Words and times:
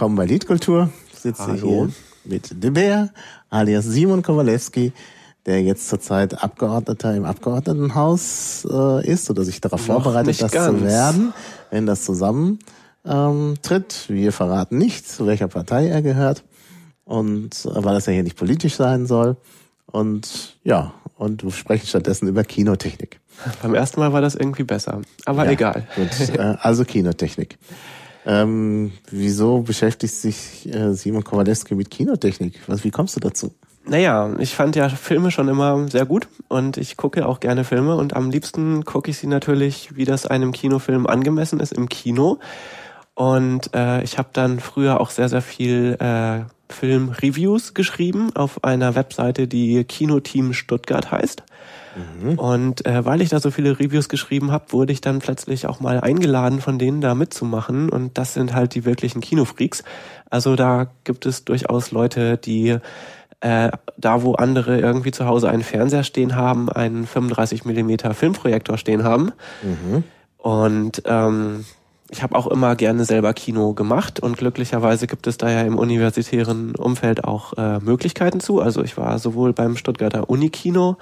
Willkommen 0.00 0.16
bei 0.16 0.24
Liedkultur. 0.24 0.88
Ich 1.12 1.18
sitze 1.18 1.46
Hallo. 1.46 1.58
hier 1.60 1.92
mit 2.24 2.64
De 2.64 2.70
Beer, 2.70 3.10
alias 3.50 3.84
Simon 3.84 4.22
Kowalewski, 4.22 4.94
der 5.44 5.62
jetzt 5.62 5.90
zurzeit 5.90 6.42
Abgeordneter 6.42 7.14
im 7.14 7.26
Abgeordnetenhaus 7.26 8.66
äh, 8.70 9.06
ist 9.06 9.28
oder 9.28 9.44
sich 9.44 9.60
darauf 9.60 9.86
Noch 9.86 10.02
vorbereitet, 10.02 10.40
das 10.40 10.52
ganz. 10.52 10.78
zu 10.78 10.84
werden, 10.86 11.34
wenn 11.70 11.84
das 11.84 12.02
zusammen 12.06 12.60
ähm, 13.04 13.56
tritt. 13.60 14.06
Wir 14.08 14.32
verraten 14.32 14.78
nicht, 14.78 15.06
zu 15.06 15.26
welcher 15.26 15.48
Partei 15.48 15.88
er 15.88 16.00
gehört 16.00 16.44
und 17.04 17.66
äh, 17.66 17.84
weil 17.84 17.92
das 17.92 18.06
ja 18.06 18.14
hier 18.14 18.22
nicht 18.22 18.38
politisch 18.38 18.76
sein 18.76 19.04
soll. 19.04 19.36
Und 19.84 20.56
ja, 20.64 20.94
und 21.18 21.44
wir 21.44 21.50
sprechen 21.50 21.86
stattdessen 21.86 22.26
über 22.26 22.42
Kinotechnik. 22.42 23.20
Beim 23.60 23.74
ersten 23.74 24.00
Mal 24.00 24.14
war 24.14 24.22
das 24.22 24.34
irgendwie 24.34 24.64
besser. 24.64 25.02
Aber 25.26 25.44
Ja, 25.44 25.50
egal. 25.50 25.86
Gut, 25.94 26.30
äh, 26.30 26.56
also 26.58 26.86
Kinotechnik. 26.86 27.58
Ähm, 28.26 28.92
wieso 29.10 29.60
beschäftigt 29.60 30.14
sich 30.14 30.72
äh, 30.72 30.92
Simon 30.92 31.24
Kowalewski 31.24 31.74
mit 31.74 31.90
Kinotechnik? 31.90 32.60
Was, 32.66 32.84
wie 32.84 32.90
kommst 32.90 33.16
du 33.16 33.20
dazu? 33.20 33.52
Naja, 33.86 34.34
ich 34.38 34.54
fand 34.54 34.76
ja 34.76 34.88
Filme 34.90 35.30
schon 35.30 35.48
immer 35.48 35.88
sehr 35.88 36.04
gut 36.04 36.28
und 36.48 36.76
ich 36.76 36.96
gucke 36.96 37.26
auch 37.26 37.40
gerne 37.40 37.64
Filme 37.64 37.96
und 37.96 38.14
am 38.14 38.30
liebsten 38.30 38.84
gucke 38.84 39.10
ich 39.10 39.18
sie 39.18 39.26
natürlich, 39.26 39.96
wie 39.96 40.04
das 40.04 40.26
einem 40.26 40.52
Kinofilm 40.52 41.06
angemessen 41.06 41.60
ist, 41.60 41.72
im 41.72 41.88
Kino. 41.88 42.38
Und 43.14 43.74
äh, 43.74 44.02
ich 44.02 44.18
habe 44.18 44.28
dann 44.32 44.60
früher 44.60 45.00
auch 45.00 45.10
sehr, 45.10 45.28
sehr 45.28 45.42
viel 45.42 45.96
äh, 45.98 46.40
Film-Reviews 46.72 47.74
geschrieben 47.74 48.34
auf 48.36 48.64
einer 48.64 48.94
Webseite, 48.94 49.48
die 49.48 49.82
Kinoteam 49.84 50.52
Stuttgart 50.52 51.10
heißt. 51.10 51.42
Und 52.36 52.86
äh, 52.86 53.04
weil 53.04 53.20
ich 53.20 53.30
da 53.30 53.40
so 53.40 53.50
viele 53.50 53.78
Reviews 53.78 54.08
geschrieben 54.08 54.50
habe, 54.52 54.72
wurde 54.72 54.92
ich 54.92 55.00
dann 55.00 55.18
plötzlich 55.18 55.66
auch 55.66 55.80
mal 55.80 56.00
eingeladen, 56.00 56.60
von 56.60 56.78
denen 56.78 57.00
da 57.00 57.14
mitzumachen. 57.14 57.88
Und 57.88 58.18
das 58.18 58.34
sind 58.34 58.54
halt 58.54 58.74
die 58.74 58.84
wirklichen 58.84 59.20
Kinofreaks. 59.20 59.82
Also 60.28 60.56
da 60.56 60.88
gibt 61.04 61.26
es 61.26 61.44
durchaus 61.44 61.90
Leute, 61.90 62.36
die 62.36 62.78
äh, 63.40 63.70
da, 63.96 64.22
wo 64.22 64.34
andere 64.34 64.78
irgendwie 64.78 65.10
zu 65.10 65.26
Hause 65.26 65.50
einen 65.50 65.62
Fernseher 65.62 66.04
stehen 66.04 66.36
haben, 66.36 66.68
einen 66.68 67.06
35 67.06 67.64
Millimeter 67.64 68.14
Filmprojektor 68.14 68.78
stehen 68.78 69.02
haben. 69.04 69.32
Und 70.36 71.02
ähm, 71.06 71.64
ich 72.10 72.22
habe 72.22 72.34
auch 72.34 72.46
immer 72.46 72.74
gerne 72.76 73.04
selber 73.04 73.32
Kino 73.34 73.72
gemacht 73.72 74.20
und 74.20 74.36
glücklicherweise 74.36 75.06
gibt 75.06 75.26
es 75.26 75.38
da 75.38 75.48
ja 75.48 75.62
im 75.62 75.78
universitären 75.78 76.74
Umfeld 76.74 77.24
auch 77.24 77.52
äh, 77.56 77.78
Möglichkeiten 77.78 78.40
zu. 78.40 78.60
Also 78.60 78.82
ich 78.82 78.96
war 78.96 79.18
sowohl 79.18 79.52
beim 79.52 79.76
Stuttgarter 79.76 80.28
Unikino 80.28 80.96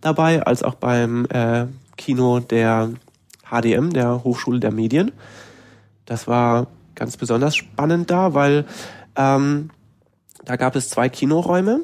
dabei 0.00 0.42
als 0.42 0.62
auch 0.62 0.74
beim 0.74 1.26
äh, 1.26 1.66
Kino 1.96 2.40
der 2.40 2.90
HDM, 3.50 3.92
der 3.92 4.24
Hochschule 4.24 4.60
der 4.60 4.72
Medien. 4.72 5.12
Das 6.06 6.26
war 6.26 6.66
ganz 6.94 7.16
besonders 7.16 7.56
spannend 7.56 8.10
da, 8.10 8.34
weil 8.34 8.64
ähm, 9.16 9.70
da 10.44 10.56
gab 10.56 10.76
es 10.76 10.88
zwei 10.88 11.08
Kinoräume. 11.08 11.82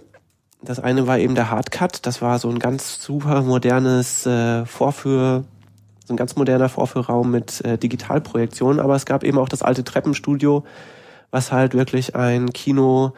Das 0.63 0.81
eine 0.81 1.07
war 1.07 1.19
eben 1.19 1.35
der 1.35 1.51
Hardcut. 1.51 2.07
Das 2.07 2.23
war 2.23 2.39
so 2.39 2.49
ein 2.49 2.59
ganz 2.59 3.03
super 3.03 3.43
modernes 3.43 4.25
äh, 4.25 4.65
Vorführ, 4.65 5.45
so 6.07 6.15
ein 6.15 6.17
ganz 6.17 6.37
moderner 6.37 6.69
Vorführraum 6.69 7.31
mit 7.31 7.63
äh, 7.65 7.77
Digitalprojektion. 7.77 8.81
Aber 8.81 8.95
es 8.95 9.05
gab 9.05 9.25
eben 9.25 9.39
auch 9.39 9.49
das 9.49 9.63
alte 9.63 9.85
Treppenstudio, 9.85 10.65
was 11.31 11.53
halt 11.53 11.75
wirklich 11.75 12.17
ein 12.17 12.53
Kino 12.53 13.13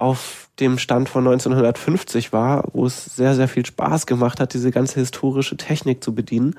auf 0.00 0.48
dem 0.58 0.78
Stand 0.78 1.08
von 1.08 1.26
1950 1.26 2.32
war, 2.32 2.64
wo 2.72 2.86
es 2.86 3.04
sehr, 3.04 3.34
sehr 3.34 3.48
viel 3.48 3.64
Spaß 3.64 4.06
gemacht 4.06 4.40
hat, 4.40 4.54
diese 4.54 4.70
ganze 4.70 5.00
historische 5.00 5.56
Technik 5.56 6.02
zu 6.02 6.14
bedienen. 6.14 6.54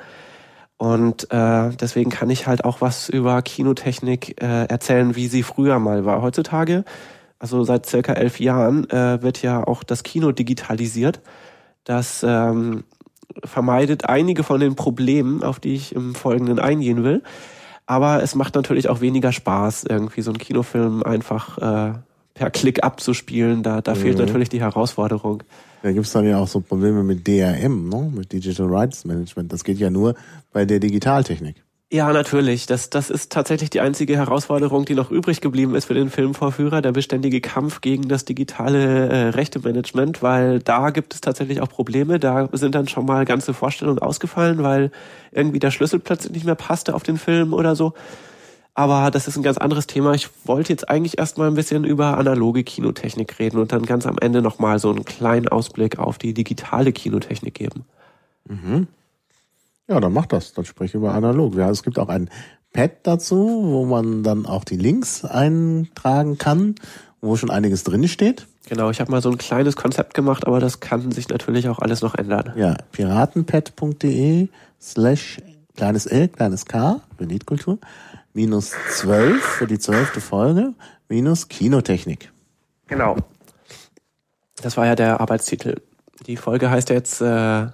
Und 0.78 1.32
äh, 1.32 1.70
deswegen 1.80 2.10
kann 2.10 2.30
ich 2.30 2.48
halt 2.48 2.66
auch 2.66 2.82
was 2.82 3.08
über 3.08 3.42
Kinotechnik 3.42 4.42
äh, 4.42 4.66
erzählen, 4.66 5.16
wie 5.16 5.28
sie 5.28 5.44
früher 5.44 5.78
mal 5.80 6.06
war. 6.06 6.22
Heutzutage, 6.24 6.84
also 7.38 7.64
seit 7.64 7.86
circa 7.86 8.14
elf 8.14 8.40
Jahren, 8.40 8.90
äh, 8.90 9.22
wird 9.22 9.42
ja 9.44 9.64
auch 9.66 9.84
das 9.84 10.02
Kino 10.02 10.32
digitalisiert. 10.32 11.22
Das 11.84 12.26
ähm, 12.28 12.84
vermeidet 13.44 14.06
einige 14.06 14.44
von 14.44 14.60
den 14.60 14.76
Problemen, 14.76 15.44
auf 15.44 15.60
die 15.60 15.76
ich 15.76 15.94
im 15.96 16.16
Folgenden 16.16 16.60
eingehen 16.60 17.04
will. 17.04 17.22
Aber 17.86 18.24
es 18.24 18.36
macht 18.36 18.56
natürlich 18.56 18.90
auch 18.90 19.02
weniger 19.02 19.32
Spaß, 19.32 19.84
irgendwie 19.84 20.22
so 20.22 20.32
einen 20.32 20.40
Kinofilm 20.40 21.04
einfach 21.04 21.58
äh, 21.58 21.94
per 22.34 22.50
Klick 22.50 22.84
abzuspielen. 22.84 23.64
Da, 23.64 23.82
da 23.82 23.96
fehlt 23.96 24.18
natürlich 24.18 24.50
die 24.50 24.62
Herausforderung. 24.62 25.44
Da 25.84 25.92
gibt's 25.92 26.12
dann 26.12 26.28
ja 26.28 26.38
auch 26.38 26.48
so 26.48 26.60
Probleme 26.62 27.04
mit 27.04 27.28
DRM, 27.28 27.90
ne? 27.90 28.12
mit 28.14 28.32
Digital 28.32 28.68
Rights 28.68 29.06
Management. 29.06 29.52
Das 29.52 29.64
geht 29.64 29.80
ja 29.80 29.90
nur 29.90 30.16
bei 30.52 30.66
der 30.66 30.80
Digitaltechnik. 30.80 31.64
Ja, 31.94 32.14
natürlich. 32.14 32.68
Das, 32.68 32.90
das 32.90 33.10
ist 33.10 33.34
tatsächlich 33.34 33.70
die 33.70 33.82
einzige 33.82 34.16
Herausforderung, 34.16 34.86
die 34.86 34.96
noch 34.96 35.12
übrig 35.12 35.42
geblieben 35.42 35.76
ist 35.76 35.86
für 35.86 35.94
den 35.94 36.10
Filmvorführer, 36.10 36.82
der 36.82 36.94
beständige 36.94 37.42
Kampf 37.42 37.82
gegen 37.82 38.08
das 38.08 38.24
digitale 38.24 39.10
äh, 39.10 39.28
Rechtemanagement, 39.32 40.24
weil 40.24 40.60
da 40.60 40.92
gibt 40.92 41.14
es 41.14 41.20
tatsächlich 41.20 41.60
auch 41.60 41.68
Probleme. 41.68 42.18
Da 42.18 42.48
sind 42.54 42.76
dann 42.76 42.88
schon 42.88 43.06
mal 43.06 43.26
ganze 43.26 43.54
Vorstellungen 43.54 44.00
ausgefallen, 44.00 44.64
weil 44.64 44.92
irgendwie 45.34 45.60
der 45.60 45.72
Schlüssel 45.72 46.00
plötzlich 46.00 46.32
nicht 46.32 46.46
mehr 46.46 46.56
passte 46.56 46.96
auf 46.96 47.04
den 47.04 47.18
Film 47.18 47.52
oder 47.52 47.76
so. 47.76 47.94
Aber 48.74 49.12
das 49.12 49.28
ist 49.28 49.36
ein 49.38 49.44
ganz 49.44 49.58
anderes 49.58 49.86
Thema. 49.88 50.14
Ich 50.14 50.30
wollte 50.46 50.72
jetzt 50.72 50.90
eigentlich 50.90 51.18
erstmal 51.18 51.50
ein 51.50 51.56
bisschen 51.56 51.84
über 51.84 52.18
analoge 52.18 52.64
Kinotechnik 52.64 53.38
reden 53.38 53.60
und 53.60 53.72
dann 53.74 53.86
ganz 53.86 54.06
am 54.06 54.18
Ende 54.18 54.42
nochmal 54.42 54.80
so 54.80 54.90
einen 54.90 55.04
kleinen 55.04 55.50
Ausblick 55.50 56.00
auf 56.00 56.18
die 56.18 56.34
digitale 56.34 56.94
Kinotechnik 56.94 57.54
geben. 57.54 57.86
Ja, 59.88 60.00
dann 60.00 60.14
mach 60.14 60.26
das. 60.26 60.54
Dann 60.54 60.66
spreche 60.66 60.98
über 60.98 61.14
analog. 61.14 61.56
Ja, 61.56 61.70
es 61.70 61.84
gibt 61.84 62.00
auch 62.00 62.10
ein 62.10 62.30
Pad 62.74 62.92
dazu, 63.04 63.36
wo 63.66 63.86
man 63.86 64.24
dann 64.24 64.46
auch 64.46 64.64
die 64.64 64.78
Links 64.78 65.26
eintragen 65.26 66.38
kann, 66.38 66.76
wo 67.20 67.36
schon 67.36 67.50
einiges 67.50 67.84
drin 67.84 68.08
steht. 68.08 68.48
Genau, 68.70 68.90
ich 68.90 69.02
habe 69.02 69.12
mal 69.12 69.22
so 69.22 69.30
ein 69.30 69.38
kleines 69.38 69.76
Konzept 69.76 70.14
gemacht, 70.14 70.48
aber 70.48 70.62
das 70.62 70.80
kann 70.80 71.12
sich 71.12 71.28
natürlich 71.28 71.68
auch 71.68 71.80
alles 71.80 72.02
noch 72.02 72.16
ändern. 72.16 72.54
Ja, 72.56 72.78
piratenpad.de 72.94 74.48
slash 74.80 75.40
kleines 75.76 76.06
L, 76.06 76.30
kleines 76.30 76.66
K 76.66 77.02
für 77.18 77.26
Liedkultur, 77.26 77.80
minus 78.34 78.72
12 78.98 79.42
für 79.44 79.68
die 79.68 79.80
zwölfte 79.80 80.22
Folge, 80.22 80.74
minus 81.10 81.48
Kinotechnik. 81.48 82.32
Genau. 82.88 83.16
Das 84.62 84.78
war 84.78 84.86
ja 84.86 84.96
der 84.96 85.20
Arbeitstitel. 85.22 85.82
Die 86.28 86.38
Folge 86.38 86.70
heißt 86.70 86.90
ja 86.90 86.96
jetzt 86.96 87.22
äh, 87.22 87.68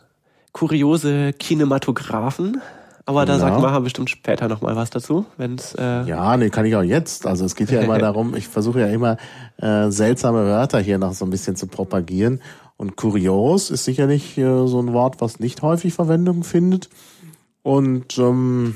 Kuriose 0.54 1.34
Kinematographen. 1.34 2.62
Aber 3.06 3.26
da 3.26 3.36
Genau. 3.38 3.48
sagt 3.48 3.62
Maha 3.62 3.80
bestimmt 3.80 4.10
später 4.10 4.50
noch 4.50 4.62
mal 4.62 4.76
was 4.76 4.90
dazu, 4.90 5.26
wenn's 5.38 5.74
äh, 5.76 6.04
Ja, 6.04 6.36
nee, 6.36 6.50
kann 6.50 6.66
ich 6.66 6.76
auch 6.76 6.82
jetzt. 6.84 7.26
Also 7.26 7.46
es 7.46 7.56
geht 7.56 7.72
ja 7.72 7.80
immer 7.82 7.98
darum, 8.00 8.36
ich 8.36 8.48
versuche 8.50 8.82
ja 8.82 8.88
immer 8.88 9.16
äh, 9.62 9.90
seltsame 9.90 10.46
Wörter 10.46 10.80
hier 10.80 10.98
noch 10.98 11.14
so 11.14 11.26
ein 11.26 11.30
bisschen 11.30 11.56
zu 11.56 11.68
propagieren. 11.68 12.42
Und 12.76 12.96
kurios 12.98 13.72
ist 13.72 13.86
sicherlich 13.86 14.38
äh, 14.38 14.68
so 14.68 14.80
ein 14.82 14.92
Wort, 14.94 15.22
was 15.22 15.40
nicht 15.40 15.62
häufig 15.62 15.94
Verwendung 15.94 16.44
findet. 16.44 16.90
Und 17.64 18.18
ähm, 18.18 18.76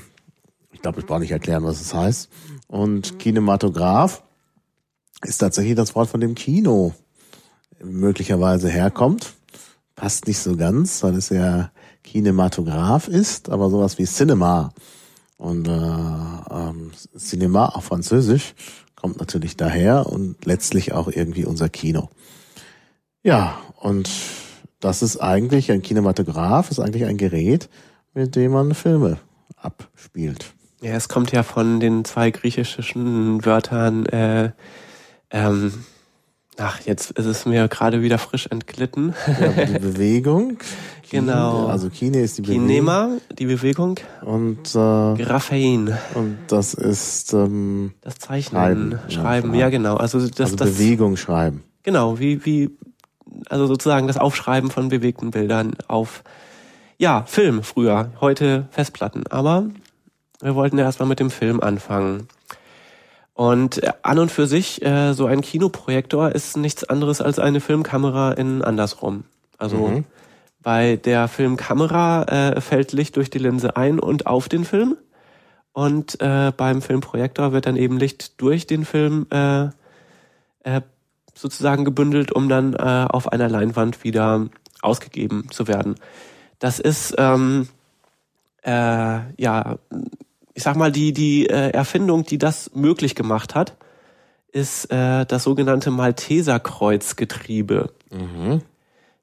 ich 0.82 0.84
glaube, 0.84 1.00
ich 1.00 1.06
brauche 1.06 1.20
nicht 1.20 1.30
erklären, 1.30 1.64
was 1.64 1.80
es 1.80 1.94
heißt. 1.94 2.28
Und 2.66 3.20
Kinematograph 3.20 4.24
ist 5.24 5.38
tatsächlich 5.38 5.76
das 5.76 5.94
Wort, 5.94 6.10
von 6.10 6.20
dem 6.20 6.34
Kino 6.34 6.96
möglicherweise 7.84 8.68
herkommt. 8.68 9.36
Passt 9.96 10.26
nicht 10.26 10.40
so 10.40 10.58
ganz, 10.58 11.04
weil 11.04 11.14
es 11.14 11.30
ja 11.30 11.70
Kinematograph 12.04 13.08
ist, 13.08 13.52
aber 13.52 13.70
sowas 13.70 14.00
wie 14.00 14.06
Cinema. 14.06 14.74
Und 15.38 15.68
äh, 15.68 15.72
ähm, 15.72 16.90
Cinema 17.16 17.68
auf 17.68 17.84
Französisch 17.84 18.56
kommt 18.96 19.20
natürlich 19.20 19.58
daher 19.58 20.08
und 20.08 20.44
letztlich 20.46 20.94
auch 20.94 21.10
irgendwie 21.10 21.46
unser 21.46 21.70
Kino. 21.70 22.10
Ja, 23.22 23.62
und 23.80 24.10
das 24.80 25.04
ist 25.04 25.18
eigentlich 25.18 25.72
ein 25.72 25.84
Kinematograph, 25.84 26.72
ist 26.72 26.80
eigentlich 26.80 27.06
ein 27.06 27.18
Gerät, 27.18 27.70
mit 28.16 28.36
dem 28.36 28.54
man 28.54 28.74
Filme 28.74 29.20
abspielt. 29.58 30.56
Ja, 30.82 30.94
es 30.94 31.10
kommt 31.10 31.32
ja 31.32 31.44
von 31.44 31.80
den 31.80 32.06
zwei 32.06 32.32
griechischen 32.32 33.46
Wörtern 33.46 34.06
äh, 34.08 34.52
ähm, 35.32 35.72
ach, 36.58 36.80
jetzt 36.86 37.12
ist 37.12 37.26
es 37.26 37.46
mir 37.46 37.68
gerade 37.68 38.02
wieder 38.02 38.18
frisch 38.18 38.48
entglitten. 38.48 39.14
Ja, 39.28 39.66
die 39.66 39.80
Bewegung. 39.80 40.58
Genau. 41.12 41.66
Also 41.68 41.90
Kine 41.90 42.22
ist 42.22 42.38
die 42.38 42.42
Bewegung. 42.42 42.68
Kinema, 42.68 43.10
die 43.38 43.46
Bewegung, 43.46 44.00
Und, 44.22 44.70
äh, 44.70 45.22
Graphein, 45.22 45.94
und 46.14 46.38
das 46.48 46.74
ist 46.74 47.34
ähm, 47.34 47.92
das 48.00 48.16
Zeichnen, 48.16 48.62
Schreiben, 48.62 49.00
Schreiben, 49.10 49.54
ja, 49.54 49.60
ja, 49.60 49.70
genau. 49.72 49.98
Also 49.98 50.26
das, 50.26 50.40
also 50.40 50.56
das 50.56 50.70
Bewegung 50.72 51.18
schreiben. 51.18 51.66
Genau, 51.84 52.18
wie, 52.18 52.46
wie, 52.46 52.70
also 53.50 53.68
sozusagen 53.68 54.08
das 54.08 54.16
Aufschreiben 54.16 54.72
von 54.72 54.88
bewegten 54.88 55.32
Bildern 55.32 55.74
auf, 55.90 56.24
ja, 56.98 57.26
Film 57.28 57.62
früher, 57.62 58.12
heute 58.22 58.70
Festplatten. 58.72 59.28
Aber 59.28 59.66
wir 60.42 60.56
wollten 60.56 60.78
ja 60.78 60.86
erstmal 60.86 61.10
mit 61.10 61.20
dem 61.20 61.30
Film 61.30 61.60
anfangen. 61.62 62.28
Und 63.34 63.82
äh, 63.84 63.94
an 64.04 64.20
und 64.20 64.32
für 64.32 64.46
sich, 64.48 64.82
äh, 64.86 65.14
so 65.14 65.26
ein 65.26 65.42
Kinoprojektor 65.42 66.32
ist 66.32 66.58
nichts 66.58 66.84
anderes 66.84 67.22
als 67.22 67.40
eine 67.40 67.60
Filmkamera 67.62 68.34
in 68.34 68.62
andersrum. 68.62 69.24
Also 69.58 69.78
Mhm. 69.88 70.06
bei 70.62 70.98
der 70.98 71.28
Filmkamera 71.28 72.24
äh, 72.24 72.62
fällt 72.62 72.92
Licht 72.94 73.16
durch 73.16 73.30
die 73.30 73.40
Linse 73.40 73.76
ein 73.78 74.00
und 74.00 74.28
auf 74.28 74.50
den 74.50 74.66
Film. 74.66 74.98
und 75.74 76.20
äh, 76.20 76.52
beim 76.56 76.82
Filmprojektor 76.82 77.54
wird 77.54 77.66
dann 77.66 77.78
eben 77.78 77.98
Licht 77.98 78.42
durch 78.42 78.68
den 78.68 78.84
Film 78.84 79.26
äh, 79.32 79.68
äh, 80.64 80.82
sozusagen 81.34 81.86
gebündelt, 81.86 82.34
um 82.34 82.50
dann 82.50 82.74
äh, 82.74 83.08
auf 83.10 83.32
einer 83.32 83.48
Leinwand 83.48 84.04
wieder 84.04 84.48
ausgegeben 84.82 85.48
zu 85.50 85.70
werden. 85.70 85.96
Das 86.60 86.80
ist 86.80 87.16
ähm, 87.18 87.70
äh, 88.64 89.20
ja, 89.42 89.78
ich 90.62 90.66
sag 90.66 90.76
mal 90.76 90.92
die 90.92 91.12
die 91.12 91.48
äh, 91.48 91.72
Erfindung, 91.72 92.24
die 92.24 92.38
das 92.38 92.70
möglich 92.76 93.16
gemacht 93.16 93.56
hat, 93.56 93.78
ist 94.52 94.92
äh, 94.92 95.26
das 95.26 95.42
sogenannte 95.42 95.90
Malteserkreuzgetriebe. 95.90 97.90
Mhm. 98.12 98.62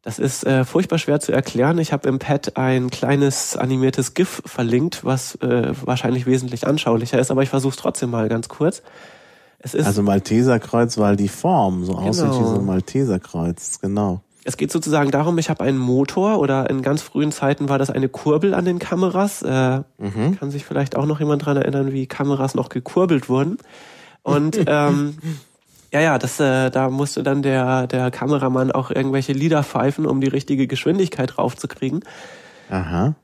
Das 0.02 0.18
ist 0.18 0.44
äh, 0.44 0.64
furchtbar 0.64 0.98
schwer 0.98 1.20
zu 1.20 1.30
erklären. 1.30 1.78
Ich 1.78 1.92
habe 1.92 2.08
im 2.08 2.18
Pad 2.18 2.56
ein 2.56 2.90
kleines 2.90 3.56
animiertes 3.56 4.14
GIF 4.14 4.42
verlinkt, 4.46 5.04
was 5.04 5.36
äh, 5.36 5.74
wahrscheinlich 5.84 6.26
wesentlich 6.26 6.66
anschaulicher 6.66 7.20
ist, 7.20 7.30
aber 7.30 7.44
ich 7.44 7.50
versuche 7.50 7.70
es 7.70 7.76
trotzdem 7.76 8.10
mal 8.10 8.28
ganz 8.28 8.48
kurz. 8.48 8.82
Es 9.60 9.74
ist 9.74 9.86
also 9.86 10.02
Malteserkreuz, 10.02 10.98
weil 10.98 11.14
die 11.14 11.28
Form 11.28 11.84
so 11.84 11.94
genau. 11.94 12.08
aussieht 12.08 12.30
wie 12.30 12.48
so 12.48 12.56
ein 12.56 12.66
Malteserkreuz, 12.66 13.78
genau. 13.80 14.22
Es 14.48 14.56
geht 14.56 14.72
sozusagen 14.72 15.10
darum, 15.10 15.36
ich 15.36 15.50
habe 15.50 15.62
einen 15.62 15.76
Motor 15.76 16.38
oder 16.38 16.70
in 16.70 16.80
ganz 16.80 17.02
frühen 17.02 17.32
Zeiten 17.32 17.68
war 17.68 17.76
das 17.76 17.90
eine 17.90 18.08
Kurbel 18.08 18.54
an 18.54 18.64
den 18.64 18.78
Kameras. 18.78 19.42
Äh, 19.42 19.82
mhm. 19.98 20.38
Kann 20.38 20.50
sich 20.50 20.64
vielleicht 20.64 20.96
auch 20.96 21.04
noch 21.04 21.20
jemand 21.20 21.44
dran 21.44 21.58
erinnern, 21.58 21.92
wie 21.92 22.06
Kameras 22.06 22.54
noch 22.54 22.70
gekurbelt 22.70 23.28
wurden. 23.28 23.58
Und 24.22 24.56
ähm, 24.66 25.18
ja, 25.92 26.00
ja, 26.00 26.18
das, 26.18 26.40
äh, 26.40 26.70
da 26.70 26.88
musste 26.88 27.22
dann 27.22 27.42
der, 27.42 27.86
der 27.88 28.10
Kameramann 28.10 28.72
auch 28.72 28.90
irgendwelche 28.90 29.34
Lieder 29.34 29.62
pfeifen, 29.62 30.06
um 30.06 30.22
die 30.22 30.28
richtige 30.28 30.66
Geschwindigkeit 30.66 31.36
raufzukriegen. 31.36 32.00
Aha. 32.70 33.16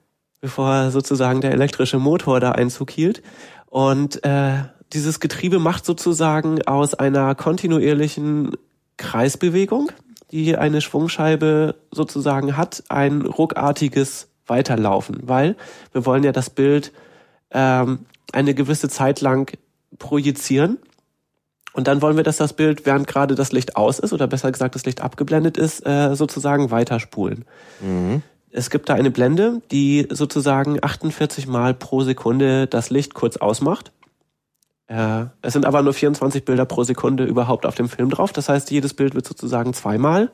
Bevor 0.42 0.90
sozusagen 0.90 1.40
der 1.40 1.52
elektrische 1.52 1.98
Motor 1.98 2.38
da 2.38 2.52
Einzug 2.52 2.90
hielt. 2.90 3.22
Und 3.70 4.22
äh, 4.26 4.56
dieses 4.92 5.20
Getriebe 5.20 5.58
macht 5.58 5.86
sozusagen 5.86 6.60
aus 6.66 6.92
einer 6.92 7.34
kontinuierlichen 7.34 8.50
Kreisbewegung, 8.98 9.90
die 10.30 10.56
eine 10.56 10.80
Schwungscheibe 10.80 11.76
sozusagen 11.90 12.56
hat, 12.56 12.84
ein 12.88 13.22
ruckartiges 13.22 14.28
Weiterlaufen, 14.46 15.20
weil 15.22 15.56
wir 15.92 16.04
wollen 16.06 16.24
ja 16.24 16.32
das 16.32 16.50
Bild 16.50 16.92
ähm, 17.50 18.00
eine 18.32 18.54
gewisse 18.54 18.88
Zeit 18.88 19.20
lang 19.20 19.56
projizieren 19.98 20.78
und 21.74 21.88
dann 21.88 22.00
wollen 22.00 22.16
wir, 22.16 22.22
dass 22.22 22.36
das 22.36 22.52
Bild, 22.52 22.86
während 22.86 23.08
gerade 23.08 23.34
das 23.34 23.50
Licht 23.50 23.76
aus 23.76 23.98
ist, 23.98 24.12
oder 24.12 24.28
besser 24.28 24.50
gesagt 24.52 24.76
das 24.76 24.86
Licht 24.86 25.00
abgeblendet 25.00 25.58
ist, 25.58 25.84
äh, 25.84 26.14
sozusagen 26.14 26.70
weiterspulen. 26.70 27.44
Mhm. 27.80 28.22
Es 28.52 28.70
gibt 28.70 28.88
da 28.88 28.94
eine 28.94 29.10
Blende, 29.10 29.60
die 29.72 30.06
sozusagen 30.10 30.78
48 30.80 31.48
Mal 31.48 31.74
pro 31.74 32.02
Sekunde 32.02 32.68
das 32.68 32.90
Licht 32.90 33.12
kurz 33.12 33.36
ausmacht. 33.36 33.90
Äh, 34.86 35.26
es 35.42 35.52
sind 35.52 35.66
aber 35.66 35.82
nur 35.82 35.94
24 35.94 36.44
Bilder 36.44 36.66
pro 36.66 36.84
Sekunde 36.84 37.24
überhaupt 37.24 37.66
auf 37.66 37.74
dem 37.74 37.88
Film 37.88 38.10
drauf. 38.10 38.32
Das 38.32 38.48
heißt, 38.48 38.70
jedes 38.70 38.94
Bild 38.94 39.14
wird 39.14 39.26
sozusagen 39.26 39.72
zweimal 39.72 40.30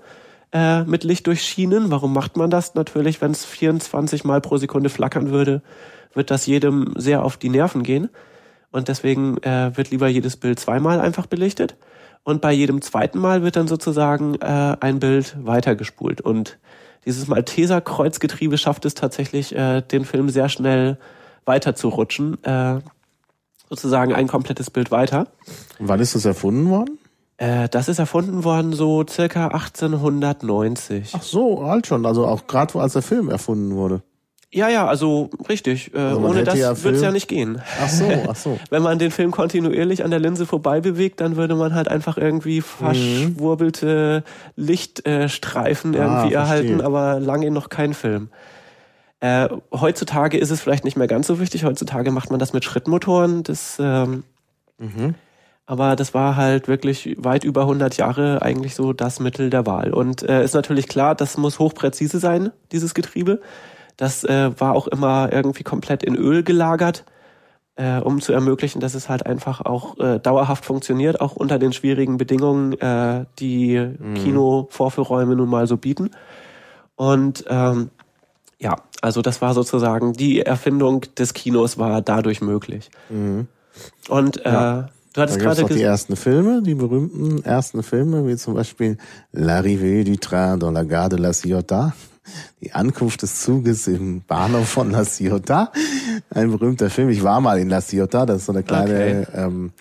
äh, 0.53 0.83
mit 0.85 1.05
Licht 1.05 1.27
durchschienen. 1.27 1.91
Warum 1.91 2.13
macht 2.13 2.37
man 2.37 2.51
das? 2.51 2.75
Natürlich, 2.75 3.21
wenn 3.21 3.31
es 3.31 3.45
24 3.45 4.25
Mal 4.25 4.41
pro 4.41 4.57
Sekunde 4.57 4.91
flackern 4.91 5.31
würde, 5.31 5.63
wird 6.15 6.31
das 6.31 6.47
jedem 6.47 6.95
sehr 6.97 7.25
auf 7.25 7.37
die 7.37 7.49
Nerven 7.49 7.83
gehen 7.83 8.11
und 8.71 8.89
deswegen 8.89 9.39
äh, 9.43 9.77
wird 9.77 9.91
lieber 9.91 10.09
jedes 10.09 10.37
Bild 10.37 10.59
zweimal 10.59 11.01
einfach 11.01 11.27
belichtet 11.27 11.77
und 12.25 12.41
bei 12.41 12.53
jedem 12.53 12.83
zweiten 12.83 13.19
Mal 13.19 13.43
wird 13.43 13.57
dann 13.57 13.69
sozusagen 13.69 14.35
äh, 14.37 14.77
ein 14.81 14.99
Bild 14.99 15.37
weitergespult 15.41 16.21
und 16.21 16.59
dieses 17.07 17.29
Malteser 17.29 17.81
Kreuzgetriebe 17.81 18.59
schafft 18.59 18.85
es 18.85 18.95
tatsächlich, 18.95 19.55
äh, 19.55 19.81
den 19.81 20.05
Film 20.05 20.29
sehr 20.29 20.49
schnell 20.49 20.99
weiter 21.47 21.75
zu 21.75 21.89
rutschen, 21.89 22.43
äh, 22.45 22.81
sozusagen 23.71 24.13
ein 24.13 24.27
komplettes 24.27 24.71
Bild 24.71 24.91
weiter. 24.91 25.29
Wann 25.79 26.01
ist 26.01 26.15
das 26.15 26.27
erfunden 26.27 26.69
worden? 26.69 26.99
Äh, 27.39 27.71
das 27.71 27.89
ist 27.89 27.99
erfunden 27.99 28.45
worden 28.45 28.75
so 28.75 29.07
circa 29.09 29.47
1890. 29.47 31.13
Ach 31.15 31.23
so, 31.23 31.61
alt 31.61 31.87
schon, 31.87 32.05
also 32.05 32.27
auch 32.27 32.47
gerade 32.47 32.79
als 32.79 32.93
der 32.93 33.03
Film 33.03 33.31
erfunden 33.31 33.75
wurde. 33.77 34.03
Ja, 34.53 34.69
ja, 34.69 34.89
also 34.89 35.31
richtig. 35.49 35.95
Äh, 35.95 35.99
also 35.99 36.21
ohne 36.27 36.43
das 36.43 36.59
ja 36.59 36.83
wird's 36.83 37.01
ja 37.01 37.13
nicht 37.13 37.29
gehen. 37.29 37.63
Ach 37.81 37.89
so, 37.89 38.05
ach 38.29 38.35
so. 38.35 38.59
Wenn 38.69 38.83
man 38.83 38.99
den 38.99 39.13
Film 39.13 39.31
kontinuierlich 39.31 40.05
an 40.05 40.11
der 40.11 40.19
Linse 40.19 40.45
vorbei 40.45 40.81
bewegt, 40.81 41.21
dann 41.21 41.37
würde 41.37 41.55
man 41.55 41.73
halt 41.73 41.87
einfach 41.87 42.19
irgendwie 42.19 42.59
mhm. 42.59 42.65
verschwurbelte. 42.65 44.25
Lichtstreifen 44.57 45.95
äh, 45.95 45.99
irgendwie 45.99 46.37
ah, 46.37 46.41
erhalten, 46.41 46.81
aber 46.81 47.21
lange 47.21 47.51
noch 47.53 47.69
kein 47.69 47.95
Film. 47.95 48.29
Äh, 49.21 49.49
heutzutage 49.73 50.39
ist 50.39 50.51
es 50.51 50.61
vielleicht 50.61 50.85
nicht 50.85 50.97
mehr 50.97 51.07
ganz 51.07 51.27
so 51.27 51.39
wichtig. 51.39 51.65
Heutzutage 51.65 52.11
macht 52.11 52.31
man 52.31 52.41
das 52.41 52.53
mit 52.53 52.65
Schrittmotoren. 52.65 53.43
Das, 53.43 53.79
ähm, 53.79 54.25
mhm. 54.79 55.15
Aber 55.67 55.95
das 55.95 56.15
war 56.15 56.37
halt 56.37 56.67
wirklich 56.67 57.15
weit 57.19 57.45
über 57.45 57.63
100 57.63 57.97
Jahre 57.97 58.43
eigentlich 58.43 58.75
so 58.75 58.93
das 58.93 59.21
Mittel 59.21 59.51
der 59.51 59.67
Wahl. 59.67 59.93
Und 59.93 60.23
äh, 60.23 60.43
ist 60.43 60.55
natürlich 60.55 60.89
klar, 60.89 61.15
das 61.15 61.37
muss 61.37 61.59
hochpräzise 61.59 62.19
sein, 62.19 62.51
dieses 62.73 62.95
Getriebe. 62.95 63.41
Das 63.97 64.25
äh, 64.25 64.59
war 64.59 64.75
auch 64.75 64.89
immer 64.89 65.31
irgendwie 65.31 65.63
komplett 65.63 66.03
in 66.03 66.17
Öl 66.17 66.43
gelagert, 66.43 67.05
äh, 67.77 67.99
um 67.99 68.23
zu 68.23 68.33
ermöglichen, 68.33 68.81
dass 68.81 68.95
es 68.95 69.11
halt 69.11 69.27
einfach 69.27 69.61
auch 69.61 69.99
äh, 69.99 70.19
dauerhaft 70.19 70.65
funktioniert, 70.65 71.21
auch 71.21 71.37
unter 71.37 71.59
den 71.59 71.75
schwierigen 71.75 72.17
Bedingungen, 72.17 72.73
äh, 72.81 73.27
die 73.39 73.79
mhm. 73.79 74.15
Kino-Vorführräume 74.15 75.37
nun 75.37 75.51
mal 75.51 75.67
so 75.67 75.77
bieten. 75.77 76.11
Und 76.97 77.45
ähm, 77.49 77.91
ja, 78.61 78.77
also 79.01 79.23
das 79.23 79.41
war 79.41 79.55
sozusagen 79.55 80.13
die 80.13 80.43
Erfindung 80.43 81.07
des 81.19 81.35
Kinos 81.35 81.79
war 81.79 82.03
dadurch 82.03 82.41
möglich. 82.41 82.91
Mhm. 83.09 83.49
Und 84.09 84.45
äh, 84.45 84.53
ja. 84.53 84.89
Du 85.13 85.23
hattest 85.23 85.41
gerade 85.41 85.65
die 85.65 85.83
ersten 85.83 86.15
Filme, 86.15 86.63
die 86.63 86.75
berühmten 86.75 87.43
ersten 87.43 87.83
Filme, 87.83 88.29
wie 88.29 88.37
zum 88.37 88.55
Beispiel 88.55 88.97
L'arrivée 89.35 90.05
du 90.05 90.17
train 90.17 90.57
dans 90.57 90.73
la 90.73 90.85
gare 90.85 91.09
de 91.09 91.19
la 91.19 91.33
Ciotat 91.33 91.95
die 92.61 92.73
Ankunft 92.73 93.23
des 93.23 93.41
Zuges 93.41 93.89
im 93.89 94.23
Bahnhof 94.23 94.69
von 94.69 94.91
La 94.91 95.05
Ciotat. 95.05 95.73
Ein 96.31 96.51
berühmter 96.51 96.91
Film. 96.91 97.09
Ich 97.09 97.23
war 97.23 97.41
mal 97.41 97.59
in 97.59 97.69
La 97.69 97.81
Ciotat, 97.81 98.29
das 98.29 98.39
ist 98.39 98.47
so 98.47 98.53
eine 98.53 98.63
kleine 98.63 99.27
okay. 99.29 99.43
ähm, 99.43 99.73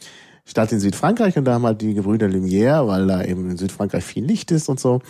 Stadt 0.45 0.71
in 0.71 0.79
Südfrankreich 0.79 1.37
und 1.37 1.45
da 1.45 1.53
haben 1.53 1.65
halt 1.65 1.81
die 1.81 1.93
Gebrüder 1.93 2.27
Lumière, 2.27 2.87
weil 2.87 3.05
da 3.05 3.23
eben 3.23 3.51
in 3.51 3.57
Südfrankreich 3.57 4.03
viel 4.03 4.25
Licht 4.25 4.51
ist 4.51 4.67
und 4.67 4.79
so, 4.79 5.01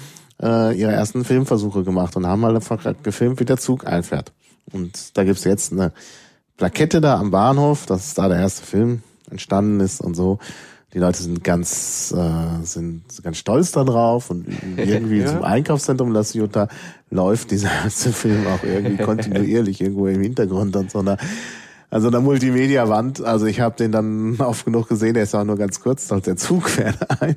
äh, 0.42 0.78
ihre 0.78 0.92
ersten 0.92 1.24
Filmversuche 1.24 1.84
gemacht 1.84 2.16
und 2.16 2.28
haben 2.28 2.42
mal 2.42 2.56
einfach 2.56 2.80
gefilmt, 3.04 3.40
wie 3.40 3.46
der 3.46 3.58
Zug 3.58 3.86
einfährt. 3.88 4.32
Und 4.72 5.18
da 5.18 5.24
gibt's 5.24 5.44
jetzt 5.44 5.72
eine 5.72 5.92
Plakette 6.58 7.02
da 7.02 7.20
am 7.20 7.32
Bahnhof, 7.32 7.86
dass 7.86 8.14
da 8.14 8.28
der 8.28 8.40
erste 8.40 8.66
Film 8.66 9.02
entstanden 9.30 9.80
ist 9.80 10.02
und 10.02 10.16
so 10.16 10.40
die 10.94 11.00
Leute 11.00 11.22
sind 11.22 11.44
ganz, 11.44 12.14
äh, 12.18 12.64
sind 12.66 13.04
ganz 13.22 13.38
stolz 13.38 13.72
darauf 13.72 14.30
und 14.30 14.48
irgendwie 14.78 15.20
ja. 15.20 15.28
zum 15.28 15.44
Einkaufszentrum 15.44 16.12
La 16.12 16.24
Ciotat 16.24 16.72
läuft 17.12 17.52
dieser 17.52 17.70
ganze 17.70 18.12
Film 18.12 18.48
auch 18.48 18.64
irgendwie 18.64 18.98
kontinuierlich 19.04 19.82
irgendwo 19.82 20.08
im 20.08 20.22
Hintergrund 20.22 20.76
und 20.76 20.92
so 20.92 21.00
einer 21.00 21.18
also 21.92 22.12
der 22.12 22.22
Multimedia-Wand, 22.22 23.24
also 23.24 23.48
ich 23.48 23.60
habe 23.62 23.76
den 23.76 23.92
dann 23.92 24.36
oft 24.40 24.66
genug 24.66 24.88
gesehen, 24.88 25.16
der 25.16 25.24
ist 25.24 25.34
auch 25.34 25.44
nur 25.44 25.58
ganz 25.58 25.80
kurz, 25.80 26.12
als 26.12 26.26
der 26.26 26.36
Zug 26.38 26.70
fährt 26.70 27.22
ein. 27.22 27.36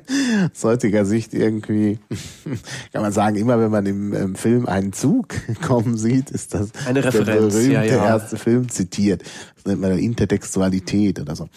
Aus 0.53 0.63
heutiger 0.63 1.05
Sicht 1.05 1.33
irgendwie, 1.33 1.99
kann 2.93 3.01
man 3.01 3.11
sagen, 3.11 3.35
immer 3.35 3.59
wenn 3.59 3.71
man 3.71 3.85
im, 3.85 4.13
im 4.13 4.35
Film 4.35 4.67
einen 4.67 4.93
Zug 4.93 5.29
kommen 5.61 5.97
sieht, 5.97 6.29
ist 6.29 6.53
das 6.53 6.69
Eine 6.85 7.03
Referenz, 7.03 7.25
der 7.25 7.35
berühmte 7.35 7.71
ja, 7.71 7.83
ja. 7.83 8.05
erste 8.05 8.37
Film 8.37 8.69
zitiert. 8.69 9.23
Das 9.55 9.65
nennt 9.65 9.81
man 9.81 9.89
dann 9.89 9.99
Intertextualität 9.99 11.19
oder 11.19 11.35
so. 11.35 11.47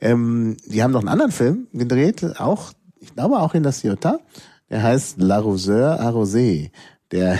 Ähm, 0.00 0.56
die 0.66 0.82
haben 0.82 0.92
noch 0.92 1.00
einen 1.00 1.08
anderen 1.08 1.32
Film 1.32 1.68
gedreht, 1.72 2.38
auch, 2.38 2.72
ich 3.00 3.14
glaube 3.14 3.38
auch 3.38 3.54
in 3.54 3.62
La 3.62 3.72
Ciotat. 3.72 4.20
Der 4.68 4.82
heißt 4.82 5.18
L'Arroseur 5.18 6.00
Arrosé, 6.00 6.70
der, 7.10 7.38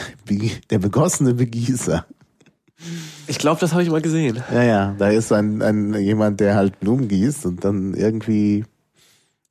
der 0.70 0.78
begossene 0.78 1.32
Begießer. 1.32 2.04
Ich 3.26 3.38
glaube, 3.38 3.60
das 3.60 3.72
habe 3.72 3.82
ich 3.82 3.90
mal 3.90 4.02
gesehen. 4.02 4.42
Ja, 4.52 4.62
ja, 4.62 4.94
da 4.98 5.08
ist 5.08 5.32
ein, 5.32 5.62
ein 5.62 5.94
jemand, 5.94 6.40
der 6.40 6.54
halt 6.54 6.80
Blumen 6.80 7.08
gießt 7.08 7.46
und 7.46 7.64
dann 7.64 7.94
irgendwie 7.94 8.64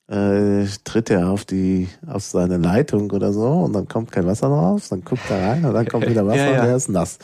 äh, 0.07 0.65
tritt 0.83 1.09
er 1.09 1.29
auf 1.29 1.45
die 1.45 1.87
auf 2.05 2.23
seine 2.23 2.57
Leitung 2.57 3.11
oder 3.11 3.31
so 3.31 3.47
und 3.47 3.73
dann 3.73 3.87
kommt 3.87 4.11
kein 4.11 4.25
Wasser 4.25 4.49
drauf, 4.49 4.87
dann 4.89 5.03
guckt 5.03 5.21
er 5.29 5.49
rein 5.49 5.65
und 5.65 5.73
dann 5.73 5.87
kommt 5.87 6.07
wieder 6.07 6.25
Wasser 6.27 6.37
ja, 6.37 6.51
ja. 6.53 6.61
und 6.61 6.67
er 6.67 6.75
ist 6.75 6.89
nass. 6.89 7.17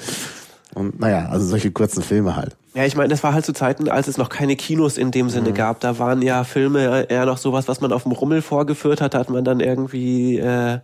Und 0.73 0.99
naja, 0.99 1.27
also 1.29 1.45
solche 1.45 1.71
kurzen 1.71 2.03
Filme 2.03 2.35
halt. 2.35 2.55
Ja, 2.75 2.85
ich 2.85 2.95
meine, 2.95 3.09
das 3.09 3.23
war 3.23 3.33
halt 3.33 3.45
zu 3.45 3.53
Zeiten, 3.53 3.89
als 3.89 4.07
es 4.07 4.17
noch 4.17 4.29
keine 4.29 4.55
Kinos 4.55 4.97
in 4.97 5.11
dem 5.11 5.29
Sinne 5.29 5.49
mhm. 5.49 5.55
gab. 5.55 5.79
Da 5.79 5.97
waren 5.97 6.21
ja 6.21 6.43
Filme 6.43 7.09
eher 7.09 7.25
noch 7.25 7.37
sowas, 7.37 7.67
was 7.67 7.81
man 7.81 7.91
auf 7.91 8.03
dem 8.03 8.11
Rummel 8.11 8.41
vorgeführt 8.41 9.01
hat, 9.01 9.15
hat 9.15 9.29
man 9.29 9.43
dann 9.43 9.59
irgendwie 9.59 10.37
äh, 10.37 10.79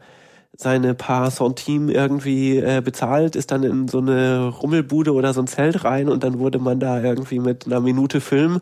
seine 0.56 0.94
paar 0.94 1.32
Centime 1.32 1.92
irgendwie 1.92 2.58
äh, 2.58 2.82
bezahlt, 2.84 3.36
ist 3.36 3.52
dann 3.52 3.64
in 3.64 3.88
so 3.88 3.98
eine 4.00 4.48
Rummelbude 4.48 5.14
oder 5.14 5.34
so 5.34 5.42
ein 5.42 5.48
Zelt 5.48 5.84
rein 5.84 6.10
und 6.10 6.24
dann 6.24 6.40
wurde 6.40 6.60
man 6.60 6.80
da 6.80 7.02
irgendwie 7.02 7.40
mit 7.40 7.66
einer 7.66 7.80
Minute 7.80 8.22
Film 8.22 8.60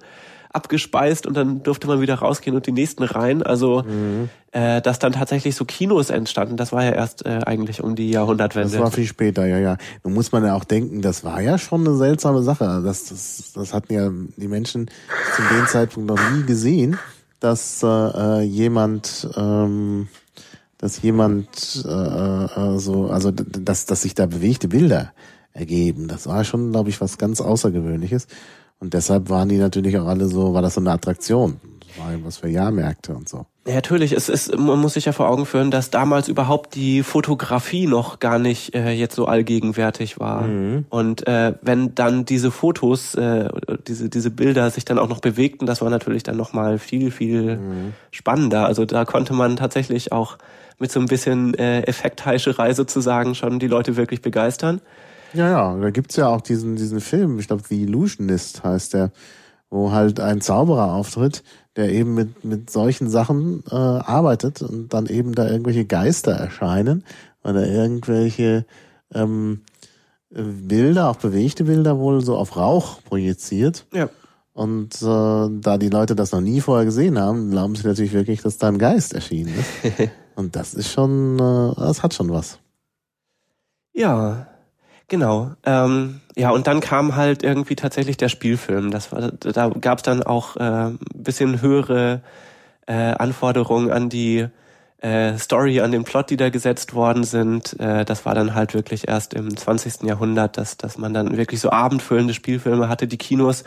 abgespeist 0.54 1.26
und 1.26 1.36
dann 1.36 1.64
durfte 1.64 1.88
man 1.88 2.02
wieder 2.02 2.16
rausgehen 2.16 2.56
und 2.56 2.66
die 2.66 2.72
nächsten 2.72 3.04
rein. 3.04 3.42
Also 3.42 3.84
mhm. 3.84 4.30
äh, 4.52 4.82
dass 4.82 5.00
dann 5.00 5.14
tatsächlich 5.14 5.56
so 5.56 5.66
Kinos 5.66 6.10
entstanden, 6.10 6.58
das 6.58 6.72
war 6.72 6.84
ja 6.84 6.92
erst 6.92 7.26
äh, 7.26 7.40
eigentlich 7.46 7.82
um 7.82 7.96
die 7.96 8.10
Jahrhundertwende. 8.10 8.72
Das 8.72 8.82
war 8.82 8.92
viel 8.92 9.06
später, 9.06 9.46
ja, 9.46 9.60
ja. 9.60 9.78
Nun 10.04 10.14
muss 10.14 10.32
man 10.32 10.46
ja 10.46 10.56
auch 10.56 10.66
denken, 10.66 11.02
das 11.02 11.24
war 11.24 11.42
ja 11.42 11.58
schon 11.58 11.88
eine 11.88 11.96
seltsame 11.96 12.44
Sache. 12.44 12.82
Das, 12.84 13.06
das, 13.06 13.52
das 13.54 13.74
hatten 13.74 13.94
ja 13.94 14.10
die 14.38 14.48
Menschen 14.48 14.90
zu 15.36 15.42
dem 15.54 15.68
Zeitpunkt 15.68 16.10
noch 16.10 16.32
nie 16.32 16.44
gesehen, 16.44 16.98
dass 17.40 17.82
äh, 17.84 18.42
jemand 18.42 19.30
ähm, 19.36 20.08
dass 20.82 21.02
jemand 21.02 21.86
äh, 21.88 21.90
äh, 21.90 22.78
so, 22.80 23.08
also 23.08 23.32
dass, 23.32 23.86
dass 23.86 24.02
sich 24.02 24.16
da 24.16 24.26
bewegte 24.26 24.68
Bilder 24.68 25.14
ergeben. 25.54 26.08
Das 26.08 26.28
war 26.28 26.44
schon, 26.44 26.72
glaube 26.72 26.90
ich, 26.90 27.00
was 27.00 27.18
ganz 27.18 27.40
Außergewöhnliches. 27.40 28.28
Und 28.80 28.96
deshalb 28.96 29.30
waren 29.30 29.48
die 29.48 29.58
natürlich 29.58 29.98
auch 30.00 30.08
alle 30.08 30.28
so, 30.28 30.54
war 30.54 30.64
das 30.64 30.74
so 30.74 30.82
eine 30.82 30.92
Attraktion. 30.92 31.62
Das 31.88 32.04
war 32.04 32.26
was 32.26 32.38
für 32.38 32.50
Jahrmärkte 32.50 33.14
und 33.14 33.30
so. 33.30 33.46
Ja, 33.68 33.76
natürlich. 33.76 34.14
Es 34.14 34.28
ist, 34.28 34.58
man 34.58 34.80
muss 34.80 34.94
sich 34.94 35.06
ja 35.06 35.12
vor 35.12 35.30
Augen 35.30 35.46
führen, 35.46 35.70
dass 35.70 35.92
damals 35.92 36.30
überhaupt 36.30 36.74
die 36.74 37.04
Fotografie 37.04 37.86
noch 37.86 38.18
gar 38.18 38.40
nicht 38.40 38.74
äh, 38.74 38.90
jetzt 38.92 39.16
so 39.16 39.26
allgegenwärtig 39.26 40.20
war. 40.20 40.44
Mhm. 40.44 40.86
Und 40.90 41.28
äh, 41.28 41.54
wenn 41.62 41.94
dann 41.94 42.26
diese 42.26 42.50
Fotos, 42.50 43.14
äh, 43.14 43.50
diese 43.88 44.10
diese 44.10 44.32
Bilder 44.32 44.72
sich 44.72 44.86
dann 44.86 44.98
auch 44.98 45.10
noch 45.10 45.20
bewegten, 45.20 45.68
das 45.68 45.82
war 45.82 45.92
natürlich 45.92 46.24
dann 46.24 46.38
noch 46.38 46.54
mal 46.54 46.80
viel 46.80 47.12
viel 47.12 47.58
mhm. 47.58 47.94
spannender. 48.10 48.66
Also 48.66 48.86
da 48.86 49.06
konnte 49.06 49.34
man 49.34 49.58
tatsächlich 49.58 50.12
auch 50.12 50.38
mit 50.80 50.92
so 50.92 51.00
ein 51.00 51.06
bisschen 51.06 51.54
äh, 51.56 51.82
Effektheischerei 51.82 52.74
sozusagen 52.74 53.36
schon 53.36 53.60
die 53.60 53.68
Leute 53.68 53.98
wirklich 53.98 54.22
begeistern. 54.22 54.82
Ja, 55.34 55.50
ja, 55.50 55.78
da 55.78 55.90
gibt's 55.92 56.16
ja 56.18 56.28
auch 56.28 56.42
diesen, 56.42 56.76
diesen 56.76 57.00
Film, 57.00 57.40
ich 57.40 57.48
glaube 57.48 57.64
The 57.68 57.84
Illusionist 57.84 58.64
heißt 58.64 58.94
der, 58.94 59.12
wo 59.70 59.92
halt 59.92 60.20
ein 60.20 60.42
Zauberer 60.42 60.94
auftritt, 60.94 61.44
der 61.78 61.90
eben 61.92 62.14
mit, 62.14 62.44
mit 62.44 62.70
solchen 62.70 63.10
Sachen 63.10 63.64
äh, 63.72 63.76
arbeitet 63.76 64.62
und 64.62 64.94
dann 64.94 65.06
eben 65.06 65.34
da 65.34 65.50
irgendwelche 65.50 65.86
Geister 65.86 66.34
erscheinen 66.34 67.06
oder 67.44 67.66
irgendwelche 67.66 68.66
ähm, 69.14 69.62
Bilder, 70.30 71.10
auch 71.10 71.18
bewegte 71.18 71.64
Bilder 71.64 71.98
wohl 71.98 72.24
so 72.24 72.38
auf 72.38 72.56
Rauch 72.56 73.02
projiziert. 73.04 73.86
Ja. 73.94 74.10
Und 74.54 75.02
äh, 75.02 75.06
da 75.06 75.78
die 75.78 75.90
Leute 75.90 76.16
das 76.16 76.34
noch 76.34 76.42
nie 76.42 76.60
vorher 76.60 76.86
gesehen 76.86 77.18
haben, 77.18 77.52
glauben 77.52 77.76
sie 77.76 77.88
natürlich 77.88 78.14
wirklich, 78.14 78.42
dass 78.42 78.58
da 78.58 78.68
ein 78.68 78.78
Geist 78.78 79.14
erschienen 79.14 79.54
ist. 79.58 80.12
Und 80.36 80.56
das 80.56 80.74
ist 80.74 80.92
schon, 80.92 81.38
äh, 81.38 81.76
das 81.76 82.04
hat 82.04 82.14
schon 82.14 82.32
was. 82.32 82.60
Ja, 83.94 84.48
genau. 85.08 85.52
Ähm, 85.66 86.22
ja, 86.36 86.52
und 86.52 86.68
dann 86.68 86.80
kam 86.80 87.16
halt 87.16 87.44
irgendwie 87.44 87.76
tatsächlich 87.76 88.18
der 88.18 88.30
Spielfilm. 88.30 88.92
Das 88.92 89.12
war, 89.12 89.32
da 89.32 89.70
gab 89.70 90.00
es 90.00 90.04
dann 90.04 90.24
auch 90.24 90.56
äh, 90.56 90.92
bisschen 91.14 91.62
höhere 91.62 92.22
äh, 92.88 92.94
Anforderungen 92.94 93.92
an 93.92 94.10
die 94.10 94.48
äh, 95.02 95.38
Story, 95.38 95.82
an 95.82 95.92
den 95.92 96.04
Plot, 96.04 96.30
die 96.30 96.38
da 96.38 96.50
gesetzt 96.50 96.94
worden 96.94 97.24
sind. 97.24 97.78
Äh, 97.80 98.06
das 98.06 98.26
war 98.26 98.36
dann 98.36 98.56
halt 98.56 98.74
wirklich 98.74 99.08
erst 99.08 99.34
im 99.34 99.56
20. 99.56 100.04
Jahrhundert, 100.04 100.58
dass, 100.58 100.78
dass 100.78 100.98
man 100.98 101.14
dann 101.14 101.38
wirklich 101.38 101.60
so 101.60 101.70
abendfüllende 101.70 102.34
Spielfilme 102.34 102.88
hatte. 102.88 103.08
Die 103.08 103.18
Kinos 103.18 103.64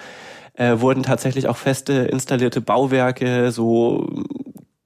äh, 0.54 0.78
wurden 0.80 1.02
tatsächlich 1.02 1.48
auch 1.48 1.56
feste 1.56 1.92
installierte 1.92 2.60
Bauwerke, 2.60 3.50
so 3.50 4.08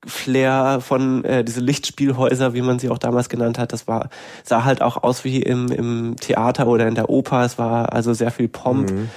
Flair 0.08 0.80
von 0.80 1.24
äh, 1.24 1.44
diese 1.44 1.60
Lichtspielhäuser, 1.60 2.54
wie 2.54 2.62
man 2.62 2.78
sie 2.78 2.88
auch 2.88 2.98
damals 2.98 3.28
genannt 3.28 3.58
hat, 3.58 3.72
das 3.72 3.86
war 3.86 4.08
sah 4.42 4.64
halt 4.64 4.82
auch 4.82 5.02
aus 5.02 5.24
wie 5.24 5.42
im, 5.42 5.70
im 5.70 6.16
Theater 6.16 6.66
oder 6.66 6.88
in 6.88 6.94
der 6.94 7.10
Oper. 7.10 7.44
Es 7.44 7.58
war 7.58 7.92
also 7.92 8.12
sehr 8.14 8.30
viel 8.30 8.48
Pomp. 8.48 8.90
Mhm. 8.90 9.10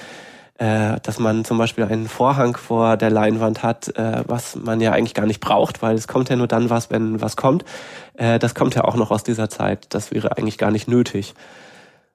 Äh, 0.62 1.00
dass 1.02 1.18
man 1.18 1.44
zum 1.44 1.58
Beispiel 1.58 1.86
einen 1.86 2.08
Vorhang 2.08 2.56
vor 2.56 2.96
der 2.96 3.10
Leinwand 3.10 3.64
hat, 3.64 3.98
äh, 3.98 4.24
was 4.28 4.56
man 4.56 4.80
ja 4.80 4.92
eigentlich 4.92 5.16
gar 5.16 5.26
nicht 5.26 5.40
braucht, 5.40 5.82
weil 5.82 5.96
es 5.96 6.08
kommt 6.08 6.30
ja 6.30 6.36
nur 6.36 6.46
dann 6.46 6.70
was, 6.70 6.92
wenn 6.92 7.20
was 7.20 7.36
kommt. 7.36 7.66
Äh, 8.14 8.38
das 8.38 8.54
kommt 8.54 8.76
ja 8.76 8.84
auch 8.84 8.96
noch 8.96 9.10
aus 9.10 9.24
dieser 9.24 9.50
Zeit. 9.50 9.88
Das 9.90 10.12
wäre 10.12 10.38
eigentlich 10.38 10.60
gar 10.60 10.70
nicht 10.70 10.88
nötig. 10.88 11.34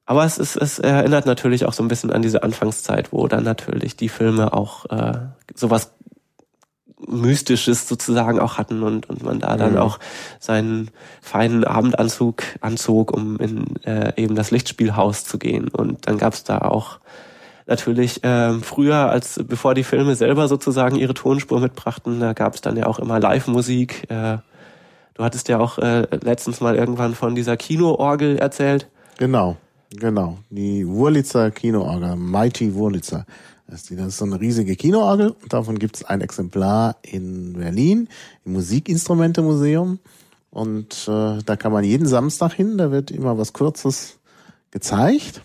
Aber 0.05 0.25
es, 0.25 0.39
ist, 0.39 0.55
es 0.55 0.79
erinnert 0.79 1.27
natürlich 1.27 1.65
auch 1.65 1.73
so 1.73 1.83
ein 1.83 1.89
bisschen 1.89 2.13
an 2.13 2.23
diese 2.23 2.45
Anfangszeit, 2.45 3.13
wo 3.13 3.27
dann 3.27 3.43
natürlich 3.43 3.97
die 3.97 4.09
Filme 4.09 4.53
auch 4.53 4.85
äh, 4.91 5.15
sowas 5.53 5.91
Mystisches 6.99 7.89
sozusagen 7.89 8.41
auch 8.41 8.57
hatten 8.57 8.83
und, 8.83 9.09
und 9.09 9.23
man 9.23 9.41
da 9.41 9.57
dann 9.57 9.73
mhm. 9.73 9.79
auch 9.79 9.99
seinen 10.41 10.91
feinen 11.21 11.65
Abendanzug 11.65 12.43
anzog, 12.61 13.13
um 13.13 13.37
in 13.39 13.77
äh, 13.85 14.13
eben 14.17 14.35
das 14.35 14.51
Lichtspielhaus 14.51 15.25
zu 15.25 15.39
gehen. 15.39 15.69
Und 15.69 16.07
dann 16.07 16.17
gab's 16.17 16.45
da 16.45 16.59
auch 16.59 16.99
natürlich 17.67 18.25
äh, 18.25 18.55
früher, 18.61 19.11
als 19.11 19.41
bevor 19.47 19.75
die 19.75 19.85
Filme 19.85 20.15
selber 20.15 20.49
sozusagen 20.49 20.97
ihre 20.97 21.15
Tonspur 21.15 21.61
mitbrachten, 21.61 22.21
da 22.21 22.33
gab's 22.33 22.61
dann 22.61 22.77
ja 22.77 22.87
auch 22.87 22.99
immer 22.99 23.21
Live-Musik. 23.21 24.11
Äh, 24.11 24.39
du 25.15 25.25
hattest 25.25 25.49
ja 25.49 25.59
auch 25.59 25.79
äh, 25.79 26.07
letztens 26.23 26.61
mal 26.61 26.77
irgendwann 26.77 27.15
von 27.15 27.35
dieser 27.35 27.57
Kinoorgel 27.57 28.39
erzählt. 28.39 28.89
Genau, 29.19 29.57
genau. 29.91 30.39
Die 30.51 30.87
Wurlitzer 30.87 31.51
Kinoorgel, 31.51 32.17
Mighty 32.17 32.75
Wurlitzer. 32.75 33.27
Das 33.69 33.91
ist 33.91 34.17
so 34.17 34.25
eine 34.25 34.41
riesige 34.41 34.77
Kinoorgel. 34.77 35.35
Davon 35.49 35.79
gibt 35.79 35.97
es 35.97 36.05
ein 36.05 36.21
Exemplar 36.21 36.97
in 37.03 37.55
Berlin 37.55 38.09
im 38.45 38.53
Musikinstrumente-Museum. 38.53 39.99
Und 40.51 41.09
äh, 41.09 41.39
da 41.45 41.57
kann 41.57 41.73
man 41.73 41.85
jeden 41.85 42.07
Samstag 42.07 42.53
hin. 42.53 42.79
Da 42.79 42.91
wird 42.93 43.11
immer 43.11 43.37
was 43.39 43.53
Kurzes 43.53 44.19
gezeigt. 44.71 45.43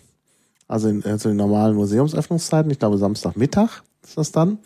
Also 0.68 0.88
in, 0.88 1.04
äh, 1.04 1.18
zu 1.18 1.28
den 1.28 1.36
normalen 1.36 1.74
Museumsöffnungszeiten. 1.74 2.70
Ich 2.70 2.78
glaube 2.78 2.96
Samstagmittag 2.96 3.82
ist 4.04 4.16
das 4.16 4.30
dann. 4.30 4.58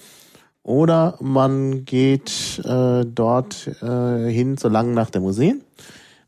Oder 0.63 1.17
man 1.21 1.85
geht 1.85 2.61
äh, 2.65 3.05
dort 3.07 3.69
äh, 3.81 4.31
hin 4.31 4.59
zur 4.59 4.71
langen 4.71 4.95
Nacht 4.95 5.15
der 5.15 5.23
Museen. 5.23 5.63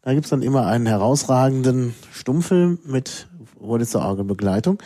Da 0.03 0.15
gibt's 0.15 0.31
dann 0.31 0.43
immer 0.43 0.67
einen 0.67 0.87
herausragenden 0.87 1.95
Stummfilm 2.13 2.79
mit 2.85 3.27
Wurlitzer 3.59 4.01
Orgelbegleitung. 4.01 4.79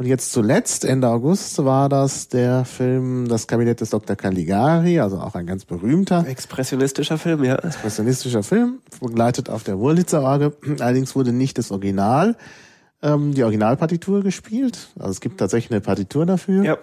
Und 0.00 0.06
jetzt 0.06 0.32
zuletzt, 0.32 0.86
Ende 0.86 1.08
August, 1.08 1.62
war 1.62 1.90
das 1.90 2.28
der 2.28 2.64
Film 2.64 3.28
Das 3.28 3.46
Kabinett 3.46 3.82
des 3.82 3.90
Dr. 3.90 4.16
Caligari, 4.16 4.98
also 4.98 5.18
auch 5.18 5.34
ein 5.34 5.44
ganz 5.44 5.66
berühmter. 5.66 6.26
Expressionistischer 6.26 7.18
Film, 7.18 7.44
ja. 7.44 7.56
Expressionistischer 7.56 8.42
Film, 8.42 8.78
begleitet 8.98 9.50
auf 9.50 9.62
der 9.62 9.78
Wurlitzer 9.78 10.22
Orgel. 10.22 10.56
Allerdings 10.78 11.14
wurde 11.14 11.34
nicht 11.34 11.58
das 11.58 11.70
Original, 11.70 12.34
ähm, 13.02 13.34
die 13.34 13.44
Originalpartitur 13.44 14.22
gespielt. 14.22 14.88
Also 14.98 15.10
es 15.10 15.20
gibt 15.20 15.36
tatsächlich 15.36 15.70
eine 15.70 15.82
Partitur 15.82 16.24
dafür. 16.24 16.64
Ja. 16.64 16.78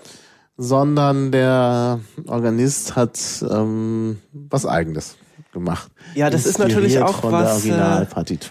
Sondern 0.56 1.32
der 1.32 2.00
Organist 2.28 2.96
hat 2.96 3.18
ähm, 3.50 4.20
was 4.32 4.68
Eigenes 4.68 5.18
gemacht. 5.58 5.90
Ja, 6.14 6.30
das 6.30 6.46
ist 6.46 6.60
natürlich 6.60 7.00
auch 7.00 7.24
was. 7.24 7.66
Äh. 7.66 8.06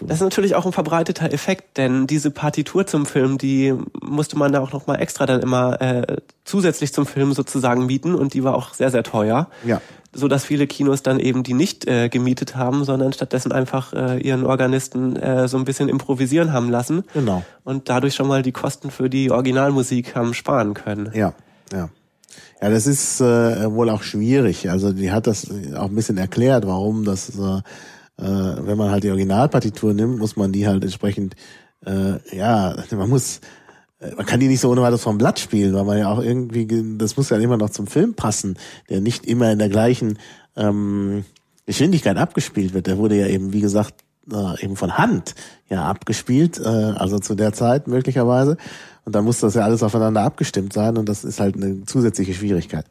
Das 0.07 0.17
ist 0.17 0.21
natürlich 0.21 0.55
auch 0.55 0.65
ein 0.65 0.73
verbreiteter 0.73 1.31
Effekt, 1.31 1.77
denn 1.77 2.05
diese 2.05 2.31
Partitur 2.31 2.85
zum 2.85 3.05
Film, 3.05 3.37
die 3.37 3.73
musste 4.01 4.37
man 4.37 4.51
da 4.51 4.59
auch 4.59 4.73
noch 4.73 4.87
mal 4.87 4.95
extra 4.95 5.25
dann 5.25 5.41
immer 5.41 5.81
äh, 5.81 6.17
zusätzlich 6.43 6.93
zum 6.93 7.05
Film 7.05 7.33
sozusagen 7.33 7.85
mieten 7.85 8.13
und 8.13 8.33
die 8.33 8.43
war 8.43 8.55
auch 8.55 8.73
sehr 8.73 8.91
sehr 8.91 9.03
teuer. 9.03 9.49
Ja. 9.65 9.81
So 10.13 10.27
dass 10.27 10.45
viele 10.45 10.67
Kinos 10.67 11.03
dann 11.03 11.19
eben 11.19 11.43
die 11.43 11.53
nicht 11.53 11.87
äh, 11.87 12.09
gemietet 12.09 12.55
haben, 12.55 12.83
sondern 12.83 13.13
stattdessen 13.13 13.51
einfach 13.51 13.93
äh, 13.93 14.19
ihren 14.19 14.45
Organisten 14.45 15.15
äh, 15.15 15.47
so 15.47 15.57
ein 15.57 15.65
bisschen 15.65 15.89
improvisieren 15.89 16.51
haben 16.51 16.69
lassen. 16.69 17.03
Genau. 17.13 17.43
Und 17.63 17.89
dadurch 17.89 18.15
schon 18.15 18.27
mal 18.27 18.41
die 18.41 18.51
Kosten 18.51 18.91
für 18.91 19.09
die 19.09 19.31
Originalmusik 19.31 20.15
haben 20.15 20.33
sparen 20.33 20.73
können. 20.73 21.11
Ja, 21.13 21.33
ja. 21.71 21.89
Ja, 22.61 22.69
das 22.69 22.87
ist 22.87 23.21
äh, 23.21 23.71
wohl 23.71 23.89
auch 23.89 24.01
schwierig. 24.01 24.69
Also 24.69 24.91
die 24.91 25.11
hat 25.11 25.27
das 25.27 25.47
auch 25.75 25.89
ein 25.89 25.95
bisschen 25.95 26.17
erklärt, 26.17 26.65
warum 26.65 27.05
das, 27.05 27.37
äh, 27.37 27.57
äh, 28.17 28.55
wenn 28.65 28.77
man 28.77 28.89
halt 28.89 29.03
die 29.03 29.11
Originalpartitur 29.11 29.93
nimmt, 29.93 30.17
muss 30.17 30.35
man 30.35 30.51
die 30.51 30.67
halt 30.67 30.83
entsprechend, 30.83 31.35
äh, 31.85 32.35
ja, 32.35 32.75
man 32.91 33.09
muss, 33.09 33.41
äh, 33.99 34.15
man 34.15 34.25
kann 34.25 34.39
die 34.39 34.47
nicht 34.47 34.61
so 34.61 34.71
ohne 34.71 34.81
weiteres 34.81 35.03
vom 35.03 35.19
Blatt 35.19 35.39
spielen, 35.39 35.75
weil 35.75 35.83
man 35.83 35.99
ja 35.99 36.11
auch 36.11 36.21
irgendwie, 36.21 36.67
das 36.97 37.15
muss 37.15 37.29
ja 37.29 37.37
immer 37.37 37.57
noch 37.57 37.69
zum 37.69 37.85
Film 37.85 38.15
passen, 38.15 38.57
der 38.89 39.01
nicht 39.01 39.27
immer 39.27 39.51
in 39.51 39.59
der 39.59 39.69
gleichen 39.69 40.17
ähm, 40.55 41.25
Geschwindigkeit 41.67 42.17
abgespielt 42.17 42.73
wird. 42.73 42.87
Der 42.87 42.97
wurde 42.97 43.19
ja 43.19 43.27
eben, 43.27 43.53
wie 43.53 43.61
gesagt, 43.61 43.93
äh, 44.31 44.63
eben 44.63 44.75
von 44.75 44.97
Hand 44.97 45.35
ja 45.69 45.85
abgespielt, 45.85 46.59
äh, 46.59 46.63
also 46.67 47.19
zu 47.19 47.35
der 47.35 47.53
Zeit 47.53 47.87
möglicherweise. 47.87 48.57
Und 49.07 49.15
dann 49.15 49.23
muss 49.23 49.39
das 49.39 49.53
ja 49.53 49.61
alles 49.61 49.83
aufeinander 49.83 50.19
abgestimmt 50.19 50.73
sein 50.73 50.97
und 50.97 51.07
das 51.07 51.23
ist 51.23 51.39
halt 51.39 51.55
eine 51.55 51.85
zusätzliche 51.85 52.33
Schwierigkeit. 52.33 52.83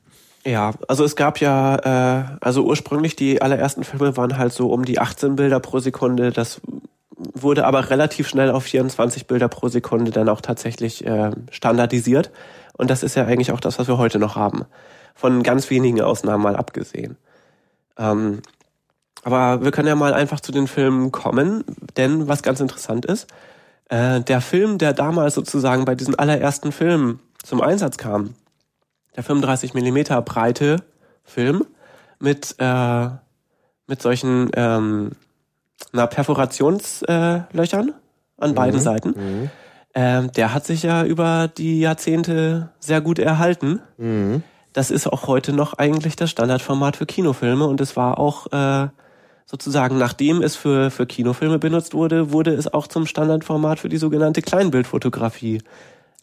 Ja, 0.46 0.72
also 0.88 1.04
es 1.04 1.14
gab 1.14 1.40
ja, 1.40 1.76
äh, 1.76 2.24
also 2.40 2.64
ursprünglich 2.64 3.16
die 3.16 3.42
allerersten 3.42 3.84
Filme 3.84 4.16
waren 4.16 4.38
halt 4.38 4.54
so 4.54 4.72
um 4.72 4.86
die 4.86 4.98
18 4.98 5.36
Bilder 5.36 5.60
pro 5.60 5.78
Sekunde. 5.78 6.32
Das 6.32 6.62
wurde 7.18 7.66
aber 7.66 7.90
relativ 7.90 8.28
schnell 8.28 8.50
auf 8.50 8.64
24 8.64 9.26
Bilder 9.26 9.48
pro 9.48 9.68
Sekunde 9.68 10.10
dann 10.10 10.30
auch 10.30 10.40
tatsächlich 10.40 11.06
äh, 11.06 11.32
standardisiert. 11.50 12.30
Und 12.78 12.88
das 12.88 13.02
ist 13.02 13.14
ja 13.14 13.26
eigentlich 13.26 13.52
auch 13.52 13.60
das, 13.60 13.78
was 13.78 13.86
wir 13.86 13.98
heute 13.98 14.18
noch 14.18 14.36
haben. 14.36 14.64
Von 15.14 15.42
ganz 15.42 15.68
wenigen 15.68 16.00
Ausnahmen 16.00 16.42
mal 16.42 16.56
abgesehen. 16.56 17.18
Ähm, 17.98 18.40
aber 19.22 19.62
wir 19.62 19.70
können 19.70 19.88
ja 19.88 19.94
mal 19.94 20.14
einfach 20.14 20.40
zu 20.40 20.50
den 20.50 20.66
Filmen 20.66 21.12
kommen, 21.12 21.62
denn 21.98 22.26
was 22.26 22.42
ganz 22.42 22.60
interessant 22.60 23.04
ist, 23.04 23.26
äh, 23.88 24.20
der 24.20 24.40
Film, 24.40 24.78
der 24.78 24.92
damals 24.92 25.34
sozusagen 25.34 25.84
bei 25.84 25.94
diesen 25.94 26.14
allerersten 26.14 26.72
Filmen 26.72 27.20
zum 27.42 27.60
Einsatz 27.60 27.96
kam, 27.96 28.34
der 29.14 29.22
35 29.22 29.74
Millimeter 29.74 30.20
breite 30.22 30.82
Film 31.24 31.64
mit 32.18 32.56
äh, 32.58 33.08
mit 33.86 34.02
solchen 34.02 34.50
ähm, 34.54 35.12
na, 35.92 36.06
Perforationslöchern 36.06 37.88
äh, 37.88 37.92
an 38.38 38.54
beiden 38.54 38.80
Seiten. 38.80 39.08
Mhm. 39.10 39.50
Ähm, 39.94 40.32
der 40.32 40.52
hat 40.52 40.66
sich 40.66 40.82
ja 40.82 41.04
über 41.04 41.48
die 41.48 41.80
Jahrzehnte 41.80 42.70
sehr 42.80 43.00
gut 43.00 43.18
erhalten. 43.18 43.80
Mhm. 43.96 44.42
Das 44.72 44.90
ist 44.90 45.06
auch 45.06 45.26
heute 45.26 45.52
noch 45.52 45.74
eigentlich 45.74 46.16
das 46.16 46.30
Standardformat 46.30 46.96
für 46.96 47.06
Kinofilme 47.06 47.66
und 47.66 47.80
es 47.80 47.96
war 47.96 48.18
auch 48.18 48.52
äh, 48.52 48.88
sozusagen, 49.46 49.96
nachdem 49.96 50.42
es 50.42 50.56
für, 50.56 50.90
für 50.90 51.06
Kinofilme 51.06 51.58
benutzt 51.58 51.94
wurde, 51.94 52.32
wurde 52.32 52.52
es 52.52 52.72
auch 52.72 52.88
zum 52.88 53.06
Standardformat 53.06 53.78
für 53.78 53.88
die 53.88 53.96
sogenannte 53.96 54.42
Kleinbildfotografie 54.42 55.62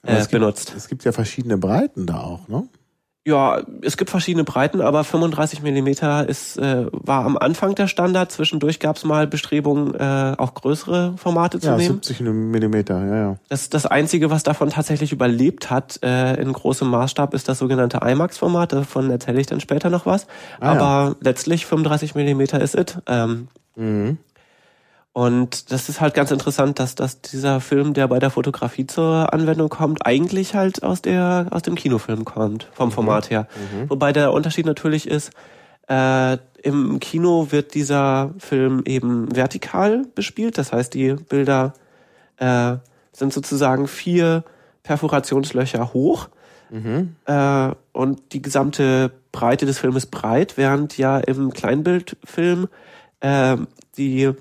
äh, 0.03 0.11
es 0.11 0.27
gibt, 0.27 0.31
benutzt. 0.31 0.73
Es 0.75 0.89
gibt 0.89 1.05
ja 1.05 1.13
verschiedene 1.13 1.57
Breiten 1.57 2.05
da 2.05 2.19
auch, 2.19 2.47
ne? 2.47 2.67
Ja, 3.25 3.61
es 3.81 3.95
gibt 3.95 4.09
verschiedene 4.09 4.43
Breiten, 4.43 4.81
aber 4.81 5.05
35 5.05 5.61
Millimeter 5.61 6.27
ist, 6.27 6.57
äh, 6.57 6.87
war 6.91 7.23
am 7.23 7.37
Anfang 7.37 7.73
der 7.73 7.87
Standard. 7.87 8.33
Zwischendurch 8.33 8.81
gab 8.81 8.97
es 8.97 9.05
mal 9.05 9.27
Bestrebungen, 9.27 9.95
äh, 9.95 10.35
auch 10.37 10.53
größere 10.53 11.13
Formate 11.15 11.61
zu 11.61 11.67
Ja, 11.67 11.77
nehmen. 11.77 12.01
70 12.03 12.19
Millimeter, 12.19 13.05
ja, 13.05 13.15
ja. 13.15 13.35
Das, 13.47 13.69
das 13.69 13.85
Einzige, 13.85 14.29
was 14.29 14.43
davon 14.43 14.71
tatsächlich 14.71 15.13
überlebt 15.13 15.69
hat 15.69 15.99
äh, 16.03 16.33
in 16.41 16.51
großem 16.51 16.89
Maßstab, 16.89 17.33
ist 17.33 17.47
das 17.47 17.59
sogenannte 17.59 17.99
IMAX-Format. 18.05 18.73
Davon 18.73 19.09
erzähle 19.09 19.39
ich 19.39 19.47
dann 19.47 19.61
später 19.61 19.89
noch 19.89 20.05
was. 20.05 20.27
Ah, 20.59 20.71
Aber 20.71 21.15
letztlich 21.21 21.65
35 21.65 22.15
Millimeter 22.15 22.59
ist 22.59 22.75
it. 22.75 22.97
Ähm, 23.07 23.47
Mhm. 23.75 24.17
Und 25.13 25.71
das 25.71 25.89
ist 25.89 26.01
halt 26.01 26.15
ganz 26.15 26.31
interessant, 26.31 26.79
dass, 26.79 26.95
dass 26.95 27.21
dieser 27.21 27.61
Film, 27.61 27.93
der 27.93 28.07
bei 28.07 28.17
der 28.17 28.31
Fotografie 28.31 28.87
zur 28.87 29.31
Anwendung 29.31 29.69
kommt, 29.69 30.05
eigentlich 30.07 30.55
halt 30.55 30.81
aus 30.81 31.03
der 31.03 31.47
aus 31.51 31.61
dem 31.61 31.75
Kinofilm 31.75 32.25
kommt, 32.25 32.67
vom 32.73 32.91
Format 32.91 33.29
her. 33.29 33.47
Wobei 33.89 34.11
der 34.11 34.33
Unterschied 34.33 34.65
natürlich 34.65 35.07
ist, 35.07 35.31
äh, 35.87 36.37
im 36.63 36.99
Kino 36.99 37.47
wird 37.51 37.75
dieser 37.75 38.33
Film 38.39 38.81
eben 38.85 39.35
vertikal 39.35 40.03
bespielt, 40.15 40.57
das 40.57 40.73
heißt 40.73 40.95
die 40.95 41.13
Bilder 41.13 41.73
äh, 42.37 42.77
sind 43.11 43.33
sozusagen 43.33 43.87
vier 43.87 44.43
Perforationslöcher 44.81 45.93
hoch. 45.93 46.29
Äh, 47.25 47.75
und 47.91 48.33
die 48.33 48.41
gesamte 48.41 49.11
Breite 49.31 49.67
des 49.67 49.77
Filmes 49.77 50.07
breit, 50.07 50.57
während 50.57 50.97
ja 50.97 51.19
im 51.19 51.53
Kleinbildfilm 51.53 52.67
äh, 53.19 53.57
die 53.97 54.33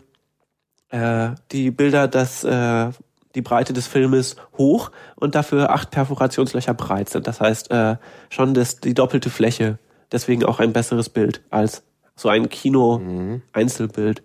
äh, 0.93 1.31
die 1.51 1.71
Bilder 1.71 2.07
das 2.07 2.45
äh, 2.45 2.91
die 3.35 3.43
Breite 3.43 3.73
des 3.73 3.87
Filmes 3.87 4.37
hoch 4.59 4.91
und 5.17 5.35
dafür 5.35 5.71
acht 5.71 5.91
Perforationslöcher 5.91 6.75
breit 6.75 7.09
sind. 7.09 7.27
Das 7.27 7.41
heißt 7.41 7.71
äh, 7.71 7.97
schon 8.29 8.55
das, 8.55 8.81
die 8.81 8.95
doppelte 8.95 9.31
Fläche. 9.31 9.79
Deswegen 10.11 10.45
auch 10.45 10.61
ein 10.61 10.73
besseres 10.73 11.09
Bild 11.09 11.43
als 11.51 11.83
so 12.15 12.29
ein 12.29 12.49
Kino-Einzelbild. 12.51 14.23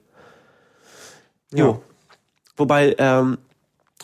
Jo. 1.53 1.81
Wobei, 2.57 2.95
ähm, 2.97 3.37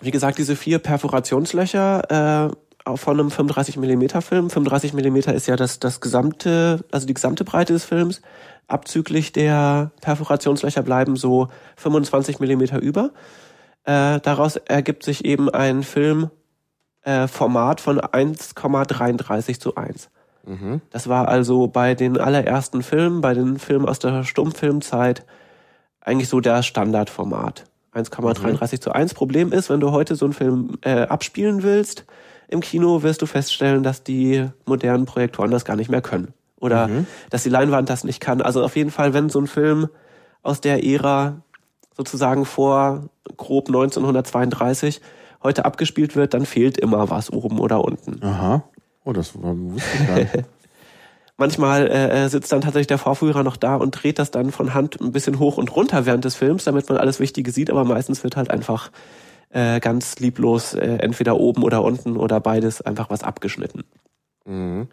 wie 0.02 0.12
gesagt, 0.12 0.38
diese 0.38 0.56
vier 0.56 0.80
Perforationslöcher 0.80 2.52
äh, 2.88 2.96
von 2.98 3.20
einem 3.20 3.32
35 3.32 3.78
Millimeter 3.78 4.22
Film. 4.22 4.50
35 4.50 4.94
Millimeter 4.94 5.34
ist 5.34 5.48
ja 5.48 5.56
das, 5.56 5.80
das 5.80 6.00
gesamte, 6.00 6.86
also 6.92 7.08
die 7.08 7.14
gesamte 7.14 7.44
Breite 7.44 7.74
des 7.74 7.84
Films. 7.84 8.22
Abzüglich 8.74 9.32
der 9.32 9.92
Perforationslöcher 10.02 10.82
bleiben 10.82 11.16
so 11.16 11.48
25 11.78 12.40
Millimeter 12.40 12.82
über. 12.82 13.12
Äh, 13.86 14.20
daraus 14.20 14.56
ergibt 14.56 15.04
sich 15.04 15.26
eben 15.26 15.50
ein 15.50 15.84
Filmformat 15.84 16.32
äh, 17.80 17.84
von 17.84 18.00
1,33 18.00 19.60
zu 19.60 19.76
1. 19.76 20.10
Das 20.90 21.08
war 21.08 21.28
also 21.30 21.68
bei 21.68 21.96
den 21.96 22.18
allerersten 22.20 22.84
Filmen, 22.84 23.22
bei 23.22 23.34
den 23.34 23.60
Filmen 23.60 23.88
aus 23.88 24.00
der 24.00 24.24
Stummfilmzeit, 24.24 25.26
eigentlich 26.02 26.28
so 26.30 26.42
der 26.42 26.64
Standardformat. 26.64 27.66
1,33 27.94 28.82
zu 28.82 28.92
1. 28.92 29.14
Problem 29.14 29.54
ist, 29.54 29.70
wenn 29.70 29.80
du 29.80 29.92
heute 29.92 30.16
so 30.16 30.26
einen 30.26 30.34
Film 30.34 30.78
äh, 30.82 31.02
abspielen 31.04 31.64
willst, 31.64 32.06
im 32.48 32.60
Kino 32.60 33.04
wirst 33.04 33.22
du 33.22 33.26
feststellen, 33.26 33.84
dass 33.84 34.04
die 34.04 34.48
modernen 34.66 35.06
Projektoren 35.06 35.52
das 35.52 35.66
gar 35.66 35.76
nicht 35.76 35.90
mehr 35.90 36.02
können. 36.02 36.34
Oder 36.64 36.90
dass 37.30 37.44
die 37.44 37.50
Leinwand 37.50 37.90
das 37.90 38.04
nicht 38.04 38.20
kann. 38.20 38.42
Also 38.42 38.64
auf 38.64 38.76
jeden 38.76 38.90
Fall, 38.90 39.14
wenn 39.14 39.30
so 39.30 39.40
ein 39.40 39.48
Film 39.48 39.90
aus 40.42 40.62
der 40.62 40.84
Ära 40.84 41.42
sozusagen 41.96 42.46
vor 42.46 43.10
grob 43.38 43.68
1932 43.68 45.02
heute 45.44 45.66
abgespielt 45.66 46.16
wird, 46.16 46.34
dann 46.34 46.46
fehlt 46.46 46.78
immer 46.78 47.10
was 47.10 47.32
oben 47.32 47.60
oder 47.60 47.84
unten. 47.84 48.24
Aha. 48.24 48.64
Oh, 49.04 49.12
das 49.12 49.34
wusste 49.36 49.90
ich 50.00 50.08
gar 50.08 50.16
nicht. 50.16 50.32
Manchmal 51.38 51.88
äh, 51.90 52.30
sitzt 52.30 52.52
dann 52.52 52.62
tatsächlich 52.62 52.88
der 52.88 52.98
Vorführer 52.98 53.44
noch 53.44 53.58
da 53.58 53.76
und 53.76 53.92
dreht 53.92 54.20
das 54.20 54.32
dann 54.32 54.52
von 54.52 54.74
Hand 54.74 55.02
ein 55.02 55.12
bisschen 55.12 55.40
hoch 55.40 55.58
und 55.58 55.76
runter 55.76 56.06
während 56.06 56.24
des 56.24 56.36
Films, 56.36 56.64
damit 56.64 56.88
man 56.88 56.98
alles 56.98 57.20
Wichtige 57.20 57.52
sieht, 57.52 57.70
aber 57.70 57.84
meistens 57.84 58.24
wird 58.24 58.38
halt 58.38 58.52
einfach 58.52 58.92
äh, 59.50 59.80
ganz 59.80 60.20
lieblos 60.20 60.76
äh, 60.76 60.98
entweder 60.98 61.38
oben 61.38 61.64
oder 61.64 61.84
unten 61.84 62.18
oder 62.18 62.40
beides 62.40 62.82
einfach 62.82 63.10
was 63.10 63.24
abgeschnitten. 63.24 63.84
Mhm. 64.46 64.88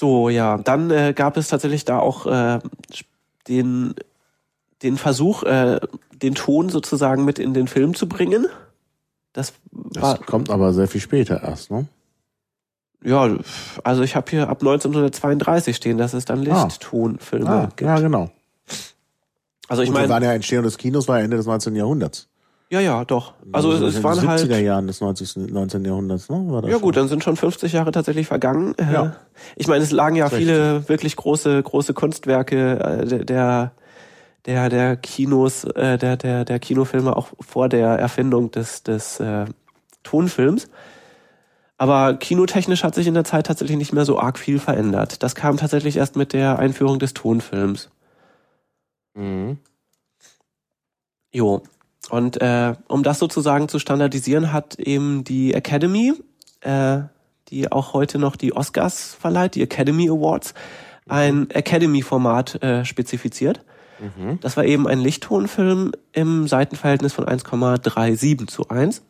So, 0.00 0.30
ja, 0.30 0.56
dann 0.56 0.90
äh, 0.90 1.12
gab 1.14 1.36
es 1.36 1.48
tatsächlich 1.48 1.84
da 1.84 1.98
auch 1.98 2.24
äh, 2.26 2.58
den, 3.48 3.94
den 4.82 4.96
Versuch, 4.96 5.42
äh, 5.42 5.78
den 6.22 6.34
Ton 6.34 6.70
sozusagen 6.70 7.26
mit 7.26 7.38
in 7.38 7.52
den 7.52 7.68
Film 7.68 7.94
zu 7.94 8.08
bringen. 8.08 8.46
Das 9.34 9.52
war, 9.70 10.16
Das 10.16 10.26
kommt 10.26 10.48
aber 10.48 10.72
sehr 10.72 10.88
viel 10.88 11.02
später 11.02 11.42
erst, 11.42 11.70
ne? 11.70 11.86
ja, 13.04 13.28
also 13.84 14.02
ich 14.02 14.16
habe 14.16 14.30
hier 14.30 14.48
ab 14.48 14.60
1932 14.62 15.76
stehen, 15.76 15.98
dass 15.98 16.14
es 16.14 16.24
dann 16.24 16.46
Ah. 16.50 16.64
Lichttonfilme 16.64 17.50
Ah, 17.50 17.66
gibt. 17.66 17.82
ja, 17.82 18.00
genau. 18.00 18.30
Also 19.68 19.82
ich 19.82 19.90
meine, 19.90 20.08
waren 20.08 20.22
ja 20.22 20.32
Entstehung 20.32 20.64
des 20.64 20.78
Kinos 20.78 21.08
war 21.08 21.20
Ende 21.20 21.36
des 21.36 21.44
19. 21.46 21.76
Jahrhunderts. 21.76 22.26
Ja, 22.70 22.80
ja, 22.80 23.04
doch. 23.04 23.34
Also 23.52 23.72
es, 23.72 23.80
in 23.80 23.86
es 23.88 23.94
den 23.94 24.04
waren 24.04 24.18
70er 24.18 24.28
halt 24.28 24.62
Jahren 24.64 24.86
des 24.86 25.00
90. 25.00 25.36
19. 25.50 25.84
Jahrhunderts, 25.84 26.28
ne? 26.28 26.36
War 26.48 26.62
das 26.62 26.70
Ja 26.70 26.76
schon? 26.76 26.82
gut, 26.82 26.96
dann 26.96 27.08
sind 27.08 27.24
schon 27.24 27.36
50 27.36 27.72
Jahre 27.72 27.90
tatsächlich 27.92 28.26
vergangen. 28.28 28.74
Äh, 28.78 28.92
Ja. 28.92 29.16
Ich 29.56 29.66
meine, 29.66 29.82
es 29.82 29.90
lagen 29.90 30.16
ja 30.16 30.26
Recht. 30.26 30.36
viele 30.36 30.88
wirklich 30.88 31.16
große 31.16 31.62
große 31.62 31.94
Kunstwerke 31.94 32.78
äh, 32.78 33.24
der 33.24 33.72
der 34.46 34.68
der 34.68 34.96
Kinos 34.96 35.64
äh, 35.64 35.98
der 35.98 36.16
der 36.16 36.44
der 36.44 36.58
Kinofilme 36.60 37.16
auch 37.16 37.28
vor 37.40 37.68
der 37.68 37.88
Erfindung 37.98 38.50
des 38.50 38.82
des 38.84 39.18
äh, 39.20 39.46
Tonfilms. 40.02 40.68
Aber 41.76 42.14
kinotechnisch 42.14 42.84
hat 42.84 42.94
sich 42.94 43.06
in 43.06 43.14
der 43.14 43.24
Zeit 43.24 43.46
tatsächlich 43.46 43.78
nicht 43.78 43.92
mehr 43.94 44.04
so 44.04 44.18
arg 44.18 44.38
viel 44.38 44.58
verändert. 44.58 45.22
Das 45.22 45.34
kam 45.34 45.56
tatsächlich 45.56 45.96
erst 45.96 46.14
mit 46.14 46.32
der 46.34 46.58
Einführung 46.58 46.98
des 46.98 47.14
Tonfilms. 47.14 47.88
Mhm. 49.14 49.58
Jo. 51.32 51.62
Und 52.10 52.40
äh, 52.40 52.74
um 52.88 53.02
das 53.02 53.18
sozusagen 53.18 53.68
zu 53.68 53.78
standardisieren, 53.78 54.52
hat 54.52 54.78
eben 54.78 55.24
die 55.24 55.54
Academy, 55.54 56.12
äh, 56.60 56.98
die 57.48 57.70
auch 57.70 57.94
heute 57.94 58.18
noch 58.18 58.36
die 58.36 58.54
Oscars 58.54 59.16
verleiht, 59.18 59.54
die 59.54 59.62
Academy 59.62 60.08
Awards, 60.10 60.54
ein 61.08 61.50
Academy-Format 61.50 62.62
äh, 62.62 62.84
spezifiziert. 62.84 63.64
Das 64.40 64.56
war 64.56 64.64
eben 64.64 64.88
ein 64.88 64.98
Lichttonfilm 64.98 65.92
im 66.12 66.48
Seitenverhältnis 66.48 67.12
von 67.12 67.26
1,37 67.26 68.46
zu 68.46 68.68
1. 68.68 69.02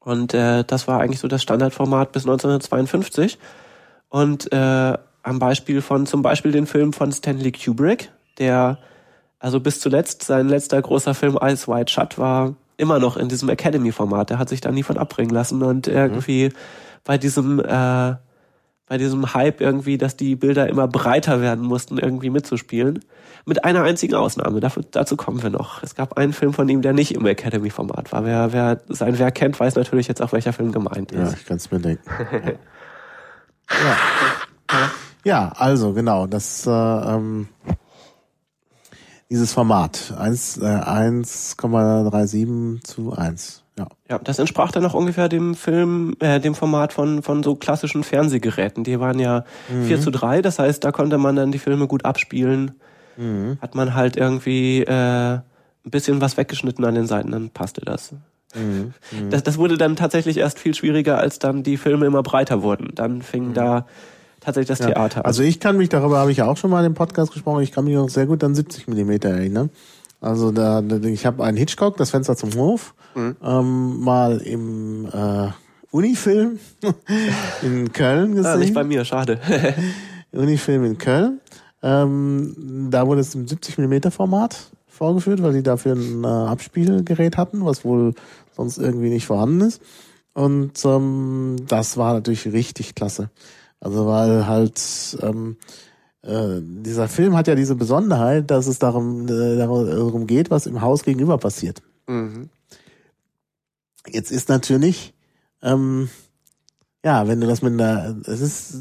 Und 0.00 0.34
äh, 0.34 0.64
das 0.64 0.88
war 0.88 1.00
eigentlich 1.00 1.20
so 1.20 1.28
das 1.28 1.42
Standardformat 1.42 2.12
bis 2.12 2.24
1952. 2.24 3.38
Und 4.08 4.52
äh, 4.52 4.98
am 5.22 5.38
Beispiel 5.38 5.82
von 5.82 6.06
zum 6.06 6.22
Beispiel 6.22 6.52
den 6.52 6.66
Film 6.66 6.92
von 6.92 7.12
Stanley 7.12 7.52
Kubrick, 7.52 8.10
der 8.38 8.78
also 9.42 9.58
bis 9.60 9.80
zuletzt 9.80 10.22
sein 10.22 10.48
letzter 10.48 10.80
großer 10.80 11.14
Film 11.14 11.36
Eyes 11.40 11.66
Wide 11.66 11.90
Shut 11.90 12.16
war 12.16 12.54
immer 12.76 13.00
noch 13.00 13.16
in 13.16 13.28
diesem 13.28 13.48
Academy-Format. 13.48 14.30
Der 14.30 14.38
hat 14.38 14.48
sich 14.48 14.60
da 14.60 14.70
nie 14.70 14.84
von 14.84 14.96
abbringen 14.98 15.30
lassen 15.34 15.62
und 15.62 15.88
irgendwie 15.88 16.52
bei 17.04 17.18
diesem 17.18 17.58
äh, 17.60 18.14
bei 18.86 18.98
diesem 18.98 19.34
Hype 19.34 19.60
irgendwie, 19.60 19.98
dass 19.98 20.16
die 20.16 20.36
Bilder 20.36 20.68
immer 20.68 20.86
breiter 20.86 21.40
werden 21.40 21.64
mussten, 21.64 21.98
irgendwie 21.98 22.30
mitzuspielen. 22.30 23.00
Mit 23.44 23.64
einer 23.64 23.82
einzigen 23.82 24.14
Ausnahme. 24.14 24.60
Dafür, 24.60 24.84
dazu 24.90 25.16
kommen 25.16 25.42
wir 25.42 25.50
noch. 25.50 25.82
Es 25.82 25.94
gab 25.94 26.18
einen 26.18 26.32
Film 26.32 26.52
von 26.52 26.68
ihm, 26.68 26.82
der 26.82 26.92
nicht 26.92 27.14
im 27.14 27.24
Academy-Format 27.26 28.12
war. 28.12 28.24
Wer, 28.24 28.52
wer 28.52 28.80
sein 28.88 29.18
Werk 29.18 29.34
kennt, 29.34 29.58
weiß 29.58 29.74
natürlich 29.76 30.08
jetzt 30.08 30.20
auch, 30.22 30.32
welcher 30.32 30.52
Film 30.52 30.72
gemeint 30.72 31.10
Ja, 31.10 31.22
ist. 31.24 31.34
ich 31.38 31.46
kann 31.46 31.56
es 31.56 31.70
mir 31.70 31.80
denken. 31.80 32.04
ja. 33.70 34.90
ja, 35.24 35.52
also 35.56 35.92
genau, 35.94 36.26
das 36.26 36.66
äh, 36.66 36.70
ähm, 36.70 37.48
dieses 39.32 39.52
Format 39.54 40.12
1, 40.18 40.58
äh, 40.58 40.66
1,37 40.66 42.84
zu 42.84 43.14
1. 43.14 43.62
Ja. 43.78 43.86
Ja, 44.10 44.18
das 44.18 44.38
entsprach 44.38 44.70
dann 44.70 44.84
auch 44.84 44.92
ungefähr 44.92 45.30
dem 45.30 45.54
Film, 45.54 46.14
äh, 46.20 46.38
dem 46.38 46.54
Format 46.54 46.92
von, 46.92 47.22
von 47.22 47.42
so 47.42 47.54
klassischen 47.54 48.04
Fernsehgeräten. 48.04 48.84
Die 48.84 49.00
waren 49.00 49.18
ja 49.18 49.46
4 49.86 50.02
zu 50.02 50.10
3, 50.10 50.42
das 50.42 50.58
heißt, 50.58 50.84
da 50.84 50.92
konnte 50.92 51.16
man 51.16 51.34
dann 51.34 51.50
die 51.50 51.58
Filme 51.58 51.86
gut 51.86 52.04
abspielen. 52.04 52.72
Hat 53.62 53.74
man 53.74 53.94
halt 53.94 54.18
irgendwie 54.18 54.82
äh, 54.82 55.36
ein 55.36 55.42
bisschen 55.84 56.20
was 56.20 56.36
weggeschnitten 56.36 56.84
an 56.84 56.94
den 56.94 57.06
Seiten, 57.06 57.30
dann 57.30 57.48
passte 57.48 57.80
das. 57.80 58.12
Mhm. 58.54 58.92
Das, 59.30 59.42
das 59.42 59.56
wurde 59.56 59.78
dann 59.78 59.96
tatsächlich 59.96 60.36
erst 60.36 60.58
viel 60.58 60.74
schwieriger, 60.74 61.16
als 61.16 61.38
dann 61.38 61.62
die 61.62 61.78
Filme 61.78 62.04
immer 62.04 62.22
breiter 62.22 62.62
wurden. 62.62 62.90
Dann 62.94 63.22
fing 63.22 63.48
mhm. 63.48 63.54
da 63.54 63.86
tatsächlich 64.44 64.68
das 64.68 64.78
ja. 64.80 64.94
Theater. 64.94 65.24
Also 65.24 65.42
ich 65.42 65.60
kann 65.60 65.76
mich, 65.76 65.88
darüber 65.88 66.18
habe 66.18 66.30
ich 66.30 66.38
ja 66.38 66.46
auch 66.46 66.56
schon 66.56 66.70
mal 66.70 66.84
im 66.84 66.94
Podcast 66.94 67.32
gesprochen, 67.32 67.62
ich 67.62 67.72
kann 67.72 67.84
mich 67.84 67.94
noch 67.94 68.08
sehr 68.08 68.26
gut 68.26 68.42
an 68.44 68.54
70 68.54 68.88
Millimeter 68.88 69.30
erinnern. 69.30 69.70
Also 70.20 70.52
da, 70.52 70.80
ich 70.80 71.26
habe 71.26 71.42
einen 71.44 71.56
Hitchcock, 71.56 71.96
das 71.96 72.10
Fenster 72.10 72.36
zum 72.36 72.54
Hof, 72.54 72.94
mhm. 73.14 73.36
ähm, 73.42 74.00
mal 74.00 74.38
im 74.38 75.06
äh, 75.06 75.48
Unifilm 75.90 76.58
in 77.62 77.92
Köln 77.92 78.34
gesehen. 78.34 78.52
Ah, 78.52 78.56
nicht 78.56 78.74
bei 78.74 78.84
mir, 78.84 79.04
schade. 79.04 79.38
Unifilm 80.32 80.84
in 80.84 80.98
Köln. 80.98 81.40
Ähm, 81.82 82.88
da 82.90 83.06
wurde 83.06 83.20
es 83.20 83.34
im 83.34 83.48
70 83.48 83.78
Millimeter 83.78 84.10
Format 84.10 84.70
vorgeführt, 84.86 85.42
weil 85.42 85.52
die 85.54 85.62
dafür 85.62 85.94
ein 85.94 86.22
äh, 86.22 86.26
Abspielgerät 86.26 87.36
hatten, 87.36 87.64
was 87.64 87.84
wohl 87.84 88.14
sonst 88.56 88.78
irgendwie 88.78 89.08
nicht 89.08 89.26
vorhanden 89.26 89.62
ist. 89.62 89.82
Und 90.34 90.72
ähm, 90.84 91.56
das 91.68 91.96
war 91.96 92.14
natürlich 92.14 92.46
richtig 92.52 92.94
klasse. 92.94 93.30
Also 93.82 94.06
weil 94.06 94.46
halt 94.46 94.80
ähm, 95.22 95.56
äh, 96.22 96.60
dieser 96.62 97.08
Film 97.08 97.36
hat 97.36 97.48
ja 97.48 97.56
diese 97.56 97.74
Besonderheit, 97.74 98.48
dass 98.52 98.68
es 98.68 98.78
darum, 98.78 99.26
äh, 99.26 99.56
darum 99.56 100.28
geht, 100.28 100.52
was 100.52 100.66
im 100.66 100.80
Haus 100.80 101.02
gegenüber 101.02 101.36
passiert. 101.36 101.82
Mhm. 102.06 102.48
Jetzt 104.06 104.30
ist 104.30 104.48
natürlich, 104.48 105.14
ähm, 105.62 106.08
ja, 107.04 107.26
wenn 107.26 107.40
du 107.40 107.48
das 107.48 107.62
mit 107.62 107.72
einer, 107.72 108.16
es 108.26 108.40
ist, 108.40 108.74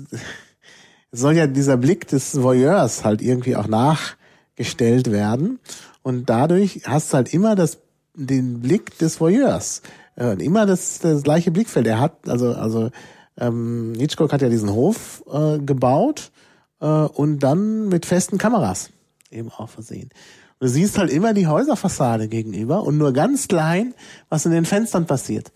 es 1.11 1.19
soll 1.19 1.33
ja 1.33 1.47
dieser 1.47 1.77
Blick 1.77 2.07
des 2.07 2.39
Voyeurs 2.39 3.03
halt 3.03 3.23
irgendwie 3.23 3.55
auch 3.55 3.67
nachgestellt 3.67 5.11
werden. 5.11 5.59
Und 6.03 6.29
dadurch 6.29 6.81
hast 6.85 7.11
du 7.11 7.17
halt 7.17 7.33
immer 7.33 7.55
das, 7.55 7.79
den 8.13 8.59
Blick 8.59 8.99
des 8.99 9.19
Voyeurs. 9.19 9.81
Äh, 10.15 10.43
immer 10.43 10.67
das, 10.67 10.99
das 10.99 11.23
gleiche 11.23 11.49
Blickfeld. 11.49 11.87
Er 11.87 11.99
hat, 11.99 12.29
also, 12.29 12.53
also, 12.53 12.91
ähm, 13.37 13.93
Hitchcock 13.97 14.33
hat 14.33 14.41
ja 14.41 14.49
diesen 14.49 14.71
Hof 14.71 15.23
äh, 15.31 15.59
gebaut 15.59 16.31
äh, 16.79 16.85
und 16.85 17.39
dann 17.39 17.87
mit 17.87 18.05
festen 18.05 18.37
Kameras 18.37 18.89
eben 19.29 19.49
auch 19.49 19.69
versehen. 19.69 20.09
Und 20.59 20.67
du 20.67 20.73
siehst 20.73 20.97
halt 20.97 21.11
immer 21.11 21.33
die 21.33 21.47
Häuserfassade 21.47 22.27
gegenüber 22.27 22.83
und 22.83 22.97
nur 22.97 23.13
ganz 23.13 23.47
klein, 23.47 23.93
was 24.29 24.45
in 24.45 24.51
den 24.51 24.65
Fenstern 24.65 25.05
passiert. 25.05 25.51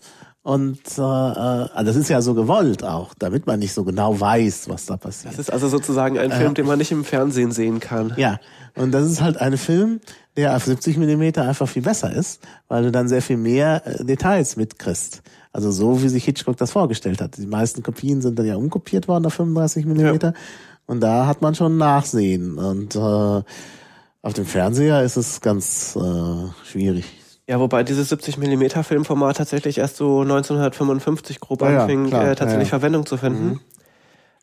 Und 0.46 0.78
äh, 0.96 1.00
äh, 1.00 1.84
das 1.84 1.96
ist 1.96 2.08
ja 2.08 2.22
so 2.22 2.34
gewollt 2.34 2.84
auch, 2.84 3.14
damit 3.18 3.48
man 3.48 3.58
nicht 3.58 3.72
so 3.72 3.82
genau 3.82 4.20
weiß, 4.20 4.68
was 4.68 4.86
da 4.86 4.96
passiert. 4.96 5.32
Das 5.32 5.40
ist 5.40 5.52
also 5.52 5.66
sozusagen 5.66 6.18
ein 6.20 6.30
Film, 6.30 6.52
äh, 6.52 6.54
den 6.54 6.66
man 6.66 6.78
nicht 6.78 6.92
im 6.92 7.04
Fernsehen 7.04 7.50
sehen 7.50 7.80
kann. 7.80 8.14
Ja, 8.16 8.38
und 8.76 8.92
das 8.92 9.10
ist 9.10 9.20
halt 9.20 9.38
ein 9.38 9.58
Film, 9.58 10.00
der 10.36 10.54
auf 10.54 10.64
70 10.64 10.98
Millimeter 10.98 11.42
einfach 11.42 11.68
viel 11.68 11.82
besser 11.82 12.12
ist, 12.12 12.46
weil 12.68 12.84
du 12.84 12.92
dann 12.92 13.08
sehr 13.08 13.22
viel 13.22 13.38
mehr 13.38 13.82
äh, 13.86 14.04
Details 14.04 14.54
mitkriegst. 14.54 15.22
Also 15.56 15.70
so, 15.70 16.02
wie 16.02 16.10
sich 16.10 16.26
Hitchcock 16.26 16.58
das 16.58 16.72
vorgestellt 16.72 17.22
hat. 17.22 17.38
Die 17.38 17.46
meisten 17.46 17.82
Kopien 17.82 18.20
sind 18.20 18.38
dann 18.38 18.44
ja 18.44 18.56
umkopiert 18.56 19.08
worden 19.08 19.24
auf 19.24 19.32
35 19.32 19.86
Millimeter. 19.86 20.34
Ja. 20.34 20.40
Und 20.84 21.00
da 21.00 21.26
hat 21.26 21.40
man 21.40 21.54
schon 21.54 21.78
Nachsehen. 21.78 22.58
Und 22.58 22.94
äh, 22.94 22.98
auf 22.98 24.34
dem 24.34 24.44
Fernseher 24.44 25.02
ist 25.02 25.16
es 25.16 25.40
ganz 25.40 25.96
äh, 25.96 26.68
schwierig. 26.70 27.06
Ja, 27.48 27.58
wobei 27.58 27.84
dieses 27.84 28.10
70 28.10 28.36
mm 28.36 28.82
Filmformat 28.82 29.38
tatsächlich 29.38 29.78
erst 29.78 29.96
so 29.96 30.20
1955 30.20 31.40
grob 31.40 31.62
ja, 31.62 31.84
anfing, 31.84 32.08
ja, 32.08 32.32
äh, 32.32 32.36
tatsächlich 32.36 32.68
ja, 32.68 32.78
Verwendung 32.78 33.06
zu 33.06 33.16
finden. 33.16 33.46
Mhm. 33.46 33.60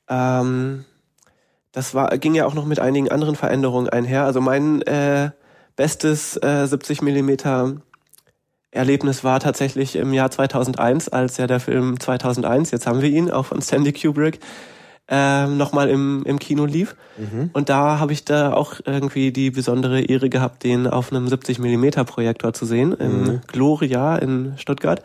Ähm, 0.10 0.86
das 1.73 1.93
war, 1.93 2.17
ging 2.17 2.34
ja 2.34 2.47
auch 2.47 2.56
noch 2.56 2.65
mit 2.65 2.80
einigen 2.80 3.12
anderen 3.12 3.36
Veränderungen 3.36 3.88
einher. 3.88 4.26
Also 4.26 4.41
mein 4.41 4.82
äh, 4.82 5.30
bestes 5.76 6.38
äh, 6.38 6.65
70 6.65 7.04
mm 7.04 7.84
Erlebnis 8.74 9.24
war 9.24 9.40
tatsächlich 9.40 9.96
im 9.96 10.14
Jahr 10.14 10.32
2001, 10.32 11.10
als 11.10 11.38
ja 11.38 11.48
der 11.48 11.60
Film 11.60 12.00
2001, 12.00 12.72
jetzt 12.72 12.88
haben 12.88 13.02
wir 13.02 13.10
ihn, 13.10 13.30
auch 13.30 13.46
von 13.46 13.62
Sandy 13.62 13.94
Kubrick, 13.94 14.40
ähm, 15.08 15.58
nochmal 15.58 15.90
im, 15.90 16.24
im 16.26 16.40
Kino 16.40 16.66
lief. 16.66 16.96
Mhm. 17.18 17.50
Und 17.54 17.70
da 17.70 18.00
habe 18.00 18.14
ich 18.14 18.26
da 18.26 18.54
auch 18.54 18.76
irgendwie 18.86 19.32
die 19.32 19.52
besondere 19.52 20.02
Ehre 20.02 20.30
gehabt, 20.30 20.64
den 20.64 20.88
auf 20.88 21.12
einem 21.12 21.28
70 21.28 21.60
Millimeter 21.60 22.04
Projektor 22.04 22.54
zu 22.54 22.66
sehen, 22.66 22.94
im 22.94 23.24
mhm. 23.24 23.42
Gloria 23.48 24.16
in 24.16 24.54
Stuttgart. 24.58 25.04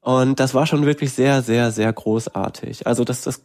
Und 0.00 0.40
das 0.40 0.54
war 0.54 0.66
schon 0.66 0.86
wirklich 0.86 1.12
sehr, 1.12 1.42
sehr, 1.42 1.72
sehr 1.72 1.92
großartig. 1.92 2.86
Also 2.86 3.04
das, 3.04 3.22
das, 3.22 3.42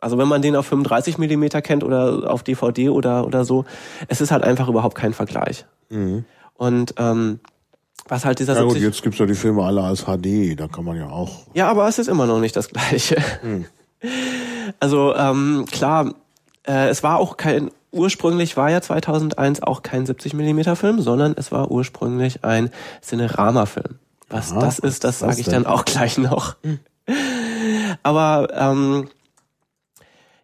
also 0.00 0.18
wenn 0.18 0.26
man 0.26 0.42
den 0.42 0.56
auf 0.56 0.66
35 0.66 1.18
Millimeter 1.18 1.62
kennt 1.62 1.84
oder 1.84 2.30
auf 2.32 2.42
DVD 2.42 2.88
oder, 2.88 3.26
oder 3.26 3.44
so, 3.44 3.66
es 4.08 4.20
ist 4.20 4.32
halt 4.32 4.42
einfach 4.42 4.68
überhaupt 4.68 4.96
kein 4.96 5.12
Vergleich. 5.12 5.66
Mhm. 5.90 6.24
Und 6.54 6.94
ähm, 6.96 7.40
was 8.08 8.24
halt 8.24 8.38
dieser 8.38 8.54
Ja 8.54 8.62
gut, 8.62 8.76
jetzt 8.76 9.02
gibt's 9.02 9.18
ja 9.18 9.26
die 9.26 9.34
Filme 9.34 9.62
alle 9.62 9.82
als 9.82 10.04
HD, 10.04 10.58
da 10.58 10.68
kann 10.68 10.84
man 10.84 10.96
ja 10.96 11.08
auch. 11.08 11.46
Ja, 11.54 11.68
aber 11.70 11.88
es 11.88 11.98
ist 11.98 12.08
immer 12.08 12.26
noch 12.26 12.40
nicht 12.40 12.56
das 12.56 12.68
Gleiche. 12.68 13.16
Mhm. 13.42 13.66
Also 14.78 15.16
ähm, 15.16 15.66
klar, 15.70 16.14
äh, 16.64 16.88
es 16.88 17.02
war 17.02 17.18
auch 17.18 17.36
kein 17.36 17.70
ursprünglich 17.92 18.56
war 18.56 18.70
ja 18.70 18.80
2001 18.80 19.62
auch 19.62 19.82
kein 19.82 20.06
70 20.06 20.34
mm 20.34 20.74
Film, 20.74 21.00
sondern 21.00 21.34
es 21.36 21.50
war 21.52 21.70
ursprünglich 21.70 22.44
ein 22.44 22.70
Cinerama-Film. 23.02 23.98
Was 24.28 24.52
Aha, 24.52 24.60
das 24.60 24.78
ist, 24.78 25.04
das 25.04 25.18
sage 25.18 25.40
ich 25.40 25.46
dann 25.46 25.66
auch 25.66 25.84
gleich 25.84 26.18
noch. 26.18 26.56
Hm. 26.62 26.78
Aber 28.02 28.48
ähm, 28.52 29.08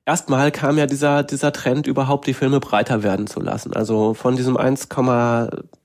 erstmal 0.04 0.50
kam 0.50 0.76
ja 0.76 0.86
dieser 0.86 1.22
dieser 1.22 1.52
Trend 1.52 1.86
überhaupt 1.86 2.26
die 2.26 2.34
Filme 2.34 2.58
breiter 2.58 3.02
werden 3.04 3.28
zu 3.28 3.40
lassen. 3.40 3.74
Also 3.74 4.14
von 4.14 4.36
diesem 4.36 4.56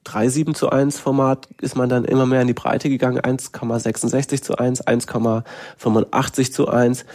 1,37 0.06 0.54
zu 0.54 0.70
1 0.70 1.00
Format 1.00 1.48
ist 1.62 1.76
man 1.76 1.90
dann 1.90 2.06
immer 2.06 2.26
mehr 2.26 2.42
in 2.42 2.48
die 2.48 2.54
Breite 2.54 2.90
gegangen, 2.90 3.20
1,66 3.20 4.42
zu 4.42 4.58
1, 4.58 4.86
1,85 4.86 6.52
zu 6.52 6.68
1. 6.68 7.06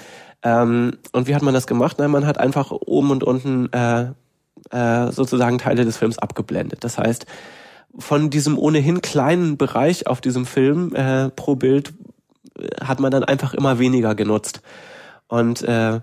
Ähm, 0.42 0.92
und 1.12 1.26
wie 1.26 1.34
hat 1.34 1.42
man 1.42 1.54
das 1.54 1.66
gemacht? 1.66 1.98
Nein, 1.98 2.10
man 2.10 2.26
hat 2.26 2.38
einfach 2.38 2.70
oben 2.70 3.10
und 3.10 3.24
unten 3.24 3.72
äh, 3.72 4.10
äh, 4.70 5.12
sozusagen 5.12 5.58
Teile 5.58 5.84
des 5.84 5.96
Films 5.96 6.18
abgeblendet. 6.18 6.84
Das 6.84 6.98
heißt, 6.98 7.26
von 7.98 8.30
diesem 8.30 8.58
ohnehin 8.58 9.02
kleinen 9.02 9.56
Bereich 9.56 10.06
auf 10.06 10.20
diesem 10.20 10.46
Film 10.46 10.94
äh, 10.94 11.30
pro 11.30 11.56
Bild 11.56 11.94
äh, 12.58 12.84
hat 12.84 13.00
man 13.00 13.10
dann 13.10 13.24
einfach 13.24 13.54
immer 13.54 13.78
weniger 13.78 14.14
genutzt. 14.14 14.60
Und 15.28 15.62
äh, 15.62 16.00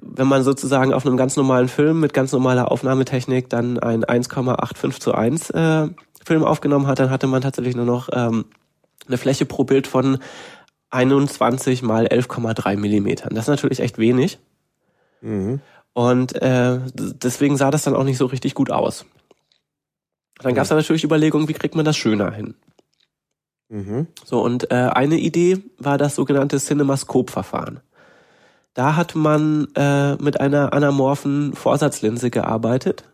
wenn 0.00 0.26
man 0.26 0.42
sozusagen 0.42 0.92
auf 0.92 1.06
einem 1.06 1.16
ganz 1.16 1.36
normalen 1.36 1.68
Film 1.68 2.00
mit 2.00 2.14
ganz 2.14 2.32
normaler 2.32 2.70
Aufnahmetechnik 2.70 3.48
dann 3.48 3.78
ein 3.78 4.04
1,85 4.04 5.00
zu 5.00 5.14
1 5.14 5.50
äh, 5.50 5.88
Film 6.24 6.44
aufgenommen 6.44 6.86
hat, 6.86 6.98
dann 6.98 7.10
hatte 7.10 7.26
man 7.26 7.42
tatsächlich 7.42 7.76
nur 7.76 7.84
noch 7.84 8.08
ähm, 8.12 8.46
eine 9.06 9.18
Fläche 9.18 9.46
pro 9.46 9.64
Bild 9.64 9.86
von 9.86 10.18
21 10.90 11.82
mal 11.82 12.06
11,3 12.06 12.76
Millimetern. 12.76 13.34
Das 13.34 13.44
ist 13.44 13.48
natürlich 13.48 13.80
echt 13.80 13.98
wenig. 13.98 14.38
Mhm. 15.20 15.60
Und 15.92 16.40
äh, 16.42 16.80
deswegen 16.94 17.56
sah 17.56 17.70
das 17.70 17.84
dann 17.84 17.96
auch 17.96 18.04
nicht 18.04 18.18
so 18.18 18.26
richtig 18.26 18.54
gut 18.54 18.70
aus. 18.70 19.06
Dann 20.38 20.54
gab 20.54 20.64
es 20.64 20.68
dann 20.68 20.78
natürlich 20.78 21.04
Überlegungen, 21.04 21.48
wie 21.48 21.54
kriegt 21.54 21.74
man 21.74 21.84
das 21.84 21.96
schöner 21.96 22.30
hin? 22.32 22.54
Mhm. 23.68 24.06
So, 24.24 24.42
und 24.42 24.70
äh, 24.70 24.74
eine 24.74 25.18
Idee 25.18 25.58
war 25.78 25.98
das 25.98 26.14
sogenannte 26.14 26.58
Cinemascope-Verfahren. 26.58 27.80
Da 28.76 28.94
hat 28.94 29.14
man 29.14 29.68
äh, 29.74 30.16
mit 30.16 30.38
einer 30.38 30.72
anamorphen 30.72 31.54
Vorsatzlinse 31.54 32.30
gearbeitet, 32.30 33.04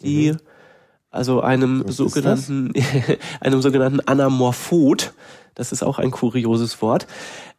die 0.00 0.32
mhm. 0.32 0.38
also 1.10 1.40
einem 1.40 1.84
sogenannten 1.88 2.72
einem 3.40 3.62
sogenannten 3.62 4.00
Anamorphot 4.00 5.12
das 5.54 5.72
ist 5.72 5.82
auch 5.82 5.98
ein 5.98 6.10
kurioses 6.10 6.80
Wort. 6.82 7.06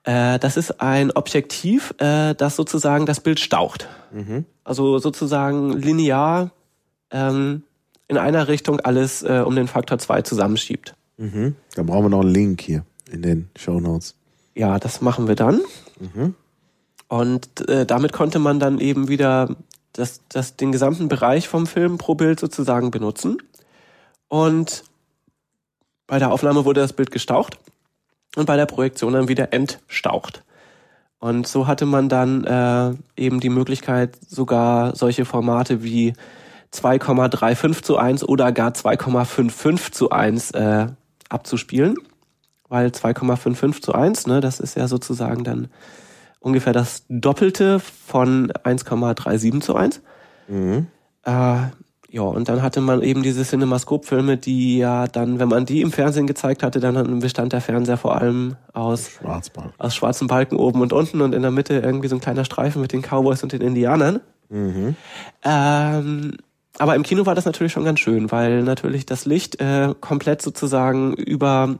Äh, 0.04 0.38
das 0.40 0.58
ist 0.58 0.82
ein 0.82 1.12
Objektiv, 1.12 1.94
äh, 1.98 2.34
das 2.34 2.56
sozusagen 2.56 3.06
das 3.06 3.22
Bild 3.22 3.40
staucht. 3.40 3.88
Mhm. 4.12 4.46
Also 4.64 5.00
sozusagen 5.00 5.74
linear 5.74 6.52
ähm, 7.12 7.64
in 8.08 8.18
einer 8.18 8.48
Richtung 8.48 8.80
alles 8.82 9.24
äh, 9.24 9.44
um 9.46 9.56
den 9.56 9.68
Faktor 9.68 9.98
2 9.98 10.22
zusammenschiebt. 10.24 10.96
Mhm. 11.18 11.56
Dann 11.76 11.86
brauchen 11.86 12.06
wir 12.06 12.10
noch 12.10 12.22
einen 12.22 12.34
Link 12.34 12.62
hier 12.62 12.86
in 13.10 13.22
den 13.22 13.50
Show 13.56 13.80
Notes. 13.80 14.16
Ja, 14.54 14.80
das 14.80 15.02
machen 15.02 15.28
wir 15.28 15.36
dann. 15.36 15.62
Mhm. 16.00 16.36
Und 17.08 17.68
äh, 17.70 17.86
damit 17.86 18.14
konnte 18.14 18.40
man 18.40 18.60
dann 18.60 18.80
eben 18.80 19.08
wieder 19.08 19.56
das, 19.94 20.22
das, 20.30 20.56
den 20.56 20.72
gesamten 20.72 21.08
Bereich 21.08 21.48
vom 21.48 21.68
Film 21.68 21.98
pro 21.98 22.16
Bild 22.16 22.40
sozusagen 22.40 22.92
benutzen. 22.92 23.38
Und 24.28 24.84
bei 26.08 26.20
der 26.20 26.32
Aufnahme 26.32 26.66
wurde 26.66 26.82
das 26.82 26.94
Bild 26.94 27.12
gestaucht 27.12 27.58
und 28.36 28.46
bei 28.46 28.58
der 28.58 28.66
Projektion 28.66 29.14
dann 29.14 29.28
wieder 29.28 29.54
entstaucht. 29.54 30.44
Und 31.20 31.48
so 31.48 31.66
hatte 31.68 31.86
man 31.86 32.10
dann 32.10 32.44
äh, 32.44 32.94
eben 33.16 33.40
die 33.40 33.50
Möglichkeit, 33.50 34.18
sogar 34.28 34.96
solche 34.96 35.26
Formate 35.26 35.84
wie 35.84 36.14
2,35 36.74 37.82
zu 37.82 37.98
1 37.98 38.24
oder 38.28 38.52
gar 38.52 38.72
2,55 38.72 39.92
zu 39.92 40.10
1 40.10 40.52
äh, 40.52 40.88
abzuspielen. 41.30 41.96
Weil 42.68 42.88
2,55 42.88 43.82
zu 43.82 43.94
1, 43.94 44.28
ne, 44.28 44.42
das 44.42 44.60
ist 44.60 44.76
ja 44.76 44.88
sozusagen 44.88 45.44
dann 45.44 45.70
ungefähr 46.46 46.74
das 46.74 47.06
Doppelte 47.10 47.80
von 47.80 48.52
1,37 48.52 49.62
zu 49.62 49.76
1. 49.76 50.02
Mhm. 50.48 50.88
Äh, 51.24 51.56
Ja, 52.12 52.22
und 52.22 52.48
dann 52.48 52.62
hatte 52.62 52.80
man 52.82 53.02
eben 53.02 53.24
diese 53.24 53.44
Cinemascope-Filme, 53.44 54.38
die 54.38 54.78
ja 54.78 55.08
dann, 55.08 55.40
wenn 55.40 55.50
man 55.50 55.66
die 55.66 55.82
im 55.82 55.92
Fernsehen 55.92 56.28
gezeigt 56.28 56.64
hatte, 56.64 56.80
dann 56.80 57.20
bestand 57.20 57.52
der 57.52 57.60
Fernseher 57.62 57.98
vor 57.98 58.16
allem 58.16 58.56
aus, 58.74 59.10
Schwarzbalken. 59.10 59.74
aus 59.80 59.96
schwarzen 59.96 60.28
Balken 60.28 60.56
oben 60.56 60.82
und 60.82 60.94
unten 60.94 61.20
und 61.22 61.34
in 61.34 61.42
der 61.42 61.52
Mitte 61.52 61.80
irgendwie 61.80 62.08
so 62.08 62.16
ein 62.16 62.22
kleiner 62.22 62.46
Streifen 62.46 62.82
mit 62.82 62.94
den 62.94 63.02
Cowboys 63.02 63.42
und 63.44 63.52
den 63.52 63.62
Indianern. 63.62 64.22
Mhm. 64.50 64.96
Ähm, 65.44 66.38
aber 66.78 66.96
im 66.96 67.04
Kino 67.04 67.26
war 67.26 67.36
das 67.36 67.46
natürlich 67.46 67.74
schon 67.74 67.86
ganz 67.86 68.00
schön, 68.00 68.32
weil 68.32 68.62
natürlich 68.64 69.06
das 69.06 69.26
Licht 69.26 69.60
äh, 69.60 69.94
komplett 70.00 70.42
sozusagen 70.42 71.16
über 71.16 71.80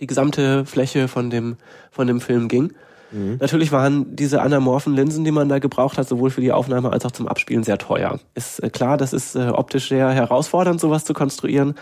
die 0.00 0.06
gesamte 0.06 0.64
Fläche 0.64 1.06
von 1.08 1.28
dem, 1.30 1.56
von 1.90 2.06
dem 2.06 2.20
Film 2.20 2.48
ging. 2.48 2.72
Mhm. 3.12 3.36
Natürlich 3.40 3.72
waren 3.72 4.16
diese 4.16 4.42
anamorphen 4.42 4.94
Linsen, 4.94 5.24
die 5.24 5.30
man 5.30 5.48
da 5.48 5.58
gebraucht 5.58 5.98
hat, 5.98 6.08
sowohl 6.08 6.30
für 6.30 6.40
die 6.40 6.52
Aufnahme 6.52 6.92
als 6.92 7.04
auch 7.04 7.10
zum 7.10 7.28
Abspielen 7.28 7.62
sehr 7.62 7.78
teuer. 7.78 8.18
Ist 8.34 8.62
äh, 8.62 8.70
klar, 8.70 8.96
das 8.96 9.12
ist 9.12 9.36
äh, 9.36 9.48
optisch 9.48 9.88
sehr 9.88 10.10
herausfordernd, 10.10 10.80
sowas 10.80 11.04
zu 11.04 11.12
konstruieren. 11.12 11.74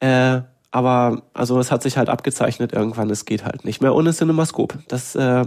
Äh, 0.00 0.40
aber 0.72 1.22
also 1.34 1.58
es 1.60 1.70
hat 1.70 1.82
sich 1.82 1.96
halt 1.96 2.08
abgezeichnet 2.08 2.72
irgendwann, 2.72 3.10
es 3.10 3.24
geht 3.24 3.44
halt 3.44 3.64
nicht 3.64 3.80
mehr 3.82 3.94
ohne 3.94 4.12
Cinemascope. 4.12 4.78
Das 4.88 5.14
äh, 5.14 5.44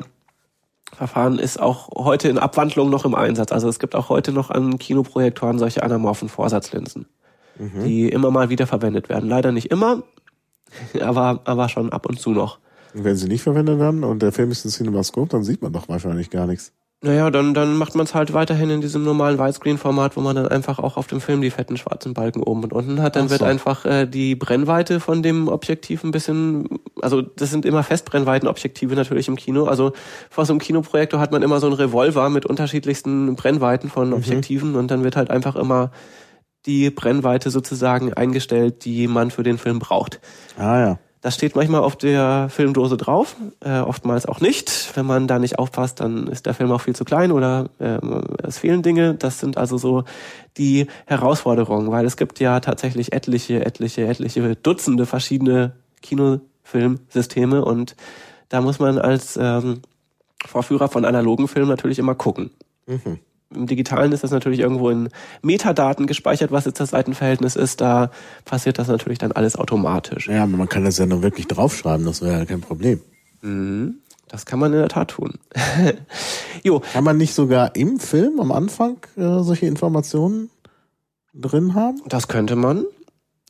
Verfahren 0.93 1.39
ist 1.39 1.59
auch 1.59 1.89
heute 1.95 2.29
in 2.29 2.37
Abwandlung 2.37 2.89
noch 2.89 3.05
im 3.05 3.15
Einsatz. 3.15 3.51
Also 3.51 3.67
es 3.67 3.79
gibt 3.79 3.95
auch 3.95 4.09
heute 4.09 4.31
noch 4.31 4.49
an 4.51 4.77
Kinoprojektoren 4.77 5.59
solche 5.59 5.83
anamorphen 5.83 6.29
Vorsatzlinsen, 6.29 7.07
die 7.57 8.07
immer 8.07 8.31
mal 8.31 8.49
wieder 8.49 8.67
verwendet 8.67 9.09
werden. 9.09 9.27
Leider 9.27 9.51
nicht 9.51 9.71
immer, 9.71 10.03
aber, 11.01 11.41
aber 11.45 11.69
schon 11.69 11.91
ab 11.91 12.05
und 12.05 12.19
zu 12.19 12.29
noch. 12.29 12.59
Und 12.95 13.03
wenn 13.03 13.15
sie 13.15 13.27
nicht 13.27 13.43
verwendet 13.43 13.77
werden 13.77 14.03
und 14.03 14.21
der 14.21 14.31
Film 14.31 14.51
ist 14.51 14.63
ein 14.63 14.69
Cinemascope, 14.69 15.29
dann 15.29 15.43
sieht 15.43 15.61
man 15.61 15.73
doch 15.73 15.89
wahrscheinlich 15.89 16.29
gar 16.29 16.47
nichts. 16.47 16.71
Naja, 17.01 17.29
dann, 17.29 17.53
dann 17.53 17.77
macht 17.77 17.93
man 17.93 18.05
es 18.05 18.15
halt 18.15 18.33
weiterhin 18.33 18.69
in 18.69 18.81
diesem 18.81 19.03
normalen 19.03 19.37
Widescreen-Format, 19.37 20.15
wo 20.15 20.21
man 20.21 20.35
dann 20.35 20.47
einfach 20.47 20.79
auch 20.79 20.95
auf 20.95 21.05
dem 21.07 21.19
Film 21.19 21.41
die 21.41 21.51
fetten 21.51 21.75
schwarzen 21.75 22.13
Balken 22.13 22.41
oben 22.41 22.63
und 22.63 22.73
unten 22.73 23.01
hat. 23.01 23.15
Dann 23.15 23.25
Ach 23.25 23.31
wird 23.31 23.41
so. 23.41 23.45
einfach 23.45 23.85
äh, 23.85 24.05
die 24.07 24.35
Brennweite 24.35 25.01
von 25.01 25.21
dem 25.21 25.49
Objektiv 25.49 26.03
ein 26.03 26.11
bisschen, 26.11 26.79
also 27.01 27.21
das 27.21 27.51
sind 27.51 27.65
immer 27.65 27.83
Festbrennweitenobjektive 27.83 28.95
natürlich 28.95 29.27
im 29.27 29.35
Kino. 29.35 29.65
Also 29.65 29.91
vor 30.29 30.45
so 30.45 30.53
einem 30.53 30.61
Kinoprojektor 30.61 31.19
hat 31.19 31.31
man 31.31 31.43
immer 31.43 31.59
so 31.59 31.67
einen 31.67 31.75
Revolver 31.75 32.29
mit 32.29 32.45
unterschiedlichsten 32.45 33.35
Brennweiten 33.35 33.89
von 33.89 34.13
Objektiven 34.13 34.75
und 34.75 34.89
dann 34.89 35.03
wird 35.03 35.17
halt 35.17 35.29
einfach 35.29 35.57
immer 35.57 35.91
die 36.65 36.89
Brennweite 36.89 37.51
sozusagen 37.51 38.13
eingestellt, 38.13 38.85
die 38.85 39.07
man 39.07 39.29
für 39.31 39.43
den 39.43 39.57
Film 39.57 39.79
braucht. 39.79 40.21
Ah 40.57 40.79
ja. 40.79 40.99
Das 41.25 41.33
steht 41.33 41.55
manchmal 41.55 41.81
auf 41.81 41.95
der 41.95 42.49
Filmdose 42.51 42.97
drauf, 42.97 43.35
äh, 43.61 43.79
oftmals 43.79 44.27
auch 44.27 44.41
nicht. 44.41 44.91
Wenn 44.93 45.07
man 45.07 45.27
da 45.27 45.39
nicht 45.39 45.57
aufpasst, 45.57 45.99
dann 45.99 46.27
ist 46.27 46.45
der 46.45 46.53
Film 46.53 46.71
auch 46.71 46.81
viel 46.81 46.95
zu 46.95 47.03
klein 47.03 47.31
oder 47.31 47.71
äh, 47.79 47.97
es 48.43 48.59
fehlen 48.59 48.83
Dinge. 48.83 49.15
Das 49.15 49.39
sind 49.39 49.57
also 49.57 49.79
so 49.79 50.03
die 50.57 50.85
Herausforderungen, 51.07 51.89
weil 51.89 52.05
es 52.05 52.15
gibt 52.15 52.39
ja 52.39 52.59
tatsächlich 52.59 53.11
etliche, 53.11 53.65
etliche, 53.65 54.05
etliche 54.05 54.55
Dutzende 54.55 55.07
verschiedene 55.07 55.71
Kinofilmsysteme 56.03 57.65
und 57.65 57.95
da 58.49 58.61
muss 58.61 58.77
man 58.77 58.99
als 58.99 59.35
ähm, 59.35 59.81
Vorführer 60.45 60.89
von 60.89 61.05
analogen 61.05 61.47
Filmen 61.47 61.69
natürlich 61.69 61.97
immer 61.97 62.13
gucken. 62.13 62.51
Mhm. 62.85 63.17
Im 63.55 63.67
Digitalen 63.67 64.11
ist 64.11 64.23
das 64.23 64.31
natürlich 64.31 64.59
irgendwo 64.59 64.89
in 64.89 65.09
Metadaten 65.41 66.07
gespeichert, 66.07 66.51
was 66.51 66.65
jetzt 66.65 66.79
das 66.79 66.89
Seitenverhältnis 66.91 67.55
ist. 67.55 67.81
Da 67.81 68.11
passiert 68.45 68.79
das 68.79 68.87
natürlich 68.87 69.19
dann 69.19 69.31
alles 69.31 69.55
automatisch. 69.55 70.27
Ja, 70.27 70.43
aber 70.43 70.57
man 70.57 70.69
kann 70.69 70.83
das 70.83 70.97
ja 70.97 71.05
nur 71.05 71.23
wirklich 71.23 71.47
draufschreiben, 71.47 72.05
das 72.05 72.21
wäre 72.21 72.39
ja 72.39 72.45
kein 72.45 72.61
Problem. 72.61 73.01
Mhm. 73.41 73.95
Das 74.27 74.45
kann 74.45 74.59
man 74.59 74.73
in 74.73 74.79
der 74.79 74.89
Tat 74.89 75.11
tun. 75.11 75.33
jo, 76.63 76.81
Kann 76.93 77.03
man 77.03 77.17
nicht 77.17 77.33
sogar 77.33 77.75
im 77.75 77.99
Film 77.99 78.39
am 78.39 78.51
Anfang 78.51 78.97
äh, 79.15 79.39
solche 79.41 79.67
Informationen 79.67 80.49
drin 81.33 81.75
haben? 81.75 82.01
das 82.07 82.27
könnte 82.27 82.55
man, 82.55 82.85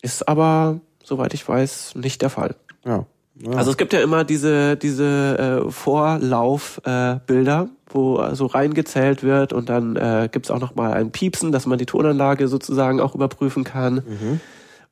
ist 0.02 0.28
aber, 0.28 0.82
soweit 1.04 1.34
ich 1.34 1.48
weiß, 1.48 1.96
nicht 1.96 2.22
der 2.22 2.30
Fall. 2.30 2.56
Ja. 2.84 3.06
ja. 3.36 3.52
Also 3.52 3.72
es 3.72 3.78
gibt 3.78 3.94
ja 3.94 4.02
immer 4.02 4.24
diese, 4.26 4.76
diese 4.76 5.65
äh, 5.65 5.72
Vorlaufbilder, 5.72 7.70
äh, 7.70 7.85
wo 7.96 8.34
so 8.34 8.46
reingezählt 8.46 9.24
wird 9.24 9.54
und 9.54 9.70
dann 9.70 9.96
äh, 9.96 10.30
gibt's 10.32 10.52
auch 10.52 10.60
noch 10.60 10.76
mal 10.76 10.94
ein 10.94 11.12
Piepsen, 11.12 11.52
dass 11.52 11.66
man 11.66 11.80
die 11.80 11.86
Tonanlage 11.86 12.48
sozusagen 12.48 13.00
auch 13.00 13.16
überprüfen 13.16 13.64
kann. 13.64 14.04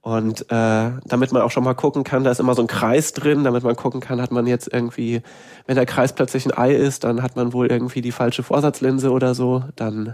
Und 0.02 0.42
äh, 0.52 0.92
damit 1.06 1.32
man 1.32 1.42
auch 1.44 1.52
schon 1.52 1.63
mal 1.63 1.76
gucken 1.76 2.04
kann, 2.04 2.26
da 2.26 2.32
ist 2.32 2.42
immer 2.42 2.56
so 2.56 2.62
ein 2.62 2.68
Kreis 2.68 3.13
drin, 3.13 3.46
damit 3.46 3.63
man 3.63 3.78
gucken 3.78 4.02
kann, 4.02 4.22
hat 4.22 4.32
man 4.34 4.48
jetzt 4.48 4.68
irgendwie, 4.72 5.22
wenn 5.66 5.76
der 5.76 5.86
Kreis 5.86 6.12
plötzlich 6.13 6.46
ein 6.46 6.58
Ei 6.58 6.74
ist, 6.74 7.06
dann 7.06 7.24
hat 7.24 7.38
man 7.38 7.54
wohl 7.54 7.68
irgendwie 7.68 8.02
die 8.02 8.12
falsche 8.12 8.44
Vorsatzlinse 8.44 9.12
oder 9.12 9.34
so, 9.34 9.63
dann 9.78 10.13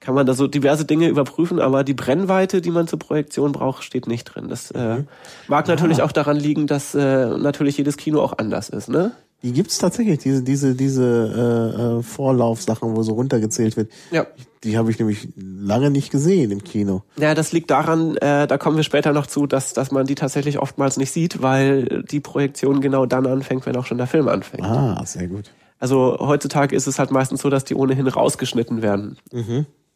kann 0.00 0.14
man 0.14 0.26
da 0.26 0.34
so 0.34 0.48
diverse 0.48 0.84
Dinge 0.84 1.08
überprüfen, 1.08 1.60
aber 1.60 1.82
die 1.82 1.94
Brennweite, 1.94 2.60
die 2.60 2.70
man 2.70 2.88
zur 2.88 2.98
Projektion 2.98 3.52
braucht, 3.52 3.84
steht 3.84 4.06
nicht 4.06 4.24
drin. 4.24 4.48
Das 4.48 4.70
äh, 4.72 5.04
mag 5.48 5.66
natürlich 5.66 6.02
auch 6.02 6.12
daran 6.12 6.36
liegen, 6.36 6.66
dass 6.66 6.94
äh, 6.94 7.26
natürlich 7.38 7.78
jedes 7.78 7.96
Kino 7.96 8.20
auch 8.20 8.36
anders 8.36 8.68
ist, 8.68 8.90
ne? 8.90 9.12
Die 9.42 9.52
gibt's 9.52 9.78
tatsächlich, 9.78 10.18
diese, 10.18 10.42
diese, 10.42 10.74
diese 10.74 11.04
äh, 11.04 11.98
äh, 11.98 12.02
Vorlaufsachen, 12.02 12.96
wo 12.96 13.02
so 13.02 13.14
runtergezählt 13.14 13.76
wird. 13.76 13.90
Ja. 14.10 14.26
Die 14.62 14.78
habe 14.78 14.90
ich 14.90 14.98
nämlich 14.98 15.28
lange 15.36 15.90
nicht 15.90 16.12
gesehen 16.12 16.52
im 16.52 16.62
Kino. 16.62 17.02
Ja, 17.16 17.34
das 17.34 17.50
liegt 17.50 17.70
daran, 17.70 18.16
äh, 18.18 18.46
da 18.46 18.58
kommen 18.58 18.76
wir 18.76 18.84
später 18.84 19.12
noch 19.12 19.26
zu, 19.26 19.48
dass, 19.48 19.72
dass 19.72 19.90
man 19.90 20.06
die 20.06 20.14
tatsächlich 20.14 20.58
oftmals 20.58 20.96
nicht 20.96 21.10
sieht, 21.10 21.42
weil 21.42 22.04
die 22.08 22.20
Projektion 22.20 22.80
genau 22.80 23.04
dann 23.06 23.26
anfängt, 23.26 23.66
wenn 23.66 23.76
auch 23.76 23.86
schon 23.86 23.98
der 23.98 24.06
Film 24.06 24.28
anfängt. 24.28 24.64
Ah, 24.64 25.02
sehr 25.04 25.26
gut. 25.26 25.50
Also 25.80 26.16
heutzutage 26.20 26.76
ist 26.76 26.86
es 26.86 27.00
halt 27.00 27.10
meistens 27.10 27.42
so, 27.42 27.50
dass 27.50 27.64
die 27.64 27.74
ohnehin 27.74 28.06
rausgeschnitten 28.06 28.82
werden. 28.82 29.16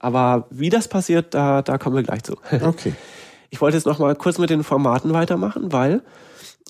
Aber 0.00 0.48
wie 0.50 0.68
das 0.68 0.88
passiert, 0.88 1.32
da, 1.32 1.62
da 1.62 1.78
kommen 1.78 1.94
wir 1.94 2.02
gleich 2.02 2.24
zu. 2.24 2.34
Okay. 2.50 2.92
Ich 3.48 3.60
wollte 3.60 3.76
jetzt 3.76 3.86
noch 3.86 4.00
mal 4.00 4.14
kurz 4.16 4.38
mit 4.38 4.50
den 4.50 4.64
Formaten 4.64 5.12
weitermachen, 5.12 5.72
weil 5.72 6.02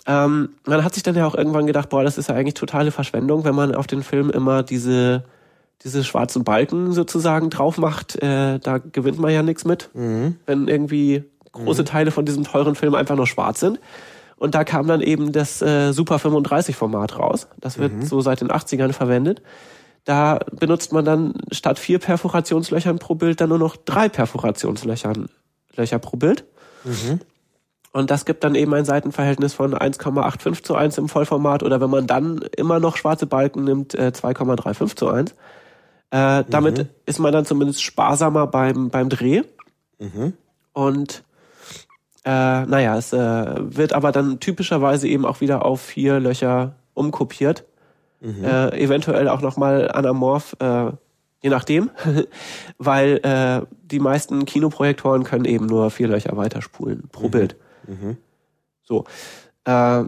ähm, 0.07 0.51
man 0.66 0.85
hat 0.85 0.95
sich 0.95 1.03
dann 1.03 1.14
ja 1.16 1.27
auch 1.27 1.35
irgendwann 1.35 1.66
gedacht, 1.66 1.88
boah, 1.88 2.05
das 2.05 2.19
ist 2.19 2.29
ja 2.29 2.35
eigentlich 2.35 2.55
totale 2.55 2.90
Verschwendung, 2.90 3.45
wenn 3.45 3.55
man 3.55 3.75
auf 3.75 3.87
den 3.87 4.03
Film 4.03 4.31
immer 4.31 4.62
diese 4.62 5.25
diese 5.85 6.05
schwarzen 6.05 6.42
Balken 6.42 6.92
sozusagen 6.92 7.51
drauf 7.51 7.77
macht. 7.79 8.21
Äh, 8.23 8.59
da 8.59 8.79
gewinnt 8.79 9.19
man 9.19 9.31
ja 9.31 9.42
nichts 9.42 9.64
mit, 9.64 9.90
wenn 10.47 10.69
irgendwie 10.69 11.25
große 11.53 11.85
Teile 11.85 12.11
von 12.11 12.25
diesem 12.25 12.45
teuren 12.45 12.75
Film 12.75 12.95
einfach 12.95 13.16
nur 13.16 13.27
schwarz 13.27 13.61
sind. 13.61 13.79
Und 14.38 14.55
da 14.55 14.64
kam 14.64 14.87
dann 14.87 15.01
eben 15.01 15.33
das 15.33 15.62
äh, 15.62 15.92
Super 15.92 16.19
35 16.19 16.77
Format 16.77 17.19
raus. 17.19 17.49
Das 17.59 17.79
wird 17.79 17.92
so 18.07 18.21
seit 18.21 18.40
den 18.40 18.51
80ern 18.51 18.92
verwendet. 18.92 19.42
Da 20.05 20.38
benutzt 20.53 20.92
man 20.92 21.05
dann 21.05 21.35
statt 21.51 21.79
vier 21.79 21.99
Perforationslöchern 21.99 22.99
pro 22.99 23.14
Bild 23.14 23.40
dann 23.40 23.49
nur 23.49 23.59
noch 23.59 23.77
drei 23.77 24.09
Perforationslöchern 24.09 25.29
Löcher 25.75 25.99
pro 25.99 26.16
Bild. 26.16 26.45
Und 27.97 28.11
das 28.11 28.27
gibt 28.27 28.45
dann 28.45 28.55
eben 28.55 28.75
ein 28.75 28.85
Seitenverhältnis 28.85 29.55
von 29.55 29.73
1,85 29.73 30.63
zu 30.63 30.75
1 30.75 30.99
im 30.99 31.09
Vollformat 31.09 31.63
oder 31.63 31.81
wenn 31.81 31.89
man 31.89 32.07
dann 32.07 32.45
immer 32.55 32.79
noch 32.79 32.99
schwarze 32.99 33.27
Balken 33.27 33.65
nimmt, 33.65 33.95
äh, 33.95 34.13
2,35 34.15 34.97
zu 34.97 35.09
1. 35.09 35.31
Äh, 36.11 36.45
damit 36.47 36.89
ist 37.07 37.21
man 37.21 37.33
dann 37.33 37.47
zumindest 37.47 37.83
sparsamer 37.83 38.49
beim, 38.49 38.91
beim 38.91 39.09
Dreh. 39.09 39.45
Und 40.75 41.25
äh, 42.27 42.67
naja, 42.67 42.99
es 42.99 43.15
äh, 43.15 43.17
wird 43.57 43.95
aber 43.95 44.13
dann 44.13 44.41
typischerweise 44.41 45.09
eben 45.09 45.25
auch 45.25 45.41
wieder 45.41 45.65
auf 45.65 45.81
vier 45.81 46.21
Löcher 46.21 46.75
umkopiert. 46.93 47.65
Äh, 48.45 48.85
eventuell 48.85 49.27
auch 49.31 49.41
nochmal 49.41 49.91
anamorph, 49.91 50.55
äh, 50.61 50.91
je 51.41 51.49
nachdem, 51.49 51.89
weil 52.79 53.21
äh, 53.23 53.67
die 53.91 54.01
meisten 54.01 54.45
Kinoprojektoren 54.45 55.25
können 55.25 55.47
eben 55.47 55.65
nur 55.65 55.91
vier 55.91 56.09
Löcher 56.09 56.37
weiterspulen 56.37 57.09
pro 57.11 57.31
Bild. 57.31 57.57
So. 58.83 59.05
Äh, 59.64 60.05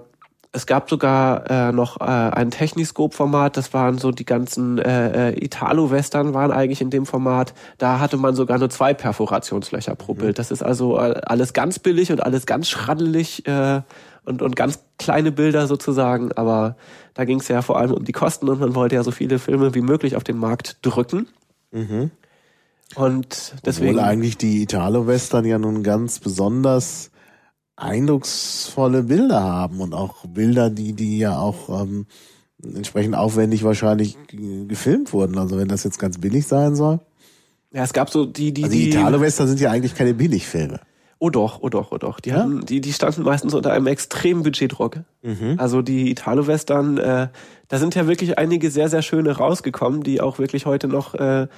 es 0.50 0.66
gab 0.66 0.88
sogar 0.88 1.50
äh, 1.50 1.72
noch 1.72 2.00
äh, 2.00 2.04
ein 2.04 2.50
Techniscope-Format, 2.50 3.56
das 3.56 3.74
waren 3.74 3.98
so 3.98 4.10
die 4.12 4.24
ganzen 4.24 4.78
äh, 4.78 5.30
äh, 5.30 5.44
Italo-Western 5.44 6.32
waren 6.32 6.50
eigentlich 6.50 6.80
in 6.80 6.88
dem 6.90 7.04
Format. 7.04 7.52
Da 7.76 8.00
hatte 8.00 8.16
man 8.16 8.34
sogar 8.34 8.58
nur 8.58 8.70
zwei 8.70 8.94
Perforationslöcher 8.94 9.94
pro 9.94 10.14
Bild. 10.14 10.38
Das 10.38 10.50
ist 10.50 10.62
also 10.62 10.98
äh, 10.98 11.20
alles 11.24 11.52
ganz 11.52 11.78
billig 11.78 12.10
und 12.12 12.22
alles 12.22 12.46
ganz 12.46 12.68
schraddelig 12.68 13.46
äh, 13.46 13.82
und, 14.24 14.40
und 14.40 14.56
ganz 14.56 14.80
kleine 14.98 15.32
Bilder 15.32 15.66
sozusagen. 15.66 16.32
Aber 16.32 16.76
da 17.12 17.24
ging 17.26 17.40
es 17.40 17.48
ja 17.48 17.60
vor 17.60 17.78
allem 17.78 17.92
um 17.92 18.04
die 18.04 18.12
Kosten 18.12 18.48
und 18.48 18.58
man 18.58 18.74
wollte 18.74 18.94
ja 18.94 19.02
so 19.02 19.10
viele 19.10 19.38
Filme 19.38 19.74
wie 19.74 19.82
möglich 19.82 20.16
auf 20.16 20.24
den 20.24 20.38
Markt 20.38 20.78
drücken. 20.82 21.28
Und 22.94 23.54
deswegen. 23.66 23.98
Obwohl 23.98 24.08
eigentlich 24.08 24.38
die 24.38 24.62
Italo-Western 24.62 25.44
ja 25.44 25.58
nun 25.58 25.82
ganz 25.82 26.20
besonders 26.20 27.10
eindrucksvolle 27.78 29.02
Bilder 29.04 29.42
haben 29.42 29.80
und 29.80 29.94
auch 29.94 30.26
Bilder, 30.26 30.70
die, 30.70 30.92
die 30.92 31.18
ja 31.18 31.38
auch 31.38 31.82
ähm, 31.82 32.06
entsprechend 32.62 33.14
aufwendig 33.14 33.62
wahrscheinlich 33.64 34.16
gefilmt 34.66 35.12
wurden. 35.12 35.38
Also 35.38 35.58
wenn 35.58 35.68
das 35.68 35.84
jetzt 35.84 35.98
ganz 35.98 36.18
billig 36.18 36.46
sein 36.46 36.74
soll. 36.74 37.00
Ja, 37.72 37.84
es 37.84 37.92
gab 37.92 38.10
so 38.10 38.24
die, 38.24 38.52
die, 38.52 38.64
Also 38.64 38.74
die 38.74 38.84
die. 38.84 38.90
Italo-Western 38.90 39.46
sind 39.48 39.60
ja 39.60 39.70
eigentlich 39.70 39.94
keine 39.94 40.14
Billigfilme. 40.14 40.80
Oh 41.20 41.30
doch, 41.30 41.58
oh 41.62 41.68
doch, 41.68 41.90
oh 41.90 41.98
doch. 41.98 42.20
Die, 42.20 42.30
Ja? 42.30 42.36
hatten, 42.36 42.64
die, 42.64 42.80
die 42.80 42.92
standen 42.92 43.22
meistens 43.22 43.52
unter 43.52 43.72
einem 43.72 43.88
extremen 43.88 44.42
Budgetdruck. 44.44 45.00
Mhm. 45.22 45.54
Also 45.58 45.82
die 45.82 46.10
Italo-Western, 46.10 46.98
äh, 46.98 47.28
da 47.68 47.78
sind 47.78 47.94
ja 47.94 48.06
wirklich 48.06 48.38
einige 48.38 48.70
sehr, 48.70 48.88
sehr 48.88 49.02
schöne 49.02 49.36
rausgekommen, 49.36 50.02
die 50.02 50.20
auch 50.20 50.38
wirklich 50.38 50.64
heute 50.64 50.86
noch 50.88 51.14
äh, 51.14 51.48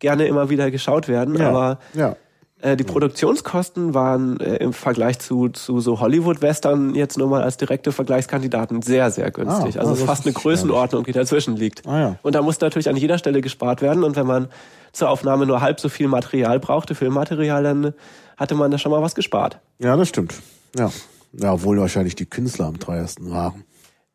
gerne 0.00 0.26
immer 0.26 0.50
wieder 0.50 0.70
geschaut 0.70 1.06
werden. 1.08 1.36
Ja. 1.36 1.48
Aber 1.48 1.78
ja. 1.94 2.16
Äh, 2.60 2.76
die 2.76 2.84
Produktionskosten 2.84 3.94
waren 3.94 4.40
äh, 4.40 4.56
im 4.56 4.72
Vergleich 4.72 5.18
zu, 5.18 5.48
zu 5.48 5.80
so 5.80 6.00
Hollywood-Western 6.00 6.94
jetzt 6.94 7.18
nur 7.18 7.28
mal 7.28 7.42
als 7.42 7.56
direkte 7.56 7.92
Vergleichskandidaten 7.92 8.82
sehr, 8.82 9.10
sehr 9.10 9.30
günstig. 9.30 9.76
Ah, 9.76 9.80
also 9.80 9.92
es 9.92 10.00
ist 10.00 10.06
fast 10.06 10.24
eine 10.24 10.32
Größenordnung, 10.32 11.04
die 11.04 11.12
dazwischen 11.12 11.56
liegt. 11.56 11.86
Ah, 11.86 12.00
ja. 12.00 12.18
Und 12.22 12.34
da 12.34 12.42
musste 12.42 12.64
natürlich 12.64 12.88
an 12.88 12.96
jeder 12.96 13.18
Stelle 13.18 13.40
gespart 13.40 13.82
werden. 13.82 14.04
Und 14.04 14.16
wenn 14.16 14.26
man 14.26 14.48
zur 14.92 15.10
Aufnahme 15.10 15.46
nur 15.46 15.60
halb 15.60 15.80
so 15.80 15.88
viel 15.88 16.08
Material 16.08 16.60
brauchte, 16.60 16.94
Filmmaterial, 16.94 17.62
dann 17.62 17.94
hatte 18.36 18.54
man 18.54 18.70
da 18.70 18.78
schon 18.78 18.92
mal 18.92 19.02
was 19.02 19.14
gespart. 19.14 19.58
Ja, 19.78 19.96
das 19.96 20.08
stimmt. 20.08 20.34
Ja. 20.76 20.90
Ja, 21.32 21.52
obwohl 21.52 21.78
wahrscheinlich 21.78 22.14
die 22.14 22.26
Künstler 22.26 22.66
am 22.66 22.78
teuersten 22.78 23.30
waren. 23.30 23.64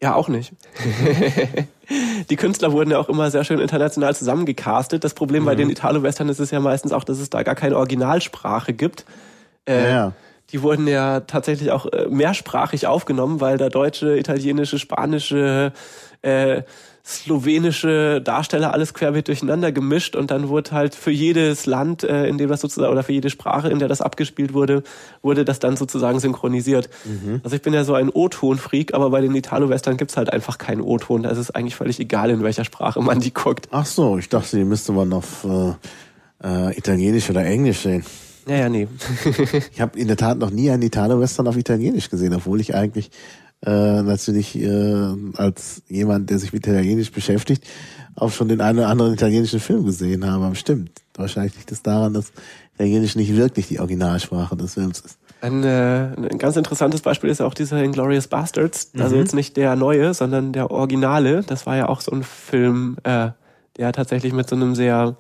Ja, 0.02 0.16
auch 0.16 0.30
nicht. 0.30 0.54
die 2.30 2.36
Künstler 2.38 2.72
wurden 2.72 2.92
ja 2.92 3.00
auch 3.00 3.10
immer 3.10 3.30
sehr 3.32 3.44
schön 3.44 3.60
international 3.60 4.16
zusammengecastet. 4.16 5.04
Das 5.04 5.14
Problem 5.14 5.44
bei 5.44 5.56
den 5.56 5.70
Italo-Western 5.70 6.30
ist 6.30 6.40
es 6.40 6.52
ja 6.52 6.60
meistens 6.62 6.94
auch, 6.94 7.04
dass 7.04 7.20
es 7.20 7.30
da 7.30 7.44
gar 7.44 7.56
keine 7.56 7.76
Originalsprache 7.76 8.72
gibt. 8.74 9.06
Äh, 9.66 9.84
Ja, 9.84 9.90
ja. 9.90 10.14
Die 10.52 10.64
wurden 10.64 10.88
ja 10.88 11.20
tatsächlich 11.20 11.72
auch 11.72 11.86
äh, 11.88 12.08
mehrsprachig 12.10 12.88
aufgenommen, 12.88 13.40
weil 13.40 13.58
da 13.58 13.70
deutsche, 13.70 14.18
italienische, 14.18 14.80
spanische, 14.80 15.74
äh, 16.22 16.64
slowenische 17.10 18.22
Darsteller 18.22 18.72
alles 18.74 18.94
querbeet 18.94 19.28
durcheinander 19.28 19.72
gemischt 19.72 20.16
und 20.16 20.30
dann 20.30 20.48
wurde 20.48 20.72
halt 20.72 20.94
für 20.94 21.12
jedes 21.12 21.66
Land, 21.66 22.04
äh, 22.04 22.28
in 22.28 22.38
dem 22.38 22.50
das 22.50 22.62
sozusagen, 22.62 22.92
oder 22.92 23.04
für 23.04 23.14
jede 23.14 23.30
Sprache, 23.30 23.70
in 23.70 23.80
der 23.80 23.88
das 23.88 24.02
abgespielt 24.02 24.54
wurde, 24.54 24.84
wurde 25.22 25.44
das 25.44 25.60
dann 25.60 25.76
sozusagen 25.76 26.20
synchronisiert. 26.20 26.90
Also 27.44 27.56
ich 27.56 27.62
bin 27.62 27.74
ja 27.74 27.84
so 27.84 27.96
ein 27.96 28.10
O-Ton-Freak, 28.10 28.94
aber 28.94 29.10
bei 29.10 29.22
den 29.22 29.34
Italo-Western 29.36 29.98
gibt's 29.98 30.18
halt 30.18 30.32
einfach 30.32 30.58
keinen 30.58 30.82
O-Ton. 30.82 31.24
Da 31.24 31.30
ist 31.30 31.38
es 31.40 31.52
eigentlich 31.52 31.76
völlig 31.76 32.00
egal, 32.00 32.30
in 32.30 32.44
welcher 32.44 32.64
Sprache 32.64 33.02
man 33.02 33.20
die 33.20 33.34
guckt. 33.34 33.68
Ach 33.72 33.86
so, 33.86 34.18
ich 34.18 34.30
dachte, 34.30 34.58
die 34.58 34.64
müsste 34.64 34.92
man 34.92 35.12
auf 35.12 35.46
äh, 35.46 35.74
äh, 36.44 36.78
Italienisch 36.78 37.30
oder 37.30 37.44
Englisch 37.44 37.80
sehen. 37.80 38.06
Naja, 38.46 38.70
nee. 38.70 38.88
Ich 39.72 39.82
habe 39.82 40.00
in 40.00 40.08
der 40.08 40.18
Tat 40.18 40.38
noch 40.38 40.50
nie 40.50 40.72
einen 40.72 40.84
Italo-Western 40.84 41.48
auf 41.48 41.58
Italienisch 41.58 42.10
gesehen, 42.10 42.34
obwohl 42.34 42.62
ich 42.62 42.74
eigentlich 42.76 43.12
äh, 43.66 44.02
natürlich 44.02 44.58
äh, 44.58 45.16
als 45.36 45.82
jemand, 45.88 46.30
der 46.30 46.40
sich 46.40 46.54
mit 46.54 46.66
Italienisch 46.66 47.12
beschäftigt, 47.12 47.66
auch 48.16 48.32
schon 48.32 48.48
den 48.48 48.62
einen 48.62 48.80
oder 48.80 48.88
anderen 48.88 49.14
italienischen 49.14 49.60
Film 49.60 49.86
gesehen 49.86 50.26
habe. 50.26 50.46
Aber 50.46 50.56
stimmt. 50.56 50.92
Wahrscheinlich 51.16 51.56
liegt 51.56 51.72
es 51.72 51.82
daran, 51.82 52.14
dass 52.14 52.32
Italienisch 52.76 53.16
nicht 53.16 53.36
wirklich 53.36 53.68
die 53.68 53.80
Originalsprache 53.80 54.56
des 54.56 54.76
Films 54.76 55.02
ist. 55.02 55.20
Ein, 55.42 55.64
äh, 55.64 56.12
ein 56.16 56.38
ganz 56.38 56.58
interessantes 56.58 57.02
Beispiel 57.02 57.30
ist 57.30 57.42
auch 57.42 57.54
dieser 57.54 57.82
Inglourious 57.82 58.28
Bastards. 58.28 58.92
Also 58.98 59.16
jetzt 59.16 59.34
nicht 59.34 59.56
der 59.56 59.76
neue, 59.76 60.14
sondern 60.14 60.52
der 60.52 60.72
Originale. 60.72 61.44
Das 61.44 61.66
war 61.66 61.78
ja 61.78 61.88
auch 61.88 62.02
so 62.02 62.12
ein 62.12 62.24
Film, 62.24 62.98
äh, 63.04 63.30
der 63.78 63.92
tatsächlich 63.94 64.34
mit 64.34 64.50
so 64.50 64.56
einem 64.56 64.76
sehr 64.76 65.16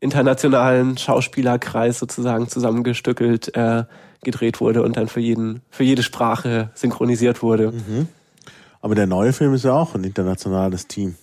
internationalen 0.00 0.98
Schauspielerkreis 0.98 1.98
sozusagen 1.98 2.48
zusammengestückelt 2.48 3.54
äh, 3.56 3.84
gedreht 4.24 4.60
wurde 4.60 4.82
und 4.82 4.96
dann 4.96 5.08
für 5.08 5.20
jeden, 5.20 5.60
für 5.70 5.84
jede 5.84 6.02
Sprache 6.02 6.70
synchronisiert 6.74 7.42
wurde. 7.42 7.72
Aber 8.80 8.94
der 8.94 9.06
neue 9.06 9.32
Film 9.32 9.54
ist 9.54 9.64
ja 9.64 9.72
auch 9.72 9.94
ein 9.94 10.04
internationales 10.04 10.86
Team. 10.88 11.14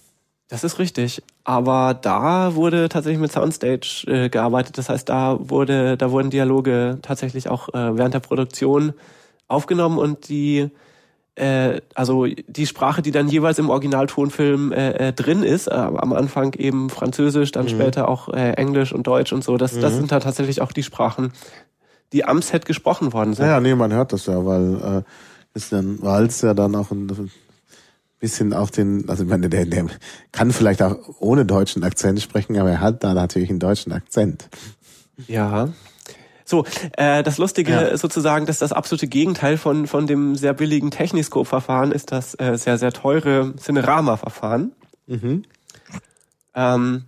Das 0.48 0.64
ist 0.66 0.80
richtig. 0.80 1.24
Aber 1.46 1.94
da 1.94 2.56
wurde 2.56 2.90
tatsächlich 2.90 3.22
mit 3.22 3.32
Soundstage 3.32 4.04
äh, 4.08 4.30
gearbeitet. 4.30 4.78
Das 4.78 4.90
heißt, 4.90 5.08
da 5.08 5.38
wurde, 5.40 5.96
da 5.96 6.12
wurden 6.12 6.30
Dialoge 6.30 7.00
tatsächlich 7.02 7.48
auch 7.48 7.70
äh, 7.70 7.98
während 7.98 8.14
der 8.14 8.20
Produktion 8.20 8.94
aufgenommen 9.48 9.98
und 9.98 10.28
die, 10.28 10.70
äh, 11.36 11.80
also 11.96 12.26
die 12.26 12.66
Sprache, 12.66 13.02
die 13.02 13.12
dann 13.12 13.30
jeweils 13.30 13.60
im 13.60 13.70
Originaltonfilm 13.70 14.74
äh, 14.74 15.10
äh, 15.10 15.14
drin 15.14 15.44
ist, 15.44 15.68
äh, 15.68 15.72
am 15.72 16.12
Anfang 16.12 16.54
eben 16.56 16.90
Französisch, 16.90 17.52
dann 17.52 17.70
später 17.70 18.10
auch 18.10 18.28
Englisch 18.28 18.92
und 18.92 19.08
Deutsch 19.08 19.32
und 19.32 19.44
so. 19.44 19.56
Das, 19.56 19.80
das 19.80 19.96
sind 19.96 20.12
dann 20.12 20.22
tatsächlich 20.22 20.62
auch 20.62 20.74
die 20.74 20.84
Sprachen, 20.84 21.32
die 22.14 22.26
am 22.26 22.42
Set 22.42 22.66
gesprochen 22.66 23.14
worden 23.14 23.34
sind. 23.34 23.46
Ja, 23.46 23.60
nee, 23.60 23.76
man 23.76 23.94
hört 23.94 24.14
das 24.14 24.26
ja, 24.26 24.46
weil 24.46 24.76
äh, 24.76 25.04
Christian 25.54 26.02
Walz 26.02 26.42
ja 26.42 26.54
dann 26.54 26.76
auch 26.76 26.92
ein 26.92 27.32
bisschen 28.20 28.54
auf 28.54 28.72
den, 28.72 29.10
also 29.10 29.24
ich 29.24 29.30
meine, 29.30 29.50
der, 29.50 29.66
der 29.66 29.88
kann 30.32 30.52
vielleicht 30.52 30.82
auch 30.82 30.96
ohne 31.20 31.46
deutschen 31.46 31.84
Akzent 31.84 32.22
sprechen, 32.22 32.58
aber 32.58 32.70
er 32.72 32.80
hat 32.82 33.04
da 33.04 33.14
natürlich 33.14 33.50
einen 33.50 33.60
deutschen 33.60 33.92
Akzent. 33.92 34.50
Ja. 35.28 35.70
So, 36.46 36.66
äh, 36.98 37.24
das 37.24 37.38
Lustige 37.38 37.72
Ja. 37.72 37.98
sozusagen, 37.98 38.46
dass 38.46 38.60
das 38.60 38.74
absolute 38.74 39.08
Gegenteil 39.08 39.58
von, 39.58 39.88
von 39.88 40.06
dem 40.06 40.36
sehr 40.36 40.54
billigen 40.54 40.92
Techniscope-Verfahren 40.92 41.92
ist 41.92 42.12
das 42.12 42.36
äh, 42.40 42.58
sehr, 42.58 42.78
sehr 42.78 42.92
teure 42.92 43.56
Cinerama-Verfahren. 43.56 44.74
Ähm, 46.54 47.04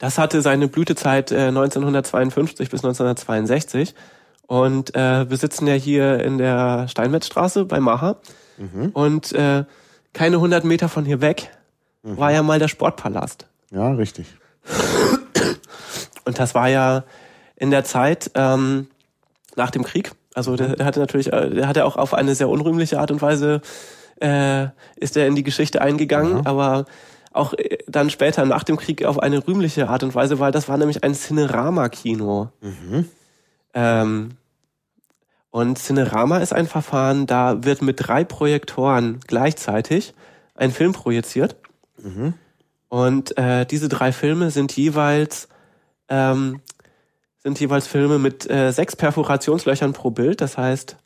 das 0.00 0.18
hatte 0.18 0.42
seine 0.42 0.66
Blütezeit 0.66 1.30
äh, 1.30 1.48
1952 1.48 2.70
bis 2.70 2.82
1962. 2.82 3.94
Und 4.48 4.96
äh, 4.96 5.30
wir 5.30 5.36
sitzen 5.36 5.68
ja 5.68 5.74
hier 5.74 6.18
in 6.24 6.38
der 6.38 6.88
Steinmetzstraße 6.88 7.66
bei 7.66 7.78
Maha. 7.78 8.16
Und 8.92 9.32
äh, 9.32 9.64
keine 10.12 10.36
100 10.36 10.64
Meter 10.64 10.88
von 10.88 11.04
hier 11.04 11.20
weg 11.20 11.50
war 12.02 12.32
ja 12.32 12.42
mal 12.42 12.58
der 12.58 12.68
Sportpalast. 12.68 13.46
Ja, 13.70 13.92
richtig. 13.92 14.26
Und 16.24 16.38
das 16.38 16.54
war 16.54 16.68
ja 16.68 17.04
in 17.56 17.70
der 17.70 17.84
Zeit 17.84 18.30
ähm, 18.34 18.88
nach 19.54 19.70
dem 19.70 19.84
Krieg. 19.84 20.12
Also 20.34 20.56
der, 20.56 20.76
der 20.76 20.86
hatte 20.86 21.00
natürlich, 21.00 21.32
äh, 21.32 21.50
der 21.50 21.68
hatte 21.68 21.84
auch 21.84 21.96
auf 21.96 22.14
eine 22.14 22.34
sehr 22.34 22.48
unrühmliche 22.48 22.98
Art 22.98 23.10
und 23.10 23.20
Weise 23.20 23.60
äh, 24.20 24.68
ist 24.96 25.16
er 25.16 25.26
in 25.26 25.34
die 25.34 25.42
Geschichte 25.42 25.80
eingegangen, 25.82 26.46
aber 26.46 26.86
auch 27.32 27.54
äh, 27.54 27.78
dann 27.86 28.10
später 28.10 28.44
nach 28.44 28.64
dem 28.64 28.76
Krieg 28.76 29.04
auf 29.04 29.18
eine 29.18 29.46
rühmliche 29.46 29.88
Art 29.88 30.02
und 30.02 30.14
Weise, 30.14 30.38
weil 30.38 30.52
das 30.52 30.68
war 30.68 30.76
nämlich 30.76 31.04
ein 31.04 31.14
Cinerama-Kino. 31.14 32.50
Ähm, 33.74 34.30
und 35.50 35.78
Cinerama 35.78 36.38
ist 36.38 36.52
ein 36.52 36.66
Verfahren, 36.66 37.26
da 37.26 37.64
wird 37.64 37.82
mit 37.82 37.96
drei 37.98 38.24
Projektoren 38.24 39.20
gleichzeitig 39.26 40.14
ein 40.54 40.70
Film 40.70 40.92
projiziert. 40.92 41.56
Und 42.88 43.36
äh, 43.38 43.66
diese 43.66 43.88
drei 43.88 44.12
Filme 44.12 44.50
sind 44.50 44.76
jeweils 44.76 45.48
ähm, 46.08 46.60
sind 47.42 47.58
jeweils 47.58 47.86
Filme 47.86 48.18
mit 48.18 48.48
äh, 48.50 48.70
sechs 48.72 48.96
Perforationslöchern 48.96 49.92
pro 49.92 50.10
Bild. 50.10 50.40
Das 50.40 50.58
heißt, 50.58 50.96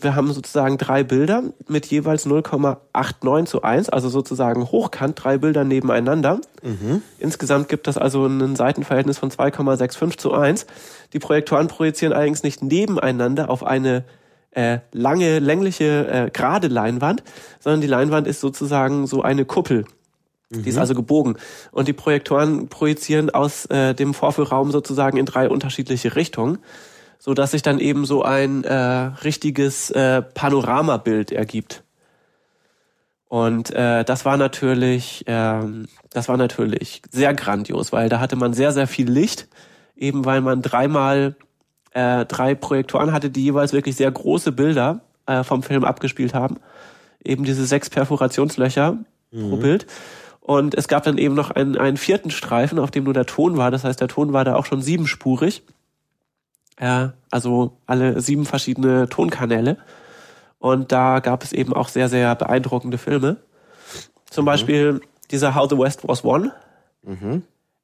wir 0.00 0.14
haben 0.14 0.32
sozusagen 0.32 0.78
drei 0.78 1.02
Bilder 1.02 1.42
mit 1.66 1.86
jeweils 1.86 2.26
0,89 2.26 3.44
zu 3.46 3.62
1, 3.62 3.88
also 3.88 4.08
sozusagen 4.08 4.70
hochkant 4.70 5.22
drei 5.22 5.38
Bilder 5.38 5.64
nebeneinander. 5.64 6.40
Insgesamt 7.18 7.68
gibt 7.68 7.86
das 7.86 7.98
also 7.98 8.26
ein 8.26 8.56
Seitenverhältnis 8.56 9.18
von 9.18 9.30
2,65 9.30 10.18
zu 10.18 10.32
1. 10.32 10.66
Die 11.12 11.18
Projektoren 11.18 11.68
projizieren 11.68 12.12
allerdings 12.12 12.42
nicht 12.42 12.62
nebeneinander 12.62 13.50
auf 13.50 13.64
eine 13.64 14.04
äh, 14.50 14.78
lange, 14.92 15.38
längliche, 15.38 16.08
äh, 16.08 16.30
gerade 16.32 16.68
Leinwand, 16.68 17.22
sondern 17.60 17.80
die 17.80 17.86
Leinwand 17.86 18.26
ist 18.26 18.40
sozusagen 18.40 19.06
so 19.06 19.22
eine 19.22 19.44
Kuppel. 19.44 19.84
Die 20.50 20.70
ist 20.70 20.78
also 20.78 20.94
gebogen. 20.94 21.36
Und 21.72 21.88
die 21.88 21.92
Projektoren 21.92 22.68
projizieren 22.68 23.28
aus 23.28 23.66
äh, 23.66 23.94
dem 23.94 24.14
Vorführraum 24.14 24.70
sozusagen 24.70 25.18
in 25.18 25.26
drei 25.26 25.50
unterschiedliche 25.50 26.16
Richtungen, 26.16 26.58
so 27.18 27.34
dass 27.34 27.50
sich 27.50 27.62
dann 27.62 27.78
eben 27.78 28.04
so 28.04 28.22
ein 28.22 28.64
äh, 28.64 28.74
richtiges 28.74 29.90
äh, 29.90 30.22
Panoramabild 30.22 31.32
ergibt. 31.32 31.82
Und 33.28 33.70
äh, 33.74 34.04
das 34.04 34.24
war 34.24 34.36
natürlich, 34.36 35.24
ähm, 35.26 35.86
das 36.10 36.28
war 36.28 36.36
natürlich 36.36 37.02
sehr 37.10 37.34
grandios, 37.34 37.92
weil 37.92 38.08
da 38.08 38.20
hatte 38.20 38.36
man 38.36 38.54
sehr, 38.54 38.72
sehr 38.72 38.86
viel 38.86 39.10
Licht, 39.10 39.48
eben 39.96 40.24
weil 40.24 40.40
man 40.40 40.62
dreimal 40.62 41.36
äh, 41.92 42.24
drei 42.24 42.54
Projektoren 42.54 43.12
hatte, 43.12 43.28
die 43.28 43.44
jeweils 43.44 43.72
wirklich 43.72 43.96
sehr 43.96 44.10
große 44.10 44.52
Bilder 44.52 45.00
äh, 45.26 45.44
vom 45.44 45.62
Film 45.62 45.84
abgespielt 45.84 46.32
haben. 46.32 46.56
Eben 47.22 47.44
diese 47.44 47.66
sechs 47.66 47.90
Perforationslöcher 47.90 48.96
pro 49.30 49.56
Bild. 49.56 49.86
Und 50.40 50.74
es 50.74 50.88
gab 50.88 51.02
dann 51.02 51.18
eben 51.18 51.34
noch 51.34 51.50
einen, 51.50 51.76
einen 51.76 51.98
vierten 51.98 52.30
Streifen, 52.30 52.78
auf 52.78 52.90
dem 52.90 53.04
nur 53.04 53.12
der 53.12 53.26
Ton 53.26 53.58
war. 53.58 53.70
Das 53.70 53.84
heißt, 53.84 54.00
der 54.00 54.08
Ton 54.08 54.32
war 54.32 54.46
da 54.46 54.54
auch 54.54 54.64
schon 54.64 54.80
siebenspurig. 54.80 55.62
Äh, 56.78 57.08
also 57.30 57.78
alle 57.86 58.20
sieben 58.20 58.46
verschiedene 58.46 59.08
Tonkanäle. 59.08 59.76
Und 60.58 60.92
da 60.92 61.20
gab 61.20 61.44
es 61.44 61.52
eben 61.52 61.72
auch 61.72 61.88
sehr, 61.88 62.08
sehr 62.08 62.34
beeindruckende 62.34 62.98
Filme. 62.98 63.36
Zum 64.30 64.44
Beispiel 64.44 65.00
dieser 65.30 65.54
How 65.54 65.68
the 65.70 65.78
West 65.78 66.06
Was 66.06 66.24
Won. 66.24 66.52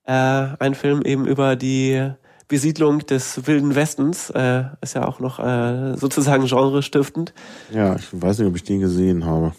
Äh, 0.07 0.13
ein 0.13 0.75
Film 0.75 1.03
eben 1.03 1.27
über 1.27 1.57
die 1.57 2.11
Besiedlung 2.49 2.99
des 3.07 3.47
Wilden 3.47 3.75
Westens. 3.75 4.31
Äh, 4.31 4.65
ist 4.81 4.95
ja 4.95 5.07
auch 5.07 5.21
noch 5.21 5.39
äh, 5.39 5.97
sozusagen 5.97 6.47
genrestiftend. 6.47 7.33
Ja, 7.73 7.97
ich 7.97 8.09
weiß 8.13 8.39
nicht, 8.39 8.49
ob 8.49 8.57
ich 8.57 8.65
den 8.65 8.81
gesehen 8.81 9.25
habe. 9.25 9.53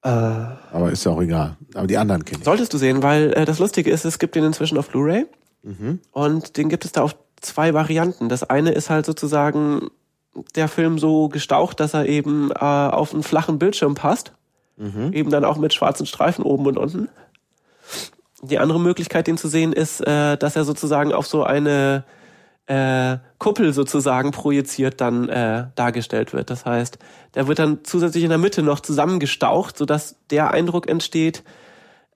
Aber 0.00 0.90
ist 0.90 1.04
ja 1.04 1.12
auch 1.12 1.20
egal. 1.20 1.56
Aber 1.74 1.86
die 1.86 1.98
anderen 1.98 2.24
kenne 2.24 2.38
ich. 2.38 2.44
Solltest 2.44 2.72
du 2.72 2.78
sehen, 2.78 3.02
weil 3.02 3.32
äh, 3.34 3.44
das 3.44 3.58
Lustige 3.58 3.90
ist, 3.90 4.04
es 4.04 4.18
gibt 4.18 4.36
den 4.36 4.44
inzwischen 4.44 4.78
auf 4.78 4.88
Blu-ray 4.88 5.26
und 6.12 6.56
den 6.56 6.68
gibt 6.70 6.86
es 6.86 6.92
da 6.92 7.02
auf 7.02 7.16
zwei 7.40 7.74
Varianten. 7.74 8.28
Das 8.28 8.42
eine 8.42 8.70
ist 8.72 8.90
halt 8.90 9.06
sozusagen 9.06 9.88
der 10.54 10.68
Film 10.68 10.98
so 10.98 11.28
gestaucht, 11.28 11.80
dass 11.80 11.94
er 11.94 12.06
eben 12.06 12.50
äh, 12.50 12.54
auf 12.54 13.12
einen 13.12 13.22
flachen 13.22 13.58
Bildschirm 13.58 13.94
passt, 13.94 14.32
eben 15.12 15.30
dann 15.30 15.44
auch 15.44 15.56
mit 15.56 15.74
schwarzen 15.74 16.06
Streifen 16.06 16.44
oben 16.44 16.66
und 16.66 16.78
unten. 16.78 17.08
Die 18.42 18.58
andere 18.58 18.78
Möglichkeit, 18.78 19.26
den 19.26 19.36
zu 19.36 19.48
sehen, 19.48 19.72
ist, 19.72 20.00
äh, 20.00 20.36
dass 20.36 20.54
er 20.54 20.64
sozusagen 20.64 21.12
auf 21.12 21.26
so 21.26 21.42
eine 21.42 22.04
äh, 22.66 23.18
Kuppel 23.38 23.72
sozusagen 23.72 24.30
projiziert 24.30 25.00
dann 25.00 25.28
äh, 25.28 25.66
dargestellt 25.74 26.32
wird. 26.32 26.50
Das 26.50 26.64
heißt, 26.64 26.98
der 27.34 27.48
wird 27.48 27.58
dann 27.58 27.78
zusätzlich 27.82 28.22
in 28.22 28.28
der 28.28 28.38
Mitte 28.38 28.62
noch 28.62 28.80
zusammengestaucht, 28.80 29.76
sodass 29.76 30.16
der 30.30 30.52
Eindruck 30.52 30.88
entsteht, 30.88 31.42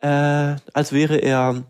äh, 0.01 0.57
als 0.75 0.93
wäre 0.93 1.17
er, 1.17 1.65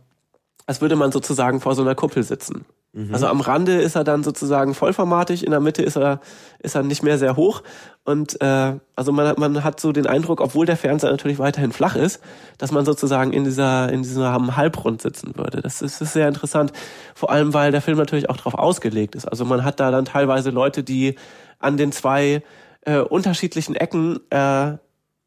als 0.66 0.80
würde 0.80 0.96
man 0.96 1.12
sozusagen 1.12 1.61
vor 1.61 1.74
so 1.74 1.82
einer 1.82 1.94
Kuppel 1.94 2.22
sitzen. 2.22 2.66
Mhm. 2.95 3.14
Also 3.14 3.26
am 3.26 3.40
Rande 3.40 3.80
ist 3.80 3.97
er 3.97 4.05
dann 4.05 4.22
sozusagen 4.22 4.74
vollformatig, 4.74 5.45
in 5.45 5.51
der 5.51 5.61
Mitte 5.61 5.82
ist 5.82 5.97
er 5.97 6.20
ist 6.59 6.74
er 6.74 6.82
nicht 6.82 7.03
mehr 7.03 7.16
sehr 7.18 7.36
hoch 7.36 7.62
und 8.05 8.40
äh, 8.43 8.74
also 8.97 9.12
man 9.12 9.34
man 9.38 9.64
hat 9.64 9.80
so 9.80 9.93
den 9.93 10.07
Eindruck, 10.07 10.43
obwohl 10.43 10.66
der 10.66 10.76
Fernseher 10.76 11.11
natürlich 11.11 11.38
weiterhin 11.38 11.72
flach 11.72 11.97
ist, 11.97 12.20
dass 12.59 12.70
man 12.70 12.84
sozusagen 12.84 13.32
in 13.32 13.45
dieser 13.45 13.90
in 13.90 14.03
diesem 14.03 14.57
Halbrund 14.57 15.01
sitzen 15.01 15.36
würde. 15.36 15.62
Das 15.62 15.80
ist, 15.80 16.03
ist 16.03 16.12
sehr 16.12 16.28
interessant, 16.28 16.72
vor 17.14 17.30
allem 17.30 17.55
weil 17.55 17.72
der 17.72 17.80
Film 17.80 17.97
natürlich 17.97 18.28
auch 18.28 18.36
darauf 18.36 18.55
ausgelegt 18.55 19.14
ist. 19.14 19.26
Also 19.26 19.47
man 19.47 19.64
hat 19.64 19.80
da 19.80 19.90
dann 19.90 20.05
teilweise 20.05 20.51
Leute, 20.51 20.82
die 20.84 21.16
an 21.59 21.78
den 21.78 21.93
zwei 21.93 22.43
äh, 22.82 22.99
unterschiedlichen 22.99 23.74
Ecken 23.74 24.20
äh, 24.30 24.76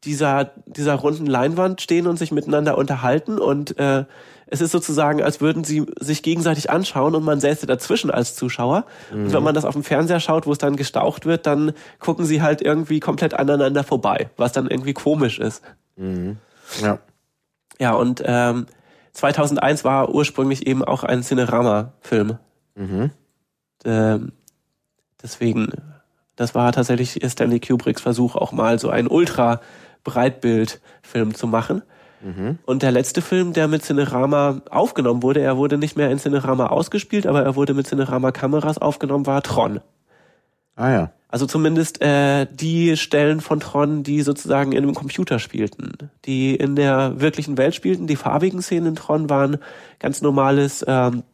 dieser 0.04 0.52
dieser 0.66 0.94
runden 0.94 1.26
Leinwand 1.26 1.80
stehen 1.80 2.06
und 2.06 2.18
sich 2.18 2.32
miteinander 2.32 2.78
unterhalten 2.78 3.38
und 3.38 3.78
äh, 3.78 4.04
es 4.48 4.60
ist 4.60 4.70
sozusagen, 4.70 5.22
als 5.22 5.40
würden 5.40 5.64
sie 5.64 5.86
sich 5.98 6.22
gegenseitig 6.22 6.70
anschauen 6.70 7.16
und 7.16 7.24
man 7.24 7.40
säße 7.40 7.66
dazwischen 7.66 8.12
als 8.12 8.36
Zuschauer. 8.36 8.86
Mhm. 9.12 9.24
Und 9.24 9.32
wenn 9.32 9.42
man 9.42 9.54
das 9.54 9.64
auf 9.64 9.74
dem 9.74 9.82
Fernseher 9.82 10.20
schaut, 10.20 10.46
wo 10.46 10.52
es 10.52 10.58
dann 10.58 10.76
gestaucht 10.76 11.26
wird, 11.26 11.46
dann 11.46 11.72
gucken 11.98 12.24
sie 12.24 12.42
halt 12.42 12.62
irgendwie 12.62 13.00
komplett 13.00 13.34
aneinander 13.34 13.82
vorbei, 13.82 14.30
was 14.36 14.52
dann 14.52 14.68
irgendwie 14.68 14.92
komisch 14.92 15.40
ist. 15.40 15.62
Mhm. 15.96 16.36
Ja. 16.80 16.98
Ja, 17.78 17.94
und 17.94 18.22
ähm, 18.24 18.66
2001 19.12 19.84
war 19.84 20.14
ursprünglich 20.14 20.66
eben 20.66 20.84
auch 20.84 21.02
ein 21.02 21.22
Cinerama-Film. 21.22 22.38
Mhm. 22.76 23.10
Ähm, 23.84 24.32
deswegen, 25.22 25.70
das 26.36 26.54
war 26.54 26.70
tatsächlich 26.72 27.18
Stanley 27.26 27.60
Kubricks 27.60 28.02
Versuch, 28.02 28.36
auch 28.36 28.52
mal 28.52 28.78
so 28.78 28.90
einen 28.90 29.08
Ultra-Breitbild-Film 30.06 31.34
zu 31.34 31.46
machen. 31.46 31.82
Mhm. 32.22 32.58
Und 32.64 32.82
der 32.82 32.92
letzte 32.92 33.22
Film, 33.22 33.52
der 33.52 33.68
mit 33.68 33.84
Cinerama 33.84 34.62
aufgenommen 34.70 35.22
wurde, 35.22 35.40
er 35.40 35.56
wurde 35.56 35.78
nicht 35.78 35.96
mehr 35.96 36.10
in 36.10 36.18
Cinerama 36.18 36.68
ausgespielt, 36.68 37.26
aber 37.26 37.42
er 37.42 37.56
wurde 37.56 37.74
mit 37.74 37.86
Cinerama-Kameras 37.86 38.78
aufgenommen, 38.78 39.26
war 39.26 39.42
Tron. 39.42 39.80
Ah 40.76 40.90
ja. 40.90 41.12
Also 41.28 41.46
zumindest 41.46 42.00
äh, 42.00 42.46
die 42.50 42.96
Stellen 42.96 43.40
von 43.40 43.60
Tron, 43.60 44.02
die 44.02 44.22
sozusagen 44.22 44.72
in 44.72 44.78
einem 44.78 44.94
Computer 44.94 45.38
spielten, 45.38 45.92
die 46.24 46.54
in 46.54 46.76
der 46.76 47.20
wirklichen 47.20 47.58
Welt 47.58 47.74
spielten. 47.74 48.06
Die 48.06 48.16
farbigen 48.16 48.62
Szenen 48.62 48.88
in 48.88 48.94
Tron 48.94 49.28
waren 49.28 49.58
ganz 49.98 50.22
normales, 50.22 50.84
ähm, 50.86 51.24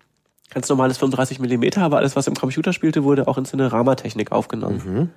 ganz 0.51 0.69
normales 0.69 0.99
35 0.99 1.39
Millimeter, 1.39 1.83
aber 1.83 1.99
alles, 1.99 2.17
was 2.17 2.27
im 2.27 2.35
Computer 2.35 2.73
spielte, 2.73 3.05
wurde 3.05 3.29
auch 3.29 3.39
in 3.39 3.45
Cinerama-Technik 3.45 4.33
aufgenommen. 4.33 4.83
Mhm. 4.85 5.11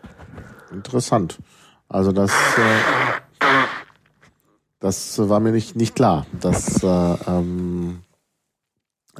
Interessant. 0.75 1.39
Also 1.87 2.11
das 2.11 2.31
äh, 2.31 3.24
das 4.85 5.17
war 5.17 5.39
mir 5.39 5.51
nicht, 5.51 5.75
nicht 5.75 5.95
klar, 5.95 6.27
dass, 6.39 6.83
äh, 6.83 7.15
ähm, 7.27 8.03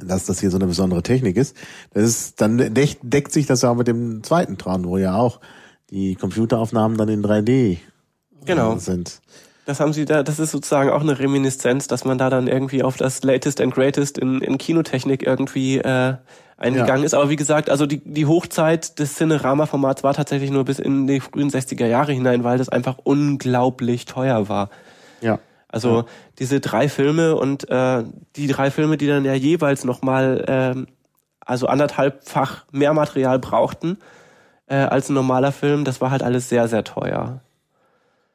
dass 0.00 0.26
das 0.26 0.38
hier 0.38 0.50
so 0.50 0.58
eine 0.58 0.66
besondere 0.66 1.02
Technik 1.02 1.36
ist. 1.36 1.56
Das 1.92 2.04
ist 2.04 2.40
dann 2.40 2.72
deckt, 2.72 2.98
deckt 3.02 3.32
sich 3.32 3.46
das 3.46 3.62
ja 3.62 3.70
auch 3.70 3.74
mit 3.74 3.88
dem 3.88 4.22
zweiten 4.22 4.58
Traum, 4.58 4.84
wo 4.84 4.96
ja 4.96 5.16
auch 5.16 5.40
die 5.90 6.14
Computeraufnahmen 6.14 6.96
dann 6.96 7.08
in 7.08 7.20
3D 7.20 7.50
äh, 7.50 7.78
genau. 8.44 8.76
sind. 8.78 9.20
Das 9.64 9.80
haben 9.80 9.92
sie 9.92 10.04
da, 10.04 10.22
das 10.22 10.38
ist 10.38 10.52
sozusagen 10.52 10.90
auch 10.90 11.00
eine 11.00 11.18
Reminiszenz, 11.18 11.88
dass 11.88 12.04
man 12.04 12.16
da 12.16 12.30
dann 12.30 12.46
irgendwie 12.46 12.84
auf 12.84 12.96
das 12.96 13.24
Latest 13.24 13.60
and 13.60 13.74
Greatest 13.74 14.18
in, 14.18 14.40
in 14.42 14.58
Kinotechnik 14.58 15.24
irgendwie 15.24 15.78
äh, 15.78 16.14
eingegangen 16.56 17.02
ja. 17.02 17.06
ist. 17.06 17.14
Aber 17.14 17.28
wie 17.28 17.34
gesagt, 17.34 17.70
also 17.70 17.86
die, 17.86 17.98
die 18.04 18.26
Hochzeit 18.26 19.00
des 19.00 19.16
Cinerama-Formats 19.16 20.04
war 20.04 20.14
tatsächlich 20.14 20.52
nur 20.52 20.64
bis 20.64 20.78
in 20.78 21.08
die 21.08 21.18
frühen 21.18 21.50
60er 21.50 21.86
Jahre 21.86 22.12
hinein, 22.12 22.44
weil 22.44 22.58
das 22.58 22.68
einfach 22.68 22.98
unglaublich 23.02 24.04
teuer 24.04 24.48
war. 24.48 24.70
Ja. 25.20 25.40
Also 25.68 25.98
ja. 25.98 26.04
diese 26.38 26.60
drei 26.60 26.88
Filme 26.88 27.36
und 27.36 27.68
äh, 27.68 28.04
die 28.36 28.46
drei 28.46 28.70
Filme, 28.70 28.96
die 28.96 29.06
dann 29.06 29.24
ja 29.24 29.34
jeweils 29.34 29.84
nochmal 29.84 30.44
äh, 30.76 30.92
also 31.40 31.66
anderthalbfach 31.66 32.64
mehr 32.72 32.92
Material 32.92 33.38
brauchten 33.38 33.98
äh, 34.66 34.76
als 34.76 35.08
ein 35.08 35.14
normaler 35.14 35.52
Film, 35.52 35.84
das 35.84 36.00
war 36.00 36.10
halt 36.10 36.22
alles 36.22 36.48
sehr, 36.48 36.68
sehr 36.68 36.84
teuer. 36.84 37.40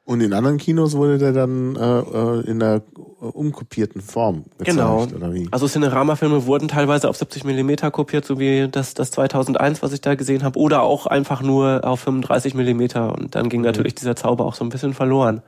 Und 0.03 0.19
in 0.21 0.33
anderen 0.33 0.57
Kinos 0.57 0.95
wurde 0.95 1.17
der 1.19 1.31
dann 1.31 1.75
äh, 1.75 1.99
äh 1.99 2.41
in 2.49 2.59
der 2.59 2.81
umkopierten 3.19 4.01
Form 4.01 4.45
gezeigt, 4.57 4.77
genau. 4.77 5.03
oder 5.03 5.33
wie? 5.33 5.47
Also 5.51 5.67
Cinerama-Filme 5.67 6.47
wurden 6.47 6.67
teilweise 6.67 7.07
auf 7.07 7.17
70 7.17 7.43
Millimeter 7.43 7.91
kopiert, 7.91 8.25
so 8.25 8.39
wie 8.39 8.67
das, 8.67 8.95
das 8.95 9.11
2001, 9.11 9.83
was 9.83 9.93
ich 9.93 10.01
da 10.01 10.15
gesehen 10.15 10.43
habe, 10.43 10.57
oder 10.57 10.81
auch 10.81 11.05
einfach 11.05 11.41
nur 11.41 11.81
auf 11.83 11.99
35 11.99 12.55
Millimeter. 12.55 13.13
Und 13.13 13.35
dann 13.35 13.47
ging 13.47 13.61
mhm. 13.61 13.67
natürlich 13.67 13.93
dieser 13.93 14.15
Zauber 14.15 14.45
auch 14.45 14.55
so 14.55 14.65
ein 14.65 14.69
bisschen 14.69 14.93
verloren. 14.93 15.43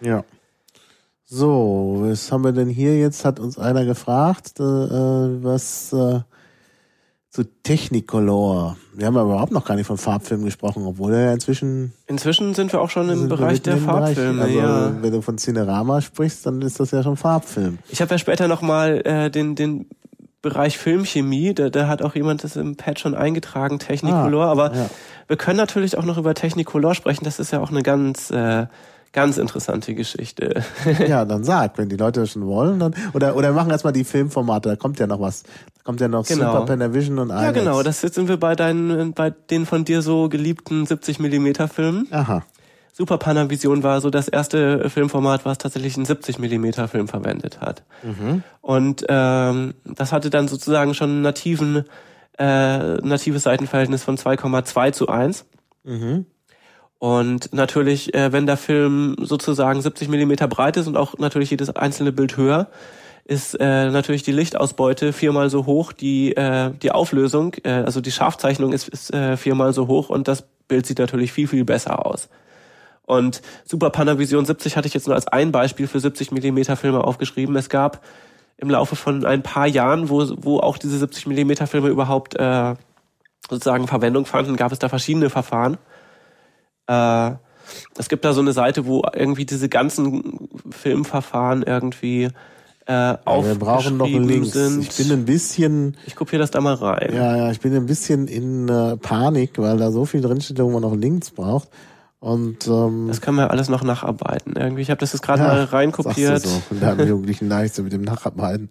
Ja. 0.00 0.24
So, 1.28 1.96
was 2.02 2.30
haben 2.30 2.44
wir 2.44 2.52
denn 2.52 2.68
hier 2.68 2.96
jetzt? 2.96 3.24
Hat 3.24 3.40
uns 3.40 3.58
einer 3.58 3.84
gefragt, 3.84 4.60
äh, 4.60 4.62
was 4.62 5.92
äh, 5.92 6.20
zu 7.30 7.44
Technicolor. 7.64 8.76
Wir 8.94 9.06
haben 9.06 9.16
aber 9.16 9.32
überhaupt 9.32 9.50
noch 9.50 9.64
gar 9.64 9.74
nicht 9.74 9.88
von 9.88 9.98
Farbfilmen 9.98 10.46
gesprochen, 10.46 10.84
obwohl 10.86 11.14
er 11.14 11.20
ja 11.22 11.32
inzwischen. 11.32 11.92
Inzwischen 12.06 12.54
sind 12.54 12.72
wir 12.72 12.80
auch 12.80 12.90
schon 12.90 13.08
im 13.08 13.28
Bereich 13.28 13.60
der 13.60 13.76
Farbfilme. 13.76 14.40
Also, 14.40 14.56
ja. 14.56 15.02
Wenn 15.02 15.12
du 15.12 15.20
von 15.20 15.36
Cinerama 15.36 16.00
sprichst, 16.00 16.46
dann 16.46 16.62
ist 16.62 16.78
das 16.78 16.92
ja 16.92 17.02
schon 17.02 17.16
Farbfilm. 17.16 17.78
Ich 17.88 18.00
habe 18.00 18.12
ja 18.12 18.18
später 18.18 18.46
nochmal 18.46 19.02
äh, 19.04 19.28
den, 19.28 19.56
den 19.56 19.86
Bereich 20.42 20.78
Filmchemie, 20.78 21.54
da, 21.54 21.70
da 21.70 21.88
hat 21.88 22.02
auch 22.02 22.14
jemand 22.14 22.44
das 22.44 22.54
im 22.54 22.76
Pad 22.76 23.00
schon 23.00 23.16
eingetragen, 23.16 23.80
Technicolor. 23.80 24.46
Ah, 24.46 24.52
aber 24.52 24.74
ja. 24.76 24.90
wir 25.26 25.36
können 25.36 25.56
natürlich 25.56 25.98
auch 25.98 26.04
noch 26.04 26.18
über 26.18 26.34
Technicolor 26.34 26.94
sprechen. 26.94 27.24
Das 27.24 27.40
ist 27.40 27.50
ja 27.50 27.58
auch 27.58 27.70
eine 27.70 27.82
ganz 27.82 28.30
äh, 28.30 28.66
Ganz 29.16 29.38
interessante 29.38 29.94
Geschichte. 29.94 30.62
ja, 31.08 31.24
dann 31.24 31.42
sag, 31.42 31.78
wenn 31.78 31.88
die 31.88 31.96
Leute 31.96 32.20
das 32.20 32.32
schon 32.32 32.46
wollen, 32.46 32.78
dann 32.78 32.94
oder 33.14 33.34
oder 33.34 33.50
machen 33.52 33.70
erstmal 33.70 33.94
die 33.94 34.04
Filmformate, 34.04 34.68
da 34.68 34.76
kommt 34.76 35.00
ja 35.00 35.06
noch 35.06 35.22
was. 35.22 35.42
Da 35.42 35.82
kommt 35.84 36.02
ja 36.02 36.08
noch 36.08 36.26
genau. 36.26 36.52
Super 36.52 36.66
Panavision 36.66 37.18
und 37.18 37.30
IMAX. 37.30 37.42
Ja, 37.42 37.52
genau, 37.52 37.82
das 37.82 38.02
jetzt 38.02 38.16
sind 38.16 38.28
wir 38.28 38.36
bei 38.36 38.54
deinen 38.54 39.14
bei 39.14 39.30
den 39.30 39.64
von 39.64 39.86
dir 39.86 40.02
so 40.02 40.28
geliebten 40.28 40.84
70 40.84 41.18
Millimeter 41.18 41.66
Filmen. 41.66 42.06
Aha. 42.10 42.44
Super 42.92 43.16
Panavision 43.16 43.82
war 43.82 44.02
so 44.02 44.10
das 44.10 44.28
erste 44.28 44.90
Filmformat, 44.90 45.46
was 45.46 45.56
tatsächlich 45.56 45.96
einen 45.96 46.04
70 46.04 46.38
Millimeter 46.38 46.86
Film 46.86 47.08
verwendet 47.08 47.62
hat. 47.62 47.84
Mhm. 48.02 48.42
Und 48.60 49.06
ähm, 49.08 49.72
das 49.86 50.12
hatte 50.12 50.28
dann 50.28 50.46
sozusagen 50.46 50.92
schon 50.92 51.22
nativen 51.22 51.84
äh, 52.38 52.96
natives 52.96 53.44
Seitenverhältnis 53.44 54.04
von 54.04 54.18
2,2 54.18 54.92
zu 54.92 55.08
1. 55.08 55.46
Mhm. 55.84 56.26
Und 56.98 57.52
natürlich, 57.52 58.14
äh, 58.14 58.32
wenn 58.32 58.46
der 58.46 58.56
Film 58.56 59.16
sozusagen 59.20 59.82
70 59.82 60.08
Millimeter 60.08 60.48
breit 60.48 60.76
ist 60.76 60.86
und 60.86 60.96
auch 60.96 61.18
natürlich 61.18 61.50
jedes 61.50 61.70
einzelne 61.70 62.12
Bild 62.12 62.36
höher, 62.36 62.68
ist 63.26 63.54
äh, 63.54 63.90
natürlich 63.90 64.22
die 64.22 64.32
Lichtausbeute 64.32 65.12
viermal 65.12 65.50
so 65.50 65.66
hoch, 65.66 65.92
die 65.92 66.36
äh, 66.36 66.70
die 66.80 66.92
Auflösung, 66.92 67.54
äh, 67.64 67.70
also 67.70 68.00
die 68.00 68.12
Scharfzeichnung 68.12 68.72
ist, 68.72 68.88
ist 68.88 69.12
äh, 69.12 69.36
viermal 69.36 69.72
so 69.72 69.88
hoch 69.88 70.10
und 70.10 70.28
das 70.28 70.44
Bild 70.68 70.86
sieht 70.86 71.00
natürlich 71.00 71.32
viel 71.32 71.48
viel 71.48 71.64
besser 71.64 72.06
aus. 72.06 72.28
Und 73.02 73.42
Super 73.64 73.90
Panavision 73.90 74.44
70 74.44 74.76
hatte 74.76 74.88
ich 74.88 74.94
jetzt 74.94 75.06
nur 75.06 75.16
als 75.16 75.26
ein 75.26 75.52
Beispiel 75.52 75.86
für 75.88 76.00
70 76.00 76.32
Millimeter 76.32 76.76
Filme 76.76 77.02
aufgeschrieben. 77.04 77.56
Es 77.56 77.68
gab 77.68 78.04
im 78.58 78.70
Laufe 78.70 78.96
von 78.96 79.24
ein 79.24 79.42
paar 79.42 79.66
Jahren, 79.66 80.08
wo 80.08 80.24
wo 80.36 80.60
auch 80.60 80.78
diese 80.78 80.98
70 80.98 81.26
Millimeter 81.26 81.66
Filme 81.66 81.88
überhaupt 81.88 82.36
äh, 82.36 82.74
sozusagen 83.50 83.88
Verwendung 83.88 84.24
fanden, 84.24 84.56
gab 84.56 84.70
es 84.72 84.78
da 84.78 84.88
verschiedene 84.88 85.30
Verfahren. 85.30 85.78
Äh, 86.86 87.32
es 87.98 88.08
gibt 88.08 88.24
da 88.24 88.32
so 88.32 88.40
eine 88.40 88.52
Seite, 88.52 88.86
wo 88.86 89.02
irgendwie 89.12 89.44
diese 89.44 89.68
ganzen 89.68 90.48
Filmverfahren 90.70 91.62
irgendwie 91.62 92.30
äh, 92.88 92.92
ja, 92.92 93.18
wir 93.26 93.56
brauchen 93.56 93.96
noch 93.96 94.06
Links. 94.06 94.52
Sind. 94.52 94.82
Ich 94.82 94.96
bin 94.96 95.10
ein 95.10 95.24
bisschen. 95.24 95.96
Ich 96.06 96.14
kopiere 96.14 96.40
das 96.40 96.52
da 96.52 96.60
mal 96.60 96.74
rein. 96.74 97.12
Ja, 97.12 97.36
ja, 97.36 97.50
ich 97.50 97.60
bin 97.60 97.74
ein 97.74 97.86
bisschen 97.86 98.28
in 98.28 98.68
äh, 98.68 98.96
Panik, 98.96 99.58
weil 99.58 99.76
da 99.76 99.90
so 99.90 100.04
viel 100.04 100.20
drinsteht, 100.20 100.58
wo 100.60 100.70
man 100.70 100.82
noch 100.82 100.94
Links 100.94 101.32
braucht. 101.32 101.68
Und 102.26 102.66
ähm, 102.66 103.06
das 103.06 103.20
können 103.20 103.36
wir 103.36 103.52
alles 103.52 103.68
noch 103.68 103.84
nacharbeiten. 103.84 104.56
Irgendwie, 104.56 104.82
ich 104.82 104.90
habe 104.90 104.98
das 104.98 105.12
jetzt 105.12 105.22
gerade 105.22 105.42
ja, 105.42 105.46
mal 105.46 105.62
reinkopiert. 105.62 106.40
So. 106.42 106.60
Und 106.70 106.82
da 106.82 106.88
haben 106.88 107.06
Jugendlichen 107.06 107.48
leicht 107.48 107.76
so 107.76 107.84
mit 107.84 107.92
dem 107.92 108.02
Nacharbeiten. 108.02 108.68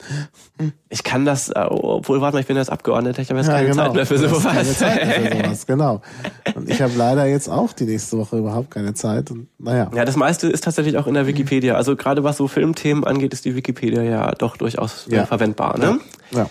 Ich 0.90 1.06
kann 1.06 1.24
das, 1.24 1.52
äh, 1.52 1.66
obwohl, 1.70 2.20
warte 2.20 2.36
mal, 2.36 2.42
ich 2.42 2.48
bin 2.48 2.58
jetzt 2.58 2.70
Abgeordneter, 2.70 3.22
ich 3.22 3.30
habe 3.30 3.40
jetzt 3.40 3.48
ja, 3.48 3.54
keine 3.54 3.70
genau. 3.70 3.84
Zeit 3.84 3.94
mehr 3.94 4.06
für 4.06 4.18
sowas. 4.18 4.44
Keine 4.44 4.74
Zeit 4.74 5.06
mehr 5.06 5.32
für 5.32 5.38
sowas. 5.46 5.68
Genau. 5.68 6.02
Und 6.54 6.70
ich 6.70 6.82
habe 6.82 6.92
leider 6.98 7.28
jetzt 7.28 7.48
auch 7.48 7.72
die 7.72 7.86
nächste 7.86 8.18
Woche 8.18 8.40
überhaupt 8.40 8.72
keine 8.72 8.94
Zeit. 8.94 9.32
Und 9.32 9.48
naja. 9.58 9.90
Ja, 9.96 10.04
das 10.04 10.18
meiste 10.18 10.50
ist 10.50 10.66
tatsächlich 10.66 10.98
auch 10.98 11.08
in 11.08 11.14
der 11.14 11.26
Wikipedia. 11.26 11.76
Also 11.76 11.96
gerade 11.96 12.26
was 12.26 12.36
so 12.36 12.50
Filmthemen 12.50 13.06
angeht, 13.06 13.32
ist 13.32 13.46
die 13.46 13.56
Wikipedia 13.56 14.04
ja 14.04 14.32
doch 14.34 14.58
durchaus 14.58 15.06
ja. 15.10 15.26
verwendbar. 15.26 15.80
Ne? 15.80 16.00
ja. 16.32 16.40
ja. 16.40 16.50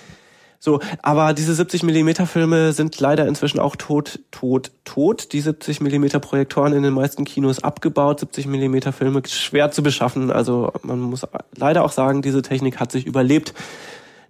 So, 0.64 0.80
aber 1.02 1.34
diese 1.34 1.54
70 1.54 1.82
Millimeter 1.82 2.26
Filme 2.26 2.72
sind 2.72 2.98
leider 2.98 3.28
inzwischen 3.28 3.60
auch 3.60 3.76
tot, 3.76 4.20
tot, 4.30 4.72
tot. 4.84 5.34
Die 5.34 5.42
70 5.42 5.82
Millimeter 5.82 6.20
Projektoren 6.20 6.72
in 6.72 6.82
den 6.82 6.94
meisten 6.94 7.26
Kinos 7.26 7.62
abgebaut. 7.62 8.20
70 8.20 8.46
Millimeter 8.46 8.94
Filme 8.94 9.20
schwer 9.26 9.72
zu 9.72 9.82
beschaffen. 9.82 10.30
Also 10.30 10.72
man 10.82 11.00
muss 11.00 11.26
leider 11.54 11.84
auch 11.84 11.92
sagen, 11.92 12.22
diese 12.22 12.40
Technik 12.40 12.80
hat 12.80 12.92
sich 12.92 13.04
überlebt. 13.04 13.52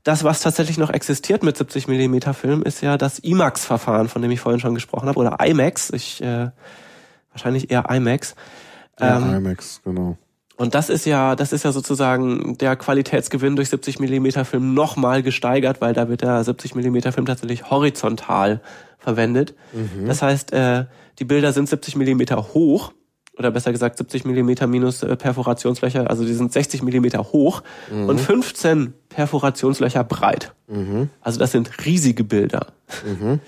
das, 0.03 0.25
was 0.25 0.41
tatsächlich 0.41 0.77
noch 0.77 0.91
existiert 0.91 1.45
mit 1.45 1.57
70 1.57 1.87
Millimeter 1.87 2.35
Film, 2.35 2.65
ist 2.65 2.81
ja 2.81 2.99
das 2.99 3.21
IMAX-Verfahren, 3.21 4.09
von 4.09 4.21
dem 4.21 4.33
ich 4.33 4.41
vorhin 4.41 4.59
schon 4.59 4.75
gesprochen 4.75 5.09
habe, 5.09 5.21
oder 5.21 5.39
IMAX. 5.39 5.91
Ich 5.91 6.21
äh, 6.21 6.51
wahrscheinlich 7.31 7.71
eher 7.71 7.89
IMAX. 7.89 8.35
Ja, 8.99 9.19
ähm, 9.19 9.37
IMAX, 9.37 9.83
genau. 9.85 10.19
Und 10.57 10.75
das 10.75 10.89
ist 10.89 11.05
ja, 11.05 11.35
das 11.35 11.53
ist 11.53 11.65
ja 11.65 11.73
sozusagen 11.73 12.57
der 12.59 12.77
Qualitätsgewinn 12.77 13.57
durch 13.57 13.71
70 13.71 13.99
Millimeter 13.99 14.45
Film 14.45 14.73
nochmal 14.73 15.23
gesteigert, 15.23 15.81
weil 15.81 15.95
da 15.95 16.09
wird 16.09 16.23
der 16.23 16.45
70 16.45 16.75
Millimeter 16.77 17.13
Film 17.13 17.27
tatsächlich 17.27 17.71
horizontal 17.71 18.61
verwendet. 18.99 19.55
Mhm. 19.73 20.07
Das 20.07 20.23
heißt, 20.23 20.53
äh, 20.53 20.85
die 21.19 21.25
Bilder 21.25 21.53
sind 21.53 21.69
70 21.69 21.97
Millimeter 21.97 22.55
hoch 22.55 22.93
oder 23.37 23.51
besser 23.51 23.73
gesagt 23.73 23.99
70 23.99 24.25
Millimeter 24.25 24.67
minus 24.67 25.03
äh, 25.03 25.17
Perforationslöcher, 25.17 26.09
also 26.09 26.25
die 26.25 26.35
sind 26.35 26.53
60 26.53 26.83
Millimeter 26.83 27.33
hoch 27.33 27.63
mhm. 27.93 28.09
und 28.09 28.21
15 28.21 28.95
Perforationslöcher 29.09 30.05
breit. 30.05 30.55
Mhm. 30.69 31.11
Also 31.21 31.41
das 31.41 31.51
sind 31.53 31.85
riesige 31.85 32.23
Bilder. 32.23 32.69
Mhm. 33.05 33.41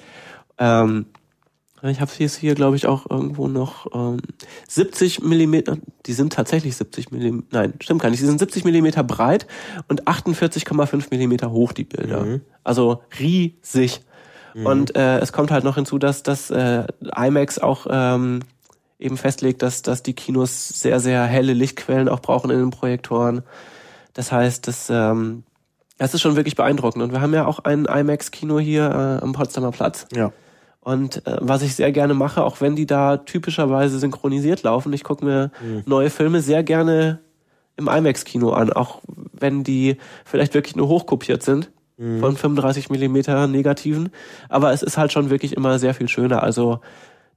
ähm, 0.58 1.06
ich 1.82 2.00
habe 2.00 2.10
jetzt 2.18 2.36
hier, 2.36 2.54
glaube 2.54 2.76
ich, 2.76 2.86
auch 2.86 3.08
irgendwo 3.08 3.48
noch 3.48 3.86
ähm, 3.94 4.18
70 4.68 5.22
Millimeter. 5.22 5.76
Die 6.06 6.12
sind 6.12 6.32
tatsächlich 6.32 6.76
70 6.76 7.10
Millimeter. 7.10 7.46
Nein, 7.50 7.74
stimmt 7.80 8.02
gar 8.02 8.10
nicht. 8.10 8.20
Die 8.20 8.26
sind 8.26 8.38
70 8.38 8.64
Millimeter 8.64 9.04
breit 9.04 9.46
und 9.88 10.08
48,5 10.08 11.08
Millimeter 11.10 11.50
hoch 11.50 11.72
die 11.72 11.84
Bilder. 11.84 12.24
Mhm. 12.24 12.40
Also 12.64 13.02
riesig. 13.18 14.00
Mhm. 14.54 14.66
Und 14.66 14.96
äh, 14.96 15.18
es 15.18 15.32
kommt 15.32 15.50
halt 15.50 15.64
noch 15.64 15.74
hinzu, 15.74 15.98
dass 15.98 16.22
das 16.22 16.50
äh, 16.50 16.84
IMAX 17.14 17.58
auch 17.58 17.86
ähm, 17.90 18.40
eben 18.98 19.18
festlegt, 19.18 19.62
dass, 19.62 19.82
dass 19.82 20.02
die 20.02 20.14
Kinos 20.14 20.68
sehr, 20.68 21.00
sehr 21.00 21.24
helle 21.24 21.52
Lichtquellen 21.52 22.08
auch 22.08 22.20
brauchen 22.20 22.50
in 22.50 22.58
den 22.58 22.70
Projektoren. 22.70 23.42
Das 24.14 24.32
heißt, 24.32 24.66
das, 24.66 24.88
ähm, 24.88 25.44
das 25.98 26.14
ist 26.14 26.22
schon 26.22 26.36
wirklich 26.36 26.56
beeindruckend. 26.56 27.04
Und 27.04 27.12
wir 27.12 27.20
haben 27.20 27.34
ja 27.34 27.46
auch 27.46 27.58
ein 27.60 27.84
IMAX-Kino 27.84 28.58
hier 28.58 29.18
äh, 29.20 29.22
am 29.22 29.32
Potsdamer 29.34 29.72
Platz. 29.72 30.06
Ja. 30.14 30.32
Und 30.86 31.26
äh, 31.26 31.38
was 31.40 31.62
ich 31.62 31.74
sehr 31.74 31.90
gerne 31.90 32.14
mache, 32.14 32.44
auch 32.44 32.60
wenn 32.60 32.76
die 32.76 32.86
da 32.86 33.16
typischerweise 33.16 33.98
synchronisiert 33.98 34.62
laufen, 34.62 34.92
ich 34.92 35.02
gucke 35.02 35.24
mir 35.24 35.50
mhm. 35.60 35.82
neue 35.84 36.10
Filme 36.10 36.40
sehr 36.40 36.62
gerne 36.62 37.18
im 37.76 37.88
IMAX-Kino 37.88 38.50
an, 38.50 38.72
auch 38.72 39.00
wenn 39.32 39.64
die 39.64 39.96
vielleicht 40.24 40.54
wirklich 40.54 40.76
nur 40.76 40.86
hochkopiert 40.86 41.42
sind 41.42 41.72
mhm. 41.96 42.20
von 42.20 42.36
35 42.36 42.88
Millimeter 42.88 43.48
Negativen. 43.48 44.10
Aber 44.48 44.72
es 44.72 44.84
ist 44.84 44.96
halt 44.96 45.12
schon 45.12 45.28
wirklich 45.28 45.56
immer 45.56 45.80
sehr 45.80 45.92
viel 45.92 46.08
schöner. 46.08 46.44
Also 46.44 46.78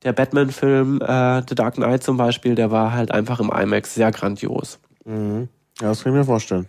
der 0.04 0.14
Batman-Film 0.14 1.02
äh, 1.02 1.42
The 1.50 1.56
Dark 1.56 1.74
Knight 1.74 2.04
zum 2.04 2.18
Beispiel, 2.18 2.54
der 2.54 2.70
war 2.70 2.94
halt 2.94 3.10
einfach 3.10 3.40
im 3.40 3.50
IMAX 3.50 3.96
sehr 3.96 4.12
grandios. 4.12 4.78
Mhm. 5.06 5.50
Ja, 5.82 5.88
das 5.88 6.04
kann 6.04 6.14
ich 6.14 6.20
mir 6.20 6.26
vorstellen. 6.26 6.68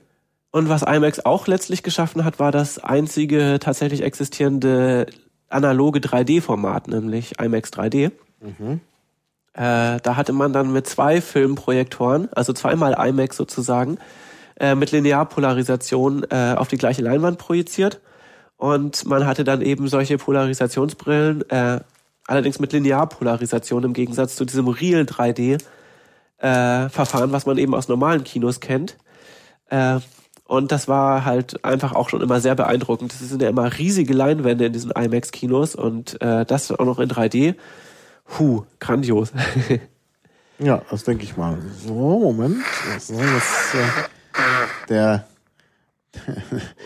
Und 0.50 0.70
was 0.70 0.80
IMAX 0.80 1.26
auch 1.26 1.46
letztlich 1.46 1.82
geschaffen 1.82 2.24
hat, 2.24 2.38
war 2.38 2.52
das 2.52 2.78
einzige 2.78 3.58
tatsächlich 3.60 4.02
existierende 4.02 5.04
analoge 5.50 6.00
3D-Format, 6.00 6.88
nämlich 6.88 7.38
IMAX 7.40 7.70
3D. 7.72 8.12
Mhm. 8.40 8.80
Äh, 9.52 10.00
da 10.00 10.16
hatte 10.16 10.32
man 10.32 10.52
dann 10.52 10.72
mit 10.72 10.86
zwei 10.86 11.20
Filmprojektoren, 11.20 12.28
also 12.32 12.52
zweimal 12.52 12.96
IMAX 12.98 13.36
sozusagen, 13.36 13.98
äh, 14.58 14.74
mit 14.74 14.92
Linearpolarisation 14.92 16.24
äh, 16.30 16.54
auf 16.56 16.68
die 16.68 16.78
gleiche 16.78 17.02
Leinwand 17.02 17.38
projiziert. 17.38 18.00
Und 18.56 19.04
man 19.06 19.26
hatte 19.26 19.44
dann 19.44 19.62
eben 19.62 19.88
solche 19.88 20.18
Polarisationsbrillen, 20.18 21.48
äh, 21.50 21.80
allerdings 22.26 22.58
mit 22.58 22.72
Linearpolarisation 22.72 23.84
im 23.84 23.92
Gegensatz 23.92 24.36
zu 24.36 24.44
diesem 24.44 24.68
Real 24.68 25.02
3D 25.02 25.58
äh, 26.40 26.88
was 26.96 27.46
man 27.46 27.58
eben 27.58 27.74
aus 27.74 27.88
normalen 27.88 28.24
Kinos 28.24 28.60
kennt. 28.60 28.96
Und 30.50 30.72
das 30.72 30.88
war 30.88 31.24
halt 31.24 31.64
einfach 31.64 31.92
auch 31.92 32.08
schon 32.08 32.22
immer 32.22 32.40
sehr 32.40 32.56
beeindruckend. 32.56 33.12
Das 33.12 33.20
sind 33.20 33.40
ja 33.40 33.48
immer 33.48 33.78
riesige 33.78 34.12
Leinwände 34.12 34.66
in 34.66 34.72
diesen 34.72 34.90
IMAX-Kinos 34.90 35.76
und 35.76 36.20
äh, 36.20 36.44
das 36.44 36.72
auch 36.72 36.84
noch 36.84 36.98
in 36.98 37.08
3D. 37.08 37.54
Puh, 38.24 38.64
grandios. 38.80 39.30
ja, 40.58 40.82
das 40.90 41.04
denke 41.04 41.22
ich 41.22 41.36
mal. 41.36 41.56
So, 41.86 41.94
Moment. 41.94 42.56
So, 42.98 43.14
jetzt, 43.14 43.74
äh, 43.76 44.88
der 44.88 45.24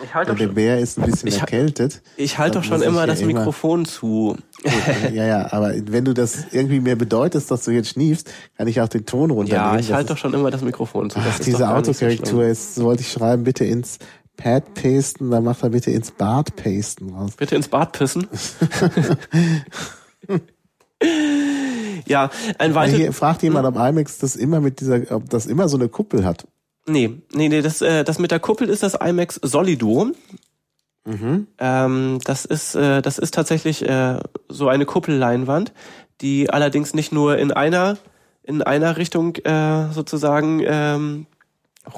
ich 0.04 0.14
halte 0.14 0.34
der 0.34 0.48
Bär 0.48 0.78
ist 0.78 0.98
ein 0.98 1.06
bisschen 1.06 1.28
ich, 1.28 1.40
erkältet. 1.40 2.02
Ich 2.16 2.38
halte 2.38 2.58
doch 2.58 2.64
schon 2.64 2.82
immer 2.82 3.06
das 3.06 3.22
Mikrofon 3.22 3.80
immer, 3.80 3.88
zu. 3.88 4.36
ja, 5.12 5.24
ja, 5.24 5.52
aber 5.52 5.72
wenn 5.86 6.04
du 6.04 6.12
das 6.12 6.46
irgendwie 6.52 6.80
mir 6.80 6.96
bedeutest, 6.96 7.50
dass 7.50 7.64
du 7.64 7.70
jetzt 7.70 7.90
schniefst, 7.90 8.30
kann 8.56 8.68
ich 8.68 8.80
auch 8.80 8.88
den 8.88 9.06
Ton 9.06 9.30
runternehmen. 9.30 9.74
Ja, 9.74 9.78
ich 9.78 9.92
halte 9.92 10.12
doch 10.12 10.18
schon 10.18 10.34
immer 10.34 10.50
das 10.50 10.62
Mikrofon 10.62 11.10
zu. 11.10 11.18
Ach, 11.20 11.38
diese 11.38 11.68
Autokorrektur, 11.70 12.26
so 12.26 12.42
jetzt 12.42 12.82
wollte 12.82 13.02
ich 13.02 13.10
schreiben, 13.10 13.44
bitte 13.44 13.64
ins 13.64 13.98
Pad 14.36 14.74
pasten, 14.74 15.30
dann 15.30 15.44
macht 15.44 15.62
er 15.62 15.70
bitte 15.70 15.90
ins 15.90 16.10
Bad 16.10 16.56
pasten 16.56 17.14
raus. 17.14 17.32
Bitte 17.36 17.56
ins 17.56 17.68
Bad 17.68 17.92
pissen. 17.92 18.26
ja, 22.06 22.30
ein 22.58 22.74
weiterer. 22.74 23.12
Fragt 23.12 23.42
jemand 23.42 23.66
am 23.66 23.76
IMAX, 23.76 24.18
das 24.18 24.36
immer 24.36 24.60
mit 24.60 24.80
dieser, 24.80 25.00
ob 25.10 25.30
das 25.30 25.46
immer 25.46 25.68
so 25.68 25.76
eine 25.76 25.88
Kuppel 25.88 26.24
hat. 26.24 26.46
Nee, 26.86 27.22
nee, 27.32 27.48
nee, 27.48 27.62
das, 27.62 27.80
äh, 27.82 28.04
das 28.04 28.18
mit 28.18 28.30
der 28.30 28.40
Kuppel 28.40 28.68
ist 28.68 28.82
das 28.82 28.94
IMAX 28.94 29.40
Solido. 29.42 30.12
Mhm. 31.04 31.46
Ähm, 31.58 32.18
das 32.24 32.44
ist, 32.44 32.74
äh, 32.74 33.02
das 33.02 33.18
ist 33.18 33.34
tatsächlich 33.34 33.88
äh, 33.88 34.18
so 34.48 34.68
eine 34.68 34.86
Kuppelleinwand, 34.86 35.72
die 36.20 36.50
allerdings 36.50 36.94
nicht 36.94 37.12
nur 37.12 37.38
in 37.38 37.52
einer 37.52 37.96
in 38.44 38.62
einer 38.62 38.98
Richtung 38.98 39.36
äh, 39.36 39.90
sozusagen 39.92 40.62
ähm, 40.66 41.26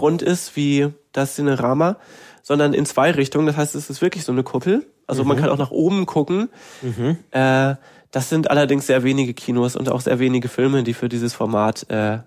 rund 0.01 0.22
ist 0.22 0.57
wie 0.57 0.89
das 1.12 1.34
Cinerama, 1.34 1.97
sondern 2.43 2.72
in 2.72 2.87
zwei 2.87 3.11
Richtungen. 3.11 3.47
Das 3.47 3.57
heißt, 3.57 3.74
es 3.74 3.91
ist 3.91 4.01
wirklich 4.01 4.24
so 4.24 4.32
eine 4.32 4.45
Kuppel. 4.45 4.87
Also 5.07 5.22
mhm. 5.22 5.28
man 5.28 5.37
kann 5.39 5.51
auch 5.51 5.59
nach 5.59 5.72
oben 5.72 6.07
gucken. 6.07 6.49
Mhm. 6.82 7.18
Äh, 7.32 7.74
das 8.12 8.28
sind 8.28 8.51
allerdings 8.51 8.87
sehr 8.87 9.03
wenige 9.03 9.34
Kinos 9.34 9.76
und 9.76 9.91
auch 9.91 10.01
sehr 10.01 10.18
wenige 10.18 10.49
Filme, 10.49 10.84
die 10.84 10.95
für 10.95 11.09
dieses 11.09 11.34
Format 11.34 11.91
äh, 11.91 12.18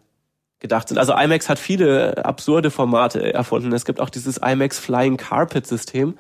gedacht 0.60 0.90
sind. 0.90 0.98
Also 0.98 1.14
IMAX 1.14 1.50
hat 1.50 1.60
viele 1.60 2.26
absurde 2.26 2.72
Formate 2.72 3.34
erfunden. 3.34 3.72
Es 3.74 3.86
gibt 3.86 4.00
auch 4.00 4.10
dieses 4.10 4.38
IMAX 4.38 4.80
Flying 4.80 5.18
Carpet 5.18 5.66
System. 5.66 6.18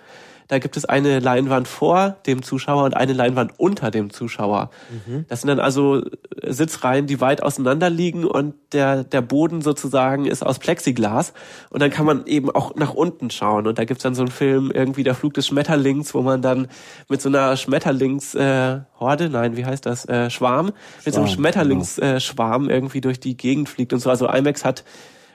Da 0.50 0.58
gibt 0.58 0.78
es 0.78 0.86
eine 0.86 1.20
Leinwand 1.20 1.68
vor 1.68 2.18
dem 2.26 2.42
Zuschauer 2.42 2.84
und 2.84 2.98
eine 2.98 3.14
Leinwand 3.14 3.54
unter 3.58 3.92
dem 3.92 4.10
Zuschauer. 4.10 4.72
Mhm. 5.06 5.26
Das 5.30 5.42
sind 5.42 5.48
dann 5.48 5.60
also 5.60 6.02
Sitzreihen, 6.44 7.06
die 7.06 7.22
weit 7.22 7.44
auseinander 7.44 7.92
liegen 7.92 8.26
und 8.26 8.56
der, 8.74 9.04
der 9.04 9.22
Boden 9.22 9.62
sozusagen 9.62 10.26
ist 10.26 10.44
aus 10.44 10.58
Plexiglas. 10.58 11.34
Und 11.70 11.84
dann 11.84 11.92
kann 11.92 12.08
man 12.08 12.26
eben 12.26 12.50
auch 12.50 12.76
nach 12.76 12.96
unten 12.96 13.30
schauen. 13.30 13.68
Und 13.68 13.78
da 13.78 13.86
gibt's 13.86 14.02
dann 14.02 14.16
so 14.16 14.24
einen 14.24 14.32
Film, 14.32 14.72
irgendwie 14.72 15.04
der 15.04 15.14
Flug 15.14 15.36
des 15.36 15.46
Schmetterlings, 15.46 16.16
wo 16.16 16.24
man 16.24 16.42
dann 16.42 16.68
mit 17.10 17.22
so 17.22 17.30
einer 17.30 17.56
Schmetterlingshorde, 17.56 19.26
äh, 19.26 19.30
nein, 19.30 19.56
wie 19.56 19.66
heißt 19.66 19.86
das, 19.86 20.10
äh, 20.10 20.32
Schwarm, 20.32 20.72
mit 21.06 21.14
so 21.14 21.22
einem 21.22 21.30
Schmetterlingsschwarm 21.30 22.64
genau. 22.64 22.74
äh, 22.74 22.76
irgendwie 22.76 23.02
durch 23.02 23.20
die 23.20 23.38
Gegend 23.38 23.70
fliegt 23.70 23.94
und 23.94 24.00
so. 24.00 24.10
Also 24.10 24.28
IMAX 24.28 24.66
hat 24.66 24.84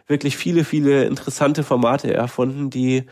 wirklich 0.09 0.37
viele, 0.37 0.65
viele 0.65 1.05
interessante 1.05 1.63
Formate 1.63 2.13
erfunden, 2.13 2.69
die 2.69 3.05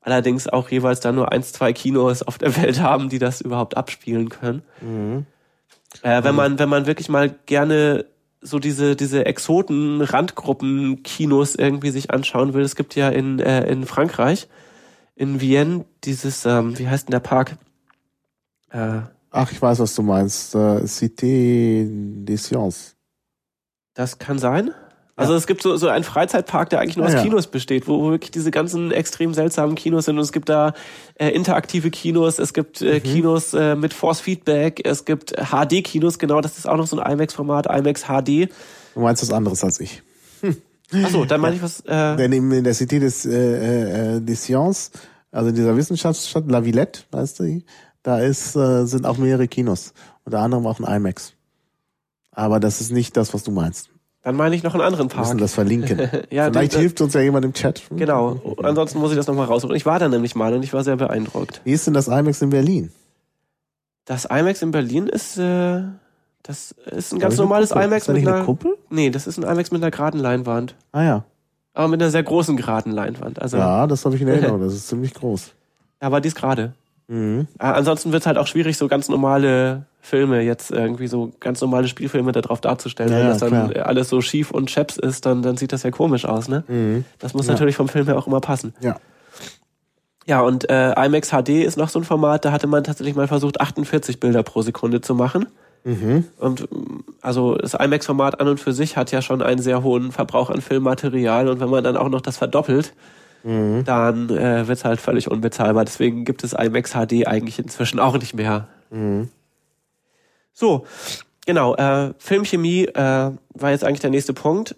allerdings 0.00 0.48
auch 0.48 0.70
jeweils 0.70 1.00
dann 1.00 1.14
nur 1.14 1.32
eins, 1.32 1.52
zwei 1.52 1.72
Kinos 1.72 2.22
auf 2.22 2.38
der 2.38 2.56
Welt 2.56 2.80
haben, 2.80 3.08
die 3.08 3.18
das 3.18 3.40
überhaupt 3.40 3.76
abspielen 3.76 4.28
können. 4.28 4.62
Mhm. 4.80 5.26
Äh, 6.02 6.22
wenn 6.24 6.34
man, 6.34 6.58
wenn 6.58 6.68
man 6.68 6.86
wirklich 6.86 7.08
mal 7.08 7.34
gerne 7.46 8.06
so 8.40 8.58
diese, 8.58 8.94
diese 8.94 9.26
Exoten, 9.26 10.00
Randgruppen, 10.00 11.02
Kinos 11.02 11.54
irgendwie 11.54 11.90
sich 11.90 12.10
anschauen 12.12 12.54
will. 12.54 12.62
Es 12.62 12.76
gibt 12.76 12.94
ja 12.94 13.08
in, 13.08 13.40
äh, 13.40 13.66
in 13.70 13.84
Frankreich, 13.84 14.48
in 15.16 15.40
Vienne, 15.40 15.84
dieses, 16.04 16.46
ähm, 16.46 16.78
wie 16.78 16.88
heißt 16.88 17.08
denn 17.08 17.12
der 17.12 17.20
Park? 17.20 17.56
Äh, 18.70 19.00
Ach, 19.30 19.52
ich 19.52 19.60
weiß, 19.60 19.80
was 19.80 19.94
du 19.94 20.02
meinst. 20.02 20.54
Äh, 20.54 20.84
Cité 20.84 22.24
des 22.24 22.44
Sciences. 22.44 22.96
Das 23.94 24.18
kann 24.18 24.38
sein. 24.38 24.70
Also 25.18 25.34
es 25.34 25.48
gibt 25.48 25.62
so, 25.62 25.76
so 25.76 25.88
einen 25.88 26.04
Freizeitpark, 26.04 26.70
der 26.70 26.78
eigentlich 26.78 26.96
nur 26.96 27.04
aus 27.04 27.12
ja. 27.12 27.22
Kinos 27.22 27.48
besteht, 27.48 27.88
wo, 27.88 28.00
wo 28.00 28.10
wirklich 28.12 28.30
diese 28.30 28.52
ganzen 28.52 28.92
extrem 28.92 29.34
seltsamen 29.34 29.74
Kinos 29.74 30.04
sind. 30.04 30.16
Und 30.16 30.22
es 30.22 30.30
gibt 30.30 30.48
da 30.48 30.74
äh, 31.16 31.30
interaktive 31.30 31.90
Kinos, 31.90 32.38
es 32.38 32.54
gibt 32.54 32.80
äh, 32.82 32.94
mhm. 32.94 33.02
Kinos 33.02 33.52
äh, 33.52 33.74
mit 33.74 33.92
Force 33.94 34.20
Feedback, 34.20 34.80
es 34.84 35.04
gibt 35.04 35.32
HD-Kinos, 35.32 36.20
genau, 36.20 36.40
das 36.40 36.56
ist 36.56 36.68
auch 36.68 36.76
noch 36.76 36.86
so 36.86 37.00
ein 37.00 37.12
IMAX-Format, 37.12 37.66
IMAX 37.66 38.04
HD. 38.04 38.48
Du 38.94 39.00
meinst 39.00 39.20
was 39.22 39.32
anderes 39.32 39.64
als 39.64 39.80
ich. 39.80 40.04
Hm. 40.40 40.56
Achso, 41.04 41.24
dann 41.24 41.40
meine 41.40 41.56
ich 41.56 41.62
was. 41.62 41.80
Äh 41.80 42.14
Denn 42.14 42.32
in 42.32 42.62
der 42.62 42.74
Cité 42.74 43.00
des, 43.00 43.26
äh, 43.26 44.18
äh, 44.18 44.20
des 44.20 44.44
Sciences, 44.44 44.92
also 45.32 45.48
in 45.48 45.56
dieser 45.56 45.76
Wissenschaftsstadt, 45.76 46.48
La 46.48 46.64
Villette, 46.64 47.00
weißt 47.10 47.40
du, 47.40 47.62
da 48.04 48.20
ist, 48.20 48.54
äh, 48.54 48.84
sind 48.86 49.04
auch 49.04 49.18
mehrere 49.18 49.48
Kinos. 49.48 49.94
Unter 50.24 50.38
anderem 50.38 50.64
auch 50.68 50.78
ein 50.78 50.84
IMAX. 50.84 51.32
Aber 52.30 52.60
das 52.60 52.80
ist 52.80 52.92
nicht 52.92 53.16
das, 53.16 53.34
was 53.34 53.42
du 53.42 53.50
meinst. 53.50 53.90
Dann 54.28 54.36
meine 54.36 54.54
ich 54.54 54.62
noch 54.62 54.74
einen 54.74 54.82
anderen 54.82 55.08
Park. 55.08 55.24
Wir 55.24 55.28
müssen 55.28 55.38
das 55.38 55.54
verlinken. 55.54 55.98
ja, 56.30 56.50
Vielleicht 56.50 56.74
das, 56.74 56.80
hilft 56.80 57.00
uns 57.00 57.14
ja 57.14 57.22
jemand 57.22 57.46
im 57.46 57.54
Chat. 57.54 57.84
Genau. 57.88 58.38
Ansonsten 58.62 58.98
muss 58.98 59.10
ich 59.10 59.16
das 59.16 59.26
nochmal 59.26 59.46
raussuchen. 59.46 59.74
Ich 59.74 59.86
war 59.86 59.98
da 59.98 60.06
nämlich 60.06 60.34
mal 60.34 60.52
und 60.52 60.62
ich 60.62 60.74
war 60.74 60.84
sehr 60.84 60.96
beeindruckt. 60.96 61.62
Wie 61.64 61.72
ist 61.72 61.86
denn 61.86 61.94
das 61.94 62.08
IMAX 62.08 62.42
in 62.42 62.50
Berlin? 62.50 62.92
Das 64.04 64.26
IMAX 64.26 64.60
in 64.60 64.70
Berlin 64.70 65.06
ist, 65.06 65.38
äh, 65.38 65.80
das 66.42 66.72
ist 66.72 67.14
ein 67.14 67.20
ganz 67.20 67.38
normales 67.38 67.70
IMAX 67.70 68.02
ist 68.02 68.08
da 68.08 68.12
mit 68.12 68.28
einer 68.28 68.44
Kuppel? 68.44 68.76
Nee, 68.90 69.08
das 69.08 69.26
ist 69.26 69.38
ein 69.38 69.44
IMAX 69.44 69.70
mit 69.70 69.82
einer 69.82 69.90
geraden 69.90 70.20
Leinwand. 70.20 70.74
Ah 70.92 71.04
ja. 71.04 71.24
Aber 71.72 71.88
mit 71.88 72.02
einer 72.02 72.10
sehr 72.10 72.22
großen 72.22 72.54
geraden 72.58 72.92
Leinwand. 72.92 73.40
Also 73.40 73.56
ja, 73.56 73.86
das 73.86 74.04
habe 74.04 74.14
ich 74.16 74.20
in 74.20 74.28
Erinnerung. 74.28 74.60
Das 74.62 74.74
ist 74.74 74.88
ziemlich 74.88 75.14
groß. 75.14 75.54
Aber 76.00 76.20
die 76.20 76.28
ist 76.28 76.36
gerade. 76.36 76.74
Mhm. 77.06 77.48
Äh, 77.58 77.64
ansonsten 77.64 78.12
wird's 78.12 78.26
halt 78.26 78.36
auch 78.36 78.46
schwierig, 78.46 78.76
so 78.76 78.88
ganz 78.88 79.08
normale 79.08 79.86
Filme, 80.00 80.40
jetzt 80.42 80.70
irgendwie 80.70 81.06
so 81.08 81.32
ganz 81.40 81.60
normale 81.60 81.88
Spielfilme 81.88 82.32
darauf 82.32 82.60
darzustellen. 82.60 83.12
Ja, 83.12 83.18
Wenn 83.18 83.26
das 83.28 83.38
dann 83.38 83.70
klar. 83.72 83.86
alles 83.86 84.08
so 84.08 84.20
schief 84.20 84.50
und 84.50 84.70
scheps 84.70 84.96
ist, 84.96 85.26
dann, 85.26 85.42
dann 85.42 85.56
sieht 85.56 85.72
das 85.72 85.82
ja 85.82 85.90
komisch 85.90 86.24
aus, 86.24 86.48
ne? 86.48 86.64
Mhm. 86.68 87.04
Das 87.18 87.34
muss 87.34 87.46
Ja. 87.46 87.52
natürlich 87.52 87.76
vom 87.76 87.88
Film 87.88 88.06
her 88.06 88.16
auch 88.16 88.26
immer 88.26 88.40
passen. 88.40 88.74
Ja. 88.80 88.96
Ja, 90.26 90.40
und 90.42 90.68
äh, 90.70 90.92
IMAX 91.06 91.30
HD 91.30 91.64
ist 91.64 91.76
noch 91.78 91.88
so 91.88 91.98
ein 91.98 92.04
Format, 92.04 92.44
da 92.44 92.52
hatte 92.52 92.66
man 92.66 92.84
tatsächlich 92.84 93.16
mal 93.16 93.28
versucht, 93.28 93.60
48 93.60 94.20
Bilder 94.20 94.42
pro 94.42 94.60
Sekunde 94.62 95.00
zu 95.00 95.14
machen. 95.14 95.46
Mhm. 95.84 96.24
Und 96.38 96.68
also 97.22 97.54
das 97.56 97.72
IMAX-Format 97.74 98.38
an 98.40 98.48
und 98.48 98.60
für 98.60 98.72
sich 98.74 98.96
hat 98.96 99.10
ja 99.10 99.22
schon 99.22 99.40
einen 99.42 99.62
sehr 99.62 99.82
hohen 99.82 100.12
Verbrauch 100.12 100.50
an 100.50 100.60
Filmmaterial 100.60 101.48
und 101.48 101.60
wenn 101.60 101.70
man 101.70 101.82
dann 101.84 101.96
auch 101.96 102.08
noch 102.08 102.20
das 102.20 102.36
verdoppelt, 102.36 102.92
Mhm. 103.44 103.84
dann 103.84 104.28
äh, 104.30 104.66
wird's 104.66 104.84
halt 104.84 105.00
völlig 105.00 105.30
unbezahlbar. 105.30 105.84
Deswegen 105.84 106.24
gibt 106.24 106.42
es 106.42 106.52
IMAX 106.54 106.92
HD 106.94 107.26
eigentlich 107.26 107.58
inzwischen 107.60 108.00
auch 108.00 108.18
nicht 108.18 108.34
mehr. 108.34 108.66
Mhm. 108.90 109.28
So, 110.58 110.86
genau, 111.46 111.76
äh, 111.76 112.14
Filmchemie 112.18 112.86
äh, 112.86 113.30
war 113.54 113.70
jetzt 113.70 113.84
eigentlich 113.84 114.00
der 114.00 114.10
nächste 114.10 114.32
Punkt. 114.32 114.74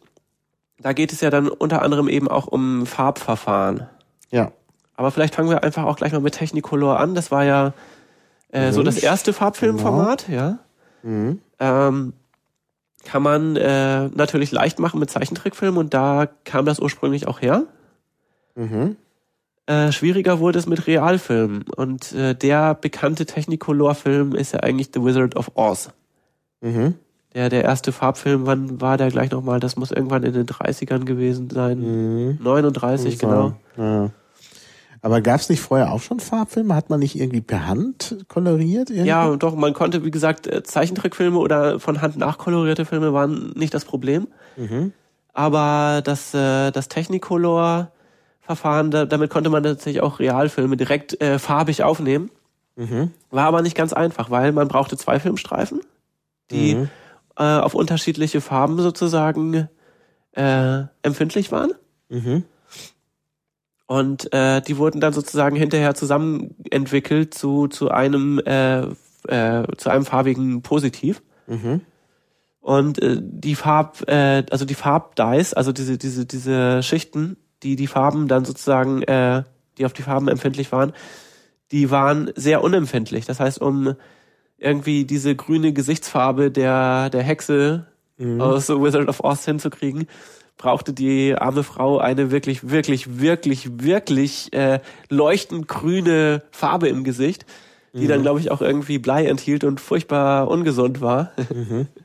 Da 0.78 0.92
geht 0.92 1.10
es 1.10 1.22
ja 1.22 1.30
dann 1.30 1.48
unter 1.48 1.80
anderem 1.80 2.06
eben 2.06 2.28
auch 2.28 2.46
um 2.46 2.84
Farbverfahren. 2.84 3.88
Ja. 4.30 4.52
Aber 4.94 5.10
vielleicht 5.10 5.34
fangen 5.34 5.48
wir 5.48 5.64
einfach 5.64 5.84
auch 5.84 5.96
gleich 5.96 6.12
mal 6.12 6.20
mit 6.20 6.34
Technicolor 6.34 7.00
an. 7.00 7.14
Das 7.14 7.30
war 7.30 7.44
ja 7.44 7.72
äh, 8.50 8.72
so 8.72 8.82
das 8.82 8.98
erste 8.98 9.32
Farbfilmformat, 9.32 10.28
ja. 10.28 10.58
Mhm. 11.02 11.40
Ähm, 11.58 12.12
kann 13.06 13.22
man 13.22 13.56
äh, 13.56 14.08
natürlich 14.08 14.52
leicht 14.52 14.78
machen 14.80 15.00
mit 15.00 15.08
Zeichentrickfilmen 15.08 15.78
und 15.78 15.94
da 15.94 16.28
kam 16.44 16.66
das 16.66 16.78
ursprünglich 16.78 17.26
auch 17.26 17.40
her. 17.40 17.64
Mhm. 18.54 18.96
Äh, 19.66 19.92
schwieriger 19.92 20.40
wurde 20.40 20.58
es 20.58 20.66
mit 20.66 20.86
Realfilmen 20.86 21.64
und 21.76 22.12
äh, 22.12 22.34
der 22.34 22.74
bekannte 22.74 23.26
Technicolor-Film 23.26 24.34
ist 24.34 24.52
ja 24.52 24.60
eigentlich 24.60 24.90
The 24.92 25.04
Wizard 25.04 25.36
of 25.36 25.52
Oz. 25.54 25.90
Mhm. 26.60 26.94
Der, 27.34 27.48
der 27.48 27.62
erste 27.62 27.92
Farbfilm, 27.92 28.46
wann 28.46 28.80
war 28.80 28.96
der 28.96 29.10
gleich 29.10 29.30
nochmal? 29.30 29.60
Das 29.60 29.76
muss 29.76 29.92
irgendwann 29.92 30.24
in 30.24 30.32
den 30.32 30.46
30ern 30.46 31.04
gewesen 31.04 31.48
sein. 31.48 31.78
Mhm. 31.78 32.38
39, 32.42 33.18
genau. 33.18 33.52
Ja. 33.76 34.10
Aber 35.02 35.20
gab 35.20 35.40
es 35.40 35.48
nicht 35.48 35.60
vorher 35.60 35.92
auch 35.92 36.00
schon 36.00 36.20
Farbfilme? 36.20 36.74
Hat 36.74 36.90
man 36.90 37.00
nicht 37.00 37.18
irgendwie 37.18 37.40
per 37.40 37.66
Hand 37.66 38.18
koloriert? 38.28 38.90
Irgendwie? 38.90 39.08
Ja, 39.08 39.34
doch, 39.36 39.54
man 39.54 39.72
konnte, 39.72 40.04
wie 40.04 40.10
gesagt, 40.10 40.46
äh, 40.46 40.62
Zeichentrickfilme 40.62 41.38
oder 41.38 41.80
von 41.80 42.02
Hand 42.02 42.18
nachkolorierte 42.18 42.84
Filme 42.84 43.12
waren 43.14 43.52
nicht 43.54 43.72
das 43.72 43.84
Problem. 43.84 44.28
Mhm. 44.56 44.92
Aber 45.32 46.02
das, 46.04 46.34
äh, 46.34 46.70
das 46.70 46.88
Technicolor-Verfahren, 48.50 48.90
da, 48.90 49.06
damit 49.06 49.30
konnte 49.30 49.50
man 49.50 49.62
tatsächlich 49.62 50.02
auch 50.02 50.18
Realfilme 50.18 50.76
direkt 50.76 51.20
äh, 51.20 51.38
farbig 51.38 51.82
aufnehmen. 51.82 52.30
Mhm. 52.76 53.10
War 53.30 53.46
aber 53.46 53.62
nicht 53.62 53.76
ganz 53.76 53.92
einfach, 53.92 54.30
weil 54.30 54.52
man 54.52 54.68
brauchte 54.68 54.96
zwei 54.96 55.20
Filmstreifen, 55.20 55.80
die 56.50 56.74
Mhm. 56.74 56.88
äh, 57.36 57.58
auf 57.58 57.74
unterschiedliche 57.74 58.40
Farben 58.40 58.78
sozusagen 58.80 59.68
äh, 60.32 60.82
empfindlich 61.02 61.52
waren. 61.52 61.72
Mhm. 62.08 62.44
Und 63.86 64.32
äh, 64.32 64.62
die 64.62 64.76
wurden 64.76 65.00
dann 65.00 65.12
sozusagen 65.12 65.56
hinterher 65.56 65.94
zusammen 65.94 66.54
entwickelt 66.70 67.34
zu, 67.34 67.66
zu 67.66 67.90
einem 67.90 68.38
äh, 68.38 68.82
äh, 69.26 69.66
zu 69.76 69.90
einem 69.90 70.04
farbigen 70.04 70.62
Positiv. 70.62 71.22
Mhm. 71.48 71.82
Und 72.60 73.02
äh, 73.02 73.18
die 73.20 73.56
Farb, 73.56 74.08
äh, 74.08 74.44
also 74.50 74.64
die 74.64 74.74
Farbdice, 74.74 75.54
also 75.54 75.72
diese, 75.72 75.98
diese, 75.98 76.24
diese 76.24 76.82
Schichten, 76.82 77.36
die 77.62 77.76
die 77.76 77.86
Farben 77.86 78.28
dann 78.28 78.44
sozusagen, 78.44 79.02
äh, 79.02 79.42
die 79.78 79.84
auf 79.84 79.92
die 79.92 80.02
Farben 80.02 80.28
empfindlich 80.28 80.72
waren, 80.72 80.92
die 81.72 81.90
waren 81.90 82.30
sehr 82.34 82.62
unempfindlich. 82.62 83.26
Das 83.26 83.40
heißt, 83.40 83.60
um 83.60 83.94
irgendwie 84.58 85.04
diese 85.04 85.34
grüne 85.34 85.72
Gesichtsfarbe 85.72 86.50
der, 86.50 87.10
der 87.10 87.22
Hexe 87.22 87.86
Mhm. 88.20 88.40
aus 88.40 88.66
The 88.66 88.74
Wizard 88.74 89.08
of 89.08 89.24
Oz 89.24 89.46
hinzukriegen, 89.46 90.06
brauchte 90.58 90.92
die 90.92 91.34
arme 91.34 91.62
Frau 91.62 91.98
eine 91.98 92.30
wirklich, 92.30 92.68
wirklich, 92.68 93.18
wirklich, 93.18 93.82
wirklich 93.82 94.52
äh, 94.52 94.80
leuchtend 95.08 95.68
grüne 95.68 96.42
Farbe 96.50 96.88
im 96.88 97.02
Gesicht, 97.02 97.46
die 97.94 98.06
dann, 98.06 98.20
glaube 98.22 98.38
ich, 98.40 98.50
auch 98.50 98.60
irgendwie 98.60 98.98
Blei 98.98 99.26
enthielt 99.26 99.64
und 99.64 99.80
furchtbar 99.80 100.48
ungesund 100.48 101.00
war. 101.00 101.32
Mhm. 101.52 101.88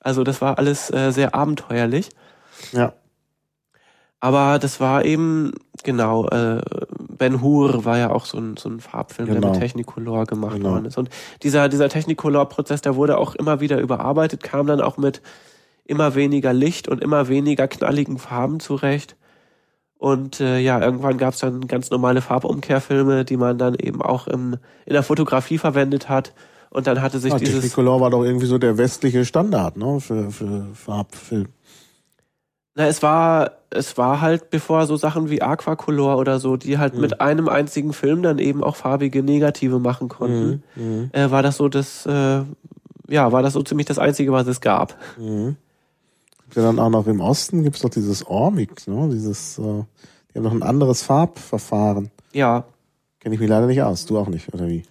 Also 0.00 0.22
das 0.22 0.40
war 0.40 0.58
alles 0.58 0.90
äh, 0.90 1.10
sehr 1.10 1.34
abenteuerlich. 1.34 2.10
Ja. 2.72 2.94
Aber 4.20 4.58
das 4.58 4.80
war 4.80 5.04
eben, 5.04 5.52
genau, 5.84 6.26
äh, 6.28 6.60
Ben 7.16 7.40
Hur 7.40 7.84
war 7.84 7.98
ja 7.98 8.10
auch 8.10 8.24
so 8.26 8.38
ein, 8.38 8.56
so 8.56 8.68
ein 8.68 8.80
Farbfilm, 8.80 9.26
der 9.28 9.36
Genau. 9.36 9.50
mit 9.52 9.60
Technicolor 9.60 10.24
gemacht 10.24 10.56
Genau. 10.56 10.70
worden 10.70 10.86
ist. 10.86 10.98
Und 10.98 11.08
dieser, 11.42 11.68
dieser 11.68 11.88
Technicolor-Prozess, 11.88 12.80
der 12.80 12.96
wurde 12.96 13.18
auch 13.18 13.34
immer 13.36 13.60
wieder 13.60 13.78
überarbeitet, 13.80 14.42
kam 14.42 14.66
dann 14.66 14.80
auch 14.80 14.96
mit 14.96 15.22
immer 15.84 16.14
weniger 16.14 16.52
Licht 16.52 16.88
und 16.88 17.02
immer 17.02 17.28
weniger 17.28 17.68
knalligen 17.68 18.18
Farben 18.18 18.60
zurecht. 18.60 19.16
Und 19.98 20.40
äh, 20.40 20.58
ja, 20.58 20.80
irgendwann 20.80 21.18
gab 21.18 21.34
es 21.34 21.40
dann 21.40 21.66
ganz 21.66 21.90
normale 21.90 22.20
Farbumkehrfilme, 22.20 23.24
die 23.24 23.36
man 23.36 23.58
dann 23.58 23.74
eben 23.74 24.00
auch 24.02 24.26
im, 24.28 24.56
in 24.86 24.92
der 24.92 25.02
Fotografie 25.02 25.58
verwendet 25.58 26.08
hat. 26.08 26.34
Und 26.70 26.86
dann 26.86 27.00
hatte 27.02 27.18
sich 27.18 27.32
Ah, 27.32 27.38
dieses 27.38 27.62
Technicolor 27.62 28.00
war 28.00 28.10
doch 28.10 28.22
irgendwie 28.22 28.46
so 28.46 28.58
der 28.58 28.78
westliche 28.78 29.24
Standard, 29.24 29.76
ne? 29.76 29.98
Für, 30.00 30.30
für 30.30 30.66
Farbfilm. 30.74 31.46
Na, 32.78 32.86
es 32.86 33.02
war, 33.02 33.50
es 33.70 33.98
war 33.98 34.20
halt, 34.20 34.50
bevor 34.50 34.86
so 34.86 34.96
Sachen 34.96 35.28
wie 35.30 35.42
Aquacolor 35.42 36.16
oder 36.16 36.38
so, 36.38 36.56
die 36.56 36.78
halt 36.78 36.94
mit 36.96 37.20
einem 37.20 37.48
einzigen 37.48 37.92
Film 37.92 38.22
dann 38.22 38.38
eben 38.38 38.62
auch 38.62 38.76
farbige 38.76 39.22
Negative 39.24 39.80
machen 39.80 40.08
konnten, 40.08 40.62
Mhm. 40.76 41.10
äh, 41.12 41.28
war 41.32 41.42
das 41.42 41.56
so 41.56 41.68
das, 41.68 42.06
äh, 42.06 42.42
ja, 43.08 43.32
war 43.32 43.42
das 43.42 43.54
so 43.54 43.62
ziemlich 43.62 43.86
das 43.88 43.98
Einzige, 43.98 44.30
was 44.30 44.46
es 44.46 44.60
gab. 44.60 44.94
Mhm. 45.18 45.56
Gibt's 46.42 46.54
ja 46.56 46.62
dann 46.62 46.78
auch 46.78 46.88
noch 46.88 47.06
im 47.08 47.20
Osten 47.20 47.64
gibt's 47.64 47.80
doch 47.80 47.90
dieses 47.90 48.24
Ormix, 48.26 48.86
ne? 48.86 49.08
Dieses, 49.12 49.58
äh, 49.58 49.62
die 49.62 50.38
haben 50.38 50.44
noch 50.44 50.52
ein 50.52 50.62
anderes 50.62 51.02
Farbverfahren. 51.02 52.10
Ja, 52.32 52.64
Kenne 53.20 53.34
ich 53.34 53.40
mich 53.40 53.50
leider 53.50 53.66
nicht 53.66 53.82
aus. 53.82 54.06
Du 54.06 54.16
auch 54.16 54.28
nicht, 54.28 54.54
oder 54.54 54.68
wie? 54.68 54.84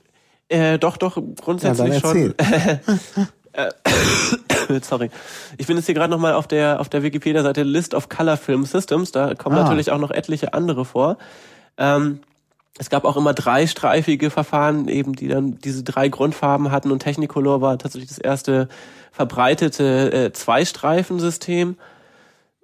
äh, 0.50 0.78
doch, 0.78 0.98
doch, 0.98 1.16
Ja, 1.18 1.24
grundsätzlich 1.42 2.02
dann 2.02 2.12
schon. 2.12 2.34
Sorry. 4.82 5.10
Ich 5.58 5.68
bin 5.68 5.78
jetzt 5.78 5.86
hier 5.86 5.95
gerade 5.95 6.12
nochmal 6.12 6.34
auf 6.34 6.47
der, 6.47 6.80
auf 6.80 6.89
der 6.89 7.03
Wikipedia-Seite 7.03 7.64
List 7.64 7.93
of 7.93 8.10
Color 8.10 8.38
Film 8.38 8.66
Systems. 8.66 9.12
Da 9.12 9.34
kommen 9.36 9.58
Ah. 9.58 9.64
natürlich 9.64 9.91
auch 9.91 9.97
noch 9.97 10.12
etliche 10.12 10.53
andere 10.53 10.86
vor. 10.86 11.18
Ähm, 11.78 12.20
es 12.80 12.89
gab 12.91 13.05
auch 13.05 13.18
immer 13.18 13.34
dreistreifige 13.34 14.30
Verfahren, 14.30 14.88
eben, 14.88 15.14
die 15.14 15.28
dann 15.28 15.58
diese 15.58 15.84
drei 15.84 16.10
Grundfarben 16.10 16.70
hatten 16.72 16.91
und 16.91 16.99
Technicolor 16.99 17.62
war 17.62 17.78
tatsächlich 17.80 18.10
das 18.10 18.20
erste 18.20 18.68
verbreitete 19.12 20.12
äh, 20.14 20.32
Zweistreifensystem. 20.34 21.76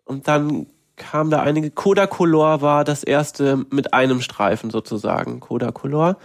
Und 0.05 0.27
dann 0.27 0.67
kam 0.97 1.31
da 1.31 1.41
einige, 1.41 1.71
Kodacolor 1.71 2.61
war 2.61 2.83
das 2.83 3.03
erste 3.03 3.65
mit 3.71 3.93
einem 3.95 4.21
Streifen 4.21 4.69
sozusagen, 4.69 5.39
Kodacolor. 5.39 6.17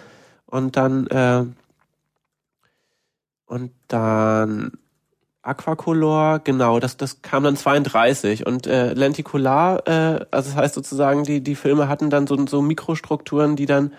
Und 0.44 0.76
dann, 0.76 1.06
äh, 1.06 1.44
und 3.48 3.72
dann 3.88 4.72
Aquacolor, 5.42 6.40
genau, 6.40 6.78
das, 6.78 6.96
das 6.96 7.22
kam 7.22 7.44
dann 7.44 7.56
32 7.56 8.46
und 8.46 8.66
äh, 8.66 8.92
Lenticular, 8.92 9.86
äh, 9.86 10.26
also 10.30 10.50
das 10.50 10.56
heißt 10.56 10.74
sozusagen, 10.74 11.24
die, 11.24 11.40
die 11.40 11.54
Filme 11.54 11.88
hatten 11.88 12.10
dann 12.10 12.26
so, 12.26 12.46
so 12.46 12.60
Mikrostrukturen, 12.60 13.56
die 13.56 13.66
dann 13.66 13.92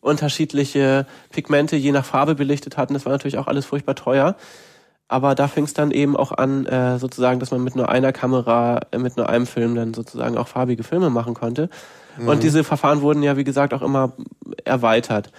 unterschiedliche 0.00 1.06
Pigmente 1.30 1.76
je 1.76 1.92
nach 1.92 2.04
Farbe 2.04 2.34
belichtet 2.34 2.76
hatten. 2.76 2.94
Das 2.94 3.04
war 3.04 3.12
natürlich 3.12 3.38
auch 3.38 3.46
alles 3.46 3.66
furchtbar 3.66 3.94
teuer. 3.94 4.36
Aber 5.08 5.34
da 5.36 5.46
fing 5.46 5.64
es 5.64 5.74
dann 5.74 5.92
eben 5.92 6.16
auch 6.16 6.32
an, 6.32 6.66
äh, 6.66 6.98
sozusagen, 6.98 7.38
dass 7.38 7.52
man 7.52 7.62
mit 7.62 7.76
nur 7.76 7.88
einer 7.88 8.12
Kamera, 8.12 8.80
äh, 8.90 8.98
mit 8.98 9.16
nur 9.16 9.28
einem 9.28 9.46
Film 9.46 9.76
dann 9.76 9.94
sozusagen 9.94 10.36
auch 10.36 10.48
farbige 10.48 10.82
Filme 10.82 11.10
machen 11.10 11.34
konnte. 11.34 11.68
Und 12.18 12.42
diese 12.42 12.64
Verfahren 12.64 13.02
wurden 13.02 13.22
ja, 13.22 13.36
wie 13.36 13.44
gesagt, 13.44 13.74
auch 13.74 13.82
immer 13.82 14.14
erweitert. 14.64 15.32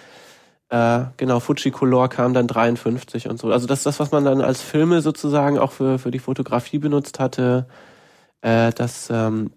Äh, 0.70 1.04
genau, 1.16 1.40
Fujicolor 1.40 2.08
kam 2.08 2.34
dann 2.34 2.46
53 2.46 3.28
und 3.28 3.38
so. 3.38 3.50
Also 3.50 3.66
das, 3.66 3.84
das, 3.84 3.98
was 4.00 4.10
man 4.10 4.24
dann 4.24 4.42
als 4.42 4.60
Filme 4.60 5.00
sozusagen 5.00 5.58
auch 5.58 5.72
für, 5.72 5.98
für 5.98 6.10
die 6.10 6.18
Fotografie 6.18 6.78
benutzt 6.78 7.18
hatte, 7.18 7.66
äh, 8.42 8.72
das, 8.72 9.08
ähm, 9.10 9.50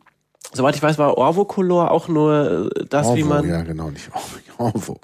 soweit 0.54 0.76
ich 0.76 0.82
weiß, 0.82 0.98
war 0.98 1.18
Orvo-Color 1.18 1.92
auch 1.92 2.08
nur 2.08 2.70
äh, 2.76 2.86
das, 2.90 3.08
wie 3.14 3.24
Orvo, 3.24 3.34
man, 3.34 3.50
Ja, 3.50 3.62
genau, 3.62 3.90
nicht 3.90 4.10
Orvo. 4.58 4.76
Orvo. 4.78 5.00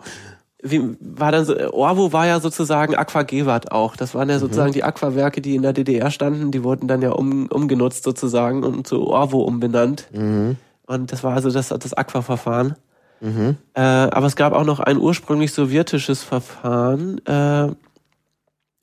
wie, 0.64 0.96
war 1.02 1.34
dann 1.34 1.44
so, 1.44 1.56
Orvo 1.74 2.14
war 2.14 2.26
ja 2.26 2.40
sozusagen 2.40 2.96
Aquagewat 2.96 3.74
auch. 3.74 3.98
Das 3.98 4.16
waren 4.16 4.30
ja 4.30 4.40
sozusagen 4.40 4.72
die 4.72 4.84
Aquawerke, 4.86 5.42
die 5.42 5.56
in 5.56 5.62
der 5.62 5.74
DDR 5.74 6.10
standen, 6.10 6.52
die 6.52 6.64
wurden 6.64 6.88
dann 6.88 7.02
ja 7.02 7.12
um, 7.12 7.48
umgenutzt 7.48 8.04
sozusagen 8.04 8.64
und 8.64 8.88
zu 8.88 9.08
Orvo 9.08 9.42
umbenannt. 9.42 10.08
Mhm. 10.14 10.56
Und 10.86 11.12
das 11.12 11.24
war 11.26 11.34
also 11.34 11.52
das, 11.52 11.68
das 11.68 11.94
Aquaverfahren. 11.94 12.76
Mhm. 13.22 13.58
Äh, 13.74 13.82
aber 13.82 14.28
es 14.28 14.36
gab 14.36 14.54
auch 14.54 14.64
noch 14.66 14.80
ein 14.80 14.98
ursprünglich 14.98 15.54
sowjetisches 15.54 16.24
Verfahren. 16.24 17.20
Äh, 17.26 17.76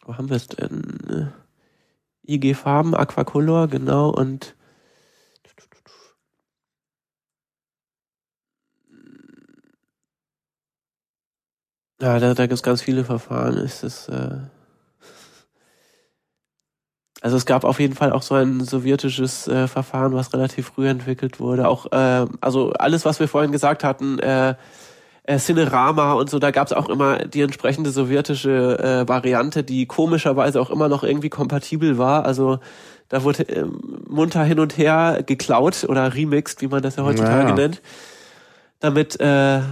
wo 0.05 0.17
haben 0.17 0.29
wir 0.29 0.37
es 0.37 0.49
denn? 0.49 1.33
IG 2.27 2.55
Farben, 2.55 2.95
Aquacolor, 2.95 3.69
genau, 3.69 4.11
und 4.11 4.55
Ja, 12.01 12.19
da, 12.19 12.35
da 12.35 12.43
gibt 12.47 12.55
es 12.55 12.63
ganz 12.63 12.83
viele 12.83 13.05
Verfahren. 13.05 13.57
Es 13.57 14.09
äh 14.09 14.39
also 17.25 17.39
es 17.39 17.47
gab 17.47 17.65
auf 17.65 17.81
jeden 17.81 17.95
Fall 17.95 18.13
auch 18.13 18.21
so 18.21 18.35
ein 18.35 18.61
sowjetisches 18.61 19.49
äh, 19.49 19.67
Verfahren, 19.67 20.13
was 20.13 20.35
relativ 20.35 20.67
früh 20.67 20.87
entwickelt 20.87 21.41
wurde. 21.41 21.67
Auch 21.67 21.91
äh, 21.91 22.27
also 22.43 22.75
alles, 22.75 23.07
was 23.07 23.19
wir 23.19 23.29
vorhin 23.29 23.51
gesagt 23.51 23.83
hatten, 23.83 24.19
äh, 24.19 24.57
äh, 25.23 25.39
Cinerama 25.39 26.13
und 26.13 26.29
so, 26.29 26.39
da 26.39 26.51
gab 26.51 26.67
es 26.67 26.75
auch 26.75 26.91
immer 26.91 27.21
die 27.21 27.41
entsprechende 27.41 27.89
sowjetische 27.89 28.79
äh, 28.79 29.09
Variante, 29.09 29.65
die 29.65 29.87
komischerweise 29.87 30.61
auch 30.61 30.69
immer 30.69 30.91
noch 30.91 31.03
irgendwie 31.03 31.31
kompatibel 31.31 31.97
war. 31.97 32.27
Also 32.27 32.59
da 33.09 33.25
wurde 33.25 33.49
äh, 33.49 33.65
munter 34.07 34.45
hin 34.45 34.61
und 34.61 34.77
her 34.77 35.23
geklaut 35.25 35.87
oder 35.89 36.15
remixed, 36.15 36.61
wie 36.61 36.69
man 36.69 36.83
das 36.83 36.97
ja 36.97 37.05
heutzutage 37.05 37.45
naja. 37.45 37.55
nennt. 37.55 37.81
Damit 38.81 39.19
äh, 39.19 39.63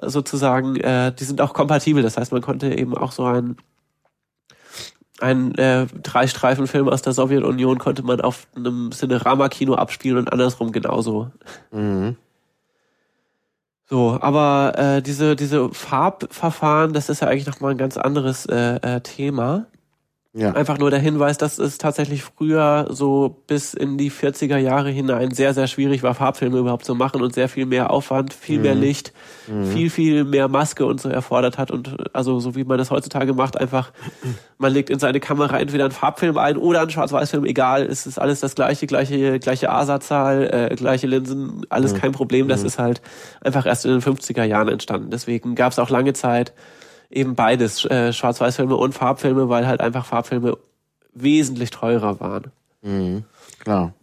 sozusagen, 0.00 0.76
äh, 0.76 1.12
die 1.12 1.24
sind 1.24 1.42
auch 1.42 1.52
kompatibel. 1.52 2.02
Das 2.02 2.16
heißt, 2.16 2.32
man 2.32 2.40
konnte 2.40 2.74
eben 2.74 2.96
auch 2.96 3.12
so 3.12 3.26
ein 3.26 3.58
ein 5.20 5.54
äh, 5.56 5.86
Drei-Streifen-Film 6.02 6.88
aus 6.88 7.02
der 7.02 7.12
Sowjetunion 7.12 7.78
konnte 7.78 8.02
man 8.02 8.20
auf 8.20 8.46
einem 8.54 8.90
Cinerama-Kino 8.92 9.74
abspielen 9.74 10.18
und 10.18 10.32
andersrum 10.32 10.72
genauso. 10.72 11.30
Mhm. 11.72 12.16
So, 13.88 14.18
aber 14.20 14.72
äh, 14.76 15.02
diese, 15.02 15.36
diese 15.36 15.70
Farbverfahren, 15.70 16.92
das 16.92 17.08
ist 17.08 17.20
ja 17.20 17.28
eigentlich 17.28 17.46
nochmal 17.46 17.70
ein 17.70 17.78
ganz 17.78 17.96
anderes 17.96 18.44
äh, 18.46 18.76
äh, 18.76 19.00
Thema. 19.00 19.66
Ja. 20.38 20.52
Einfach 20.52 20.76
nur 20.76 20.90
der 20.90 20.98
Hinweis, 20.98 21.38
dass 21.38 21.58
es 21.58 21.78
tatsächlich 21.78 22.22
früher 22.22 22.88
so 22.90 23.42
bis 23.46 23.72
in 23.72 23.96
die 23.96 24.10
40er 24.10 24.58
Jahre 24.58 24.90
hinein 24.90 25.30
sehr, 25.30 25.54
sehr 25.54 25.66
schwierig 25.66 26.02
war, 26.02 26.14
Farbfilme 26.14 26.58
überhaupt 26.58 26.84
zu 26.84 26.94
machen 26.94 27.22
und 27.22 27.32
sehr 27.32 27.48
viel 27.48 27.64
mehr 27.64 27.90
Aufwand, 27.90 28.34
viel 28.34 28.58
mhm. 28.58 28.62
mehr 28.62 28.74
Licht, 28.74 29.14
mhm. 29.46 29.64
viel, 29.64 29.88
viel 29.88 30.24
mehr 30.24 30.48
Maske 30.48 30.84
und 30.84 31.00
so 31.00 31.08
erfordert 31.08 31.56
hat. 31.56 31.70
Und 31.70 32.14
also 32.14 32.38
so 32.38 32.54
wie 32.54 32.64
man 32.64 32.76
das 32.76 32.90
heutzutage 32.90 33.32
macht, 33.32 33.58
einfach, 33.58 33.92
man 34.58 34.74
legt 34.74 34.90
in 34.90 34.98
seine 34.98 35.20
Kamera 35.20 35.58
entweder 35.58 35.84
einen 35.84 35.94
Farbfilm 35.94 36.36
ein 36.36 36.58
oder 36.58 36.82
einen 36.82 36.90
Schwarz-Weiß-Film, 36.90 37.46
egal, 37.46 37.84
es 37.84 38.06
ist 38.06 38.18
alles 38.18 38.40
das 38.40 38.54
gleiche, 38.54 38.86
gleiche, 38.86 39.40
gleiche 39.40 39.70
ASA-Zahl, 39.70 40.68
äh, 40.70 40.74
gleiche 40.76 41.06
Linsen, 41.06 41.62
alles 41.70 41.94
mhm. 41.94 41.98
kein 41.98 42.12
Problem. 42.12 42.46
Das 42.48 42.60
mhm. 42.60 42.66
ist 42.66 42.78
halt 42.78 43.00
einfach 43.40 43.64
erst 43.64 43.86
in 43.86 43.92
den 43.92 44.02
50er 44.02 44.44
Jahren 44.44 44.68
entstanden. 44.68 45.08
Deswegen 45.08 45.54
gab 45.54 45.72
es 45.72 45.78
auch 45.78 45.88
lange 45.88 46.12
Zeit 46.12 46.52
eben 47.10 47.34
beides, 47.34 47.84
äh, 47.84 48.12
Schwarz-Weiß-Filme 48.12 48.76
und 48.76 48.92
Farbfilme, 48.92 49.48
weil 49.48 49.66
halt 49.66 49.80
einfach 49.80 50.06
Farbfilme 50.06 50.56
wesentlich 51.14 51.70
teurer 51.70 52.20
waren. 52.20 52.52
Mhm, 52.82 53.24
klar. 53.58 53.94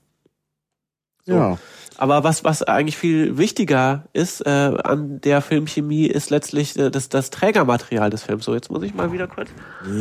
So. 1.26 1.34
Ja. 1.34 1.58
Aber 1.98 2.24
was, 2.24 2.44
was 2.44 2.64
eigentlich 2.64 2.98
viel 2.98 3.38
wichtiger 3.38 4.06
ist 4.14 4.46
äh, 4.46 4.50
an 4.50 5.22
der 5.22 5.42
Filmchemie, 5.42 6.08
ist 6.08 6.32
letztlich 6.32 6.78
äh, 6.78 6.90
das, 6.90 7.08
das 7.08 7.30
Trägermaterial 7.30 8.10
des 8.10 8.24
Films. 8.24 8.46
So, 8.46 8.54
jetzt 8.56 8.72
muss 8.72 8.84
ich 8.84 8.94
mal 8.94 9.12
wieder 9.12 9.28
kurz. 9.28 9.50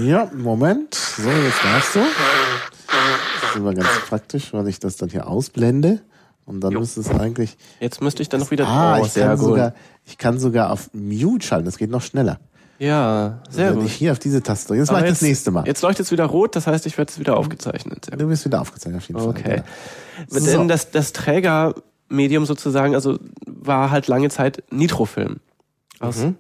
Ja, 0.05 0.30
Moment. 0.34 0.94
So, 0.94 1.28
jetzt 1.28 1.62
darfst 1.62 1.94
du. 1.94 2.00
Das 2.00 3.50
ist 3.50 3.57
immer 3.57 3.74
ganz 3.74 3.88
praktisch, 4.09 4.53
weil 4.53 4.66
ich 4.68 4.80
das 4.80 4.96
dann 4.96 5.11
hier 5.11 5.26
ausblende. 5.26 6.00
Und 6.44 6.61
dann 6.61 6.72
jo. 6.72 6.80
müsste 6.80 7.00
es 7.00 7.11
eigentlich. 7.11 7.57
Jetzt 7.78 8.00
müsste 8.00 8.22
ich 8.22 8.28
dann 8.28 8.40
noch 8.40 8.50
wieder. 8.50 8.66
Ah, 8.66 9.00
ich 9.00 9.14
kann, 9.14 9.36
sogar, 9.36 9.74
ich 10.05 10.18
kann 10.18 10.40
sogar 10.40 10.72
auf 10.72 10.90
Mute 10.92 11.46
schalten. 11.46 11.66
Das 11.66 11.78
geht 11.78 11.90
noch 11.90 12.03
schneller. 12.03 12.40
Ja, 12.78 13.38
sehr 13.48 13.68
also 13.68 13.80
gut. 13.80 13.88
Ich 13.88 13.94
hier 13.94 14.12
auf 14.12 14.18
diese 14.18 14.42
Taste. 14.42 14.74
Jetzt 14.74 14.90
mache 14.90 15.04
ich 15.04 15.10
das 15.10 15.22
nächste 15.22 15.50
Mal. 15.50 15.66
Jetzt 15.66 15.82
leuchtet 15.82 16.06
es 16.06 16.12
wieder 16.12 16.24
rot, 16.24 16.56
das 16.56 16.66
heißt, 16.66 16.86
ich 16.86 16.98
werde 16.98 17.12
es 17.12 17.18
wieder 17.18 17.36
aufgezeichnet. 17.36 18.08
Du 18.16 18.28
wirst 18.28 18.44
wieder 18.44 18.60
aufgezeichnet, 18.60 19.02
auf 19.02 19.08
jeden 19.08 19.20
Fall. 19.20 19.28
Okay. 19.28 19.56
Ja. 19.58 20.40
So. 20.40 20.44
Denn 20.44 20.68
das, 20.68 20.90
das 20.90 21.12
Trägermedium 21.12 22.44
sozusagen, 22.44 22.94
also 22.94 23.18
war 23.46 23.90
halt 23.90 24.08
lange 24.08 24.30
Zeit 24.30 24.64
Nitrofilm. 24.70 25.36
Aus, 26.00 26.18
mhm. 26.18 26.36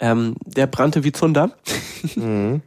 ähm, 0.00 0.34
der 0.44 0.66
brannte 0.66 1.04
wie 1.04 1.12
Zunder. 1.12 1.50
Mhm. 2.16 2.60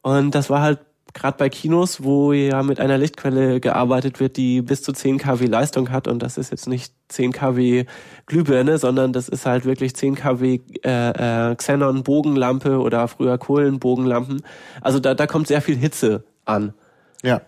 Und 0.00 0.34
das 0.34 0.48
war 0.48 0.62
halt 0.62 0.78
gerade 1.16 1.38
bei 1.38 1.48
Kinos, 1.48 2.04
wo 2.04 2.32
ja 2.32 2.62
mit 2.62 2.78
einer 2.78 2.98
Lichtquelle 2.98 3.58
gearbeitet 3.58 4.20
wird, 4.20 4.36
die 4.36 4.60
bis 4.60 4.82
zu 4.82 4.92
10 4.92 5.18
kW 5.18 5.46
Leistung 5.46 5.90
hat 5.90 6.06
und 6.06 6.22
das 6.22 6.36
ist 6.36 6.50
jetzt 6.50 6.68
nicht 6.68 6.92
10 7.08 7.32
kW 7.32 7.86
Glühbirne, 8.26 8.78
sondern 8.78 9.12
das 9.12 9.28
ist 9.28 9.46
halt 9.46 9.64
wirklich 9.64 9.96
10 9.96 10.14
kW 10.14 10.60
äh, 10.84 11.50
äh, 11.50 11.54
Xenon 11.56 12.02
Bogenlampe 12.02 12.78
oder 12.78 13.08
früher 13.08 13.38
Kohlenbogenlampen. 13.38 14.42
Also 14.82 15.00
da, 15.00 15.14
da 15.14 15.26
kommt 15.26 15.48
sehr 15.48 15.62
viel 15.62 15.76
Hitze 15.76 16.24
an. 16.44 16.74
Ja. 17.22 17.40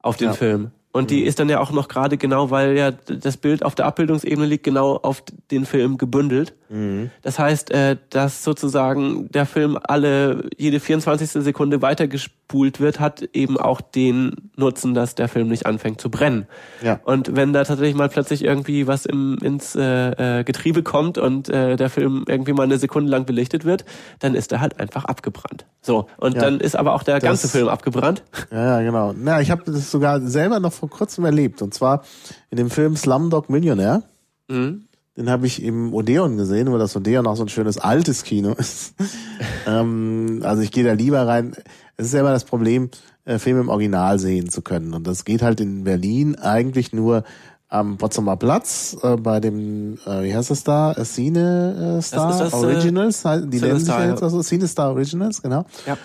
Auf 0.00 0.16
den 0.16 0.28
ja. 0.28 0.32
Film. 0.34 0.70
Und 0.96 1.10
die 1.10 1.20
mhm. 1.20 1.26
ist 1.26 1.38
dann 1.38 1.50
ja 1.50 1.60
auch 1.60 1.72
noch 1.72 1.88
gerade 1.88 2.16
genau, 2.16 2.50
weil 2.50 2.74
ja 2.74 2.90
das 2.90 3.36
Bild 3.36 3.62
auf 3.62 3.74
der 3.74 3.84
Abbildungsebene 3.84 4.46
liegt, 4.46 4.64
genau 4.64 4.96
auf 4.96 5.22
den 5.50 5.66
Film 5.66 5.98
gebündelt. 5.98 6.54
Mhm. 6.70 7.10
Das 7.20 7.38
heißt, 7.38 7.70
äh, 7.70 7.98
dass 8.08 8.42
sozusagen 8.42 9.30
der 9.30 9.44
Film 9.44 9.78
alle 9.82 10.48
jede 10.56 10.80
24. 10.80 11.30
Sekunde 11.44 11.82
weitergespult 11.82 12.80
wird, 12.80 12.98
hat 12.98 13.28
eben 13.34 13.58
auch 13.58 13.82
den 13.82 14.50
Nutzen, 14.56 14.94
dass 14.94 15.14
der 15.14 15.28
Film 15.28 15.48
nicht 15.48 15.66
anfängt 15.66 16.00
zu 16.00 16.10
brennen. 16.10 16.46
Ja. 16.82 16.98
Und 17.04 17.36
wenn 17.36 17.52
da 17.52 17.64
tatsächlich 17.64 17.94
mal 17.94 18.08
plötzlich 18.08 18.42
irgendwie 18.42 18.86
was 18.86 19.04
im, 19.04 19.36
ins 19.42 19.76
äh, 19.76 20.40
äh, 20.40 20.44
Getriebe 20.44 20.82
kommt 20.82 21.18
und 21.18 21.50
äh, 21.50 21.76
der 21.76 21.90
Film 21.90 22.24
irgendwie 22.26 22.54
mal 22.54 22.62
eine 22.62 22.78
Sekunde 22.78 23.10
lang 23.10 23.26
belichtet 23.26 23.66
wird, 23.66 23.84
dann 24.20 24.34
ist 24.34 24.50
er 24.50 24.62
halt 24.62 24.80
einfach 24.80 25.04
abgebrannt. 25.04 25.66
So, 25.82 26.08
und 26.16 26.34
ja. 26.34 26.40
dann 26.40 26.58
ist 26.58 26.74
aber 26.74 26.94
auch 26.94 27.04
der 27.04 27.16
das, 27.16 27.22
ganze 27.22 27.48
Film 27.48 27.68
abgebrannt. 27.68 28.24
Ja, 28.50 28.80
genau. 28.80 29.14
Na, 29.16 29.40
ich 29.40 29.50
habe 29.50 29.62
das 29.66 29.90
sogar 29.90 30.20
selber 30.20 30.58
noch 30.58 30.72
vor 30.88 30.98
kurzem 30.98 31.24
erlebt. 31.24 31.62
Und 31.62 31.74
zwar 31.74 32.04
in 32.50 32.56
dem 32.56 32.70
Film 32.70 32.96
Slumdog 32.96 33.50
Millionär. 33.50 34.02
Mhm. 34.48 34.84
Den 35.16 35.30
habe 35.30 35.46
ich 35.46 35.62
im 35.62 35.94
Odeon 35.94 36.36
gesehen, 36.36 36.70
weil 36.70 36.78
das 36.78 36.94
Odeon 36.94 37.26
auch 37.26 37.36
so 37.36 37.44
ein 37.44 37.48
schönes 37.48 37.78
altes 37.78 38.22
Kino 38.22 38.52
ist. 38.52 38.94
ähm, 39.66 40.42
also 40.44 40.62
ich 40.62 40.70
gehe 40.70 40.84
da 40.84 40.92
lieber 40.92 41.26
rein. 41.26 41.56
Es 41.96 42.06
ist 42.06 42.14
ja 42.14 42.20
immer 42.20 42.32
das 42.32 42.44
Problem, 42.44 42.90
äh, 43.24 43.38
Filme 43.38 43.60
im 43.60 43.68
Original 43.68 44.18
sehen 44.18 44.50
zu 44.50 44.60
können. 44.60 44.92
Und 44.92 45.06
das 45.06 45.24
geht 45.24 45.42
halt 45.42 45.60
in 45.60 45.84
Berlin 45.84 46.36
eigentlich 46.36 46.92
nur 46.92 47.24
am 47.68 47.96
Potsdamer 47.96 48.36
Platz 48.36 48.96
äh, 49.02 49.16
bei 49.16 49.40
dem, 49.40 49.98
äh, 50.06 50.22
wie 50.22 50.34
heißt 50.34 50.50
das 50.50 50.62
da? 50.64 50.94
Cine 51.02 51.98
äh, 51.98 52.02
Star 52.02 52.28
das 52.28 52.38
das, 52.38 52.52
äh, 52.52 52.56
Originals, 52.56 53.22
die 53.22 53.60
nennen 53.60 53.80
sich 53.80 53.88
ja 53.88 54.08
jetzt 54.08 54.22
also 54.22 54.42
Cine 54.42 54.68
Star 54.68 54.90
Originals, 54.90 55.42
genau. 55.42 55.64
Ja. 55.86 55.96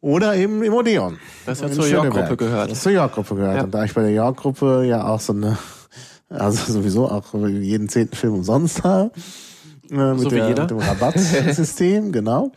Oder 0.00 0.36
eben 0.36 0.62
im 0.62 0.72
Odeon. 0.72 1.18
Das 1.44 1.60
ja 1.60 1.70
zur 1.70 1.86
York-Gruppe 1.86 2.36
gehört. 2.36 2.70
Das 2.70 2.82
zur 2.82 2.92
York-Gruppe 2.92 3.34
gehört. 3.34 3.56
Ja. 3.56 3.64
Und 3.64 3.74
da 3.74 3.84
ich 3.84 3.94
bei 3.94 4.02
der 4.02 4.12
York-Gruppe 4.12 4.84
ja 4.84 5.04
auch 5.06 5.20
so 5.20 5.32
eine, 5.32 5.58
also 6.28 6.72
sowieso 6.72 7.08
auch 7.08 7.34
jeden 7.34 7.88
zehnten 7.88 8.14
Film 8.14 8.34
umsonst 8.34 8.84
habe, 8.84 9.10
äh, 9.90 10.14
mit, 10.14 10.20
so 10.20 10.28
der, 10.28 10.48
mit 10.48 10.70
dem 10.70 10.78
Rabattsystem, 10.78 12.12
genau. 12.12 12.52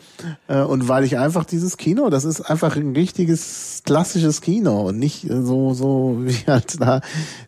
Äh, 0.47 0.61
und 0.61 0.87
weil 0.87 1.03
ich 1.03 1.17
einfach 1.17 1.45
dieses 1.45 1.77
Kino, 1.77 2.09
das 2.09 2.25
ist 2.25 2.41
einfach 2.41 2.75
ein 2.75 2.93
richtiges 2.93 3.81
klassisches 3.85 4.41
Kino 4.41 4.87
und 4.87 4.99
nicht 4.99 5.27
so 5.27 5.73
so 5.73 6.17
wie 6.19 6.35
halt 6.47 6.79
da 6.79 7.01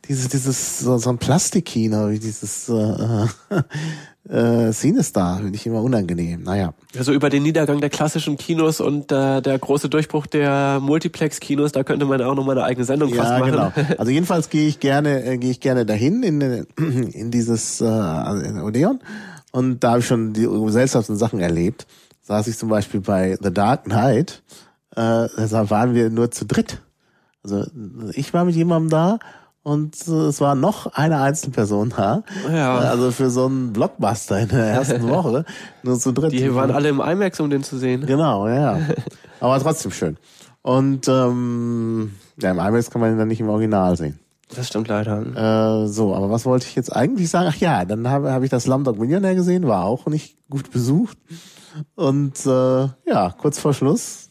dieses 0.07 0.29
dieses 0.29 0.79
so, 0.79 0.97
so 0.97 1.09
ein 1.09 1.17
Plastikkino 1.17 2.09
wie 2.09 2.19
dieses 2.19 2.69
äh, 2.69 3.27
äh, 4.29 4.71
Cinestar, 4.71 5.37
finde 5.37 5.55
ich 5.55 5.65
immer 5.65 5.81
unangenehm. 5.81 6.43
Naja. 6.43 6.73
Also 6.97 7.11
über 7.11 7.29
den 7.29 7.43
Niedergang 7.43 7.81
der 7.81 7.89
klassischen 7.89 8.37
Kinos 8.37 8.79
und 8.79 9.11
äh, 9.11 9.41
der 9.41 9.59
große 9.59 9.89
Durchbruch 9.89 10.27
der 10.27 10.79
Multiplex-Kinos, 10.81 11.73
da 11.73 11.83
könnte 11.83 12.05
man 12.05 12.21
auch 12.21 12.35
noch 12.35 12.45
mal 12.45 12.53
eine 12.53 12.63
eigene 12.63 12.85
Sendung 12.85 13.09
ja, 13.09 13.23
fast 13.23 13.39
machen. 13.39 13.51
Genau. 13.51 13.71
Also 13.97 14.11
jedenfalls 14.11 14.49
gehe 14.49 14.67
ich 14.67 14.79
gerne, 14.79 15.23
äh, 15.23 15.37
gehe 15.37 15.51
ich 15.51 15.59
gerne 15.59 15.85
dahin 15.85 16.23
in, 16.23 16.41
in 16.41 17.31
dieses 17.31 17.81
äh, 17.81 17.85
Odeon 17.85 18.99
und 19.53 19.83
da 19.83 19.91
habe 19.91 19.99
ich 19.99 20.07
schon 20.07 20.33
die 20.33 20.49
seltsamsten 20.67 21.15
Sachen 21.15 21.39
erlebt. 21.39 21.85
Saß 22.21 22.47
ich 22.47 22.57
zum 22.57 22.69
Beispiel 22.69 23.01
bei 23.01 23.37
The 23.39 23.53
Dark 23.53 23.83
Knight, 23.83 24.41
äh, 24.95 25.27
da 25.27 25.69
waren 25.69 25.93
wir 25.93 26.09
nur 26.09 26.31
zu 26.31 26.45
dritt. 26.45 26.81
Also 27.43 27.65
ich 28.13 28.33
war 28.33 28.45
mit 28.45 28.55
jemandem 28.55 28.89
da 28.89 29.19
und 29.61 29.95
äh, 30.07 30.11
es 30.11 30.41
war 30.41 30.55
noch 30.55 30.87
eine 30.95 31.21
Einzelperson 31.21 31.93
da. 31.95 32.23
Ja. 32.51 32.79
Also 32.79 33.11
für 33.11 33.29
so 33.29 33.45
einen 33.45 33.73
Blockbuster 33.73 34.39
in 34.39 34.49
der 34.49 34.65
ersten 34.65 35.07
Woche 35.09 35.45
nur 35.83 35.99
zu 35.99 36.13
dritt. 36.13 36.31
Die 36.31 36.55
waren 36.55 36.71
alle 36.71 36.89
im 36.89 36.99
IMAX, 36.99 37.39
um 37.39 37.49
den 37.49 37.63
zu 37.63 37.77
sehen. 37.77 38.05
Genau, 38.07 38.47
ja. 38.47 38.79
Aber 39.39 39.59
trotzdem 39.59 39.91
schön. 39.91 40.17
Und 40.63 41.07
ähm, 41.07 42.13
ja, 42.41 42.51
im 42.51 42.59
IMAX 42.59 42.89
kann 42.89 43.01
man 43.01 43.11
ihn 43.11 43.19
dann 43.19 43.27
nicht 43.27 43.41
im 43.41 43.49
Original 43.49 43.97
sehen. 43.97 44.17
Das 44.55 44.67
stimmt 44.67 44.87
leider. 44.87 45.83
Äh, 45.83 45.87
so, 45.87 46.13
aber 46.15 46.29
was 46.29 46.45
wollte 46.45 46.67
ich 46.67 46.75
jetzt 46.75 46.95
eigentlich 46.95 47.29
sagen? 47.29 47.49
Ach 47.51 47.57
ja, 47.57 47.85
dann 47.85 48.09
habe 48.09 48.31
hab 48.31 48.43
ich 48.43 48.49
das 48.49 48.63
Slumdog 48.63 48.99
Millionär 48.99 49.35
gesehen, 49.35 49.67
war 49.67 49.85
auch 49.85 50.05
nicht 50.07 50.37
gut 50.49 50.71
besucht. 50.71 51.17
Und 51.95 52.45
äh, 52.45 52.87
ja, 53.05 53.33
kurz 53.37 53.59
vor 53.59 53.73
Schluss 53.73 54.29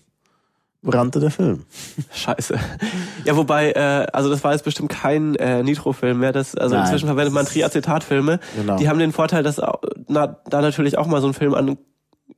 brannte 0.83 1.20
der 1.20 1.31
Film. 1.31 1.64
Scheiße. 2.12 2.59
Ja, 3.25 3.37
wobei, 3.37 3.73
äh, 3.73 4.07
also 4.12 4.29
das 4.31 4.43
war 4.45 4.53
jetzt 4.53 4.64
bestimmt 4.64 4.91
kein 4.91 5.37
äh, 5.37 5.62
Nitro-Film 5.62 6.18
mehr. 6.18 6.33
Das, 6.33 6.55
also 6.55 6.75
Nein. 6.75 6.85
inzwischen 6.85 7.07
verwendet 7.07 7.33
man 7.33 7.47
Triacetat-Filme. 7.47 8.41
Genau. 8.57 8.77
Die 8.77 8.89
haben 8.89 8.99
den 8.99 9.12
Vorteil, 9.12 9.43
dass 9.43 9.61
na, 10.09 10.27
da 10.27 10.61
natürlich 10.61 10.99
auch 10.99 11.07
mal 11.07 11.20
so 11.20 11.29
ein 11.29 11.35
Film 11.35 11.55
an 11.55 11.79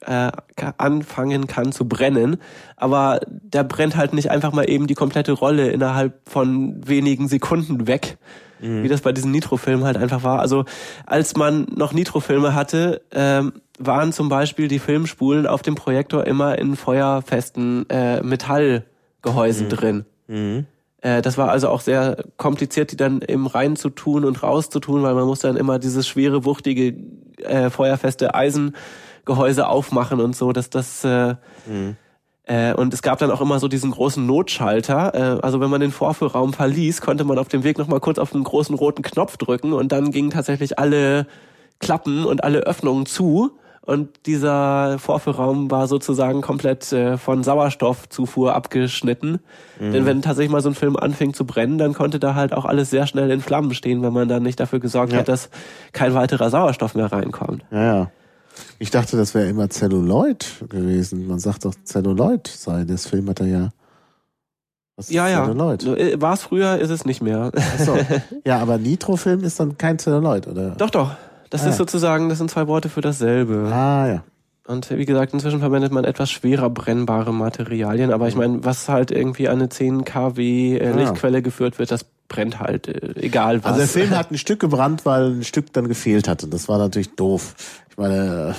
äh, 0.01 0.31
anfangen 0.79 1.47
kann 1.47 1.73
zu 1.73 1.87
brennen, 1.87 2.37
aber 2.77 3.21
der 3.29 3.65
brennt 3.65 3.97
halt 3.97 4.13
nicht 4.13 4.31
einfach 4.31 4.53
mal 4.53 4.69
eben 4.69 4.87
die 4.87 4.95
komplette 4.95 5.33
Rolle 5.33 5.71
innerhalb 5.71 6.21
von 6.29 6.87
wenigen 6.87 7.29
Sekunden 7.29 7.87
weg, 7.87 8.19
mhm. 8.61 8.83
wie 8.83 8.89
das 8.89 9.01
bei 9.01 9.13
diesen 9.13 9.31
Nitro-Filmen 9.31 9.85
halt 9.85 9.97
einfach 9.97 10.23
war. 10.23 10.41
Also 10.41 10.65
als 11.07 11.37
man 11.37 11.67
noch 11.75 11.93
Nitro-Filme 11.93 12.55
hatte, 12.55 13.03
ähm, 13.13 13.53
waren 13.79 14.13
zum 14.13 14.29
Beispiel 14.29 14.69
die 14.69 14.79
Filmspulen 14.79 15.47
auf 15.47 15.63
dem 15.63 15.75
Projektor 15.75 16.27
immer 16.27 16.59
in 16.59 16.77
feuerfesten 16.77 17.89
äh, 17.91 18.23
Metallgehäusen 18.23 19.69
drin. 19.69 20.05
Äh, 21.05 21.23
das 21.23 21.37
war 21.37 21.51
also 21.51 21.69
auch 21.69 21.81
sehr 21.81 22.25
kompliziert, 22.37 22.91
die 22.91 22.97
dann 22.97 23.21
eben 23.21 23.47
rein 23.47 23.77
zu 23.77 23.91
tun 23.91 24.25
und 24.25 24.43
raus 24.43 24.71
zu 24.71 24.81
tun, 24.81 25.03
weil 25.03 25.15
man 25.15 25.27
muss 25.27 25.41
dann 25.41 25.57
immer 25.57 25.79
dieses 25.79 26.09
schwere, 26.09 26.45
wuchtige, 26.45 26.95
äh, 27.43 27.69
feuerfeste 27.71 28.35
Eisengehäuse 29.25 29.67
aufmachen 29.69 30.21
und 30.21 30.37
so, 30.37 30.53
dass 30.53 30.71
das 30.71 31.05
äh, 31.05 31.35
äh, 32.47 32.75
und 32.75 32.93
es 32.93 33.01
gab 33.03 33.19
dann 33.19 33.31
auch 33.31 33.41
immer 33.41 33.59
so 33.59 33.69
diesen 33.69 33.91
großen 33.91 34.25
Notschalter. 34.25 35.15
Äh, 35.15 35.41
also 35.43 35.61
wenn 35.61 35.71
man 35.71 35.81
den 35.81 35.93
Vorführraum 35.93 36.53
verließ, 36.53 37.01
konnte 37.01 37.25
man 37.25 37.39
auf 37.39 37.49
dem 37.49 37.65
Weg 37.65 37.79
nochmal 37.79 38.01
kurz 38.01 38.19
auf 38.19 38.31
den 38.33 38.45
großen 38.45 38.75
roten 38.75 39.03
Knopf 39.03 39.37
drücken 39.37 39.73
und 39.73 39.93
dann 39.93 40.11
gingen 40.11 40.31
tatsächlich 40.31 40.79
alle 40.79 41.27
Klappen 41.81 42.25
und 42.25 42.45
alle 42.45 42.61
Öffnungen 42.61 43.07
zu. 43.07 43.53
Und 43.87 44.25
dieser 44.25 44.99
Vorführraum 44.99 45.71
war 45.71 45.87
sozusagen 45.89 46.41
komplett 46.41 46.91
äh, 46.93 47.19
von 47.19 47.43
Sauerstoffzufuhr 47.43 48.55
abgeschnitten. 48.55 49.41
Denn 49.79 50.07
wenn 50.07 50.23
tatsächlich 50.23 50.51
mal 50.51 50.63
so 50.63 50.71
ein 50.71 50.75
Film 50.75 50.97
anfing 50.97 51.35
zu 51.35 51.45
brennen, 51.45 51.77
dann 51.77 51.93
konnte 51.93 52.19
da 52.19 52.35
halt 52.35 52.55
auch 52.55 52.65
alles 52.65 52.89
sehr 52.89 53.07
schnell 53.07 53.31
in 53.31 53.43
Flammen 53.43 53.75
stehen, 53.75 54.03
wenn 54.03 54.15
man 54.15 54.27
dann 54.27 54.43
nicht 54.43 54.59
dafür 54.59 54.81
gesorgt 54.81 55.13
Ja. 55.13 55.19
hat, 55.19 55.29
dass 55.29 55.51
kein 55.93 56.15
weiterer 56.15 56.49
Sauerstoff 56.49 56.95
mehr 56.95 57.13
reinkommt. 57.13 57.63
Ja, 57.71 57.83
ja. 57.85 58.11
Ich 58.79 58.91
dachte, 58.91 59.17
das 59.17 59.35
wäre 59.35 59.49
immer 59.49 59.69
Celluloid 59.69 60.65
gewesen. 60.69 61.27
Man 61.27 61.39
sagt 61.39 61.65
doch, 61.65 61.75
Celluloid 61.85 62.47
sei 62.47 62.85
das 62.85 63.07
Filmmaterial. 63.07 63.71
Was 64.97 65.09
ist 65.09 65.15
Ja, 65.15 65.29
ja. 65.29 65.45
Celluloid? 65.45 65.85
Äh, 65.85 66.21
War 66.21 66.35
es 66.35 66.43
früher, 66.43 66.79
ist 66.79 66.91
es 66.91 67.05
nicht 67.05 67.23
mehr. 67.23 67.51
Achso. 67.79 67.97
Ja, 68.47 68.59
aber 68.59 68.79
Nitrofilm 68.79 69.43
ist 69.43 69.59
dann 69.59 69.77
kein 69.79 69.99
Celluloid, 69.99 70.47
oder? 70.47 70.71
Doch, 70.73 70.91
doch. 70.91 71.13
Das 71.51 71.63
Ah, 71.63 71.67
ist 71.69 71.73
ja. 71.75 71.79
sozusagen, 71.79 72.29
das 72.29 72.39
sind 72.39 72.51
zwei 72.51 72.67
Worte 72.67 72.89
für 72.89 73.01
dasselbe. 73.01 73.71
Ah, 73.73 74.07
ja. 74.09 74.25
Und 74.67 74.89
wie 74.91 75.05
gesagt, 75.05 75.35
inzwischen 75.35 75.61
verwendet 75.61 75.93
man 75.93 76.05
etwas 76.05 76.31
schwerer 76.31 76.71
brennbare 76.71 77.35
Materialien, 77.35 78.11
aber 78.13 78.29
ich 78.29 78.35
meine, 78.37 78.65
was 78.65 78.89
halt 78.89 79.11
irgendwie 79.11 79.49
an 79.49 79.59
eine 79.59 79.69
10 79.69 80.05
kW 80.05 80.79
äh, 80.79 80.89
Ah. 80.89 80.97
Lichtquelle 80.97 81.43
geführt 81.43 81.79
wird, 81.79 81.91
das 81.91 82.07
brennt 82.29 82.61
halt, 82.61 82.89
äh, 82.89 83.15
egal 83.21 83.59
was. 83.65 83.73
Also 83.73 83.79
der 83.79 83.89
Film 83.89 84.11
hat 84.17 84.31
ein 84.31 84.39
Stück 84.39 84.61
gebrannt, 84.61 85.05
weil 85.05 85.31
ein 85.31 85.45
Stück 85.45 85.73
dann 85.73 85.89
gefehlt 85.89 86.29
hatte. 86.29 86.49
Das 86.49 86.69
war 86.69 86.79
natürlich 86.79 87.15
doof. 87.15 87.55
Ich 87.91 87.97
meine, 87.97 88.55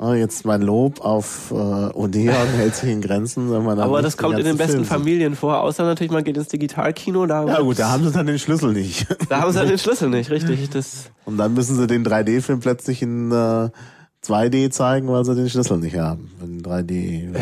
äh, 0.00 0.14
jetzt 0.14 0.46
mein 0.46 0.62
Lob 0.62 1.00
auf 1.00 1.50
äh, 1.50 1.54
Odeon 1.54 2.34
hält 2.56 2.74
sich 2.74 2.90
in 2.90 3.02
Grenzen. 3.02 3.50
Wenn 3.50 3.64
man 3.64 3.78
aber 3.78 4.00
das 4.02 4.16
kommt 4.16 4.38
in 4.38 4.44
den 4.44 4.56
besten 4.56 4.76
Film. 4.78 4.84
Familien 4.86 5.36
vor, 5.36 5.60
außer 5.60 5.84
natürlich, 5.84 6.10
man 6.10 6.24
geht 6.24 6.36
ins 6.36 6.48
Digitalkino, 6.48 7.26
da, 7.26 7.46
Ja 7.46 7.60
gut, 7.60 7.78
da 7.78 7.90
haben 7.90 8.04
sie 8.04 8.12
dann 8.12 8.26
den 8.26 8.38
Schlüssel 8.38 8.72
nicht. 8.72 9.06
da 9.28 9.42
haben 9.42 9.52
sie 9.52 9.58
dann 9.58 9.68
den 9.68 9.78
Schlüssel 9.80 10.08
nicht, 10.08 10.30
richtig. 10.30 10.70
Das, 10.70 11.10
Und 11.26 11.36
dann 11.36 11.52
müssen 11.52 11.76
sie 11.76 11.86
den 11.86 12.04
3D-Film 12.04 12.60
plötzlich 12.60 13.02
in 13.02 13.30
äh, 13.30 13.68
2D 14.24 14.70
zeigen, 14.70 15.08
weil 15.08 15.24
sie 15.24 15.34
den 15.34 15.48
Schlüssel 15.48 15.78
nicht 15.78 15.96
haben. 15.96 16.30
In 16.42 16.62
3D. 16.62 17.34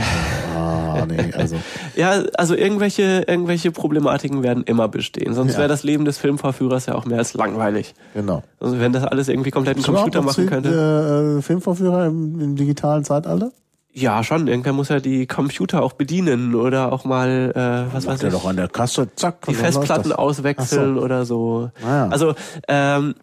Ah, 0.59 1.07
nee, 1.07 1.33
also. 1.37 1.55
ja, 1.95 2.22
also 2.37 2.55
irgendwelche, 2.57 3.24
irgendwelche 3.29 3.70
Problematiken 3.70 4.43
werden 4.43 4.64
immer 4.64 4.89
bestehen, 4.89 5.33
sonst 5.35 5.53
Ja. 5.53 5.59
wäre 5.59 5.68
das 5.68 5.85
Leben 5.85 6.05
des 6.05 6.18
Filmvorführers 6.18 6.87
ja 6.87 6.97
auch 6.97 7.05
mehr 7.05 7.18
als 7.18 7.35
langweilig. 7.35 7.95
Genau. 8.14 8.43
Also 8.59 8.81
wenn 8.81 8.93
das 8.93 9.05
alles 9.05 9.29
irgendwie 9.29 9.51
komplett 9.53 9.76
ein 9.76 9.83
Computer 9.85 10.20
machen 10.22 10.47
könnte. 10.47 11.37
Äh, 11.39 11.43
Filmvorführer 11.43 12.07
im, 12.07 12.41
im 12.41 12.57
digitalen 12.57 13.05
Zeitalter? 13.05 13.53
Ja, 13.93 14.24
schon. 14.24 14.49
Irgendwer 14.49 14.72
muss 14.72 14.89
ja 14.89 14.99
die 14.99 15.26
Computer 15.26 15.83
auch 15.83 15.93
bedienen 15.93 16.55
oder 16.57 16.93
auch 16.93 17.05
mal, 17.05 17.53
äh, 17.55 17.95
was 17.95 18.07
weiß 18.07 18.22
ich, 18.24 18.33
doch 18.33 18.47
an 18.47 18.57
der 18.57 18.68
Kasse, 18.68 19.09
zack. 19.14 19.47
die 19.47 19.55
Festplatten 19.55 20.12
auswechseln 20.12 20.97
Ach 20.99 21.03
oder 21.03 21.24
so. 21.24 21.70
Ah, 21.85 21.89
ja. 21.89 22.09
Also, 22.09 22.35
ähm, 22.66 23.14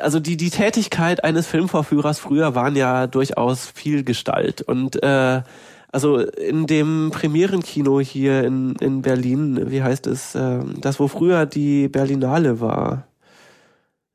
also 0.00 0.20
die, 0.20 0.36
die 0.36 0.50
Tätigkeit 0.50 1.24
eines 1.24 1.46
Filmvorführers 1.46 2.18
früher 2.18 2.54
waren 2.54 2.76
ja 2.76 3.06
durchaus 3.06 3.66
viel 3.74 4.04
Gestalt. 4.04 4.62
Und 4.62 5.02
äh, 5.02 5.42
also 5.90 6.18
in 6.18 6.66
dem 6.66 7.10
Premierenkino 7.12 8.00
hier 8.00 8.44
in, 8.44 8.74
in 8.80 9.02
Berlin, 9.02 9.70
wie 9.70 9.82
heißt 9.82 10.06
es, 10.06 10.34
äh, 10.34 10.58
das 10.80 10.98
wo 10.98 11.08
früher 11.08 11.46
die 11.46 11.88
Berlinale 11.88 12.60
war. 12.60 13.04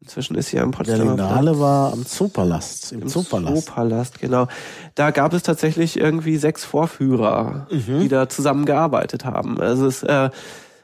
Inzwischen 0.01 0.35
ist 0.35 0.47
hier 0.47 0.63
am 0.63 0.71
Potsdamer 0.71 1.15
Berlinale 1.15 1.59
war 1.59 1.91
am 1.91 2.05
Zoopalast, 2.05 2.93
im, 2.93 3.01
im 3.03 3.07
Zoopalast. 3.09 3.65
Zoopalast, 3.65 4.19
genau. 4.19 4.47
Da 4.95 5.11
gab 5.11 5.33
es 5.33 5.43
tatsächlich 5.43 5.99
irgendwie 5.99 6.37
sechs 6.37 6.63
Vorführer, 6.63 7.67
Mhm. 7.69 7.99
die 7.99 8.07
da 8.07 8.29
zusammengearbeitet 8.29 9.25
haben. 9.25 9.59
Also 9.59 9.87
es, 9.87 10.01
äh, 10.03 10.29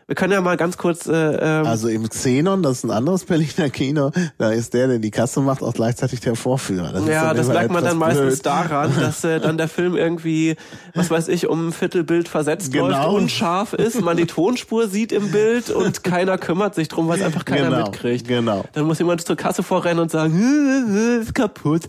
wir 0.08 0.16
können 0.16 0.34
ja 0.34 0.42
mal 0.42 0.56
ganz 0.58 0.78
kurz. 0.78 1.08
Äh, 1.08 1.14
ähm, 1.14 1.66
Also 1.66 1.88
im 1.88 2.08
Xenon, 2.08 2.62
das 2.62 2.78
ist 2.80 2.84
ein 2.84 2.92
anderes 2.92 3.24
Berliner 3.26 3.70
Kino, 3.72 4.12
da 4.38 4.52
ist 4.52 4.74
der, 4.74 4.88
der 4.88 5.00
die 5.00 5.10
Kasse 5.12 5.42
macht, 5.42 5.64
auch 5.64 5.74
gleichzeitig 5.74 6.20
der 6.20 6.36
Vorführer. 6.36 6.92
Das 6.92 7.08
ja, 7.08 7.34
das 7.34 7.48
merkt 7.48 7.72
man 7.72 7.84
dann 7.84 7.96
etwas 7.98 8.16
meistens 8.16 8.34
blöd. 8.42 8.46
daran, 8.46 8.92
dass 9.00 9.24
äh, 9.24 9.40
dann 9.40 9.58
der 9.58 9.68
Film 9.68 9.96
irgendwie, 9.96 10.56
was 10.94 11.10
weiß 11.10 11.28
ich, 11.30 11.48
um 11.48 11.70
ein 11.70 11.72
Viertelbild 11.72 12.28
versetzt 12.28 12.72
Genau. 12.72 12.88
läuft, 12.90 13.08
unscharf 13.24 13.74
ist, 13.74 14.02
man 14.02 14.16
die 14.18 14.26
Tonspur 14.28 14.88
sieht 14.88 15.12
im 15.12 15.32
Bild 15.32 15.70
und 15.72 16.04
keiner 16.04 16.38
kümmert 16.38 16.76
sich 16.76 16.88
drum, 16.88 17.08
weil 17.08 17.18
es 17.20 17.26
einfach 17.26 17.46
keiner 17.46 17.70
Genau, 17.70 17.86
mitkriegt. 17.86 18.28
genau. 18.28 18.64
Dann 18.74 18.86
muss 18.86 19.00
jemand 19.00 19.22
zur 19.26 19.36
Kasse 19.36 19.64
vorrennen 19.64 20.00
und 20.00 20.12
sagen, 20.12 21.20
ist 21.22 21.34
kaputt. 21.34 21.84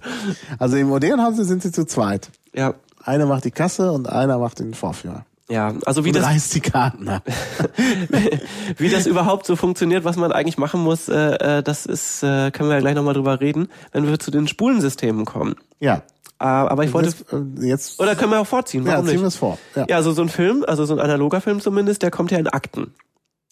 Also 0.58 0.76
im 0.76 0.90
Odeonhaus 0.90 1.36
sind 1.36 1.62
sie 1.62 1.72
zu 1.72 1.84
zweit. 1.84 2.30
Ja, 2.54 2.74
Einer 3.04 3.26
macht 3.26 3.44
die 3.44 3.50
Kasse 3.50 3.92
und 3.92 4.08
einer 4.08 4.38
macht 4.38 4.58
den 4.58 4.74
Vorführer. 4.74 5.24
Ja, 5.49 5.74
also 5.84 6.05
wie 6.05 6.12
das 6.12 6.24
reißt 6.24 6.55
die 6.55 6.61
Karten 6.61 7.09
ab. 7.09 7.22
Wie 8.78 8.88
das 8.88 9.07
überhaupt 9.07 9.47
so 9.47 9.55
funktioniert, 9.57 10.05
was 10.05 10.16
man 10.16 10.32
eigentlich 10.32 10.59
machen 10.59 10.80
muss, 10.82 11.09
äh, 11.09 11.59
äh, 11.59 11.62
das 11.62 11.86
ist, 11.86 12.22
äh, 12.22 12.51
können 12.51 12.68
wir 12.68 12.74
ja 12.74 12.80
gleich 12.80 12.94
nochmal 12.97 13.14
drüber 13.14 13.40
reden, 13.40 13.68
wenn 13.92 14.07
wir 14.09 14.18
zu 14.18 14.30
den 14.30 14.49
Spulensystemen 14.49 15.24
kommen. 15.24 15.55
Ja. 15.78 16.03
Äh, 16.40 16.44
aber 16.44 16.84
ich 16.84 16.92
wollte, 16.92 17.09
Jetzt, 17.11 17.32
äh, 17.32 17.66
jetzt 17.66 18.01
oder 18.01 18.16
können 18.16 18.32
wir 18.32 18.40
auch 18.40 18.47
vorziehen, 18.47 18.84
ja, 18.84 18.92
warum 18.94 19.07
ziehen 19.07 19.16
wir 19.18 19.22
nicht? 19.24 19.34
es 19.34 19.36
vor. 19.36 19.59
Ja. 19.74 19.86
Ja, 19.88 19.97
also 19.97 20.12
so 20.12 20.22
ein 20.22 20.28
Film, 20.28 20.64
also 20.66 20.84
so 20.84 20.94
ein 20.94 21.01
analoger 21.01 21.40
Film 21.40 21.61
zumindest, 21.61 22.03
der 22.03 22.11
kommt 22.11 22.30
ja 22.32 22.38
in 22.38 22.49
Akten. 22.49 22.92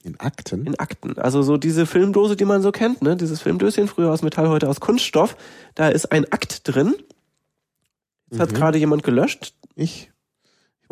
In 0.03 0.19
Akten. 0.21 0.67
In 0.67 0.79
Akten. 0.79 1.17
Also 1.19 1.41
so 1.43 1.57
diese 1.57 1.87
Filmdose, 1.87 2.37
die 2.37 2.45
man 2.45 2.61
so 2.61 2.73
kennt, 2.73 3.01
ne? 3.01 3.17
Dieses 3.17 3.41
Filmdöschen, 3.41 3.89
früher 3.89 4.11
aus 4.13 4.21
Metall, 4.23 4.49
heute 4.51 4.69
aus 4.69 4.81
Kunststoff. 4.81 5.35
Da 5.75 5.89
ist 5.89 6.13
ein 6.13 6.31
Akt 6.31 6.69
drin. 6.69 6.95
Das 8.29 8.39
Mhm. 8.39 8.43
hat 8.43 8.55
gerade 8.55 8.79
jemand 8.79 9.03
gelöscht. 9.03 9.55
Ich 9.77 10.11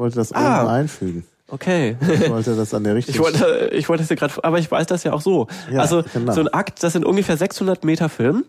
wollte 0.03 0.17
das 0.17 0.33
Ah. 0.33 0.71
einfügen. 0.73 1.25
Okay. 1.49 1.97
Ich 2.01 2.29
wollte 2.31 2.57
das 2.57 2.75
an 2.75 2.85
der 2.85 2.95
richtigen 2.97 3.17
Ich 3.17 3.23
wollte, 3.23 3.71
ich 3.73 3.89
wollte 3.89 4.03
es 4.03 4.09
dir 4.09 4.17
gerade, 4.17 4.35
aber 4.43 4.59
ich 4.59 4.71
weiß 4.71 4.87
das 4.87 5.05
ja 5.05 5.13
auch 5.13 5.21
so. 5.21 5.47
Ja, 5.71 5.81
also 5.81 6.03
genau. 6.13 6.33
so 6.33 6.41
ein 6.41 6.49
Akt, 6.49 6.83
das 6.83 6.93
sind 6.95 7.05
ungefähr 7.05 7.37
600 7.37 7.85
Meter 7.85 8.09
Film. 8.09 8.45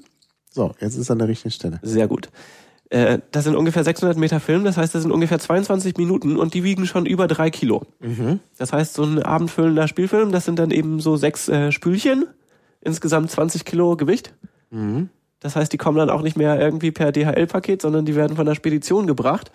So, 0.51 0.73
jetzt 0.79 0.95
ist 0.97 1.11
an 1.11 1.19
der 1.19 1.27
richtigen 1.27 1.51
Stelle. 1.51 1.79
Sehr 1.81 2.07
gut. 2.07 2.29
Äh, 2.89 3.19
das 3.31 3.43
sind 3.43 3.55
ungefähr 3.55 3.83
600 3.83 4.17
Meter 4.17 4.39
Film, 4.39 4.63
das 4.63 4.77
heißt, 4.77 4.93
das 4.95 5.01
sind 5.01 5.11
ungefähr 5.11 5.39
22 5.39 5.97
Minuten 5.97 6.37
und 6.37 6.53
die 6.53 6.63
wiegen 6.63 6.85
schon 6.85 7.05
über 7.05 7.27
drei 7.27 7.49
Kilo. 7.49 7.83
Das 8.57 8.71
heißt, 8.71 8.93
so 8.93 9.03
ein 9.03 9.21
abendfüllender 9.21 9.87
Spielfilm, 9.87 10.31
das 10.31 10.45
sind 10.45 10.59
dann 10.59 10.71
eben 10.71 10.99
so 10.99 11.17
sechs 11.17 11.49
äh, 11.49 11.71
Spülchen, 11.71 12.25
insgesamt 12.81 13.31
20 13.31 13.65
Kilo 13.65 13.97
Gewicht. 13.97 14.33
Das 15.43 15.55
heißt, 15.57 15.71
die 15.73 15.77
kommen 15.77 15.97
dann 15.97 16.09
auch 16.09 16.21
nicht 16.21 16.37
mehr 16.37 16.59
irgendwie 16.59 16.91
per 16.91 17.11
DHL-Paket, 17.11 17.81
sondern 17.81 18.05
die 18.05 18.15
werden 18.15 18.35
von 18.37 18.45
der 18.45 18.55
Spedition 18.55 19.05
gebracht. 19.07 19.51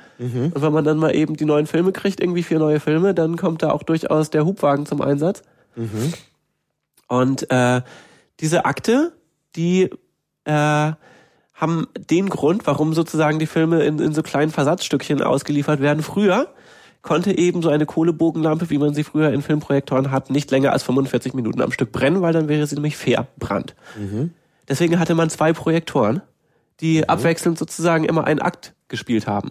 Und 0.53 0.63
wenn 0.63 0.73
man 0.73 0.85
dann 0.85 0.99
mal 0.99 1.15
eben 1.15 1.35
die 1.37 1.47
neuen 1.47 1.67
Filme 1.67 1.93
kriegt, 1.93 2.21
irgendwie 2.21 2.43
vier 2.43 2.59
neue 2.59 2.79
Filme, 2.79 3.15
dann 3.15 3.37
kommt 3.37 3.63
da 3.63 3.71
auch 3.71 3.83
durchaus 3.83 4.29
der 4.31 4.45
Hubwagen 4.45 4.85
zum 4.87 5.01
Einsatz. 5.01 5.43
Und 7.09 7.51
äh, 7.51 7.81
diese 8.41 8.67
Akte, 8.67 9.13
die 9.57 9.91
äh, 10.45 10.93
haben 11.55 11.89
den 12.11 12.29
Grund, 12.29 12.67
warum 12.67 12.93
sozusagen 12.93 13.39
die 13.39 13.47
Filme 13.47 13.83
in, 13.83 13.99
in 13.99 14.13
so 14.13 14.23
kleinen 14.23 14.51
Versatzstückchen 14.51 15.23
ausgeliefert 15.23 15.81
werden. 15.81 16.03
Früher 16.03 16.49
konnte 17.03 17.37
eben 17.37 17.63
so 17.63 17.71
eine 17.71 17.87
Kohlebogenlampe, 17.87 18.71
wie 18.71 18.79
man 18.79 18.93
sie 18.93 19.05
früher 19.05 19.33
in 19.33 19.41
Filmprojektoren 19.41 20.11
hat, 20.11 20.31
nicht 20.31 20.51
länger 20.51 20.73
als 20.73 20.83
45 20.83 21.33
Minuten 21.33 21.63
am 21.63 21.73
Stück 21.73 21.93
brennen, 21.93 22.21
weil 22.21 22.33
dann 22.33 22.49
wäre 22.49 22.67
sie 22.67 22.75
nämlich 22.75 22.97
verbrannt. 22.97 23.75
Deswegen 24.69 24.99
hatte 24.99 25.15
man 25.15 25.31
zwei 25.31 25.53
Projektoren, 25.53 26.23
die 26.81 27.09
abwechselnd 27.09 27.59
sozusagen 27.59 28.05
immer 28.05 28.25
einen 28.25 28.41
Akt 28.41 28.75
gespielt 28.89 29.27
haben. 29.27 29.51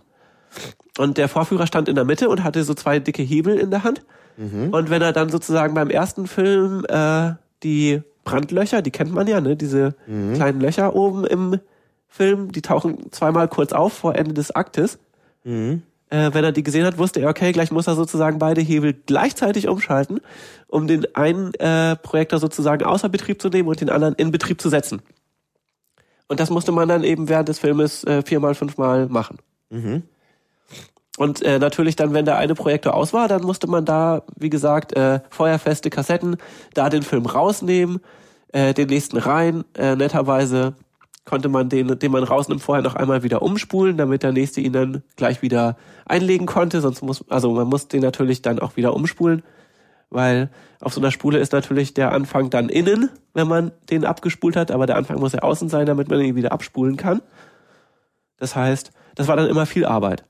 Und 0.98 1.18
der 1.18 1.28
Vorführer 1.28 1.68
stand 1.68 1.90
in 1.90 1.96
der 1.96 2.06
Mitte 2.06 2.30
und 2.30 2.44
hatte 2.44 2.64
so 2.64 2.74
zwei 2.74 3.00
dicke 3.00 3.22
Hebel 3.24 3.58
in 3.58 3.70
der 3.72 3.84
Hand. 3.84 4.04
Und 4.72 4.90
wenn 4.90 5.02
er 5.02 5.14
dann 5.14 5.30
sozusagen 5.30 5.74
beim 5.74 5.90
ersten 5.90 6.28
Film 6.28 6.86
äh, 6.90 7.32
die 7.64 8.02
Brandlöcher, 8.24 8.82
die 8.82 8.92
kennt 8.92 9.12
man 9.12 9.26
ja, 9.28 9.42
ne, 9.42 9.56
diese 9.56 9.96
kleinen 10.36 10.62
Löcher 10.62 10.96
oben 10.96 11.26
im 11.26 11.60
Film, 12.08 12.52
die 12.52 12.62
tauchen 12.62 13.12
zweimal 13.12 13.48
kurz 13.48 13.74
auf 13.74 13.94
vor 13.94 14.16
Ende 14.16 14.34
des 14.34 14.52
Aktes. 14.56 15.00
Äh, 16.10 16.34
wenn 16.34 16.44
er 16.44 16.52
die 16.54 16.64
gesehen 16.64 16.86
hat, 16.86 16.98
wusste 16.98 17.20
er, 17.20 17.30
okay, 17.30 17.52
gleich 17.52 17.72
muss 17.72 17.88
er 17.88 17.96
sozusagen 17.96 18.40
beide 18.40 18.62
Hebel 18.62 18.94
gleichzeitig 18.94 19.68
umschalten, 19.68 20.22
um 20.68 20.88
den 20.88 21.14
einen 21.16 21.54
äh, 21.56 21.98
Projektor 21.98 22.40
sozusagen 22.40 22.86
außer 22.86 23.10
Betrieb 23.10 23.42
zu 23.42 23.50
nehmen 23.50 23.68
und 23.68 23.82
den 23.82 23.90
anderen 23.90 24.16
in 24.16 24.32
Betrieb 24.32 24.62
zu 24.62 24.70
setzen. 24.70 25.02
Und 26.30 26.40
das 26.40 26.50
musste 26.50 26.72
man 26.72 26.88
dann 26.88 27.04
eben 27.04 27.30
während 27.30 27.50
des 27.50 27.60
Filmes 27.60 28.04
äh, 28.06 28.22
viermal, 28.22 28.56
fünfmal 28.56 29.08
machen. 29.08 29.40
Und 31.18 31.42
äh, 31.42 31.58
natürlich 31.58 31.96
dann, 31.96 32.14
wenn 32.14 32.26
der 32.26 32.38
eine 32.38 32.54
Projektor 32.54 32.94
aus 32.94 33.12
war, 33.12 33.28
dann 33.28 33.42
musste 33.42 33.68
man 33.68 33.86
da, 33.86 34.24
wie 34.36 34.50
gesagt, 34.50 34.94
äh, 34.96 35.20
feuerfeste 35.30 35.90
Kassetten, 35.90 36.38
da 36.74 36.90
den 36.90 37.02
Film 37.02 37.26
rausnehmen, 37.26 38.00
äh, 38.54 38.74
den 38.74 38.88
nächsten 38.88 39.18
rein. 39.18 39.66
Äh, 39.76 39.96
netterweise 39.96 40.76
konnte 41.28 41.50
man 41.50 41.68
den, 41.68 42.00
den 42.00 42.12
man 42.12 42.24
rausnimmt, 42.24 42.62
vorher 42.62 42.82
noch 42.82 42.96
einmal 42.96 43.22
wieder 43.22 43.42
umspulen, 43.42 43.98
damit 43.98 44.24
der 44.24 44.32
nächste 44.32 44.62
ihn 44.62 44.72
dann 44.72 45.04
gleich 45.18 45.42
wieder 45.42 45.76
einlegen 46.06 46.48
konnte. 46.48 46.80
Sonst 46.80 47.02
muss, 47.04 47.30
also 47.30 47.52
man 47.52 47.68
muss 47.68 47.90
den 47.90 48.02
natürlich 48.02 48.42
dann 48.42 48.60
auch 48.60 48.78
wieder 48.78 48.96
umspulen, 48.96 49.44
weil 50.10 50.50
auf 50.80 50.94
so 50.94 51.02
einer 51.02 51.12
Spule 51.12 51.40
ist 51.40 51.52
natürlich 51.52 51.94
der 51.94 52.14
Anfang 52.14 52.50
dann 52.50 52.70
innen, 52.70 53.10
wenn 53.34 53.48
man 53.48 53.74
den 53.90 54.06
abgespult 54.06 54.56
hat, 54.56 54.72
aber 54.72 54.86
der 54.86 54.96
Anfang 54.96 55.20
muss 55.20 55.34
ja 55.34 55.42
außen 55.42 55.68
sein, 55.68 55.86
damit 55.86 56.08
man 56.10 56.22
ihn 56.22 56.36
wieder 56.36 56.54
abspulen 56.54 56.96
kann. 56.96 57.22
Das 58.38 58.56
heißt, 58.56 58.92
das 59.16 59.28
war 59.28 59.36
dann 59.36 59.50
immer 59.50 59.66
viel 59.66 59.86
Arbeit. 59.86 60.24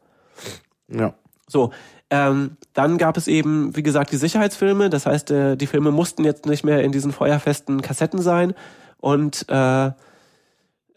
Ja. 0.89 1.14
So, 1.48 1.72
ähm, 2.10 2.58
dann 2.74 2.98
gab 2.98 3.18
es 3.18 3.28
eben, 3.28 3.76
wie 3.76 3.84
gesagt, 3.84 4.12
die 4.12 4.18
Sicherheitsfilme. 4.18 4.89
Das 4.89 5.06
heißt, 5.06 5.30
äh, 5.30 5.58
die 5.58 5.68
Filme 5.68 5.91
mussten 5.91 6.24
jetzt 6.24 6.48
nicht 6.48 6.64
mehr 6.64 6.84
in 6.84 6.91
diesen 6.91 7.12
feuerfesten 7.12 7.82
Kassetten 7.82 8.22
sein. 8.22 8.56
Und 9.00 9.45
äh, 9.50 9.91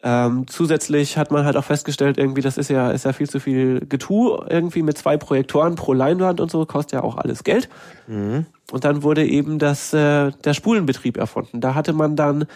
ähm, 0.02 0.46
zusätzlich 0.48 1.18
hat 1.18 1.30
man 1.30 1.44
halt 1.44 1.56
auch 1.56 1.64
festgestellt, 1.64 2.16
irgendwie, 2.16 2.40
das 2.40 2.56
ist 2.56 2.70
ja, 2.70 2.90
ist 2.90 3.04
ja 3.04 3.12
viel 3.12 3.28
zu 3.28 3.38
viel 3.38 3.80
Getue, 3.86 4.46
irgendwie 4.48 4.82
mit 4.82 4.96
zwei 4.96 5.18
Projektoren 5.18 5.74
pro 5.74 5.92
Leinwand 5.92 6.40
und 6.40 6.50
so, 6.50 6.64
kostet 6.64 6.92
ja 6.92 7.02
auch 7.02 7.18
alles 7.18 7.44
Geld. 7.44 7.68
Mhm. 8.06 8.46
Und 8.72 8.84
dann 8.84 9.02
wurde 9.02 9.26
eben 9.26 9.58
das, 9.58 9.92
äh, 9.92 10.30
der 10.44 10.54
Spulenbetrieb 10.54 11.18
erfunden. 11.18 11.60
Da 11.60 11.74
hatte 11.74 11.92
man 11.92 12.16
dann 12.16 12.46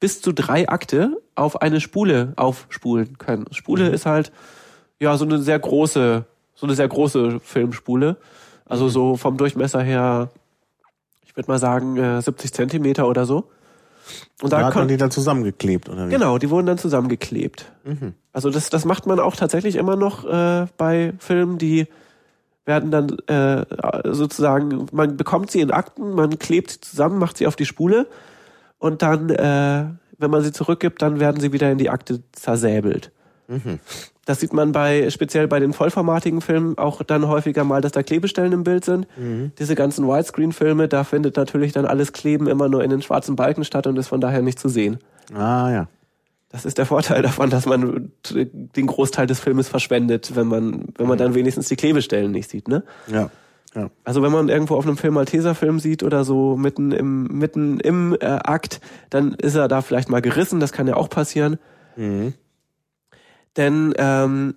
bis 0.00 0.22
zu 0.22 0.32
drei 0.32 0.68
Akte 0.68 1.20
auf 1.34 1.60
eine 1.60 1.80
Spule 1.80 2.32
aufspulen 2.36 3.18
können. 3.18 3.46
Spule 3.52 3.88
ist 3.88 4.06
halt, 4.06 4.32
ja, 4.98 5.16
so 5.16 5.26
eine 5.26 5.38
sehr 5.40 5.58
große, 5.58 6.24
so 6.54 6.66
eine 6.66 6.74
sehr 6.74 6.88
große 6.88 7.40
Filmspule. 7.40 8.16
Also 8.64 8.88
so 8.88 9.16
vom 9.16 9.36
Durchmesser 9.36 9.82
her, 9.82 10.30
ich 11.26 11.36
würde 11.36 11.50
mal 11.50 11.58
sagen, 11.58 11.98
äh, 11.98 12.22
70 12.22 12.52
Zentimeter 12.54 13.06
oder 13.06 13.26
so. 13.26 13.50
Und 14.42 14.52
Da 14.52 14.60
da, 14.60 14.66
hat 14.66 14.74
man 14.74 14.88
die 14.88 14.96
dann 14.96 15.10
zusammengeklebt, 15.10 15.88
oder 15.88 16.08
wie? 16.08 16.10
Genau, 16.12 16.38
die 16.38 16.50
wurden 16.50 16.66
dann 16.66 16.78
zusammengeklebt. 16.78 17.72
Mhm. 17.84 18.14
Also 18.32 18.50
das, 18.50 18.70
das 18.70 18.84
macht 18.84 19.06
man 19.06 19.20
auch 19.20 19.36
tatsächlich 19.36 19.76
immer 19.76 19.96
noch 19.96 20.24
äh, 20.24 20.66
bei 20.76 21.14
Filmen, 21.18 21.58
die 21.58 21.86
werden 22.66 22.90
dann 22.90 23.18
äh, 23.26 23.64
sozusagen, 24.12 24.86
man 24.92 25.16
bekommt 25.16 25.50
sie 25.50 25.60
in 25.60 25.70
Akten, 25.70 26.14
man 26.14 26.38
klebt 26.38 26.70
sie 26.70 26.80
zusammen, 26.80 27.18
macht 27.18 27.36
sie 27.36 27.46
auf 27.46 27.56
die 27.56 27.66
Spule 27.66 28.06
und 28.78 29.02
dann, 29.02 29.30
äh, 29.30 29.84
wenn 30.18 30.30
man 30.30 30.42
sie 30.42 30.52
zurückgibt, 30.52 31.02
dann 31.02 31.20
werden 31.20 31.40
sie 31.40 31.52
wieder 31.52 31.70
in 31.70 31.78
die 31.78 31.90
Akte 31.90 32.22
zersäbelt. 32.32 33.10
Mhm. 33.48 33.80
Das 34.26 34.40
sieht 34.40 34.52
man 34.52 34.72
bei, 34.72 35.10
speziell 35.10 35.48
bei 35.48 35.60
den 35.60 35.72
vollformatigen 35.72 36.40
Filmen 36.40 36.78
auch 36.78 37.02
dann 37.02 37.28
häufiger 37.28 37.64
mal, 37.64 37.80
dass 37.80 37.92
da 37.92 38.02
Klebestellen 38.02 38.52
im 38.52 38.64
Bild 38.64 38.84
sind. 38.84 39.06
Mhm. 39.18 39.52
Diese 39.58 39.74
ganzen 39.74 40.06
Widescreen-Filme, 40.06 40.88
da 40.88 41.04
findet 41.04 41.36
natürlich 41.36 41.72
dann 41.72 41.84
alles 41.84 42.12
Kleben 42.12 42.46
immer 42.46 42.68
nur 42.68 42.82
in 42.82 42.90
den 42.90 43.02
schwarzen 43.02 43.36
Balken 43.36 43.64
statt 43.64 43.86
und 43.86 43.98
ist 43.98 44.08
von 44.08 44.20
daher 44.20 44.42
nicht 44.42 44.58
zu 44.58 44.68
sehen. 44.68 44.98
Ah, 45.34 45.70
ja. 45.70 45.88
Das 46.48 46.64
ist 46.64 46.78
der 46.78 46.86
Vorteil 46.86 47.20
davon, 47.22 47.50
dass 47.50 47.66
man 47.66 48.12
den 48.32 48.86
Großteil 48.86 49.26
des 49.26 49.40
Filmes 49.40 49.68
verschwendet, 49.68 50.36
wenn 50.36 50.46
man, 50.46 50.86
wenn 50.96 51.08
man 51.08 51.18
dann 51.18 51.34
wenigstens 51.34 51.68
die 51.68 51.76
Klebestellen 51.76 52.30
nicht 52.30 52.48
sieht, 52.48 52.68
ne? 52.68 52.84
Ja. 53.08 53.30
Ja. 53.74 53.90
Also 54.04 54.22
wenn 54.22 54.30
man 54.30 54.48
irgendwo 54.48 54.76
auf 54.76 54.86
einem 54.86 54.96
Film 54.96 55.14
Malteser-Film 55.14 55.80
sieht 55.80 56.04
oder 56.04 56.22
so 56.22 56.56
mitten 56.56 56.92
im, 56.92 57.24
mitten 57.24 57.80
im 57.80 58.16
äh, 58.20 58.26
Akt, 58.26 58.80
dann 59.10 59.34
ist 59.34 59.56
er 59.56 59.66
da 59.66 59.82
vielleicht 59.82 60.08
mal 60.08 60.22
gerissen, 60.22 60.60
das 60.60 60.70
kann 60.70 60.86
ja 60.86 60.94
auch 60.94 61.10
passieren. 61.10 61.58
Mhm. 61.96 62.34
Denn 63.56 63.94
ähm, 63.98 64.54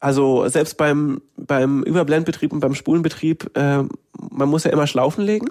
also 0.00 0.48
selbst 0.48 0.76
beim, 0.76 1.20
beim 1.36 1.82
Überblendbetrieb 1.82 2.52
und 2.52 2.60
beim 2.60 2.74
Spulenbetrieb, 2.74 3.50
äh, 3.56 3.82
man 4.30 4.48
muss 4.48 4.64
ja 4.64 4.70
immer 4.70 4.86
Schlaufen 4.86 5.24
legen. 5.24 5.48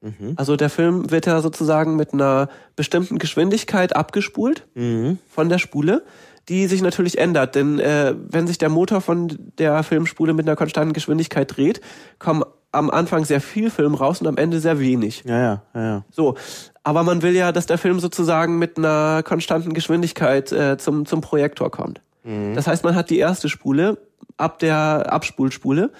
Mhm. 0.00 0.34
Also 0.36 0.56
der 0.56 0.70
Film 0.70 1.10
wird 1.10 1.26
ja 1.26 1.40
sozusagen 1.40 1.96
mit 1.96 2.12
einer 2.12 2.48
bestimmten 2.76 3.18
Geschwindigkeit 3.18 3.96
abgespult 3.96 4.66
Mhm. 4.74 5.18
von 5.28 5.48
der 5.48 5.58
Spule, 5.58 6.04
die 6.48 6.66
sich 6.66 6.82
natürlich 6.82 7.18
ändert. 7.18 7.56
Denn 7.56 7.78
äh, 7.80 8.14
wenn 8.28 8.46
sich 8.46 8.58
der 8.58 8.68
Motor 8.68 9.00
von 9.00 9.36
der 9.58 9.82
Filmspule 9.82 10.32
mit 10.32 10.46
einer 10.46 10.56
konstanten 10.56 10.92
Geschwindigkeit 10.92 11.56
dreht, 11.56 11.80
kommen 12.18 12.44
am 12.70 12.90
Anfang 12.90 13.24
sehr 13.24 13.40
viel 13.40 13.70
Film 13.70 13.94
raus 13.94 14.20
und 14.20 14.26
am 14.26 14.36
Ende 14.36 14.60
sehr 14.60 14.78
wenig. 14.78 15.24
Ja, 15.26 15.38
ja, 15.38 15.62
ja, 15.74 15.82
ja. 15.82 16.04
So, 16.10 16.36
aber 16.84 17.02
man 17.02 17.22
will 17.22 17.34
ja, 17.34 17.50
dass 17.50 17.66
der 17.66 17.78
Film 17.78 17.98
sozusagen 17.98 18.58
mit 18.58 18.76
einer 18.76 19.22
konstanten 19.22 19.72
Geschwindigkeit 19.72 20.52
äh, 20.52 20.76
zum, 20.78 21.06
zum 21.06 21.20
Projektor 21.20 21.70
kommt. 21.70 22.00
Das 22.54 22.66
heißt, 22.66 22.84
man 22.84 22.94
hat 22.94 23.10
die 23.10 23.18
erste 23.18 23.48
Spule 23.48 23.98
ab 24.36 24.58
der 24.58 25.12
Abspulspule, 25.12 25.90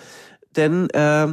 denn 0.57 0.91
äh, 0.91 1.29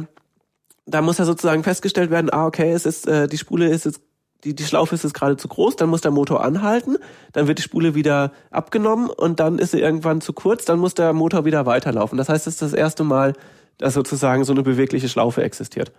da 0.86 1.02
muss 1.02 1.18
ja 1.18 1.24
sozusagen 1.24 1.64
festgestellt 1.64 2.10
werden, 2.10 2.32
ah 2.32 2.46
okay, 2.46 2.72
es 2.72 2.86
ist 2.86 3.06
äh, 3.06 3.28
die 3.28 3.38
Spule 3.38 3.68
ist 3.68 3.84
jetzt 3.84 4.00
die, 4.44 4.54
die 4.54 4.64
Schlaufe 4.64 4.94
ist 4.94 5.02
jetzt 5.04 5.14
gerade 5.14 5.36
zu 5.36 5.48
groß, 5.48 5.76
dann 5.76 5.88
muss 5.88 6.02
der 6.02 6.10
Motor 6.10 6.44
anhalten, 6.44 6.96
dann 7.32 7.48
wird 7.48 7.58
die 7.58 7.62
Spule 7.62 7.94
wieder 7.94 8.32
abgenommen 8.50 9.10
und 9.10 9.40
dann 9.40 9.58
ist 9.58 9.72
sie 9.72 9.80
irgendwann 9.80 10.20
zu 10.20 10.32
kurz, 10.32 10.64
dann 10.64 10.78
muss 10.78 10.94
der 10.94 11.12
Motor 11.12 11.44
wieder 11.44 11.66
weiterlaufen. 11.66 12.16
Das 12.16 12.28
heißt, 12.28 12.46
es 12.46 12.54
ist 12.54 12.62
das 12.62 12.72
erste 12.72 13.02
Mal, 13.02 13.32
dass 13.78 13.94
sozusagen 13.94 14.44
so 14.44 14.52
eine 14.52 14.62
bewegliche 14.62 15.08
Schlaufe 15.08 15.42
existiert. 15.42 15.92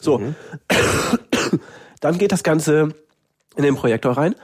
So, 0.00 0.20
dann 2.00 2.18
geht 2.18 2.32
das 2.32 2.42
Ganze 2.42 2.94
in 3.56 3.62
den 3.62 3.76
Projektor 3.76 4.12
rein 4.12 4.34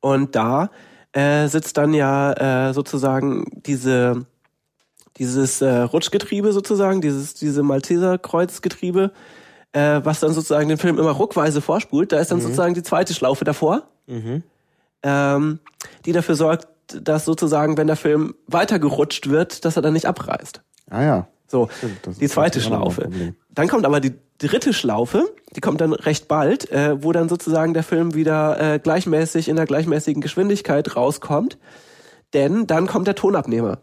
und 0.00 0.34
da 0.34 0.70
äh, 1.12 1.46
sitzt 1.48 1.76
dann 1.76 1.92
ja 1.94 2.68
äh, 2.68 2.72
sozusagen 2.74 3.44
diese 3.66 4.26
dieses 5.18 5.60
äh, 5.60 5.68
Rutschgetriebe 5.80 6.52
sozusagen, 6.52 7.00
dieses 7.00 7.34
diese 7.34 7.62
Malteser 7.62 8.16
Kreuzgetriebe, 8.18 9.12
äh, 9.72 10.00
was 10.02 10.20
dann 10.20 10.32
sozusagen 10.32 10.68
den 10.68 10.78
Film 10.78 10.98
immer 10.98 11.10
ruckweise 11.10 11.60
vorspult. 11.60 12.12
Da 12.12 12.18
ist 12.20 12.30
dann 12.30 12.40
sozusagen 12.40 12.74
die 12.74 12.82
zweite 12.82 13.14
Schlaufe 13.14 13.44
davor, 13.44 13.88
Mhm. 14.06 14.42
ähm, 15.02 15.58
die 16.04 16.12
dafür 16.12 16.34
sorgt, 16.36 16.68
dass 17.02 17.24
sozusagen, 17.24 17.76
wenn 17.76 17.86
der 17.86 17.96
Film 17.96 18.34
weitergerutscht 18.46 19.28
wird, 19.28 19.64
dass 19.64 19.76
er 19.76 19.82
dann 19.82 19.92
nicht 19.92 20.06
abreißt. 20.06 20.62
Ah, 20.90 21.02
ja. 21.02 21.28
So, 21.50 21.68
das 22.02 22.18
die 22.18 22.28
zweite 22.28 22.60
Schlaufe. 22.60 23.10
Dann 23.50 23.66
kommt 23.68 23.84
aber 23.84 23.98
die 24.00 24.12
dritte 24.38 24.72
Schlaufe, 24.72 25.24
die 25.56 25.60
kommt 25.60 25.80
dann 25.80 25.92
recht 25.92 26.28
bald, 26.28 26.70
äh, 26.70 27.02
wo 27.02 27.10
dann 27.12 27.28
sozusagen 27.28 27.74
der 27.74 27.82
Film 27.82 28.14
wieder 28.14 28.74
äh, 28.74 28.78
gleichmäßig 28.78 29.48
in 29.48 29.56
der 29.56 29.66
gleichmäßigen 29.66 30.22
Geschwindigkeit 30.22 30.94
rauskommt. 30.94 31.58
Denn 32.32 32.66
dann 32.68 32.86
kommt 32.86 33.08
der 33.08 33.16
Tonabnehmer. 33.16 33.78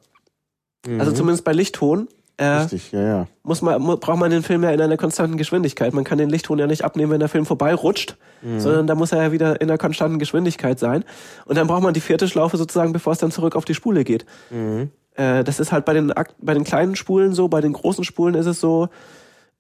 Also 1.00 1.12
zumindest 1.12 1.44
bei 1.44 1.52
Lichtton 1.52 2.08
äh, 2.40 2.54
Mhm. 2.56 2.62
Richtig, 2.62 2.92
ja, 2.92 3.02
ja. 3.02 3.28
muss 3.44 3.62
man, 3.64 3.82
mu- 3.82 3.98
braucht 3.98 4.20
man 4.20 4.30
den 4.30 4.44
Film 4.44 4.62
ja 4.64 4.70
in 4.70 4.80
einer 4.80 4.96
konstanten 4.96 5.38
Geschwindigkeit. 5.38 5.92
Man 5.94 6.04
kann 6.04 6.20
den 6.20 6.30
Lichtton 6.30 6.60
ja 6.60 6.68
nicht 6.68 6.84
abnehmen, 6.86 7.12
wenn 7.12 7.20
der 7.20 7.30
Film 7.30 7.48
vorbeirutscht, 7.48 8.16
Mhm. 8.44 8.60
sondern 8.60 8.86
da 8.88 8.94
muss 8.96 9.12
er 9.12 9.24
ja 9.24 9.32
wieder 9.32 9.60
in 9.60 9.68
einer 9.70 9.80
konstanten 9.80 10.20
Geschwindigkeit 10.20 10.78
sein. 10.80 11.04
Und 11.46 11.58
dann 11.58 11.66
braucht 11.68 11.82
man 11.82 11.96
die 11.96 12.00
vierte 12.00 12.28
Schlaufe 12.28 12.56
sozusagen, 12.58 12.94
bevor 12.94 13.12
es 13.14 13.20
dann 13.20 13.32
zurück 13.32 13.56
auf 13.56 13.66
die 13.66 13.74
Spule 13.74 14.04
geht. 14.04 14.26
Mhm. 14.52 14.92
Äh, 15.18 15.44
das 15.44 15.60
ist 15.60 15.72
halt 15.72 15.84
bei 15.84 15.94
den, 15.94 16.14
bei 16.40 16.54
den 16.54 16.64
kleinen 16.64 16.96
Spulen 16.96 17.34
so, 17.34 17.48
bei 17.48 17.60
den 17.60 17.74
großen 17.74 18.04
Spulen 18.04 18.36
ist 18.36 18.46
es 18.46 18.62
so, 18.62 18.88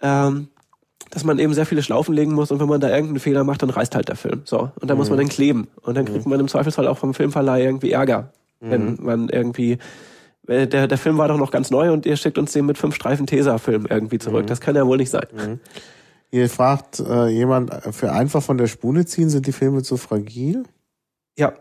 ähm, 0.02 0.48
dass 1.10 1.24
man 1.24 1.40
eben 1.40 1.54
sehr 1.54 1.66
viele 1.66 1.84
Schlaufen 1.84 2.14
legen 2.14 2.34
muss 2.34 2.52
und 2.52 2.60
wenn 2.60 2.68
man 2.68 2.80
da 2.80 2.90
irgendeinen 2.90 3.20
Fehler 3.20 3.44
macht, 3.44 3.62
dann 3.62 3.70
reißt 3.70 3.96
halt 3.96 4.08
der 4.10 4.16
Film. 4.16 4.42
So. 4.46 4.72
Und 4.80 4.90
dann 4.90 4.98
muss 4.98 5.10
man 5.10 5.20
den 5.20 5.30
kleben. 5.30 5.68
Und 5.82 5.96
dann 5.96 6.06
kriegt 6.06 6.26
man 6.26 6.40
im 6.40 6.48
Zweifelsfall 6.48 6.88
auch 6.88 6.98
vom 6.98 7.14
Filmverleih 7.14 7.64
irgendwie 7.64 7.92
Ärger. 7.92 8.32
Wenn 8.60 8.98
man 9.00 9.30
irgendwie, 9.30 9.78
äh, 10.48 10.68
der, 10.68 10.88
der 10.88 10.98
Film 10.98 11.18
war 11.18 11.28
doch 11.28 11.38
noch 11.38 11.52
ganz 11.52 11.70
neu 11.70 11.92
und 11.92 12.06
ihr 12.06 12.18
schickt 12.18 12.38
uns 12.38 12.52
den 12.52 12.66
mit 12.66 12.78
fünf 12.78 12.96
Streifen 12.96 13.28
Tesa-Film 13.28 13.86
irgendwie 13.90 14.18
zurück. 14.18 14.48
Das 14.48 14.62
kann 14.62 14.76
ja 14.76 14.86
wohl 14.86 14.98
nicht 14.98 15.12
sein. 15.12 15.28
Hier 16.30 16.50
fragt 16.50 17.00
äh, 17.00 17.28
jemand, 17.28 17.72
äh, 17.72 17.92
für 17.92 18.12
einfach 18.12 18.44
von 18.44 18.58
der 18.58 18.68
Spule 18.68 19.06
ziehen, 19.06 19.30
sind 19.30 19.48
die 19.48 19.52
Filme 19.52 19.84
zu 19.84 19.98
fragil? 19.98 20.64
Ja. 21.38 21.54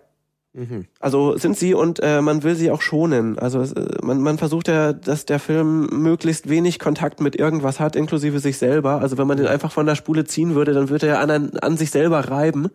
Mhm. 0.57 0.87
Also 1.01 1.37
sind 1.37 1.57
sie 1.57 1.75
und 1.75 2.01
äh, 2.03 2.23
man 2.23 2.43
will 2.43 2.57
sie 2.57 2.71
auch 2.71 2.81
schonen. 2.81 3.39
Also 3.39 3.61
es, 3.61 3.73
äh, 3.73 3.99
man, 4.03 4.23
man 4.23 4.39
versucht 4.39 4.69
ja, 4.69 4.95
dass 4.95 5.27
der 5.27 5.39
Film 5.39 5.87
möglichst 5.93 6.49
wenig 6.49 6.79
Kontakt 6.79 7.21
mit 7.21 7.37
irgendwas 7.37 7.79
hat, 7.79 7.95
inklusive 7.95 8.41
sich 8.41 8.57
selber. 8.57 9.03
Also 9.03 9.19
wenn 9.19 9.27
man 9.27 9.37
den 9.37 9.47
einfach 9.47 9.71
von 9.71 9.85
der 9.85 9.97
Spule 9.97 10.25
ziehen 10.25 10.55
würde, 10.55 10.73
dann 10.73 10.89
würde 10.89 11.09
er 11.09 11.21
an, 11.21 11.59
an 11.59 11.77
sich 11.77 11.91
selber 11.91 12.21
reiben 12.21 12.71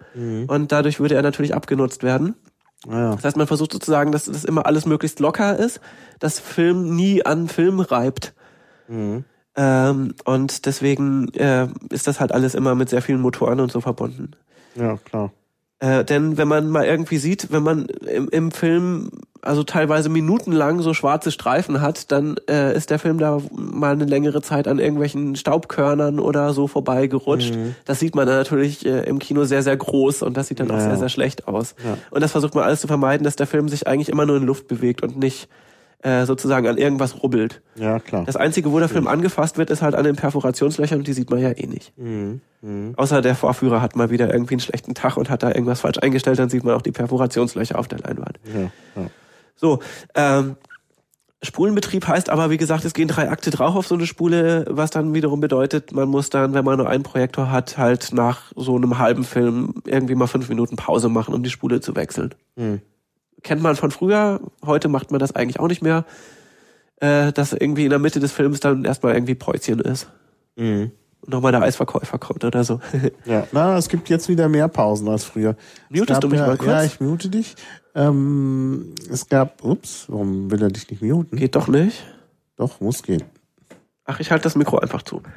und 0.48 0.72
dadurch 0.72 1.00
würde 1.00 1.16
er 1.16 1.24
natürlich 1.24 1.56
abgenutzt 1.56 2.04
werden. 2.04 2.36
Ah, 2.88 2.92
ja. 2.92 3.16
Das 3.16 3.26
heißt, 3.26 3.38
man 3.38 3.48
versucht 3.48 3.74
sozusagen, 3.74 4.12
dass 4.12 4.26
das 4.26 4.46
immer 4.46 4.66
alles 4.66 4.86
möglichst 4.86 5.20
locker 5.20 5.58
ist, 5.58 5.82
dass 6.20 6.40
Film 6.40 6.96
nie 6.96 7.26
an 7.26 7.48
Film 7.48 7.80
reibt. 7.80 8.34
Mhm. 8.88 9.26
Ähm, 9.56 10.14
und 10.26 10.66
deswegen 10.66 11.34
äh, 11.34 11.68
ist 11.90 12.08
das 12.08 12.20
halt 12.20 12.32
alles 12.32 12.56
immer 12.56 12.76
mit 12.76 12.90
sehr 12.90 13.02
vielen 13.02 13.22
Motoren 13.22 13.60
und 13.60 13.72
so 13.72 13.82
verbunden. 13.82 14.32
ja, 14.76 14.98
klar. 14.98 15.32
Äh, 15.82 16.06
denn 16.06 16.38
wenn 16.38 16.48
man 16.48 16.70
mal 16.70 16.86
irgendwie 16.86 17.18
sieht, 17.18 17.52
wenn 17.52 17.64
man 17.64 17.88
im, 17.88 18.30
im 18.30 18.52
Film 18.52 19.10
also 19.42 19.64
teilweise 19.64 20.08
minutenlang 20.10 20.84
so 20.84 20.94
schwarze 20.94 21.32
Streifen 21.32 21.82
hat, 21.82 22.12
dann 22.12 22.36
äh, 22.48 22.76
ist 22.78 22.92
der 22.92 23.00
Film 23.00 23.18
da 23.18 23.42
mal 23.52 23.94
eine 23.94 24.06
längere 24.06 24.44
Zeit 24.44 24.68
an 24.68 24.78
irgendwelchen 24.78 25.36
Staubkörnern 25.36 26.20
oder 26.20 26.54
so 26.54 26.68
vorbeigerutscht. 26.68 27.56
Das 27.86 28.00
sieht 28.00 28.14
man 28.14 28.28
dann 28.28 28.36
natürlich 28.38 28.86
äh, 28.86 29.02
im 29.06 29.18
Kino 29.18 29.44
sehr, 29.46 29.64
sehr 29.64 29.76
groß 29.76 30.22
und 30.22 30.38
das 30.38 30.48
sieht 30.48 30.60
dann 30.60 30.70
auch 30.70 30.76
Ja. 30.76 30.82
sehr, 30.82 30.98
sehr 30.98 31.10
schlecht 31.10 31.48
aus. 31.48 31.74
Ja. 31.84 31.98
Und 32.12 32.22
das 32.22 32.32
versucht 32.34 32.54
man 32.54 32.64
alles 32.64 32.82
zu 32.82 32.88
vermeiden, 32.88 33.24
dass 33.24 33.36
der 33.36 33.48
Film 33.48 33.68
sich 33.68 33.88
eigentlich 33.88 34.10
immer 34.10 34.28
nur 34.28 34.38
in 34.38 34.44
Luft 34.46 34.68
bewegt 34.68 35.02
und 35.02 35.18
nicht 35.18 35.50
äh, 36.04 36.26
sozusagen 36.26 36.68
an 36.68 36.78
irgendwas 36.78 37.22
rubbelt. 37.22 37.62
Ja, 37.76 38.00
klar. 38.00 38.24
Das 38.26 38.36
Einzige, 38.36 38.72
wo 38.72 38.80
der 38.80 38.90
Film 38.90 39.08
angefasst 39.08 39.58
wird, 39.58 39.70
ist 39.70 39.82
halt 39.82 39.96
an 39.96 40.04
den 40.04 40.16
Perforationslöchern 40.16 41.00
und 41.00 41.08
die 41.08 41.14
sieht 41.14 41.30
man 41.30 41.40
ja 41.40 41.52
eh 41.52 41.68
nicht. 41.68 41.98
Mhm. 41.98 42.42
Mhm. 42.62 42.94
Außer 42.98 43.22
der 43.22 43.36
Vorführer 43.36 43.82
hat 43.82 43.96
mal 43.96 44.10
wieder 44.10 44.32
irgendwie 44.32 44.56
einen 44.56 44.62
schlechten 44.62 44.94
Tag 44.94 45.18
und 45.18 45.30
hat 45.30 45.44
da 45.44 45.50
irgendwas 45.50 45.82
falsch 45.82 46.00
eingestellt, 46.00 46.40
dann 46.40 46.50
sieht 46.50 46.64
man 46.64 46.76
auch 46.76 46.82
die 46.82 46.92
Perforationslöcher 46.92 47.78
auf 47.78 47.88
der 47.88 48.00
Leinwand. 48.00 48.40
Ja, 48.46 48.62
ja. 49.02 49.10
So, 49.56 49.80
ähm, 50.16 50.56
Spulenbetrieb 51.44 52.08
heißt 52.08 52.30
aber, 52.30 52.52
wie 52.52 52.58
gesagt, 52.58 52.86
es 52.86 52.94
gehen 52.94 53.08
drei 53.08 53.30
Akte 53.30 53.50
drauf 53.50 53.76
auf 53.76 53.88
so 53.88 53.96
eine 53.96 54.06
Spule, 54.06 54.66
was 54.70 54.92
dann 54.92 55.16
wiederum 55.16 55.40
bedeutet, 55.40 55.92
man 55.92 56.08
muss 56.08 56.30
dann, 56.30 56.54
wenn 56.54 56.64
man 56.64 56.78
nur 56.78 56.88
einen 56.88 57.04
Projektor 57.04 57.52
hat, 57.52 57.80
halt 57.80 58.14
nach 58.14 58.52
so 58.56 58.76
einem 58.76 59.00
halben 59.00 59.24
Film 59.24 59.74
irgendwie 59.86 60.14
mal 60.14 60.28
fünf 60.28 60.50
Minuten 60.50 60.76
Pause 60.76 61.10
machen, 61.10 61.34
um 61.34 61.42
die 61.42 61.50
Spule 61.50 61.82
zu 61.82 61.96
wechseln. 61.96 62.36
Mhm. 62.56 62.82
Kennt 63.44 63.62
man 63.62 63.76
von 63.76 63.92
früher, 63.92 64.40
heute 64.66 64.88
macht 64.88 65.12
man 65.12 65.20
das 65.20 65.36
eigentlich 65.36 65.60
auch 65.60 65.68
nicht 65.68 65.82
mehr, 65.82 66.06
äh, 66.98 67.32
dass 67.32 67.54
irgendwie 67.54 67.86
in 67.86 67.90
der 67.90 68.00
Mitte 68.00 68.20
des 68.20 68.32
Films 68.32 68.60
dann 68.60 68.86
erstmal 68.86 69.14
irgendwie 69.14 69.36
Päuschen 69.36 69.80
ist. 69.80 70.08
Mhm. 70.56 70.92
Und 71.22 71.30
nochmal 71.30 71.52
der 71.52 71.62
Eisverkäufer 71.62 72.18
kommt 72.18 72.44
oder 72.44 72.64
so. 72.64 72.80
Ja, 73.26 73.48
na, 73.52 73.78
es 73.78 73.90
gibt 73.90 74.10
jetzt 74.10 74.30
wieder 74.30 74.50
mehr 74.50 74.68
Pausen 74.68 75.08
als 75.08 75.24
früher. 75.24 75.56
Es 75.90 76.00
Mutest 76.00 76.08
gab 76.08 76.22
du 76.22 76.28
mich 76.30 76.40
ja, 76.40 76.48
mal 76.48 76.58
kurz? 76.58 76.70
Ja, 76.70 76.84
ich 76.84 77.00
mute 77.00 77.30
dich. 77.30 77.56
Ähm, 77.94 78.96
es 79.10 79.28
gab, 79.28 79.64
ups, 79.64 80.06
warum 80.08 80.50
will 80.50 80.62
er 80.62 80.70
dich 80.70 80.90
nicht 80.90 81.02
muten? 81.02 81.38
Geht 81.38 81.56
doch 81.56 81.68
nicht. 81.68 82.04
Doch, 82.56 82.80
muss 82.80 83.04
gehen. 83.04 83.24
Ach, 84.06 84.20
ich 84.20 84.32
halte 84.32 84.44
das 84.44 84.56
Mikro 84.56 84.80
einfach 84.80 85.04
zu. 85.04 85.22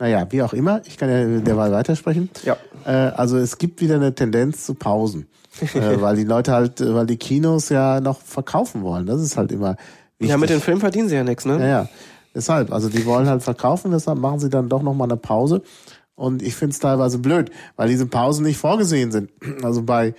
Naja, 0.00 0.26
wie 0.30 0.42
auch 0.42 0.54
immer, 0.54 0.80
ich 0.86 0.96
kann 0.96 1.10
ja 1.10 1.40
derweil 1.40 1.70
weitersprechen. 1.72 2.30
Ja. 2.42 2.56
Äh, 2.86 2.90
also 2.90 3.36
es 3.36 3.58
gibt 3.58 3.82
wieder 3.82 3.96
eine 3.96 4.14
Tendenz 4.14 4.64
zu 4.64 4.74
Pausen, 4.74 5.28
äh, 5.74 6.00
weil 6.00 6.16
die 6.16 6.24
Leute 6.24 6.52
halt, 6.52 6.80
äh, 6.80 6.94
weil 6.94 7.06
die 7.06 7.18
Kinos 7.18 7.68
ja 7.68 8.00
noch 8.00 8.20
verkaufen 8.20 8.82
wollen. 8.82 9.04
Das 9.04 9.20
ist 9.20 9.36
halt 9.36 9.52
immer 9.52 9.76
wichtig. 10.18 10.30
Ja, 10.30 10.38
mit 10.38 10.48
den 10.48 10.60
Filmen 10.60 10.80
verdienen 10.80 11.10
sie 11.10 11.16
ja 11.16 11.22
nichts, 11.22 11.44
Ja, 11.44 11.58
ne? 11.58 11.68
ja. 11.68 11.88
Deshalb, 12.34 12.72
also 12.72 12.88
die 12.88 13.04
wollen 13.04 13.28
halt 13.28 13.42
verkaufen, 13.42 13.90
deshalb 13.90 14.18
machen 14.18 14.38
sie 14.40 14.48
dann 14.48 14.68
doch 14.68 14.82
nochmal 14.82 15.08
eine 15.08 15.18
Pause. 15.18 15.62
Und 16.14 16.42
ich 16.42 16.54
finde 16.54 16.72
es 16.72 16.78
teilweise 16.78 17.18
blöd, 17.18 17.50
weil 17.76 17.88
diese 17.88 18.06
Pausen 18.06 18.44
nicht 18.44 18.58
vorgesehen 18.58 19.12
sind. 19.12 19.30
Also 19.62 19.82
bei, 19.82 20.14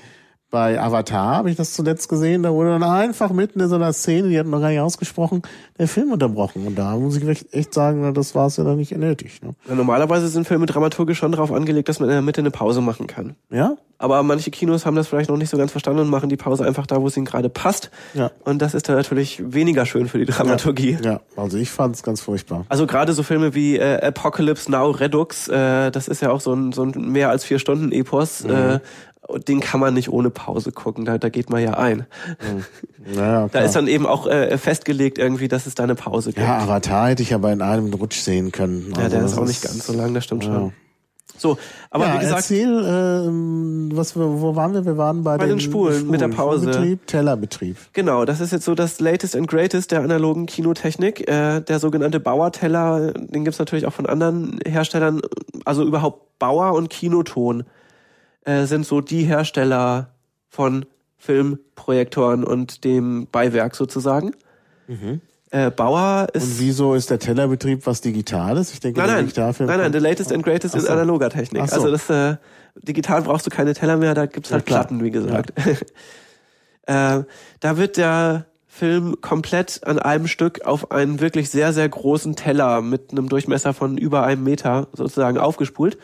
bei 0.52 0.80
Avatar 0.80 1.38
habe 1.38 1.50
ich 1.50 1.56
das 1.56 1.74
zuletzt 1.74 2.10
gesehen, 2.10 2.44
da 2.44 2.52
wurde 2.52 2.70
dann 2.72 2.84
einfach 2.84 3.32
mitten 3.32 3.60
in 3.62 3.70
so 3.70 3.76
einer 3.76 3.94
Szene, 3.94 4.28
die 4.30 4.38
hatten 4.38 4.50
noch 4.50 4.60
gar 4.60 4.70
nicht 4.70 4.82
ausgesprochen, 4.82 5.42
der 5.80 5.88
Film 5.88 6.12
unterbrochen. 6.12 6.68
Und 6.68 6.76
da 6.78 6.96
muss 6.98 7.16
ich 7.18 7.46
echt- 7.54 7.74
sagen, 7.74 8.14
das 8.14 8.36
war 8.36 8.48
es 8.48 8.58
ja 8.58 8.66
dann 8.66 8.76
nicht 8.76 8.92
nötig. 8.98 9.42
Ne? 9.42 9.56
Ja, 9.70 9.76
Normalerweise 9.76 10.28
sind 10.28 10.46
Filme 10.46 10.66
dramaturgisch 10.66 11.18
schon 11.18 11.32
darauf 11.32 11.54
angelegt, 11.54 11.88
dass 11.88 12.02
man 12.02 12.10
in 12.10 12.14
der 12.16 12.22
Mitte 12.22 12.42
eine 12.42 12.52
Pause 12.52 12.82
machen 12.82 13.08
kann. 13.08 13.36
Ja? 13.50 13.78
Aber 13.98 14.22
manche 14.24 14.52
Kinos 14.52 14.86
haben 14.86 14.96
das 14.96 15.08
vielleicht 15.08 15.30
noch 15.30 15.38
nicht 15.38 15.50
so 15.50 15.58
ganz 15.58 15.72
verstanden 15.72 16.02
und 16.02 16.10
machen 16.10 16.28
die 16.28 16.36
Pause 16.36 16.66
einfach 16.66 16.86
da, 16.86 17.02
wo 17.02 17.08
es 17.08 17.16
ihnen 17.16 17.26
gerade 17.26 17.48
passt. 17.50 17.92
Ja. 18.14 18.32
Und 18.44 18.62
das 18.62 18.74
ist 18.74 18.90
dann 18.90 18.98
natürlich 18.98 19.42
weniger 19.54 19.86
schön 19.86 20.10
für 20.10 20.18
die 20.18 20.26
Dramaturgie. 20.26 20.98
Ja, 21.02 21.22
also 21.38 21.58
ich 21.58 21.70
fand 21.70 21.96
es 21.96 22.04
ganz 22.04 22.20
furchtbar. 22.20 22.66
Also 22.68 22.88
gerade 22.88 23.14
so 23.14 23.24
Filme 23.24 23.54
wie 23.56 23.78
äh, 23.78 24.02
Apocalypse 24.06 24.70
Now 24.70 24.90
Redux, 24.92 25.48
äh, 25.48 25.92
das 25.92 26.10
ist 26.10 26.22
ja 26.22 26.32
auch 26.32 26.42
so 26.42 26.52
ein, 26.54 26.74
so 26.74 26.84
ein 26.84 26.92
mehr 27.12 27.30
als 27.30 27.46
vier 27.46 27.60
Stunden 27.60 27.92
Epos. 27.94 28.44
Äh, 28.44 28.80
den 29.48 29.60
kann 29.60 29.80
man 29.80 29.94
nicht 29.94 30.10
ohne 30.10 30.30
Pause 30.30 30.72
gucken, 30.72 31.06
da, 31.06 31.18
da 31.18 31.30
geht 31.30 31.50
man 31.50 31.62
ja 31.62 31.74
ein. 31.76 32.06
Naja, 33.06 33.42
Da 33.44 33.48
klar. 33.50 33.64
ist 33.66 33.76
dann 33.76 33.88
eben 33.88 34.06
auch 34.06 34.28
äh, 34.28 34.58
festgelegt 34.58 35.18
irgendwie, 35.18 35.48
dass 35.48 35.66
es 35.68 35.76
da 35.76 35.84
eine 35.84 35.96
Pause 35.96 36.30
gibt. 36.34 36.46
ja, 36.46 36.58
Avatar 36.60 37.10
hätte 37.10 37.24
ich 37.24 37.34
aber 37.34 37.52
in 37.52 37.62
einem 37.62 37.94
Rutsch 37.94 38.20
sehen 38.20 38.52
können. 38.52 38.92
Ja, 38.96 39.04
Also 39.04 39.10
der 39.10 39.22
das 39.22 39.32
ist 39.34 39.38
auch 39.38 39.46
nicht 39.46 39.62
ganz 39.64 39.86
so 39.86 39.94
lang, 39.94 40.14
das 40.14 40.24
stimmt 40.26 40.44
Ja. 40.46 40.54
schon. 40.54 40.74
So, 41.38 41.58
aber 41.90 42.06
ja, 42.08 42.16
wie 42.16 42.20
gesagt, 42.20 42.38
erzähl, 42.42 42.86
ähm, 42.88 43.90
was 43.96 44.16
wo 44.16 44.56
waren 44.56 44.74
wir? 44.76 44.86
Wir 44.86 44.98
waren 44.98 45.24
bei, 45.24 45.38
Bei 45.38 45.48
den 45.48 45.60
Spulen, 45.60 46.08
mit 46.08 46.22
der 46.22 46.28
Pause. 46.28 46.68
Betrieb, 46.68 47.08
Tellerbetrieb. 47.08 47.78
Genau, 47.94 48.26
das 48.26 48.42
ist 48.42 48.52
jetzt 48.52 48.66
so 48.66 48.76
das 48.76 49.00
Latest 49.00 49.36
and 49.36 49.48
Greatest 49.48 49.92
der 49.92 50.02
analogen 50.04 50.46
Kinotechnik. 50.46 51.28
Äh, 51.28 51.62
der 51.62 51.80
sogenannte 51.80 52.20
Bauer-Teller, 52.20 53.14
den 53.14 53.44
gibt's 53.44 53.58
natürlich 53.58 53.88
auch 53.88 53.94
von 53.94 54.06
anderen 54.06 54.60
Herstellern. 54.68 55.22
Also 55.66 55.84
überhaupt 55.84 56.38
Bauer 56.38 56.74
und 56.74 56.92
Kinoton 56.92 57.64
äh, 58.46 58.66
sind 58.66 58.86
so 58.86 59.02
die 59.02 59.24
Hersteller 59.24 60.14
von 60.50 60.86
Filmprojektoren 61.18 62.44
und 62.44 62.84
dem 62.84 63.28
Beiwerk 63.32 63.76
sozusagen. 63.76 64.32
Äh, 65.52 65.70
Bauer 65.70 66.28
ist... 66.34 66.44
Und 66.44 66.60
wieso 66.60 66.96
ist 66.96 67.10
der 67.10 67.20
Tellerbetrieb 67.20 67.86
was 67.86 68.02
Digitales? 68.02 68.74
Ich 68.74 68.80
denke, 68.80 69.00
Nein, 69.00 69.10
nein, 69.10 69.20
Digitalfilm 69.26 69.68
nein, 69.70 69.80
nein, 69.80 69.94
the 69.94 70.00
latest 70.00 70.32
and 70.32 70.44
greatest 70.44 70.76
Ach 70.76 70.80
so. 70.80 70.90
analoger 70.90 71.30
Technik. 71.30 71.68
So. 71.70 71.76
Also 71.76 71.92
das 71.92 72.10
äh, 72.10 72.38
digital 72.76 73.22
brauchst 73.22 73.46
du 73.46 73.50
keine 73.50 73.74
Teller 73.74 73.98
mehr, 73.98 74.14
da 74.14 74.26
gibt's 74.26 74.50
Ja, 74.50 74.56
halt 74.56 74.66
klar. 74.66 74.80
Platten, 74.82 75.04
wie 75.04 75.12
gesagt. 75.12 75.54
äh, 76.88 77.24
da 77.60 77.78
wird 77.78 77.98
der 77.98 78.46
Film 78.68 79.20
komplett 79.20 79.82
an 79.86 80.00
einem 80.00 80.28
Stück 80.28 80.66
auf 80.66 80.92
einen 80.92 81.20
wirklich 81.20 81.50
sehr, 81.50 81.74
sehr 81.74 81.88
großen 81.90 82.38
Teller 82.38 82.82
mit 82.82 83.12
einem 83.12 83.28
Durchmesser 83.28 83.74
von 83.74 83.98
über 83.98 84.24
einem 84.24 84.44
Meter 84.46 84.88
sozusagen 84.94 85.38
aufgespult. 85.38 85.98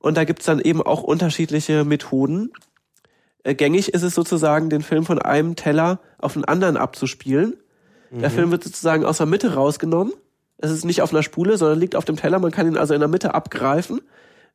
Und 0.00 0.16
da 0.16 0.24
gibt's 0.24 0.46
dann 0.46 0.60
eben 0.60 0.82
auch 0.82 1.02
unterschiedliche 1.02 1.84
Methoden. 1.84 2.50
Äh, 3.44 3.54
gängig 3.54 3.94
ist 3.94 4.02
es 4.02 4.14
sozusagen, 4.14 4.70
den 4.70 4.82
Film 4.82 5.04
von 5.04 5.20
einem 5.20 5.54
Teller 5.54 6.00
auf 6.18 6.34
einen 6.34 6.44
anderen 6.44 6.76
abzuspielen. 6.76 7.54
Der 8.12 8.30
Film 8.30 8.50
wird 8.50 8.64
sozusagen 8.64 9.04
aus 9.04 9.18
der 9.18 9.26
Mitte 9.26 9.54
rausgenommen. 9.54 10.12
Es 10.58 10.72
ist 10.72 10.84
nicht 10.84 11.00
auf 11.00 11.12
einer 11.12 11.22
Spule, 11.22 11.56
sondern 11.56 11.78
liegt 11.78 11.94
auf 11.94 12.04
dem 12.04 12.16
Teller. 12.16 12.40
Man 12.40 12.50
kann 12.50 12.66
ihn 12.66 12.76
also 12.76 12.92
in 12.92 13.00
der 13.00 13.08
Mitte 13.08 13.34
abgreifen, 13.34 14.00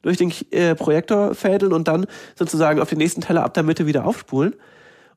durch 0.01 0.17
den 0.17 0.33
äh, 0.51 0.75
Projektor 0.75 1.33
fädeln 1.35 1.71
und 1.71 1.87
dann 1.87 2.05
sozusagen 2.37 2.81
auf 2.81 2.89
den 2.89 2.97
nächsten 2.97 3.21
Teller 3.21 3.43
ab 3.43 3.53
der 3.53 3.63
Mitte 3.63 3.85
wieder 3.85 4.05
aufspulen. 4.05 4.55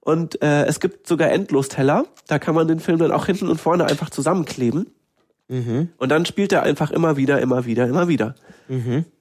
Und 0.01 0.41
äh, 0.41 0.64
es 0.66 0.79
gibt 0.79 1.09
sogar 1.09 1.31
Endlosteller. 1.33 2.07
Da 2.29 2.39
kann 2.39 2.55
man 2.55 2.68
den 2.68 2.81
Film 2.81 2.99
dann 2.99 3.11
auch 3.11 3.26
hinten 3.26 3.49
und 3.49 3.61
vorne 3.61 3.87
einfach 3.87 4.09
zusammenkleben. 4.09 4.87
Und 5.99 6.09
dann 6.11 6.24
spielt 6.24 6.53
er 6.53 6.62
einfach 6.62 6.91
immer 6.91 7.16
wieder, 7.16 7.41
immer 7.41 7.66
wieder, 7.66 7.87
immer 7.89 8.07
wieder. 8.09 8.35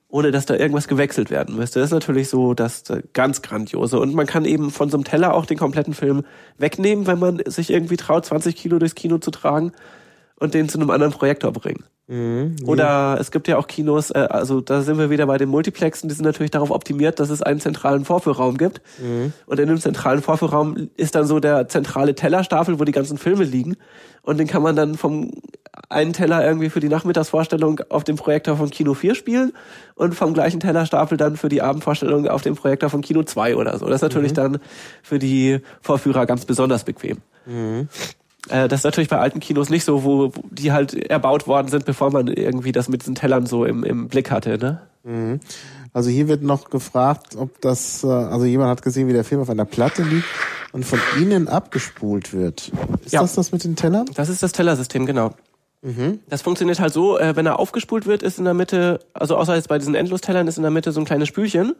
Ohne 0.10 0.32
dass 0.32 0.46
da 0.46 0.56
irgendwas 0.56 0.88
gewechselt 0.88 1.30
werden 1.30 1.56
müsste. 1.56 1.80
Das 1.80 1.90
ist 1.90 1.94
natürlich 1.94 2.30
so 2.30 2.54
das 2.54 2.90
äh, 2.90 3.04
ganz 3.14 3.42
Grandiose. 3.42 4.00
Und 4.00 4.14
man 4.14 4.26
kann 4.26 4.46
eben 4.46 4.72
von 4.72 4.90
so 4.90 4.98
einem 4.98 5.04
Teller 5.04 5.34
auch 5.34 5.46
den 5.46 5.58
kompletten 5.58 5.94
Film 5.94 6.24
wegnehmen, 6.58 7.08
wenn 7.08 7.20
man 7.20 7.42
sich 7.46 7.70
irgendwie 7.72 7.98
traut, 7.98 8.26
20 8.26 8.56
Kilo 8.56 8.80
durchs 8.80 8.96
Kino 8.96 9.18
zu 9.18 9.32
tragen 9.32 9.74
und 10.40 10.54
den 10.54 10.70
zu 10.70 10.80
einem 10.80 10.90
anderen 10.90 11.14
Projektor 11.14 11.52
bringen. 11.52 11.84
Oder 12.66 13.18
es 13.20 13.32
gibt 13.32 13.50
ja 13.50 13.58
auch 13.58 13.68
Kinos, 13.68 14.12
äh, 14.12 14.28
also 14.30 14.62
da 14.62 14.82
sind 14.82 14.98
wir 14.98 15.10
wieder 15.10 15.26
bei 15.26 15.38
den 15.38 15.50
Multiplexen, 15.50 16.08
die 16.08 16.16
sind 16.16 16.24
natürlich 16.24 16.52
darauf 16.52 16.72
optimiert, 16.72 17.20
dass 17.20 17.30
es 17.30 17.42
einen 17.42 17.60
zentralen 17.60 18.06
Vorführraum 18.06 18.58
gibt. 18.58 18.82
Und 19.46 19.60
in 19.60 19.68
dem 19.68 19.80
zentralen 19.80 20.22
Vorführraum 20.22 20.90
ist 20.96 21.16
dann 21.16 21.28
so 21.28 21.42
der 21.42 21.68
zentrale 21.68 22.16
Tellerstapel, 22.16 22.80
wo 22.80 22.86
die 22.86 22.94
ganzen 22.94 23.18
Filme 23.18 23.44
liegen. 23.44 23.76
Und 24.22 24.38
den 24.38 24.48
kann 24.48 24.62
man 24.62 24.76
dann 24.76 24.96
vom 24.96 25.32
einen 25.90 26.14
Teller 26.14 26.46
irgendwie 26.46 26.70
für 26.70 26.80
die 26.80 26.90
Nachmittagsvorstellung 26.90 27.82
auf 27.90 28.04
dem 28.04 28.16
Projektor 28.16 28.58
von 28.58 28.70
Kino 28.70 28.94
4 28.94 29.16
spielen 29.16 29.54
und 29.96 30.16
vom 30.16 30.34
gleichen 30.34 30.60
Tellerstapel 30.60 31.18
dann 31.18 31.38
für 31.38 31.50
die 31.50 31.62
Abendvorstellung 31.62 32.28
auf 32.28 32.42
dem 32.42 32.56
Projektor 32.56 32.90
von 32.90 33.02
Kino 33.02 33.24
2 33.24 33.56
oder 33.56 33.78
so. 33.78 33.86
Das 33.86 33.98
ist 33.98 34.02
natürlich 34.02 34.34
dann 34.34 34.60
für 35.04 35.20
die 35.20 35.60
Vorführer 35.82 36.26
ganz 36.26 36.46
besonders 36.46 36.84
bequem. 36.84 37.18
Äh, 38.50 38.68
das 38.68 38.82
ist 38.82 38.84
natürlich 38.84 39.10
bei 39.10 39.18
alten 39.20 39.40
Kinos 39.40 39.70
nicht 39.70 39.84
so, 39.84 40.04
wo, 40.04 40.32
die 40.50 40.72
halt 40.72 40.94
erbaut 40.94 41.48
worden 41.48 41.68
sind, 41.68 41.86
bevor 41.86 42.12
man 42.12 42.28
irgendwie 42.28 42.72
das 42.72 42.88
mit 42.90 43.02
diesen 43.02 43.16
Tellern 43.16 43.46
so 43.46 43.66
im, 43.66 43.84
im 43.84 44.08
Blick 44.08 44.32
hatte. 44.32 44.58
Ne? 44.58 45.40
Also 45.94 46.10
hier 46.10 46.28
wird 46.28 46.44
noch 46.44 46.70
gefragt, 46.70 47.36
ob 47.38 47.62
das, 47.62 48.04
äh, 48.04 48.08
also 48.08 48.46
jemand 48.46 48.70
hat 48.70 48.82
gesehen, 48.82 49.08
wie 49.08 49.14
der 49.14 49.24
Film 49.24 49.42
auf 49.42 49.50
einer 49.50 49.66
Platte 49.66 50.04
liegt 50.04 50.26
und 50.74 50.84
von 50.86 51.00
innen 51.20 51.48
abgespult 51.48 52.34
wird. 52.34 52.72
Ist 53.06 53.14
Ja. 53.14 53.22
das 53.22 53.36
das 53.36 53.52
mit 53.52 53.64
den 53.64 53.76
Tellern? 53.76 54.06
Das 54.16 54.28
ist 54.30 54.44
das 54.44 54.52
Tellersystem, 54.52 55.06
genau. 55.06 55.34
Das 56.28 56.42
funktioniert 56.42 56.80
halt 56.82 56.92
so, 56.92 57.18
äh, 57.18 57.36
wenn 57.38 57.46
er 57.46 57.60
aufgespult 57.60 58.06
wird, 58.08 58.22
ist 58.22 58.40
in 58.40 58.46
der 58.46 58.54
Mitte, 58.54 59.00
also 59.14 59.38
außer 59.38 59.56
jetzt 59.56 59.70
bei 59.70 59.78
diesen 59.78 59.96
Endlostellern, 59.96 60.46
ist 60.48 60.58
in 60.58 60.64
der 60.64 60.72
Mitte 60.72 60.92
so 60.92 61.00
ein 61.00 61.06
kleines 61.06 61.30
Spülchen. 61.30 61.76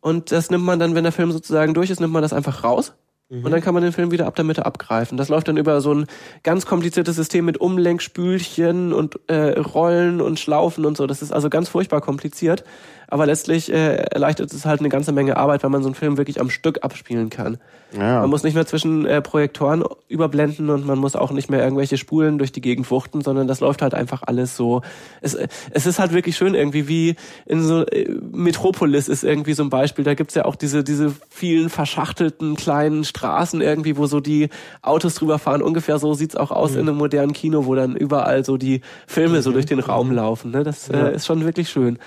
Und 0.00 0.30
das 0.32 0.50
nimmt 0.50 0.64
man 0.64 0.78
dann, 0.78 0.94
wenn 0.94 1.02
der 1.02 1.12
Film 1.12 1.32
sozusagen 1.32 1.74
durch 1.74 1.90
ist, 1.90 1.98
nimmt 2.00 2.12
man 2.12 2.22
das 2.22 2.32
einfach 2.32 2.62
raus. 2.62 2.92
Und 3.30 3.52
dann 3.52 3.60
kann 3.60 3.74
man 3.74 3.82
den 3.84 3.92
Film 3.92 4.10
wieder 4.10 4.26
ab 4.26 4.34
der 4.34 4.44
Mitte 4.44 4.66
abgreifen. 4.66 5.16
Das 5.16 5.28
läuft 5.28 5.46
dann 5.46 5.56
über 5.56 5.80
so 5.80 5.94
ein 5.94 6.06
ganz 6.42 6.66
kompliziertes 6.66 7.14
System 7.14 7.44
mit 7.44 7.58
Umlenkspülchen 7.58 8.92
und 8.92 9.20
äh, 9.28 9.56
Rollen 9.60 10.20
und 10.20 10.40
Schlaufen 10.40 10.84
und 10.84 10.96
so. 10.96 11.06
Das 11.06 11.22
ist 11.22 11.32
also 11.32 11.48
ganz 11.48 11.68
furchtbar 11.68 12.00
kompliziert. 12.00 12.64
Aber 13.10 13.26
letztlich 13.26 13.72
äh, 13.72 13.96
erleichtert 13.96 14.52
es 14.52 14.64
halt 14.64 14.80
eine 14.80 14.88
ganze 14.88 15.12
Menge 15.12 15.36
Arbeit, 15.36 15.62
weil 15.64 15.70
man 15.70 15.82
so 15.82 15.88
einen 15.88 15.96
Film 15.96 16.16
wirklich 16.16 16.40
am 16.40 16.48
Stück 16.48 16.82
abspielen 16.82 17.28
kann. 17.28 17.58
Ja. 17.92 18.20
Man 18.20 18.30
muss 18.30 18.44
nicht 18.44 18.54
mehr 18.54 18.66
zwischen 18.66 19.04
äh, 19.04 19.20
Projektoren 19.20 19.82
überblenden 20.08 20.70
und 20.70 20.86
man 20.86 20.96
muss 20.98 21.16
auch 21.16 21.32
nicht 21.32 21.50
mehr 21.50 21.60
irgendwelche 21.62 21.96
Spulen 21.96 22.38
durch 22.38 22.52
die 22.52 22.60
Gegend 22.60 22.88
wuchten, 22.88 23.20
sondern 23.20 23.48
das 23.48 23.58
läuft 23.58 23.82
halt 23.82 23.94
einfach 23.94 24.22
alles 24.24 24.56
so. 24.56 24.82
Es, 25.20 25.34
äh, 25.34 25.48
es 25.72 25.86
ist 25.86 25.98
halt 25.98 26.12
wirklich 26.12 26.36
schön 26.36 26.54
irgendwie, 26.54 26.86
wie 26.86 27.16
in 27.46 27.62
so 27.62 27.84
äh, 27.86 28.08
Metropolis 28.32 29.08
ist 29.08 29.24
irgendwie 29.24 29.54
so 29.54 29.64
ein 29.64 29.70
Beispiel. 29.70 30.04
Da 30.04 30.14
gibt's 30.14 30.36
ja 30.36 30.44
auch 30.44 30.54
diese, 30.54 30.84
diese 30.84 31.12
vielen 31.28 31.68
verschachtelten 31.68 32.54
kleinen 32.54 33.02
Straßen 33.02 33.60
irgendwie, 33.60 33.96
wo 33.96 34.06
so 34.06 34.20
die 34.20 34.50
Autos 34.82 35.16
drüber 35.16 35.40
fahren. 35.40 35.62
Ungefähr 35.62 35.98
so 35.98 36.14
sieht's 36.14 36.36
auch 36.36 36.52
aus 36.52 36.74
in 36.74 36.82
einem 36.82 36.96
modernen 36.96 37.32
Kino, 37.32 37.66
wo 37.66 37.74
dann 37.74 37.96
überall 37.96 38.44
so 38.44 38.56
die 38.56 38.82
Filme 39.08 39.42
so 39.42 39.50
durch 39.50 39.66
den 39.66 39.80
Raum 39.80 40.12
laufen. 40.12 40.52
Ne? 40.52 40.62
Das 40.62 40.88
äh, 40.88 41.16
ist 41.16 41.26
schon 41.26 41.44
wirklich 41.44 41.68
schön. 41.68 41.98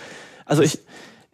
Also 0.46 0.62
ich, 0.64 0.80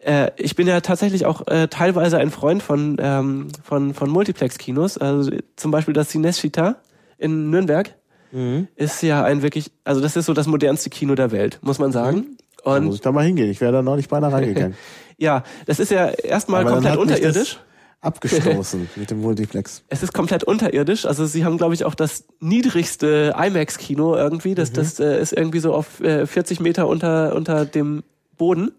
Äh, 0.02 0.30
ich 0.36 0.56
bin 0.56 0.66
ja 0.66 0.80
tatsächlich 0.80 1.26
auch 1.26 1.46
äh, 1.46 1.68
teilweise 1.68 2.18
ein 2.18 2.30
Freund 2.30 2.62
von, 2.62 2.96
ähm, 3.00 3.48
von, 3.62 3.94
von 3.94 4.10
Multiplex-Kinos. 4.10 4.98
Also 4.98 5.30
zum 5.56 5.70
Beispiel 5.70 5.94
das 5.94 6.10
Cinecittà 6.10 6.76
in 7.18 7.50
Nürnberg 7.50 7.94
mhm. 8.32 8.68
ist 8.76 9.02
ja 9.02 9.22
ein 9.24 9.42
wirklich, 9.42 9.70
also 9.84 10.00
das 10.00 10.16
ist 10.16 10.26
so 10.26 10.32
das 10.32 10.46
modernste 10.46 10.90
Kino 10.90 11.14
der 11.14 11.32
Welt, 11.32 11.58
muss 11.62 11.78
man 11.78 11.92
sagen. 11.92 12.16
Mhm. 12.16 12.36
Und 12.62 12.74
da 12.74 12.80
muss 12.80 12.94
ich 12.96 13.00
da 13.00 13.12
mal 13.12 13.24
hingehen. 13.24 13.50
Ich 13.50 13.60
wäre 13.60 13.72
da 13.72 13.82
neulich 13.82 14.08
beinahe 14.08 14.32
reingegangen. 14.32 14.74
ja, 15.18 15.44
das 15.66 15.80
ist 15.80 15.90
ja 15.90 16.08
erstmal 16.08 16.64
komplett 16.64 16.96
unterirdisch 16.96 17.58
abgestoßen 18.02 18.88
mit 18.96 19.10
dem 19.10 19.20
Multiplex. 19.20 19.82
Es 19.88 20.02
ist 20.02 20.14
komplett 20.14 20.44
unterirdisch. 20.44 21.04
Also 21.04 21.26
sie 21.26 21.44
haben, 21.44 21.58
glaube 21.58 21.74
ich, 21.74 21.84
auch 21.84 21.94
das 21.94 22.24
niedrigste 22.40 23.34
IMAX-Kino 23.38 24.16
irgendwie. 24.16 24.54
Das, 24.54 24.70
mhm. 24.70 24.76
das 24.76 25.00
äh, 25.00 25.20
ist 25.20 25.34
irgendwie 25.34 25.58
so 25.58 25.74
auf 25.74 26.00
äh, 26.00 26.26
40 26.26 26.60
Meter 26.60 26.88
unter, 26.88 27.34
unter 27.34 27.66
dem 27.66 28.02
Boden. 28.38 28.72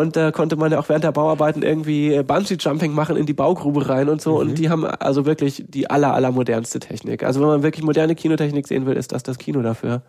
Und 0.00 0.16
da 0.16 0.32
konnte 0.32 0.56
man 0.56 0.72
ja 0.72 0.78
auch 0.80 0.88
während 0.88 1.04
der 1.04 1.12
Bauarbeiten 1.12 1.62
irgendwie 1.62 2.14
äh, 2.14 2.22
Bungee-Jumping 2.22 2.92
machen 2.92 3.16
in 3.16 3.26
die 3.26 3.34
Baugrube 3.34 3.86
rein 3.86 4.08
und 4.08 4.22
so. 4.22 4.32
Mhm. 4.32 4.38
Und 4.38 4.58
die 4.58 4.70
haben 4.70 4.86
also 4.86 5.26
wirklich 5.26 5.62
die 5.68 5.90
aller, 5.90 6.14
aller 6.14 6.32
modernste 6.32 6.80
Technik. 6.80 7.22
Also 7.22 7.40
wenn 7.40 7.48
man 7.48 7.62
wirklich 7.62 7.84
moderne 7.84 8.14
Kinotechnik 8.14 8.66
sehen 8.66 8.86
will, 8.86 8.96
ist 8.96 9.12
das 9.12 9.22
das 9.22 9.36
Kino 9.36 9.60
dafür. 9.60 10.00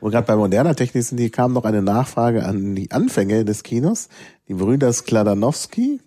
Wo 0.00 0.08
gerade 0.08 0.26
bei 0.26 0.34
moderner 0.34 0.74
Technik 0.74 1.04
sind, 1.04 1.18
die 1.18 1.30
kam 1.30 1.52
noch 1.52 1.64
eine 1.64 1.80
Nachfrage 1.80 2.44
an 2.44 2.74
die 2.74 2.90
Anfänge 2.90 3.44
des 3.44 3.62
Kinos. 3.62 4.08
Die 4.48 4.54
Brüder 4.54 4.92
Skladanowski, 4.92 6.00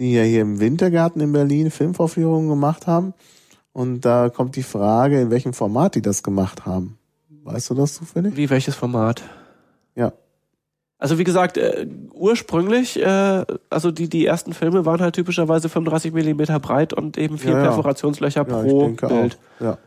die 0.00 0.14
ja 0.14 0.24
hier 0.24 0.42
im 0.42 0.58
Wintergarten 0.58 1.20
in 1.20 1.30
Berlin 1.30 1.70
Filmvorführungen 1.70 2.48
gemacht 2.48 2.88
haben. 2.88 3.14
Und 3.72 4.04
da 4.04 4.28
kommt 4.28 4.56
die 4.56 4.64
Frage, 4.64 5.20
in 5.20 5.30
welchem 5.30 5.52
Format 5.52 5.94
die 5.94 6.02
das 6.02 6.24
gemacht 6.24 6.66
haben. 6.66 6.98
Weißt 7.44 7.70
du 7.70 7.74
das 7.74 7.94
zufällig? 7.94 8.36
Wie 8.36 8.50
welches 8.50 8.74
Format? 8.74 9.22
Ja. 9.94 10.12
Also 10.98 11.18
wie 11.18 11.24
gesagt, 11.24 11.58
äh, 11.58 11.86
ursprünglich, 12.14 13.00
äh, 13.00 13.44
also 13.68 13.90
die, 13.90 14.08
die 14.08 14.24
ersten 14.24 14.54
Filme 14.54 14.86
waren 14.86 15.00
halt 15.00 15.14
typischerweise 15.14 15.68
35 15.68 16.12
Millimeter 16.12 16.58
breit 16.58 16.94
und 16.94 17.18
eben 17.18 17.36
vier 17.36 17.52
ja, 17.52 17.58
ja. 17.58 17.64
Perforationslöcher 17.64 18.46
ja, 18.48 18.62
pro 18.62 18.88
Bild. 18.88 19.38
Auch. 19.60 19.64
Ja. 19.64 19.78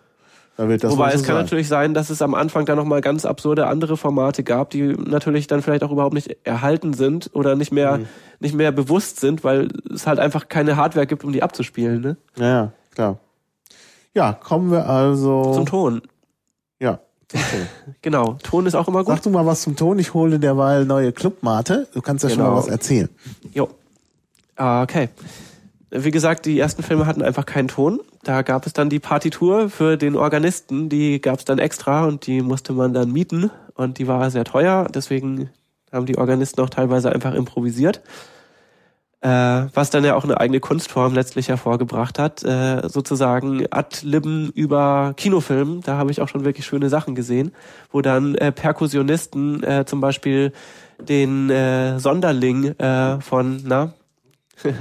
Wird 0.67 0.83
das 0.83 0.91
Wobei 0.91 1.13
es 1.13 1.23
kann 1.23 1.35
sein. 1.35 1.43
natürlich 1.45 1.67
sein, 1.69 1.93
dass 1.93 2.09
es 2.09 2.21
am 2.21 2.35
Anfang 2.35 2.65
da 2.65 2.75
nochmal 2.75 2.99
ganz 2.99 3.23
absurde 3.23 3.67
andere 3.67 3.95
Formate 3.95 4.43
gab, 4.43 4.71
die 4.71 4.81
natürlich 4.81 5.47
dann 5.47 5.61
vielleicht 5.61 5.85
auch 5.85 5.91
überhaupt 5.91 6.13
nicht 6.13 6.35
erhalten 6.43 6.93
sind 6.93 7.29
oder 7.33 7.55
nicht 7.55 7.71
mehr, 7.71 7.99
mhm. 7.99 8.07
nicht 8.41 8.55
mehr 8.55 8.73
bewusst 8.73 9.21
sind, 9.21 9.45
weil 9.45 9.69
es 9.93 10.05
halt 10.05 10.19
einfach 10.19 10.49
keine 10.49 10.75
Hardware 10.75 11.07
gibt, 11.07 11.23
um 11.23 11.31
die 11.31 11.43
abzuspielen. 11.43 12.01
Ne? 12.01 12.17
Ja, 12.37 12.45
ja, 12.45 12.71
klar. 12.93 13.19
Ja, 14.13 14.33
kommen 14.33 14.69
wir 14.69 14.89
also 14.89 15.53
zum 15.53 15.65
Ton. 15.65 16.01
Genau, 18.01 18.37
Ton 18.43 18.65
ist 18.65 18.75
auch 18.75 18.87
immer 18.87 19.03
gut. 19.03 19.15
Sag 19.15 19.23
du 19.23 19.29
mal 19.29 19.45
was 19.45 19.61
zum 19.61 19.75
Ton. 19.75 19.99
Ich 19.99 20.13
hole 20.13 20.39
derweil 20.39 20.85
neue 20.85 21.11
Clubmate. 21.11 21.87
Du 21.93 22.01
kannst 22.01 22.23
ja 22.23 22.29
genau. 22.29 22.37
schon 22.37 22.43
mal 22.45 22.55
genau. 22.55 22.65
was 22.65 22.71
erzählen. 22.71 23.09
Jo. 23.53 23.69
Ah, 24.55 24.83
okay. 24.83 25.09
Wie 25.91 26.11
gesagt, 26.11 26.45
die 26.45 26.59
ersten 26.59 26.83
Filme 26.83 27.05
hatten 27.05 27.21
einfach 27.21 27.45
keinen 27.45 27.67
Ton. 27.67 27.99
Da 28.23 28.41
gab 28.41 28.65
es 28.65 28.73
dann 28.73 28.89
die 28.89 28.99
Partitur 28.99 29.69
für 29.69 29.97
den 29.97 30.15
Organisten, 30.15 30.89
die 30.89 31.21
gab 31.21 31.39
es 31.39 31.45
dann 31.45 31.57
extra 31.57 32.05
und 32.05 32.27
die 32.27 32.41
musste 32.41 32.73
man 32.73 32.93
dann 32.93 33.11
mieten 33.11 33.49
und 33.75 33.97
die 33.97 34.07
war 34.07 34.29
sehr 34.29 34.43
teuer. 34.43 34.87
Deswegen 34.93 35.49
haben 35.91 36.05
die 36.05 36.17
Organisten 36.17 36.61
auch 36.61 36.69
teilweise 36.69 37.11
einfach 37.11 37.33
improvisiert. 37.33 38.01
Äh, 39.21 39.29
was 39.73 39.89
dann 39.89 40.05
ja 40.05 40.15
auch 40.15 40.23
eine 40.23 40.39
eigene 40.39 40.61
Kunstform 40.61 41.13
letztlich 41.13 41.49
hervorgebracht 41.49 42.17
hat, 42.17 42.43
äh, 42.43 42.87
sozusagen 42.87 43.65
Ad-Libben 43.69 44.49
über 44.51 45.13
Kinofilmen. 45.17 45.81
Da 45.81 45.97
habe 45.97 46.11
ich 46.11 46.21
auch 46.21 46.29
schon 46.29 46.45
wirklich 46.45 46.65
schöne 46.65 46.87
Sachen 46.87 47.15
gesehen, 47.15 47.51
wo 47.91 48.01
dann 48.01 48.35
äh, 48.35 48.53
Perkussionisten 48.53 49.61
äh, 49.63 49.85
zum 49.85 49.99
Beispiel 49.99 50.53
den 51.01 51.49
äh, 51.49 51.99
Sonderling 51.99 52.79
äh, 52.79 53.19
von, 53.19 53.61
na, 53.65 53.93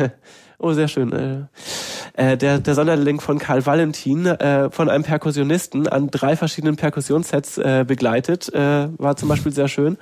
Oh, 0.60 0.72
sehr 0.72 0.88
schön. 0.88 1.12
Äh, 1.12 2.32
äh, 2.32 2.36
der, 2.36 2.58
der 2.58 2.74
Sonderling 2.74 3.20
von 3.20 3.38
Karl 3.38 3.64
Valentin 3.64 4.26
äh, 4.26 4.70
von 4.70 4.88
einem 4.88 5.04
Perkussionisten 5.04 5.86
an 5.86 6.10
drei 6.10 6.34
verschiedenen 6.34 6.74
Perkussionssets 6.74 7.58
äh, 7.58 7.84
begleitet, 7.86 8.52
äh, 8.52 8.88
war 8.98 9.16
zum 9.16 9.28
Beispiel 9.28 9.52
sehr 9.52 9.68
schön. 9.68 9.98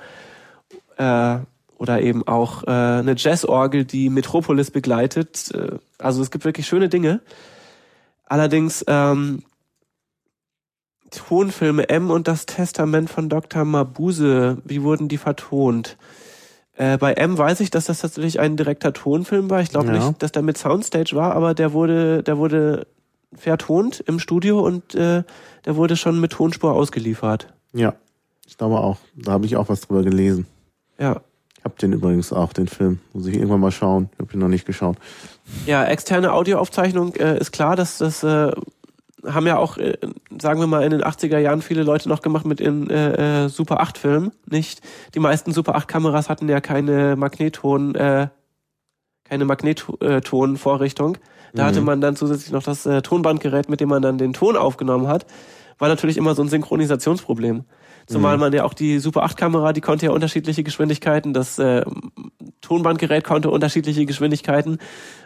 Äh, 0.97 1.37
oder 1.77 2.01
eben 2.01 2.27
auch 2.27 2.63
äh, 2.63 2.71
eine 2.71 3.15
Jazzorgel, 3.15 3.85
die 3.85 4.09
Metropolis 4.09 4.71
begleitet. 4.71 5.51
Äh, 5.53 5.77
also 5.99 6.21
es 6.21 6.31
gibt 6.31 6.45
wirklich 6.45 6.67
schöne 6.67 6.89
Dinge. 6.89 7.21
Allerdings 8.25 8.83
ähm, 8.87 9.43
Tonfilme 11.11 11.87
M 11.89 12.11
und 12.11 12.27
das 12.27 12.45
Testament 12.45 13.09
von 13.09 13.29
Dr. 13.29 13.63
Mabuse, 13.63 14.57
wie 14.65 14.83
wurden 14.83 15.07
die 15.07 15.17
vertont? 15.17 15.97
Äh, 16.73 16.97
bei 16.97 17.13
M 17.13 17.37
weiß 17.37 17.59
ich, 17.61 17.71
dass 17.71 17.85
das 17.85 17.99
tatsächlich 17.99 18.39
ein 18.39 18.57
direkter 18.57 18.93
Tonfilm 18.93 19.49
war. 19.49 19.61
Ich 19.61 19.69
glaube 19.69 19.87
ja. 19.87 19.93
nicht, 19.93 20.21
dass 20.21 20.31
der 20.31 20.41
mit 20.43 20.57
Soundstage 20.57 21.15
war, 21.15 21.35
aber 21.35 21.53
der 21.53 21.73
wurde, 21.73 22.23
der 22.23 22.37
wurde 22.37 22.87
vertont 23.33 23.99
im 24.01 24.19
Studio 24.19 24.59
und 24.59 24.95
äh, 24.95 25.23
der 25.65 25.75
wurde 25.75 25.95
schon 25.95 26.19
mit 26.19 26.33
Tonspur 26.33 26.73
ausgeliefert. 26.73 27.53
Ja, 27.73 27.95
ich 28.45 28.57
glaube 28.57 28.79
auch. 28.79 28.97
Da 29.15 29.31
habe 29.31 29.45
ich 29.45 29.57
auch 29.57 29.69
was 29.69 29.81
drüber 29.81 30.03
gelesen. 30.03 30.45
Ja. 30.99 31.21
Ich 31.67 31.71
habe 31.73 31.79
den 31.81 31.91
übrigens 31.91 32.31
auch, 32.31 32.53
den 32.53 32.69
Film. 32.69 32.99
Muss 33.11 33.25
ich 33.25 33.35
irgendwann 33.35 33.59
mal 33.59 33.71
schauen. 33.71 34.09
Ich 34.13 34.19
habe 34.19 34.33
ihn 34.33 34.39
noch 34.39 34.47
nicht 34.47 34.65
geschaut. 34.65 34.95
Ja, 35.65 35.83
externe 35.83 36.31
Audioaufzeichnung 36.31 37.13
äh, 37.15 37.37
ist 37.37 37.51
klar, 37.51 37.75
dass 37.75 37.97
das 37.97 38.23
äh, 38.23 38.53
haben 39.25 39.47
ja 39.47 39.57
auch, 39.57 39.77
äh, 39.77 39.97
sagen 40.41 40.61
wir 40.61 40.67
mal, 40.67 40.83
in 40.83 40.91
den 40.91 41.03
80er 41.03 41.39
Jahren 41.39 41.61
viele 41.61 41.83
Leute 41.83 42.07
noch 42.07 42.21
gemacht 42.21 42.45
mit 42.45 42.61
in 42.61 42.89
äh, 42.89 43.45
äh, 43.45 43.49
Super 43.49 43.81
8 43.81 43.97
Filmen, 43.97 44.31
nicht? 44.49 44.79
Die 45.13 45.19
meisten 45.19 45.51
Super 45.51 45.75
8 45.75 45.89
Kameras 45.89 46.29
hatten 46.29 46.47
ja 46.47 46.61
keine 46.61 47.17
Magnetton, 47.17 47.95
äh, 47.95 48.29
keine 49.25 49.43
Magnetton-Vorrichtung. 49.43 51.17
Da 51.53 51.63
mhm. 51.63 51.67
hatte 51.67 51.81
man 51.81 51.99
dann 51.99 52.15
zusätzlich 52.15 52.53
noch 52.53 52.63
das 52.63 52.85
äh, 52.85 53.01
Tonbandgerät, 53.01 53.67
mit 53.67 53.81
dem 53.81 53.89
man 53.89 54.01
dann 54.01 54.17
den 54.17 54.31
Ton 54.31 54.55
aufgenommen 54.55 55.09
hat. 55.09 55.25
War 55.79 55.89
natürlich 55.89 56.15
immer 56.15 56.33
so 56.33 56.43
ein 56.43 56.47
Synchronisationsproblem. 56.47 57.65
Zumal 58.07 58.37
mhm. 58.37 58.41
man 58.41 58.53
ja 58.53 58.63
auch 58.63 58.73
die 58.73 58.99
Super 58.99 59.23
8 59.23 59.35
Kamera, 59.35 59.73
die 59.73 59.81
konnte 59.81 60.05
ja 60.05 60.11
unterschiedliche 60.13 60.63
Geschwindigkeiten, 60.63 61.33
das 61.33 61.59
äh, 61.59 61.83
Tonbandgerät 62.61 63.25
konnte 63.25 63.49
unterschiedliche 63.49 64.05
Geschwindigkeiten 64.05 64.79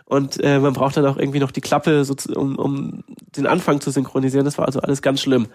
und 0.06 0.44
äh, 0.44 0.60
man 0.60 0.74
braucht 0.74 0.98
dann 0.98 1.06
auch 1.06 1.18
irgendwie 1.18 1.40
noch 1.40 1.52
die 1.52 1.62
Klappe, 1.62 2.04
so 2.06 2.16
zu, 2.16 2.34
um, 2.34 2.58
um 2.58 3.04
den 3.38 3.48
Anfang 3.48 3.82
zu 3.82 3.92
synchronisieren. 3.92 4.46
Das 4.46 4.58
war 4.58 4.66
also 4.66 4.82
alles 4.82 5.02
ganz 5.02 5.22
schlimm. 5.22 5.48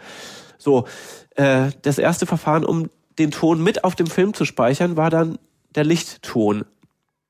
So, 0.56 0.86
äh, 1.34 1.70
das 1.82 1.98
erste 1.98 2.26
Verfahren, 2.26 2.64
um 2.64 2.88
den 3.18 3.32
Ton 3.32 3.62
mit 3.62 3.84
auf 3.84 3.94
dem 3.94 4.06
Film 4.06 4.32
zu 4.32 4.44
speichern, 4.44 4.96
war 4.96 5.10
dann 5.10 5.38
der 5.74 5.84
Lichtton. 5.84 6.64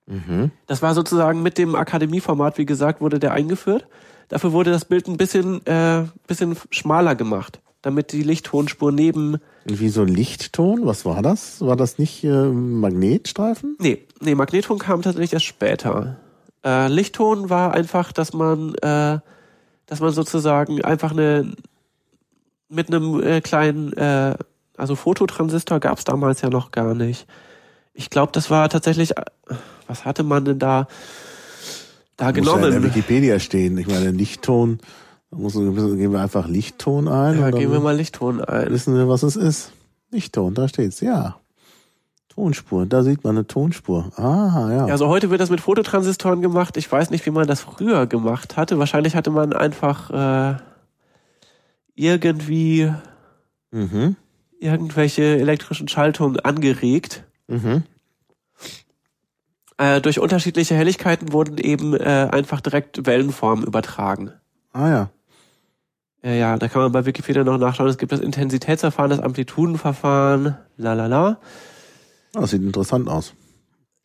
Mhm. 0.06 0.52
Das 0.66 0.82
war 0.82 0.94
sozusagen 0.94 1.42
mit 1.42 1.58
dem 1.58 1.74
Akademieformat, 1.74 2.58
wie 2.58 2.66
gesagt, 2.66 3.00
wurde 3.00 3.18
der 3.18 3.32
eingeführt. 3.32 3.88
Dafür 4.28 4.52
wurde 4.52 4.70
das 4.70 4.84
Bild 4.84 5.08
ein 5.08 5.16
bisschen, 5.16 5.64
äh, 5.66 6.04
bisschen 6.26 6.56
schmaler 6.70 7.14
gemacht, 7.14 7.60
damit 7.86 8.10
die 8.10 8.24
Lichttonspur 8.24 8.90
neben 8.90 9.38
wie 9.64 9.88
so 9.88 10.02
Lichtton? 10.02 10.86
Was 10.86 11.04
war 11.04 11.22
das? 11.22 11.60
War 11.60 11.76
das 11.76 11.98
nicht 11.98 12.24
äh, 12.24 12.46
Magnetstreifen? 12.46 13.76
Nee, 13.78 14.02
nee, 14.20 14.34
Magnetton 14.34 14.80
kam 14.80 15.02
tatsächlich 15.02 15.32
erst 15.32 15.44
später. 15.44 16.16
Äh, 16.64 16.88
Lichtton 16.88 17.48
war 17.48 17.74
einfach, 17.74 18.10
dass 18.10 18.32
man, 18.32 18.74
äh, 18.76 19.20
dass 19.86 20.00
man 20.00 20.10
sozusagen 20.10 20.84
einfach 20.84 21.12
eine 21.12 21.52
mit 22.68 22.88
einem 22.88 23.22
äh, 23.22 23.40
kleinen, 23.40 23.92
äh, 23.92 24.34
also 24.76 24.96
Fototransistor 24.96 25.78
gab 25.78 25.98
es 25.98 26.04
damals 26.04 26.40
ja 26.40 26.50
noch 26.50 26.72
gar 26.72 26.94
nicht. 26.94 27.26
Ich 27.94 28.10
glaube, 28.10 28.32
das 28.32 28.50
war 28.50 28.68
tatsächlich, 28.68 29.16
äh, 29.16 29.22
was 29.86 30.04
hatte 30.04 30.24
man 30.24 30.44
denn 30.44 30.58
da, 30.58 30.88
da 32.16 32.32
genommen? 32.32 32.62
Ja 32.62 32.68
in 32.68 32.82
der 32.82 32.82
Wikipedia 32.82 33.38
stehen. 33.38 33.78
Ich 33.78 33.86
meine, 33.86 34.10
Lichtton 34.10 34.80
muss, 35.30 35.54
geben 35.54 36.12
wir 36.12 36.20
einfach 36.20 36.48
Lichtton 36.48 37.08
ein. 37.08 37.40
Ja, 37.40 37.50
geben 37.50 37.72
wir 37.72 37.80
mal 37.80 37.96
Lichtton 37.96 38.40
ein. 38.42 38.70
Wissen 38.70 38.94
wir, 38.94 39.08
was 39.08 39.22
es 39.22 39.36
ist? 39.36 39.72
Lichtton, 40.10 40.54
da 40.54 40.68
steht's, 40.68 41.00
ja. 41.00 41.36
Tonspur, 42.28 42.84
da 42.84 43.02
sieht 43.02 43.24
man 43.24 43.36
eine 43.36 43.46
Tonspur. 43.46 44.12
Aha, 44.16 44.72
ja. 44.72 44.84
Also 44.86 45.08
heute 45.08 45.30
wird 45.30 45.40
das 45.40 45.48
mit 45.48 45.60
Fototransistoren 45.60 46.42
gemacht. 46.42 46.76
Ich 46.76 46.90
weiß 46.90 47.10
nicht, 47.10 47.24
wie 47.24 47.30
man 47.30 47.46
das 47.46 47.62
früher 47.62 48.06
gemacht 48.06 48.56
hatte. 48.58 48.78
Wahrscheinlich 48.78 49.16
hatte 49.16 49.30
man 49.30 49.54
einfach 49.54 50.10
äh, 50.10 50.58
irgendwie 51.94 52.92
mhm. 53.70 54.16
irgendwelche 54.60 55.22
elektrischen 55.22 55.88
Schaltungen 55.88 56.38
angeregt. 56.40 57.24
Mhm. 57.48 57.84
Äh, 59.78 60.02
durch 60.02 60.18
unterschiedliche 60.18 60.74
Helligkeiten 60.74 61.32
wurden 61.32 61.56
eben 61.56 61.94
äh, 61.94 62.28
einfach 62.30 62.60
direkt 62.60 63.06
Wellenformen 63.06 63.66
übertragen. 63.66 64.32
Ah 64.72 64.88
ja. 64.88 65.10
Ja, 66.26 66.32
ja, 66.32 66.58
da 66.58 66.66
kann 66.66 66.82
man 66.82 66.90
bei 66.90 67.06
Wikipedia 67.06 67.44
noch 67.44 67.56
nachschauen. 67.56 67.88
Es 67.88 67.98
gibt 67.98 68.10
das 68.10 68.18
Intensitätsverfahren, 68.18 69.10
das 69.10 69.20
Amplitudenverfahren, 69.20 70.56
la 70.76 70.92
la 70.94 71.06
la. 71.06 71.38
Ah, 72.34 72.40
das 72.40 72.50
sieht 72.50 72.62
interessant 72.62 73.08
aus. 73.08 73.32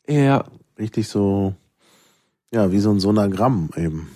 Ja. 0.07 0.43
Richtig 0.77 1.07
so, 1.07 1.55
ja, 2.53 2.71
wie 2.71 2.79
so 2.79 2.91
ein 2.91 2.99
Sonagramm 2.99 3.71
eben. 3.75 4.11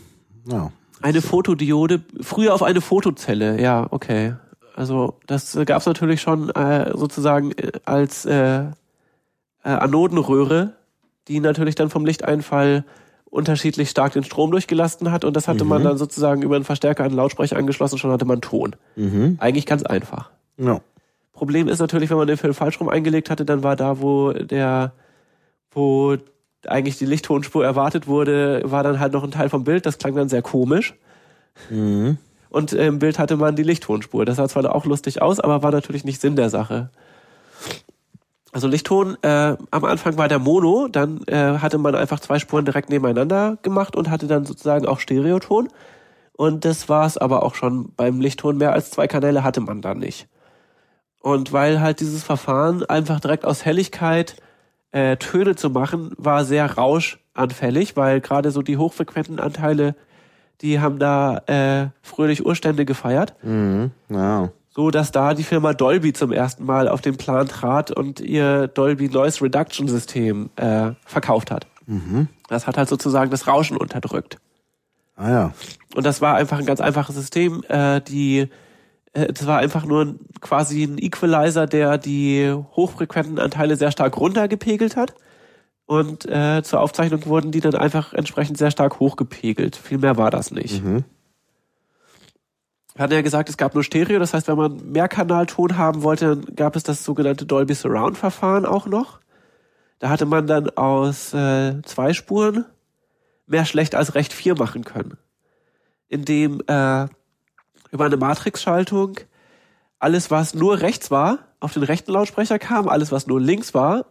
Ja. 0.47 0.71
Eine 1.01 1.23
Fotodiode, 1.23 2.03
früher 2.21 2.53
auf 2.53 2.61
eine 2.61 2.79
Fotozelle, 2.79 3.59
ja, 3.59 3.87
okay. 3.89 4.35
Also 4.75 5.17
das 5.25 5.57
gab 5.65 5.79
es 5.79 5.87
natürlich 5.87 6.21
schon 6.21 6.51
äh, 6.51 6.95
sozusagen 6.95 7.53
äh, 7.53 7.71
als 7.85 8.25
äh, 8.25 8.65
äh, 8.65 8.71
Anodenröhre 9.63 10.73
die 11.27 11.39
natürlich 11.39 11.75
dann 11.75 11.89
vom 11.89 12.05
Lichteinfall 12.05 12.85
unterschiedlich 13.35 13.89
stark 13.89 14.13
den 14.13 14.23
Strom 14.23 14.51
durchgelassen 14.51 15.11
hat 15.11 15.25
und 15.25 15.35
das 15.35 15.47
hatte 15.47 15.65
man 15.65 15.83
dann 15.83 15.97
sozusagen 15.97 16.41
über 16.41 16.55
einen 16.55 16.63
Verstärker 16.63 17.03
an 17.03 17.09
den 17.09 17.17
Lautsprecher 17.17 17.57
angeschlossen, 17.57 17.97
schon 17.97 18.11
hatte 18.11 18.25
man 18.25 18.41
Ton. 18.41 18.75
Mhm. 18.95 19.35
Eigentlich 19.39 19.65
ganz 19.65 19.83
einfach. 19.83 20.31
Ja. 20.57 20.79
Problem 21.33 21.67
ist 21.67 21.79
natürlich, 21.79 22.09
wenn 22.09 22.17
man 22.17 22.27
den 22.27 22.37
Film 22.37 22.53
falsch 22.53 22.79
rum 22.79 22.87
eingelegt 22.87 23.29
hatte, 23.29 23.43
dann 23.43 23.61
war 23.61 23.75
da, 23.75 23.99
wo 23.99 24.31
der, 24.31 24.93
wo 25.71 26.15
eigentlich 26.65 26.97
die 26.97 27.05
Lichttonspur 27.05 27.63
erwartet 27.63 28.07
wurde, 28.07 28.61
war 28.63 28.83
dann 28.83 28.99
halt 29.01 29.11
noch 29.11 29.23
ein 29.23 29.31
Teil 29.31 29.49
vom 29.49 29.65
Bild. 29.65 29.85
Das 29.85 29.97
klang 29.97 30.15
dann 30.15 30.29
sehr 30.29 30.41
komisch. 30.41 30.95
Mhm. 31.69 32.17
Und 32.49 32.71
im 32.71 32.99
Bild 32.99 33.19
hatte 33.19 33.35
man 33.35 33.57
die 33.57 33.63
Lichttonspur. 33.63 34.23
Das 34.23 34.37
sah 34.37 34.47
zwar 34.47 34.73
auch 34.73 34.85
lustig 34.85 35.21
aus, 35.21 35.41
aber 35.41 35.61
war 35.61 35.71
natürlich 35.71 36.05
nicht 36.05 36.21
Sinn 36.21 36.37
der 36.37 36.49
Sache. 36.49 36.89
Also 38.55 38.69
Lichtton, 38.69 39.17
äh, 39.21 39.57
am 39.71 39.83
Anfang 39.83 40.17
war 40.17 40.29
der 40.29 40.39
Mono, 40.39 40.87
dann 40.89 41.19
äh, 41.27 41.57
hatte 41.57 41.77
man 41.77 41.93
einfach 41.93 42.21
zwei 42.21 42.39
Spuren 42.39 42.63
direkt 42.63 42.89
nebeneinander 42.89 43.57
gemacht 43.63 43.97
und 43.97 44.09
hatte 44.09 44.27
dann 44.27 44.45
sozusagen 44.45 44.85
auch 44.85 45.01
Stereoton. 45.01 45.67
Und 46.31 46.63
das 46.63 46.87
war 46.87 47.05
es 47.05 47.17
aber 47.17 47.43
auch 47.43 47.53
schon 47.55 47.91
beim 47.97 48.21
Lichtton. 48.21 48.55
Mehr 48.55 48.71
als 48.71 48.91
zwei 48.91 49.07
Kanäle 49.07 49.43
hatte 49.43 49.59
man 49.59 49.81
da 49.81 49.93
nicht. 49.93 50.29
Und 51.19 51.51
weil 51.51 51.81
halt 51.81 51.99
dieses 51.99 52.23
Verfahren 52.23 52.85
einfach 52.85 53.19
direkt 53.19 53.43
aus 53.43 53.65
Helligkeit 53.65 54.37
äh, 54.91 55.17
Töne 55.17 55.57
zu 55.57 55.69
machen, 55.69 56.13
war 56.15 56.45
sehr 56.45 56.77
rauschanfällig, 56.77 57.97
weil 57.97 58.21
gerade 58.21 58.51
so 58.51 58.61
die 58.61 58.77
hochfrequenten 58.77 59.41
Anteile, 59.41 59.95
die 60.61 60.79
haben 60.79 60.97
da 60.97 61.39
äh, 61.47 61.89
fröhlich 62.01 62.45
Urstände 62.45 62.85
gefeiert 62.85 63.35
Mhm. 63.43 63.91
Ja. 64.07 64.47
So 64.75 64.91
dass 64.91 65.11
da 65.11 65.33
die 65.33 65.43
Firma 65.43 65.73
Dolby 65.73 66.11
zum 66.11 66.33
ersten 66.33 66.65
Mal 66.65 66.89
auf 66.89 66.99
den 66.99 67.15
Plan 67.15 67.47
trat 67.47 67.91
und 67.91 68.19
ihr 68.19 68.67
Dolby 68.67 69.07
Noise 69.07 69.41
Reduction 69.41 69.87
System 69.87 70.49
äh, 70.57 70.91
verkauft 71.05 71.49
hat. 71.49 71.67
Das 72.49 72.67
hat 72.67 72.77
halt 72.77 72.89
sozusagen 72.89 73.31
das 73.31 73.47
Rauschen 73.47 73.77
unterdrückt. 73.77 74.37
Ah 75.15 75.29
ja. 75.29 75.53
Und 75.95 76.05
das 76.05 76.19
war 76.21 76.35
einfach 76.35 76.59
ein 76.59 76.65
ganz 76.65 76.81
einfaches 76.81 77.15
System. 77.15 77.63
Äh, 77.69 78.01
die, 78.01 78.49
äh, 79.13 79.31
das 79.31 79.47
war 79.47 79.59
einfach 79.59 79.85
nur 79.85 80.15
quasi 80.41 80.83
ein 80.83 80.97
Equalizer, 80.97 81.67
der 81.67 81.97
die 81.97 82.53
hochfrequenten 82.75 83.39
Anteile 83.39 83.77
sehr 83.77 83.91
stark 83.91 84.17
runtergepegelt 84.17 84.97
hat. 84.97 85.15
Und 85.85 86.25
äh, 86.25 86.63
zur 86.63 86.81
Aufzeichnung 86.81 87.25
wurden 87.27 87.51
die 87.51 87.61
dann 87.61 87.75
einfach 87.75 88.13
entsprechend 88.13 88.57
sehr 88.57 88.71
stark 88.71 88.99
hochgepegelt. 88.99 89.77
Viel 89.77 89.99
mehr 89.99 90.17
war 90.17 90.31
das 90.31 90.51
nicht. 90.51 90.83
Hat 92.97 93.11
er 93.11 93.23
gesagt, 93.23 93.49
es 93.49 93.57
gab 93.57 93.73
nur 93.73 93.83
Stereo, 93.83 94.19
das 94.19 94.33
heißt, 94.33 94.47
wenn 94.47 94.57
man 94.57 94.91
Mehrkanalton 94.91 95.77
haben 95.77 96.03
wollte, 96.03 96.37
dann 96.37 96.55
gab 96.55 96.75
es 96.75 96.83
das 96.83 97.03
sogenannte 97.03 97.45
Dolby 97.45 97.73
Surround 97.73 98.17
Verfahren 98.17 98.65
auch 98.65 98.87
noch. 98.87 99.19
Da 99.99 100.09
hatte 100.09 100.25
man 100.25 100.47
dann 100.47 100.69
aus 100.71 101.33
äh, 101.33 101.81
zwei 101.83 102.13
Spuren 102.13 102.65
mehr 103.47 103.65
schlecht 103.65 103.95
als 103.95 104.15
recht 104.15 104.31
vier 104.31 104.55
machen 104.55 104.83
können. 104.83 105.17
Indem 106.07 106.61
äh, 106.67 107.07
über 107.91 108.05
eine 108.05 108.17
Matrixschaltung 108.17 109.17
alles, 109.99 110.31
was 110.31 110.53
nur 110.53 110.81
rechts 110.81 111.11
war, 111.11 111.39
auf 111.59 111.73
den 111.73 111.83
rechten 111.83 112.11
Lautsprecher 112.11 112.59
kam, 112.59 112.87
alles, 112.87 113.11
was 113.11 113.27
nur 113.27 113.41
links 113.41 113.73
war, 113.73 114.05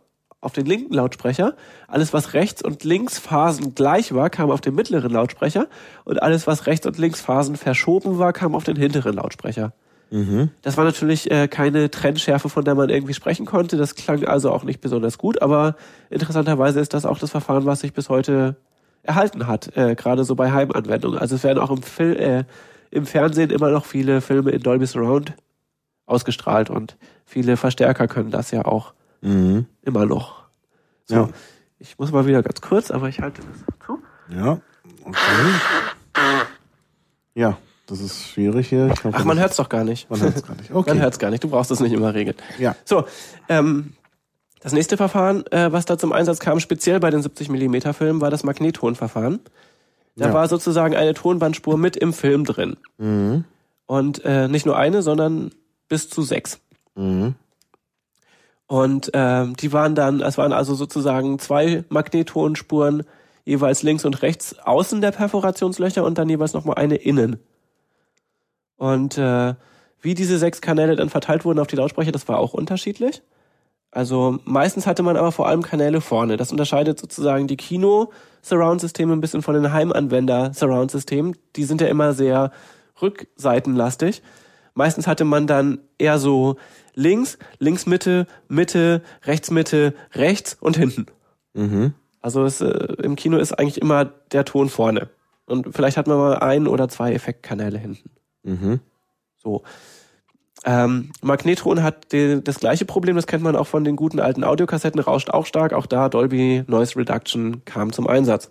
auf 0.45 0.53
den 0.53 0.67
linken 0.67 0.95
Lautsprecher, 0.95 1.55
alles, 1.89 2.13
was 2.13 2.35
rechts 2.35 2.63
und 2.63 2.85
links 2.85 3.19
Phasen 3.19 3.75
gleich 3.75 4.15
war, 4.15 4.31
kam 4.31 4.51
auf 4.51 4.61
den 4.61 4.75
mittleren 4.75 5.13
Lautsprecher 5.13 5.67
und 6.05 6.23
alles, 6.23 6.47
was 6.47 6.67
rechts 6.67 6.87
und 6.87 6.99
links 6.99 7.21
Phasen 7.21 7.57
verschoben 7.57 8.19
war, 8.19 8.33
kam 8.33 8.55
auf 8.55 8.65
den 8.65 8.77
hinteren 8.77 9.15
Lautsprecher. 9.15 9.73
Das 10.63 10.77
war 10.77 10.85
natürlich 10.85 11.31
äh, 11.31 11.49
keine 11.49 11.91
Trennschärfe, 11.91 12.49
von 12.49 12.65
der 12.65 12.75
man 12.75 12.89
irgendwie 12.89 13.15
sprechen 13.15 13.47
konnte. 13.47 13.77
Das 13.77 13.95
klang 13.95 14.25
also 14.25 14.53
auch 14.53 14.63
nicht 14.63 14.81
besonders 14.81 15.19
gut, 15.19 15.43
aber 15.43 15.77
interessanterweise 16.11 16.81
ist 16.81 16.95
das 16.95 17.07
auch 17.07 17.19
das 17.19 17.31
Verfahren, 17.31 17.67
was 17.67 17.81
sich 17.81 17.93
bis 17.93 18.09
heute 18.09 18.57
erhalten 19.03 19.47
hat, 19.47 19.77
äh, 19.77 19.95
gerade 19.95 20.25
so 20.25 20.35
bei 20.35 20.53
Heimanwendungen. 20.53 21.19
Also 21.19 21.35
es 21.35 21.45
werden 21.45 21.59
auch 21.59 21.71
im, 21.71 21.83
Fil 21.83 22.17
äh, 22.17 22.45
im 22.91 23.07
Fernsehen 23.07 23.51
immer 23.51 23.71
noch 23.71 23.85
viele 23.85 24.21
Filme 24.21 24.51
in 24.51 24.63
Dolby 24.63 24.87
Surround 24.87 25.35
ausgestrahlt 26.07 26.71
und 26.71 26.97
viele 27.25 27.57
Verstärker 27.57 28.09
können 28.09 28.31
das 28.31 28.51
ja 28.51 28.65
auch 28.65 28.95
Mhm. 29.25 29.67
immer 29.83 30.07
noch. 30.07 30.45
So, 31.07 31.15
Ja. 31.15 31.29
ich 31.79 31.99
muss 31.99 32.13
mal 32.13 32.27
wieder 32.27 32.43
ganz 32.43 32.61
kurz, 32.61 32.91
aber 32.91 33.09
ich 33.09 33.21
halte 33.21 33.43
das 33.43 33.87
zu. 33.87 33.99
Ja. 34.29 34.61
Okay. 35.05 35.19
Ja, 37.35 37.59
das 37.87 38.01
ist 38.01 38.29
schwierig 38.29 38.69
hier. 38.69 38.91
Hoffe, 38.91 39.11
Ach, 39.13 39.25
man 39.25 39.37
das- 39.37 39.43
hört's 39.45 39.57
doch 39.57 39.69
gar 39.69 39.85
nicht. 39.85 40.09
Man 40.11 40.21
hört's 40.21 40.43
gar 40.47 40.55
nicht. 40.57 40.71
Man 40.71 40.79
Okay. 40.79 40.99
hört's 40.99 41.19
gar 41.19 41.31
nicht. 41.31 41.43
Du 41.43 41.49
brauchst 41.49 41.71
es 41.71 41.81
nicht 41.81 41.93
immer 41.93 42.15
regeln. 42.15 42.37
Ja. 42.59 42.77
So, 42.85 43.05
ähm, 43.49 43.93
das 44.61 44.73
nächste 44.73 44.97
Verfahren, 44.97 45.45
äh, 45.49 45.73
was 45.73 45.85
da 45.85 45.99
zum 45.99 46.13
Einsatz 46.13 46.39
kam, 46.39 46.61
speziell 46.61 47.01
bei 47.01 47.11
den 47.11 47.23
70 47.23 47.49
mm 47.51 47.93
Filmen, 47.93 48.21
war 48.21 48.31
das 48.31 48.45
Magnettonverfahren. 48.45 49.41
Da 50.17 50.29
Ja. 50.29 50.33
war 50.35 50.49
sozusagen 50.49 50.95
eine 50.95 51.13
Tonbandspur 51.15 51.77
mit 51.77 51.97
im 51.97 52.13
Film 52.13 52.45
drin. 52.45 52.77
Mhm. 52.99 53.45
Und 53.87 54.25
äh, 54.25 54.49
nicht 54.49 54.65
nur 54.65 54.77
eine, 54.77 55.03
sondern 55.03 55.51
bis 55.89 56.09
zu 56.09 56.23
sechs. 56.23 56.61
Mhm. 56.95 57.35
Und 58.67 59.11
ähm, 59.13 59.55
die 59.57 59.73
waren 59.73 59.95
dann, 59.95 60.21
es 60.21 60.39
waren 60.39 60.53
also 60.53 60.75
sozusagen 60.75 61.39
zwei 61.39 61.85
Magnettonspuren, 61.89 63.05
jeweils 63.45 63.83
links 63.83 64.05
und 64.05 64.23
rechts 64.23 64.59
außen 64.59 65.01
der 65.01 65.11
Perforationslöcher 65.13 66.03
und 66.05 66.17
dann 66.17 66.29
jeweils 66.29 66.55
nochmal 66.55 66.77
eine 66.77 66.97
innen. 66.97 67.39
Und 68.77 69.19
äh, 69.19 69.55
wie 70.01 70.15
diese 70.15 70.39
sechs 70.39 70.61
Kanäle 70.61 70.97
dann 70.97 71.11
verteilt 71.11 71.45
wurden 71.45 71.59
auf 71.59 71.67
die 71.67 71.77
Lautsprecher, 71.77 72.13
das 72.13 72.29
war 72.29 72.39
auch 72.39 72.55
unterschiedlich. 72.55 73.23
Also 73.91 74.39
meistens 74.45 74.87
hatte 74.87 75.03
man 75.03 75.17
aber 75.17 75.31
vor 75.31 75.47
allem 75.47 75.63
Kanäle 75.63 76.01
vorne. 76.01 76.37
Das 76.37 76.51
unterscheidet 76.51 76.99
sozusagen 76.99 77.47
die 77.47 77.57
Kino-Surround-Systeme 77.57 79.13
ein 79.13 79.21
bisschen 79.21 79.43
von 79.43 79.55
den 79.55 79.73
Heimanwender-Surround-Systemen. 79.73 81.37
Die 81.55 81.65
sind 81.65 81.81
ja 81.81 81.87
immer 81.87 82.13
sehr 82.13 82.51
rückseitenlastig. 83.01 84.23
Meistens 84.75 85.07
hatte 85.07 85.25
man 85.25 85.47
dann 85.47 85.79
eher 85.99 86.19
so 86.19 86.57
links, 86.95 87.39
links 87.59 87.87
Mitte, 87.87 88.27
Mitte, 88.49 89.03
rechts 89.25 89.51
Mitte, 89.51 89.95
rechts 90.13 90.57
und 90.61 90.77
hinten. 90.77 91.07
Mhm. 91.55 91.95
Also 92.21 92.45
es, 92.45 92.61
äh, 92.61 92.95
im 93.03 93.17
Kino 93.17 93.39
ist 93.39 93.53
eigentlich 93.53 93.81
immer 93.81 94.05
der 94.05 94.45
Ton 94.45 94.69
vorne. 94.69 95.11
Und 95.47 95.75
vielleicht 95.75 95.97
hat 95.97 96.07
man 96.07 96.17
mal 96.17 96.39
ein 96.39 96.67
oder 96.67 96.89
zwei 96.89 97.13
Effektkanäle 97.13 97.79
hinten. 97.79 98.11
Mhm. 98.43 98.81
So. 99.37 99.63
Ähm, 100.65 101.13
Magnetron 101.21 101.83
hat 101.83 102.13
die, 102.13 102.43
das 102.43 102.59
gleiche 102.59 102.87
Problem, 102.87 103.17
das 103.17 103.27
kennt 103.27 103.43
man 103.43 103.55
auch 103.55 103.67
von 103.67 103.85
den 103.85 103.97
guten 103.97 104.21
alten 104.21 104.43
Audiokassetten, 104.43 105.01
rauscht 105.01 105.29
auch 105.29 105.45
stark. 105.45 105.75
Auch 105.75 105.87
da 105.87 106.09
Dolby 106.09 106.65
Noise 106.67 106.97
Reduction 106.97 107.65
kam 107.67 107.93
zum 107.93 108.07
Einsatz. 108.07 108.51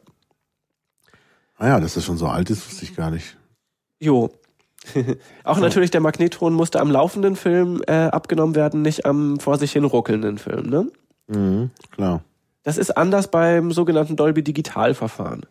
Ah 1.58 1.70
ja, 1.70 1.80
dass 1.80 1.96
das 1.96 2.06
schon 2.06 2.18
so 2.18 2.28
alt 2.28 2.50
ist, 2.50 2.70
wusste 2.70 2.86
ich 2.86 2.96
gar 2.96 3.10
nicht. 3.10 3.38
Jo. 4.00 4.32
auch 5.44 5.60
natürlich 5.60 5.92
der 5.92 6.02
Magnetron 6.02 6.54
musste 6.54 6.80
am 6.80 6.92
laufenden 6.92 7.36
Film 7.36 7.82
äh, 7.88 7.94
abgenommen 7.94 8.56
werden, 8.56 8.82
nicht 8.82 9.06
am 9.06 9.40
vor 9.40 9.58
sich 9.58 9.72
hin 9.72 9.86
ruckelnden 9.86 10.38
Film. 10.38 10.70
Ne? 10.70 10.92
Mhm. 11.28 11.72
Klar. 11.92 12.24
Das 12.64 12.78
ist 12.78 12.92
anders 12.92 13.30
beim 13.30 13.72
sogenannten 13.72 14.16
Dolby 14.16 14.44
Digital 14.44 14.94
Verfahren. 14.94 15.46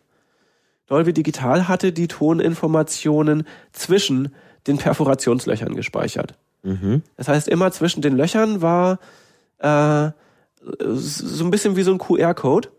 Dolby 0.87 1.13
Digital 1.13 1.67
hatte 1.67 1.91
die 1.91 2.07
Toninformationen 2.07 3.47
zwischen 3.71 4.33
den 4.67 4.77
Perforationslöchern 4.77 5.75
gespeichert. 5.75 6.35
Mhm. 6.63 7.03
Das 7.17 7.27
heißt, 7.27 7.47
immer 7.47 7.71
zwischen 7.71 8.01
den 8.01 8.15
Löchern 8.15 8.61
war 8.61 8.99
äh, 9.59 10.11
so 10.79 11.43
ein 11.43 11.51
bisschen 11.51 11.75
wie 11.75 11.83
so 11.83 11.91
ein 11.91 11.97
QR-Code, 11.97 12.69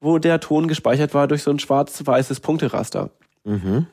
wo 0.00 0.18
der 0.18 0.40
Ton 0.40 0.68
gespeichert 0.68 1.14
war 1.14 1.28
durch 1.28 1.42
so 1.42 1.50
ein 1.50 1.58
schwarz-weißes 1.58 2.40
Punkteraster. 2.40 3.10
Mhm. 3.44 3.86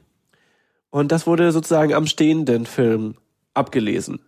Und 0.89 1.11
das 1.11 1.27
wurde 1.27 1.51
sozusagen 1.51 1.93
am 1.93 2.07
stehenden 2.07 2.65
Film 2.65 3.15
abgelesen. 3.53 4.19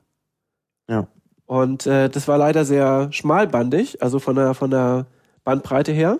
Ja. 0.87 1.07
Und 1.45 1.87
äh, 1.87 2.09
das 2.09 2.27
war 2.27 2.37
leider 2.37 2.65
sehr 2.65 3.11
schmalbandig, 3.11 4.01
also 4.03 4.19
von 4.19 4.35
der, 4.35 4.53
von 4.53 4.69
der 4.69 5.07
Bandbreite 5.43 5.91
her, 5.91 6.19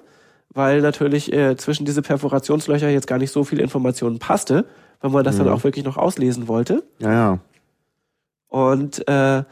weil 0.52 0.82
natürlich 0.82 1.32
äh, 1.32 1.56
zwischen 1.56 1.86
diese 1.86 2.02
Perforationslöcher 2.02 2.90
jetzt 2.90 3.08
gar 3.08 3.20
nicht 3.20 3.32
so 3.32 3.44
viel 3.44 3.60
Informationen 3.60 4.18
passte, 4.18 4.66
weil 5.02 5.12
man 5.12 5.24
das 5.24 5.38
dann 5.38 5.50
auch 5.50 5.64
wirklich 5.64 5.86
noch 5.86 5.98
auslesen 5.98 6.48
wollte. 6.48 6.84
Ja, 7.00 7.12
ja. 7.12 7.40
Und 8.48 9.08
äh, 9.08 9.44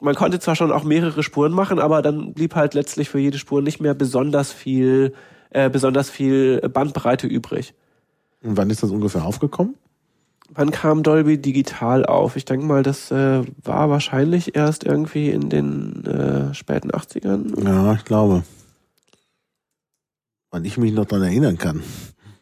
man 0.00 0.14
konnte 0.14 0.38
zwar 0.38 0.54
schon 0.54 0.70
auch 0.70 0.84
mehrere 0.84 1.22
Spuren 1.22 1.52
machen, 1.52 1.80
aber 1.80 2.02
dann 2.02 2.32
blieb 2.32 2.54
halt 2.54 2.74
letztlich 2.74 3.08
für 3.08 3.18
jede 3.18 3.38
Spur 3.38 3.62
nicht 3.62 3.80
mehr 3.80 3.94
besonders 3.94 4.52
viel, 4.52 5.14
äh, 5.50 5.68
besonders 5.68 6.08
viel 6.10 6.60
Bandbreite 6.60 7.26
übrig. 7.26 7.74
Und 8.42 8.56
wann 8.56 8.70
ist 8.70 8.82
das 8.82 8.90
ungefähr 8.90 9.24
aufgekommen? 9.24 9.74
Wann 10.50 10.70
kam 10.70 11.02
Dolby 11.02 11.38
Digital 11.38 12.06
auf? 12.06 12.36
Ich 12.36 12.44
denke 12.44 12.64
mal, 12.66 12.82
das 12.82 13.10
äh, 13.10 13.42
war 13.62 13.90
wahrscheinlich 13.90 14.56
erst 14.56 14.84
irgendwie 14.84 15.30
in 15.30 15.50
den 15.50 16.04
äh, 16.06 16.54
späten 16.54 16.90
80ern. 16.90 17.62
Ja, 17.64 17.92
ich 17.94 18.04
glaube. 18.04 18.42
Wann 20.50 20.64
ich 20.64 20.78
mich 20.78 20.92
noch 20.92 21.04
dran 21.04 21.22
erinnern 21.22 21.58
kann. 21.58 21.82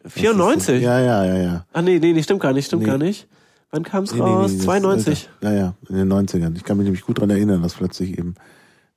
Das 0.02 0.14
ist 0.14 0.20
94? 0.20 0.78
so- 0.80 0.84
Ja, 0.84 1.00
ja, 1.00 1.24
ja, 1.24 1.36
ja. 1.36 1.66
Ah 1.72 1.82
nee, 1.82 1.98
nee, 1.98 2.12
nee, 2.12 2.22
stimmt 2.22 2.40
gar 2.40 2.52
nicht, 2.52 2.66
stimmt 2.66 2.82
Nee. 2.82 2.88
gar 2.88 2.98
nicht. 2.98 3.26
Wann 3.70 3.82
kam 3.82 4.04
es 4.04 4.14
Nee, 4.14 4.20
raus? 4.20 4.36
nee, 4.36 4.42
das 4.44 4.52
ist 4.52 4.62
92. 4.62 5.28
älter. 5.42 5.52
Ja, 5.54 5.60
ja, 5.60 5.74
in 5.88 5.96
den 5.96 6.08
90ern. 6.12 6.54
Ich 6.56 6.62
kann 6.62 6.76
mich 6.76 6.84
nämlich 6.84 7.02
gut 7.02 7.18
dran 7.20 7.30
erinnern, 7.30 7.62
dass 7.62 7.74
plötzlich 7.74 8.16
eben 8.16 8.36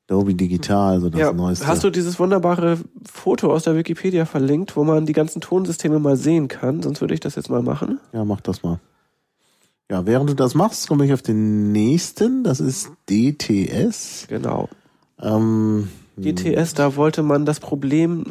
Dolby 0.05 0.35
Digital, 0.35 0.93
also 0.93 1.09
das 1.09 1.19
ja, 1.19 1.33
neueste. 1.33 1.65
hast 1.67 1.83
du 1.83 1.89
dieses 1.89 2.19
wunderbare 2.19 2.77
Foto 3.11 3.51
aus 3.51 3.63
der 3.63 3.75
Wikipedia 3.75 4.25
verlinkt, 4.25 4.75
wo 4.75 4.83
man 4.83 5.07
die 5.07 5.13
ganzen 5.13 5.41
Tonsysteme 5.41 5.97
mal 5.99 6.15
sehen 6.15 6.47
kann? 6.47 6.83
Sonst 6.83 7.01
würde 7.01 7.15
ich 7.15 7.19
das 7.19 7.33
jetzt 7.35 7.49
mal 7.49 7.63
machen. 7.63 7.99
Ja, 8.13 8.23
mach 8.23 8.41
das 8.41 8.61
mal. 8.61 8.79
Ja, 9.89 10.05
während 10.05 10.29
du 10.29 10.33
das 10.35 10.53
machst, 10.53 10.87
komme 10.87 11.05
ich 11.05 11.13
auf 11.13 11.21
den 11.21 11.71
nächsten. 11.71 12.43
Das 12.43 12.59
ist 12.59 12.91
DTS. 13.09 14.27
Genau. 14.29 14.69
Ähm, 15.19 15.89
DTS, 16.17 16.75
da 16.75 16.95
wollte 16.95 17.23
man 17.23 17.45
das 17.45 17.59
Problem 17.59 18.25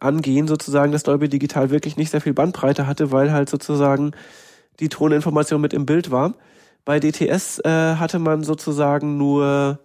angehen, 0.00 0.48
sozusagen, 0.48 0.92
dass 0.92 1.04
Dolby 1.04 1.28
Digital 1.28 1.70
wirklich 1.70 1.96
nicht 1.96 2.10
sehr 2.10 2.20
viel 2.20 2.34
Bandbreite 2.34 2.86
hatte, 2.86 3.12
weil 3.12 3.32
halt 3.32 3.48
sozusagen 3.48 4.12
die 4.80 4.88
Toninformation 4.88 5.60
mit 5.60 5.72
im 5.72 5.86
Bild 5.86 6.10
war. 6.10 6.34
Bei 6.84 7.00
DTS 7.00 7.60
äh, 7.60 7.94
hatte 7.96 8.18
man 8.18 8.42
sozusagen 8.42 9.16
nur 9.16 9.78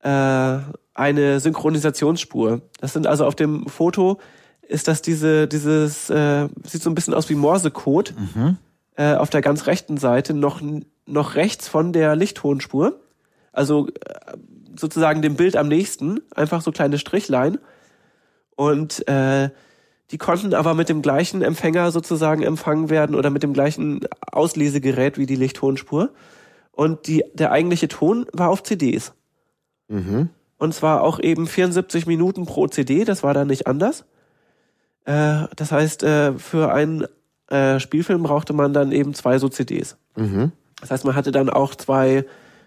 äh, 0.00 0.58
eine 0.94 1.40
Synchronisationsspur. 1.40 2.62
Das 2.80 2.92
sind 2.92 3.06
also 3.06 3.26
auf 3.26 3.34
dem 3.34 3.66
Foto 3.66 4.18
ist 4.68 4.88
das 4.88 5.00
diese 5.00 5.46
dieses 5.46 6.10
äh, 6.10 6.48
sieht 6.64 6.82
so 6.82 6.90
ein 6.90 6.94
bisschen 6.96 7.14
aus 7.14 7.28
wie 7.28 7.36
Morsecode 7.36 8.14
mhm. 8.34 8.56
Äh, 8.96 9.14
auf 9.14 9.30
der 9.30 9.42
ganz 9.42 9.66
rechten 9.66 9.96
Seite 9.96 10.34
noch 10.34 10.60
noch 11.06 11.34
rechts 11.36 11.68
von 11.68 11.92
der 11.92 12.16
Lichttonspur. 12.16 13.00
Also 13.52 13.88
äh, 13.88 14.36
sozusagen 14.76 15.22
dem 15.22 15.36
Bild 15.36 15.56
am 15.56 15.68
nächsten, 15.68 16.20
einfach 16.34 16.60
so 16.60 16.72
kleine 16.72 16.98
Strichlein. 16.98 17.58
Und 18.56 19.06
äh, 19.08 19.50
die 20.10 20.18
konnten 20.18 20.54
aber 20.54 20.74
mit 20.74 20.88
dem 20.88 21.02
gleichen 21.02 21.42
Empfänger 21.42 21.90
sozusagen 21.90 22.42
empfangen 22.42 22.90
werden 22.90 23.16
oder 23.16 23.30
mit 23.30 23.42
dem 23.42 23.52
gleichen 23.52 24.06
Auslesegerät 24.30 25.18
wie 25.18 25.26
die 25.26 25.36
Lichttonspur. 25.36 26.10
Und 26.72 27.06
die, 27.06 27.24
der 27.32 27.52
eigentliche 27.52 27.88
Ton 27.88 28.26
war 28.32 28.50
auf 28.50 28.62
CDs. 28.62 29.14
Mhm. 29.88 30.28
Und 30.58 30.74
zwar 30.74 31.02
auch 31.02 31.18
eben 31.20 31.46
74 31.46 32.06
Minuten 32.06 32.46
pro 32.46 32.66
CD, 32.66 33.04
das 33.04 33.22
war 33.22 33.34
dann 33.34 33.48
nicht 33.48 33.66
anders. 33.66 34.04
Äh, 35.04 35.44
das 35.56 35.72
heißt, 35.72 36.02
äh, 36.02 36.38
für 36.38 36.72
einen 36.72 37.06
äh, 37.48 37.80
Spielfilm 37.80 38.22
brauchte 38.22 38.52
man 38.52 38.72
dann 38.72 38.92
eben 38.92 39.14
zwei 39.14 39.38
so 39.38 39.48
CDs. 39.48 39.96
Mhm. 40.16 40.52
Das 40.80 40.90
heißt, 40.90 41.04
man 41.04 41.14
hatte 41.14 41.32
dann 41.32 41.48
auch 41.48 41.74
zwei 41.74 42.24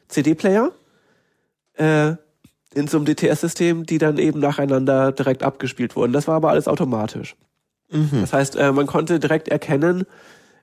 CD-Player 0.08 0.72
äh, 1.74 2.14
in 2.74 2.88
so 2.88 2.98
einem 2.98 3.06
DTS-System, 3.06 3.86
die 3.86 3.98
dann 3.98 4.18
eben 4.18 4.40
nacheinander 4.40 5.12
direkt 5.12 5.44
abgespielt 5.44 5.96
wurden. 5.96 6.14
Das 6.14 6.28
war 6.28 6.36
aber 6.36 6.50
alles 6.50 6.68
automatisch. 6.68 7.36
Mhm. 7.92 8.22
Das 8.22 8.34
heißt, 8.34 8.56
äh, 8.56 8.72
man 8.72 8.88
konnte 8.88 9.20
direkt 9.20 9.48
erkennen, 9.48 10.06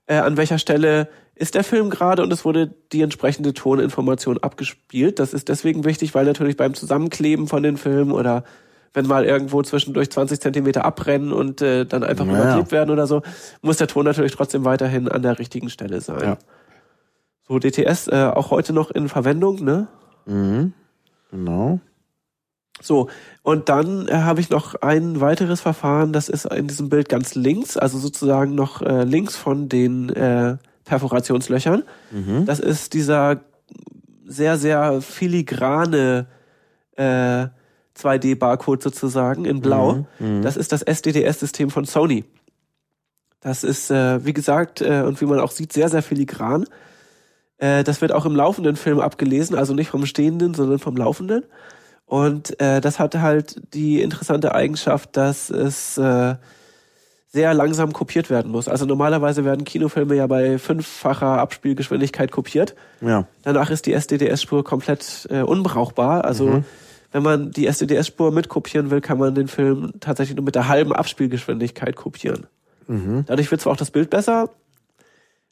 äh, 0.06 0.16
an 0.16 0.36
welcher 0.36 0.59
Stelle 0.59 1.09
ist 1.34 1.55
der 1.55 1.64
Film 1.64 1.90
gerade 1.90 2.22
und 2.22 2.32
es 2.32 2.44
wurde 2.44 2.74
die 2.93 3.02
entsprechende 3.02 3.52
Toninformation 3.52 4.38
abgespielt. 4.38 5.18
Das 5.18 5.34
ist 5.34 5.48
deswegen 5.48 5.84
wichtig, 5.84 6.14
weil 6.14 6.24
natürlich 6.24 6.56
beim 6.56 6.74
Zusammenkleben 6.74 7.47
von 7.48 7.62
den 7.62 7.76
Filmen 7.76 8.12
oder 8.12 8.44
wenn 8.97 9.06
mal 9.06 9.27
irgendwo 9.27 9.62
zwischendurch 9.62 10.10
20 10.10 10.40
Zentimeter 10.40 10.86
abbrennen 10.86 11.31
und 11.31 11.60
äh, 11.60 11.85
dann 11.85 12.02
einfach 12.02 12.24
Naja. 12.24 12.44
überklebt 12.44 12.73
werden 12.73 12.90
oder 12.90 13.06
so, 13.06 13.20
muss 13.60 13.77
der 13.77 13.89
Ton 13.89 14.06
natürlich 14.06 14.32
trotzdem 14.32 14.64
weiterhin 14.64 15.06
an 15.09 15.20
der 15.20 15.39
richtigen 15.39 15.68
Stelle 15.68 16.01
sein. 16.01 16.23
Ja. 16.23 16.39
So, 17.47 17.59
DTS 17.59 18.09
äh, 18.09 18.31
auch 18.35 18.51
heute 18.51 18.73
noch 18.73 18.90
in 18.90 19.10
Verwendung, 19.10 19.62
ne? 19.62 19.89
Mhm. 20.24 20.73
Genau. 21.31 21.78
So, 22.81 23.09
und 23.43 23.68
dann 23.68 24.09
äh, 24.09 24.14
habe 24.14 24.40
ich 24.40 24.48
noch 24.48 24.77
ein 24.77 25.20
weiteres 25.20 25.60
Verfahren, 25.60 26.14
das 26.14 26.31
ist 26.31 26.47
in 26.47 26.66
diesem 26.66 26.89
Bild 26.89 27.10
ganz 27.10 27.35
links, 27.35 27.77
also 27.77 27.98
sozusagen 27.98 28.55
noch 28.55 28.81
äh, 28.81 29.05
links 29.05 29.36
von 29.36 29.68
den 29.68 30.09
äh, 30.09 30.56
Perforationslöchern. 30.85 31.82
Mhm. 32.10 32.47
Das 32.47 32.60
ist 32.60 32.94
dieser 32.94 33.40
sehr, 34.24 34.56
sehr 34.56 35.02
filigrane 35.02 36.27
äh, 36.97 37.48
2D-Barcode 37.98 38.82
sozusagen 38.82 39.44
in 39.44 39.60
Blau. 39.60 40.06
Mhm. 40.18 40.43
Das 40.43 40.56
ist 40.56 40.73
das 40.73 40.82
SDDS-System 40.82 41.70
von 41.70 41.85
Sony. 41.85 42.24
Das 43.40 43.64
ist, 43.64 43.90
äh, 43.90 44.24
wie 44.24 44.32
gesagt, 44.32 44.81
äh, 44.81 45.02
und 45.02 45.20
wie 45.20 45.27
man 45.27 45.40
auch 45.40 45.51
sieht, 45.51 45.73
sehr, 45.73 45.89
sehr 45.89 46.02
filigran. 46.02 46.66
Äh, 47.59 47.85
das 47.85 48.01
wird 48.01 48.12
auch 48.12 48.27
im 48.27 48.35
laufenden 48.35 48.77
Film 48.77 49.01
abgelesen, 49.01 49.56
also 49.56 49.74
nicht 49.74 49.89
vom 49.89 50.06
Stehenden, 50.06 50.55
sondern 50.55 50.78
vom 50.78 50.97
Laufenden. 50.97 51.44
Und 52.05 52.60
äh, 52.60 52.81
das 52.81 52.98
hat 52.98 53.16
halt 53.16 53.60
die 53.74 54.01
interessante 54.01 54.55
Eigenschaft, 54.55 55.16
dass 55.16 55.51
es 55.51 55.98
äh, 55.98 56.36
sehr 57.28 57.52
langsam 57.52 57.93
kopiert 57.93 58.31
werden 58.31 58.51
muss. 58.51 58.68
Also 58.68 58.86
normalerweise 58.86 59.44
werden 59.44 59.64
Kinofilme 59.64 60.14
ja 60.14 60.27
bei 60.27 60.59
fünffacher 60.59 61.39
Abspielgeschwindigkeit 61.39 62.31
kopiert. 62.31 62.74
Ja. 63.01 63.27
Danach 63.43 63.70
ist 63.70 63.86
die 63.86 63.93
SDDS-Spur 63.93 64.64
komplett 64.64 65.27
äh, 65.31 65.43
unbrauchbar. 65.43 66.24
Also 66.24 66.64
wenn 67.16 67.22
man 67.22 67.51
die 67.51 67.66
SDDS-Spur 67.66 68.30
mitkopieren 68.30 68.90
will, 68.90 69.01
kann 69.01 69.16
man 69.16 69.34
den 69.34 69.48
Film 69.48 69.93
tatsächlich 70.01 70.36
nur 70.36 70.44
mit 70.44 70.55
der 70.55 70.68
halben 70.68 70.93
Abspielgeschwindigkeit 70.93 71.97
kopieren. 71.97 72.47
Mhm. 72.88 73.24
Dadurch 73.26 73.51
wird 73.51 73.62
zwar 73.62 73.72
auch 73.72 73.78
das 73.78 73.90
Bild 73.90 74.10
besser. 74.10 74.51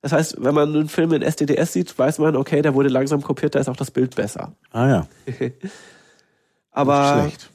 Das 0.02 0.12
heißt, 0.12 0.44
wenn 0.44 0.54
man 0.54 0.76
einen 0.76 0.90
Film 0.90 1.14
in 1.14 1.22
SDDS 1.22 1.72
sieht, 1.72 1.98
weiß 1.98 2.18
man, 2.18 2.36
okay, 2.36 2.60
der 2.60 2.74
wurde 2.74 2.90
langsam 2.90 3.22
kopiert, 3.22 3.54
da 3.54 3.60
ist 3.60 3.70
auch 3.70 3.78
das 3.78 3.90
Bild 3.90 4.14
besser. 4.14 4.52
Ah 4.72 4.88
ja. 4.88 5.06
Aber 6.70 7.20
Schlecht. 7.22 7.48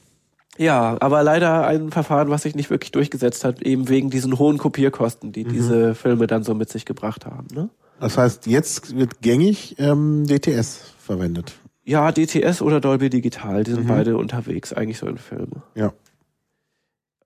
ja, 0.58 0.96
aber 0.98 1.22
leider 1.22 1.64
ein 1.68 1.92
Verfahren, 1.92 2.30
was 2.30 2.42
sich 2.42 2.56
nicht 2.56 2.70
wirklich 2.70 2.90
durchgesetzt 2.90 3.44
hat, 3.44 3.62
eben 3.62 3.88
wegen 3.88 4.10
diesen 4.10 4.40
hohen 4.40 4.58
Kopierkosten, 4.58 5.30
die 5.30 5.44
diese 5.44 5.94
Filme 5.94 6.26
dann 6.26 6.42
so 6.42 6.54
mit 6.54 6.68
sich 6.68 6.84
gebracht 6.84 7.26
haben. 7.26 7.46
Ne? 7.54 7.68
Das 8.00 8.18
heißt, 8.18 8.46
jetzt 8.46 8.96
wird 8.96 9.20
gängig 9.20 9.76
ähm, 9.78 10.26
DTS 10.26 10.94
verwendet. 10.98 11.59
Ja, 11.90 12.12
DTS 12.12 12.62
oder 12.62 12.80
Dolby 12.80 13.10
Digital, 13.10 13.64
die 13.64 13.72
sind 13.72 13.88
beide 13.88 14.16
unterwegs 14.16 14.72
eigentlich 14.72 14.98
so 14.98 15.06
in 15.08 15.18
Filmen. 15.18 15.62
Ja. 15.74 15.92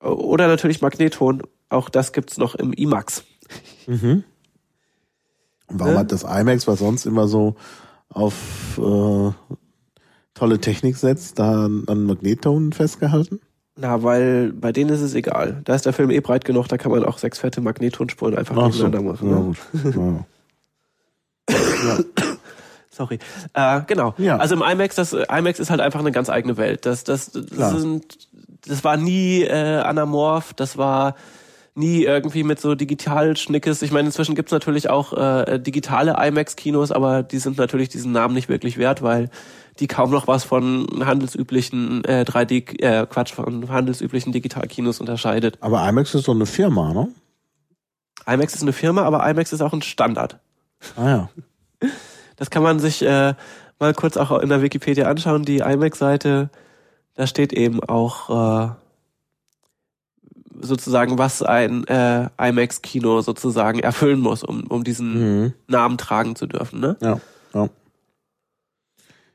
Oder 0.01 0.49
natürlich 0.49 0.81
Magnetton, 0.81 1.43
auch 1.69 1.91
das 1.91 2.15
gibt's 2.15 2.39
noch 2.39 2.55
im 2.55 2.73
IMAX. 2.73 3.25
Mhm. 3.87 4.25
Und 5.67 5.81
warum 5.81 5.93
Ne? 5.95 5.99
hat 5.99 6.13
das 6.13 6.23
IMAX, 6.23 6.67
was 6.67 6.79
sonst 6.79 7.05
immer 7.05 7.29
so 7.29 7.57
auf 8.09 8.79
äh, 8.79 9.33
tolle 10.33 10.59
Technik 10.61 10.97
setzt, 10.97 11.39
da 11.39 11.67
an 11.67 12.05
Magnetton 12.07 12.73
festgehalten? 12.73 13.41
Na, 13.77 14.03
weil 14.03 14.53
bei 14.55 14.73
denen 14.73 14.89
ist 14.91 15.03
es 15.03 15.15
egal. 15.15 15.61
Da 15.65 15.75
ist 15.75 15.85
der 15.85 15.93
Film 15.93 16.11
eh 16.11 16.21
breit 16.21 16.47
genug, 16.47 16.69
da 16.69 16.79
kann 16.79 16.91
man 16.91 17.05
auch 17.05 17.19
sechs 17.19 17.39
fette 17.39 17.61
Magnettonspuren 17.61 18.35
einfach 18.39 18.57
Ach 18.57 18.73
so. 18.73 18.89
machen. 18.89 19.29
Ja, 19.29 19.41
Ne? 19.41 19.55
gut. 19.95 20.27
Ja. 21.85 21.99
Sorry. 22.95 23.19
Äh, 23.55 23.81
genau. 23.87 24.15
Ja. 24.19 24.37
Also 24.37 24.55
im 24.55 24.63
IMAX, 24.63 24.95
das 24.95 25.13
äh, 25.13 25.25
IMAX 25.29 25.59
ist 25.59 25.71
halt 25.71 25.81
einfach 25.81 26.01
eine 26.01 26.13
ganz 26.13 26.31
eigene 26.31 26.57
Welt. 26.57 26.87
Das, 26.87 27.05
das, 27.05 27.33
das 27.33 27.47
Klar. 27.47 27.79
sind, 27.79 28.29
das 28.67 28.85
war 28.85 28.97
nie 28.97 29.43
äh, 29.43 29.79
anamorph, 29.79 30.55
das 30.55 30.79
war 30.79 31.17
nie 31.75 32.05
irgendwie 32.05 32.45
mit 32.45 32.61
so 32.61 32.77
Digitalschnickes. 32.77 33.83
Ich 33.83 33.91
meine, 33.91 34.07
inzwischen 34.07 34.37
gibt's 34.37 34.53
natürlich 34.53 34.91
auch 34.91 35.13
äh, 35.13 35.59
digitale 35.59 36.17
IMAX-Kinos, 36.19 36.93
aber 36.93 37.25
die 37.25 37.39
sind 37.39 37.59
natürlich 37.59 37.89
diesen 37.89 38.13
Namen 38.13 38.35
nicht 38.35 38.49
wirklich 38.49 38.79
wert, 38.79 39.03
weil 39.03 39.29
die 39.81 39.89
kaum 39.89 40.13
noch 40.13 40.29
was 40.29 40.45
von 40.45 40.87
handelsüblichen 41.05 42.05
äh, 42.05 42.25
3D, 42.29 42.81
äh, 42.81 43.07
Quatsch, 43.07 43.33
von 43.35 43.69
handelsüblichen 43.69 44.33
Digitalkinos 44.33 45.01
unterscheidet. 45.01 45.59
Aber 45.61 45.87
IMAX 45.89 46.15
ist 46.15 46.29
doch 46.29 46.35
eine 46.35 46.47
Firma, 46.47 46.93
ne? 46.93 47.09
IMAX 48.25 48.55
ist 48.55 48.63
eine 48.63 48.73
Firma, 48.73 49.03
aber 49.03 49.29
IMAX 49.29 49.53
ist 49.53 49.61
auch 49.61 49.73
ein 49.73 49.83
Standard. 49.83 50.39
Ah 50.97 51.09
ja. 51.09 51.31
Das 52.37 52.51
kann 52.51 52.63
man 52.63 52.79
sich 52.79 53.03
äh, 53.03 53.35
mal 53.79 53.95
kurz 53.95 54.17
auch 54.17 54.39
in 54.41 54.49
der 54.49 54.63
Wikipedia 54.63 55.07
anschauen. 55.09 55.45
Die 55.45 55.59
IMAX-Seite, 55.59 56.51
da 57.15 57.27
steht 57.27 57.53
eben 57.53 57.83
auch 57.83 58.67
äh, 58.69 58.71
sozusagen, 60.61 61.19
was 61.19 61.43
ein 61.43 61.87
äh, 61.87 62.29
IMAX-Kino 62.39 63.21
sozusagen 63.21 63.81
erfüllen 63.81 64.21
muss, 64.21 64.43
um, 64.43 64.65
um 64.69 64.85
diesen 64.85 65.43
Mhm. 65.45 65.53
Namen 65.67 65.99
tragen 65.99 66.37
zu 66.37 66.47
dürfen. 66.47 66.81
Ne? 66.81 66.97
Ja, 67.01 67.21
ja. 67.55 67.69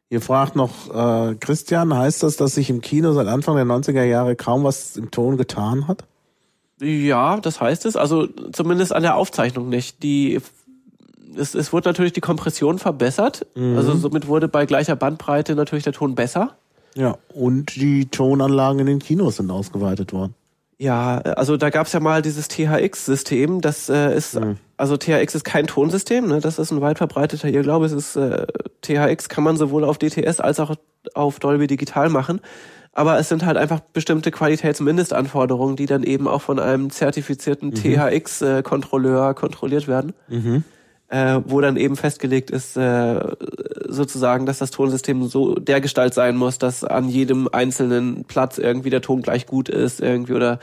Hier 0.09 0.21
fragt 0.21 0.55
noch 0.55 0.71
äh, 0.93 1.35
Christian, 1.35 1.95
heißt 1.95 2.23
das, 2.23 2.35
dass 2.35 2.55
sich 2.55 2.69
im 2.71 2.81
Kino 2.81 3.13
seit 3.13 3.27
Anfang 3.27 3.55
der 3.55 3.65
90er 3.65 4.03
Jahre 4.03 4.35
kaum 4.35 4.63
was 4.63 4.97
im 4.97 5.11
Ton 5.11 5.37
getan 5.37 5.87
hat? 5.87 6.05
Ja, 6.81 7.39
das 7.39 7.61
heißt 7.61 7.85
es. 7.85 7.95
Also 7.95 8.27
zumindest 8.51 8.91
an 8.93 9.03
der 9.03 9.15
Aufzeichnung 9.15 9.69
nicht. 9.69 10.01
Die 10.01 10.39
es, 11.35 11.55
es 11.55 11.73
wurde 11.73 11.89
natürlich 11.89 12.13
die 12.13 12.21
Kompression 12.21 12.79
verbessert. 12.79 13.45
Also 13.75 13.95
somit 13.95 14.27
wurde 14.27 14.47
bei 14.47 14.65
gleicher 14.65 14.95
Bandbreite 14.95 15.55
natürlich 15.55 15.83
der 15.83 15.93
Ton 15.93 16.15
besser. 16.15 16.55
Ja. 16.95 17.17
Und 17.33 17.75
die 17.75 18.07
Tonanlagen 18.07 18.79
in 18.79 18.85
den 18.85 18.99
Kinos 18.99 19.37
sind 19.37 19.51
ausgeweitet 19.51 20.13
worden. 20.13 20.33
Ja, 20.77 21.17
also 21.17 21.57
da 21.57 21.69
gab's 21.69 21.91
ja 21.91 21.99
mal 21.99 22.21
dieses 22.21 22.47
THX-System. 22.47 23.59
Das 23.59 23.89
äh, 23.89 24.15
ist, 24.15 24.39
also 24.77 24.95
THX 24.95 25.35
ist 25.35 25.43
kein 25.43 25.67
Tonsystem, 25.67 26.27
ne? 26.27 26.39
das 26.39 26.57
ist 26.57 26.71
ein 26.71 26.79
weit 26.79 26.97
verbreiteter 26.97 27.49
Irrglaube. 27.49 27.85
Es 27.85 27.91
ist 27.91 28.15
äh, 28.15 28.47
THX 28.81 29.27
kann 29.27 29.43
man 29.43 29.57
sowohl 29.57 29.83
auf 29.83 29.97
DTS 29.97 30.39
als 30.39 30.59
auch 30.61 30.75
auf 31.13 31.39
Dolby 31.39 31.67
Digital 31.67 32.09
machen. 32.09 32.39
Aber 32.93 33.19
es 33.19 33.29
sind 33.29 33.45
halt 33.45 33.57
einfach 33.57 33.81
bestimmte 33.81 34.31
Qualitätsmindestanforderungen, 34.31 35.75
die 35.75 35.85
dann 35.85 36.03
eben 36.03 36.27
auch 36.27 36.41
von 36.41 36.59
einem 36.59 36.89
zertifizierten 36.89 37.73
THX-Kontrolleur 37.73 39.33
kontrolliert 39.33 39.87
werden. 39.87 40.13
Äh, 41.11 41.41
wo 41.45 41.59
dann 41.59 41.75
eben 41.75 41.95
festgelegt 41.95 42.51
ist, 42.51 42.77
äh, 42.77 43.19
sozusagen, 43.87 44.45
dass 44.45 44.59
das 44.59 44.69
Tonsystem 44.69 45.27
so 45.27 45.55
der 45.55 45.81
Gestalt 45.81 46.13
sein 46.13 46.37
muss, 46.37 46.59
dass 46.59 46.83
an 46.83 47.09
jedem 47.09 47.49
einzelnen 47.51 48.25
Platz 48.25 48.59
irgendwie 48.59 48.91
der 48.91 49.01
Ton 49.01 49.23
gleich 49.23 49.47
gut 49.47 49.69
ist, 49.69 50.01
irgendwie 50.01 50.33
oder 50.33 50.59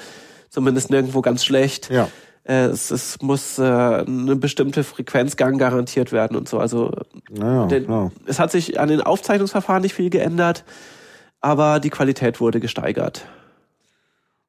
zumindest 0.49 0.89
nirgendwo 0.91 1.21
ganz 1.21 1.45
schlecht. 1.45 1.91
Ja. 1.91 2.09
Äh, 2.45 2.67
es, 2.67 2.93
es 2.93 3.21
muss 3.21 3.59
äh, 3.59 3.63
eine 3.65 4.37
bestimmte 4.37 4.85
Frequenzgang 4.85 5.59
garantiert 5.59 6.13
werden 6.13 6.37
und 6.37 6.49
so. 6.49 6.61
Also 6.61 6.93
Ja, 7.37 7.67
den, 7.67 7.87
klar. 7.87 8.13
es 8.27 8.39
hat 8.39 8.53
sich 8.53 8.79
an 8.79 8.89
den 8.89 9.01
Aufzeichnungsverfahren 9.01 9.83
nicht 9.83 9.95
viel 9.95 10.11
geändert, 10.11 10.63
aber 11.41 11.81
die 11.81 11.91
Qualität 11.91 12.41
wurde 12.41 12.61
gesteigert. 12.61 13.27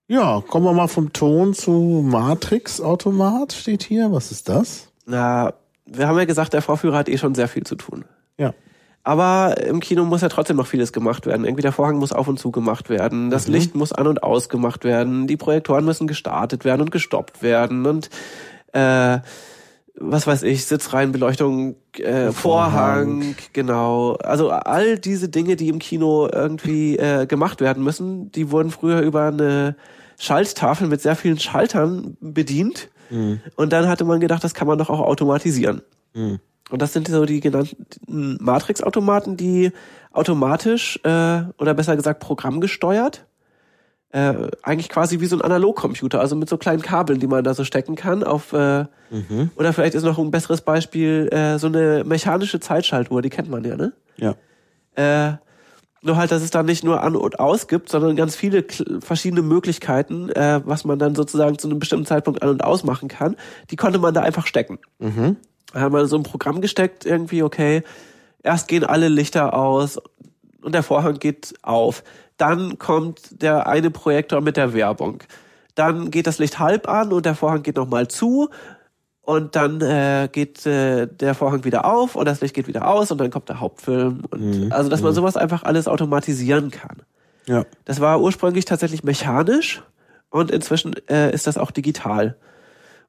Ja, 0.08 0.44
kommen 0.48 0.66
wir 0.66 0.74
mal 0.74 0.88
vom 0.88 1.12
Ton 1.12 1.56
zu 1.56 2.04
Matrix-Automat, 2.06 3.54
steht 3.54 3.82
hier. 3.82 4.12
Was 4.12 4.32
ist 4.32 4.48
das? 4.48 4.90
Na, 5.08 5.54
wir 5.88 6.08
haben 6.08 6.18
ja 6.18 6.26
gesagt, 6.26 6.54
der 6.54 6.62
Vorführer 6.62 6.98
hat 6.98 7.10
eh 7.10 7.18
schon 7.18 7.36
sehr 7.36 7.48
viel 7.48 7.64
zu 7.64 7.76
tun. 7.76 8.06
Ja. 8.38 8.54
Aber 9.04 9.62
im 9.62 9.80
Kino 9.80 10.04
muss 10.04 10.22
ja 10.22 10.28
trotzdem 10.28 10.58
noch 10.58 10.68
vieles 10.68 10.92
gemacht 10.92 11.26
werden. 11.26 11.46
Irgendwie 11.46 11.62
der 11.62 11.72
Vorhang 11.72 11.98
muss 11.98 12.12
auf 12.12 12.28
und 12.28 12.40
zu 12.40 12.52
gemacht 12.52 12.90
werden, 12.90 13.30
das 13.30 13.48
Licht 13.48 13.74
muss 13.74 13.94
an 13.94 14.06
und 14.06 14.22
aus 14.22 14.50
gemacht 14.50 14.84
werden, 14.84 15.28
die 15.28 15.38
Projektoren 15.38 15.86
müssen 15.86 16.08
gestartet 16.08 16.66
werden 16.66 16.82
und 16.82 16.92
gestoppt 16.92 17.42
werden 17.42 17.86
und 17.86 18.10
äh, 18.74 19.20
was 20.00 20.28
weiß 20.28 20.44
ich, 20.44 20.66
Sitzreihenbeleuchtung, 20.66 21.76
äh, 21.98 22.32
Vorhang, 22.32 23.36
genau. 23.54 24.14
Also 24.16 24.50
all 24.50 25.00
diese 25.00 25.30
Dinge, 25.30 25.56
die 25.56 25.70
im 25.70 25.80
Kino 25.80 26.30
irgendwie 26.32 26.98
äh, 26.98 27.26
gemacht 27.26 27.62
werden 27.62 27.84
müssen, 27.84 28.32
die 28.32 28.52
wurden 28.52 28.70
früher 28.70 29.02
über 29.02 29.28
eine 29.28 29.76
Schalttafel 30.20 30.88
mit 30.88 31.02
sehr 31.02 31.16
vielen 31.16 31.40
Schaltern 31.40 32.18
bedient. 32.20 32.90
Und 33.56 33.74
dann 33.74 33.88
hatte 33.88 34.06
man 34.06 34.20
gedacht, 34.20 34.44
das 34.44 34.54
kann 34.54 34.68
man 34.68 34.78
doch 34.78 34.90
auch 34.90 35.00
automatisieren. 35.00 35.82
Und 36.70 36.82
das 36.82 36.94
sind 36.94 37.08
so 37.08 37.26
die 37.26 37.40
genannten 37.40 38.38
Matrix-Automaten, 38.42 39.38
die 39.38 39.72
automatisch 40.12 41.00
äh, 41.04 41.44
oder 41.58 41.74
besser 41.74 41.96
gesagt 41.96 42.20
programmgesteuert, 42.20 43.26
äh, 44.12 44.34
eigentlich 44.64 44.90
quasi 44.90 45.20
wie 45.20 45.26
so 45.26 45.38
ein 45.38 45.42
Analogcomputer, 45.42 46.20
also 46.20 46.36
mit 46.36 46.50
so 46.50 46.58
kleinen 46.58 46.82
Kabeln, 46.82 47.20
die 47.20 47.28
man 47.28 47.44
da 47.44 47.54
so 47.54 47.64
stecken 47.64 47.96
kann. 47.96 48.24
Auf 48.24 48.54
äh, 48.54 48.86
oder 49.56 49.74
vielleicht 49.74 49.96
ist 49.96 50.04
noch 50.04 50.18
ein 50.18 50.32
besseres 50.32 50.62
Beispiel 50.62 51.30
äh, 51.32 51.58
so 51.60 51.68
eine 51.68 52.04
mechanische 52.06 52.60
Zeitschaltuhr, 52.60 53.22
die 53.22 53.30
kennt 53.30 53.50
man 53.50 53.64
ja, 53.64 53.76
ne? 53.76 53.94
Ja. 54.18 54.36
Äh, 54.96 55.38
nur 56.02 56.18
halt, 56.18 56.32
dass 56.32 56.44
es 56.44 56.52
da 56.52 56.64
nicht 56.64 56.84
nur 56.84 57.02
an 57.02 57.16
und 57.16 57.40
aus 57.40 57.68
gibt, 57.68 57.90
sondern 57.90 58.16
ganz 58.16 58.36
viele 58.36 58.66
verschiedene 59.00 59.42
Möglichkeiten, 59.42 60.30
äh, 60.30 60.62
was 60.64 60.86
man 60.86 61.00
dann 61.00 61.16
sozusagen 61.16 61.58
zu 61.58 61.68
einem 61.68 61.80
bestimmten 61.80 62.06
Zeitpunkt 62.06 62.42
an 62.42 62.50
und 62.50 62.64
aus 62.64 62.84
machen 62.84 63.08
kann. 63.08 63.36
Die 63.72 63.76
konnte 63.76 64.00
man 64.00 64.14
da 64.14 64.22
einfach 64.22 64.48
stecken. 64.48 64.80
Da 65.74 65.82
haben 65.82 65.94
wir 65.94 66.06
so 66.08 66.18
ein 66.18 66.24
Programm 66.24 66.62
gesteckt, 66.62 67.06
irgendwie, 67.06 67.44
okay, 67.44 67.84
erst 68.44 68.68
gehen 68.68 68.84
alle 68.84 69.10
Lichter 69.10 69.54
aus 69.54 70.00
und 70.62 70.74
der 70.74 70.84
Vorhang 70.84 71.20
geht 71.20 71.54
auf. 71.62 72.04
Dann 72.38 72.78
kommt 72.78 73.42
der 73.42 73.68
eine 73.68 73.90
Projektor 73.92 74.42
mit 74.42 74.58
der 74.58 74.74
Werbung. 74.74 75.24
Dann 75.76 76.10
geht 76.10 76.28
das 76.28 76.40
Licht 76.40 76.60
halb 76.60 76.88
an 76.88 77.12
und 77.12 77.26
der 77.26 77.36
Vorhang 77.36 77.64
geht 77.64 77.76
nochmal 77.76 78.08
zu. 78.08 78.50
Und 79.28 79.58
dann 79.58 79.82
äh, 79.82 80.30
geht 80.32 80.66
äh, 80.66 81.06
der 81.06 81.36
Vorhang 81.36 81.66
wieder 81.66 81.84
auf 81.84 82.16
und 82.16 82.24
das 82.24 82.40
Licht 82.40 82.54
geht 82.54 82.70
wieder 82.70 82.88
aus 82.88 83.12
und 83.12 83.18
dann 83.18 83.30
kommt 83.30 83.50
der 83.50 83.60
Hauptfilm. 83.60 84.22
Und 84.30 84.72
also, 84.72 84.90
dass 84.90 85.02
man 85.02 85.14
sowas 85.14 85.36
einfach 85.36 85.64
alles 85.64 85.90
automatisieren 85.90 86.72
kann. 86.72 87.02
Ja. 87.46 87.66
Das 87.84 88.00
war 88.00 88.22
ursprünglich 88.22 88.64
tatsächlich 88.64 89.04
mechanisch 89.04 89.84
und 90.30 90.50
inzwischen 90.50 90.96
äh, 91.10 91.34
ist 91.34 91.46
das 91.46 91.58
auch 91.58 91.72
digital. 91.72 92.38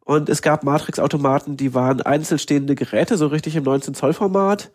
Und 0.05 0.29
es 0.29 0.43
gab 0.43 0.65
Matrix-Automaten, 0.65 1.57
die 1.57 1.73
waren 1.73 2.03
einzelstehende 2.03 2.75
Geräte, 2.75 3.17
so 3.17 3.29
richtig 3.29 3.55
im 3.55 3.63
19-Zoll-Format. 3.63 4.73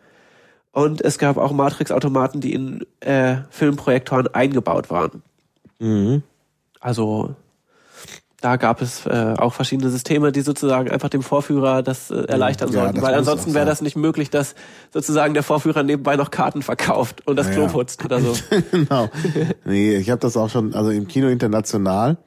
Und 0.72 1.02
es 1.02 1.18
gab 1.18 1.36
auch 1.36 1.52
Matrix-Automaten, 1.52 2.40
die 2.40 2.54
in 2.54 2.86
äh, 3.00 3.36
Filmprojektoren 3.50 4.28
eingebaut 4.28 4.88
waren. 4.88 5.22
Also 6.80 7.36
da 8.44 8.56
gab 8.56 8.82
es 8.82 9.06
äh, 9.06 9.34
auch 9.38 9.54
verschiedene 9.54 9.88
Systeme, 9.88 10.30
die 10.30 10.42
sozusagen 10.42 10.90
einfach 10.90 11.08
dem 11.08 11.22
Vorführer 11.22 11.82
das 11.82 12.10
äh, 12.10 12.24
erleichtern 12.24 12.70
Ja, 12.72 12.82
sollten, 12.82 13.00
weil 13.00 13.14
ansonsten 13.14 13.54
wäre 13.54 13.64
das 13.64 13.80
nicht 13.80 13.96
möglich, 13.96 14.28
dass 14.28 14.54
sozusagen 14.92 15.32
der 15.32 15.42
Vorführer 15.42 15.82
nebenbei 15.82 16.16
noch 16.16 16.30
Karten 16.30 16.60
verkauft 16.60 17.26
und 17.26 17.36
das 17.36 17.46
Ja, 17.46 17.54
Klo 17.54 17.68
putzt 17.68 18.04
oder 18.04 18.20
so. 18.20 18.34
genau. 18.70 19.08
Nee, 19.64 19.96
ich 19.96 20.10
habe 20.10 20.20
das 20.20 20.36
auch 20.36 20.50
schon, 20.50 20.74
also 20.74 20.90
im 20.90 21.08
Kino 21.08 21.28
international, 21.28 22.18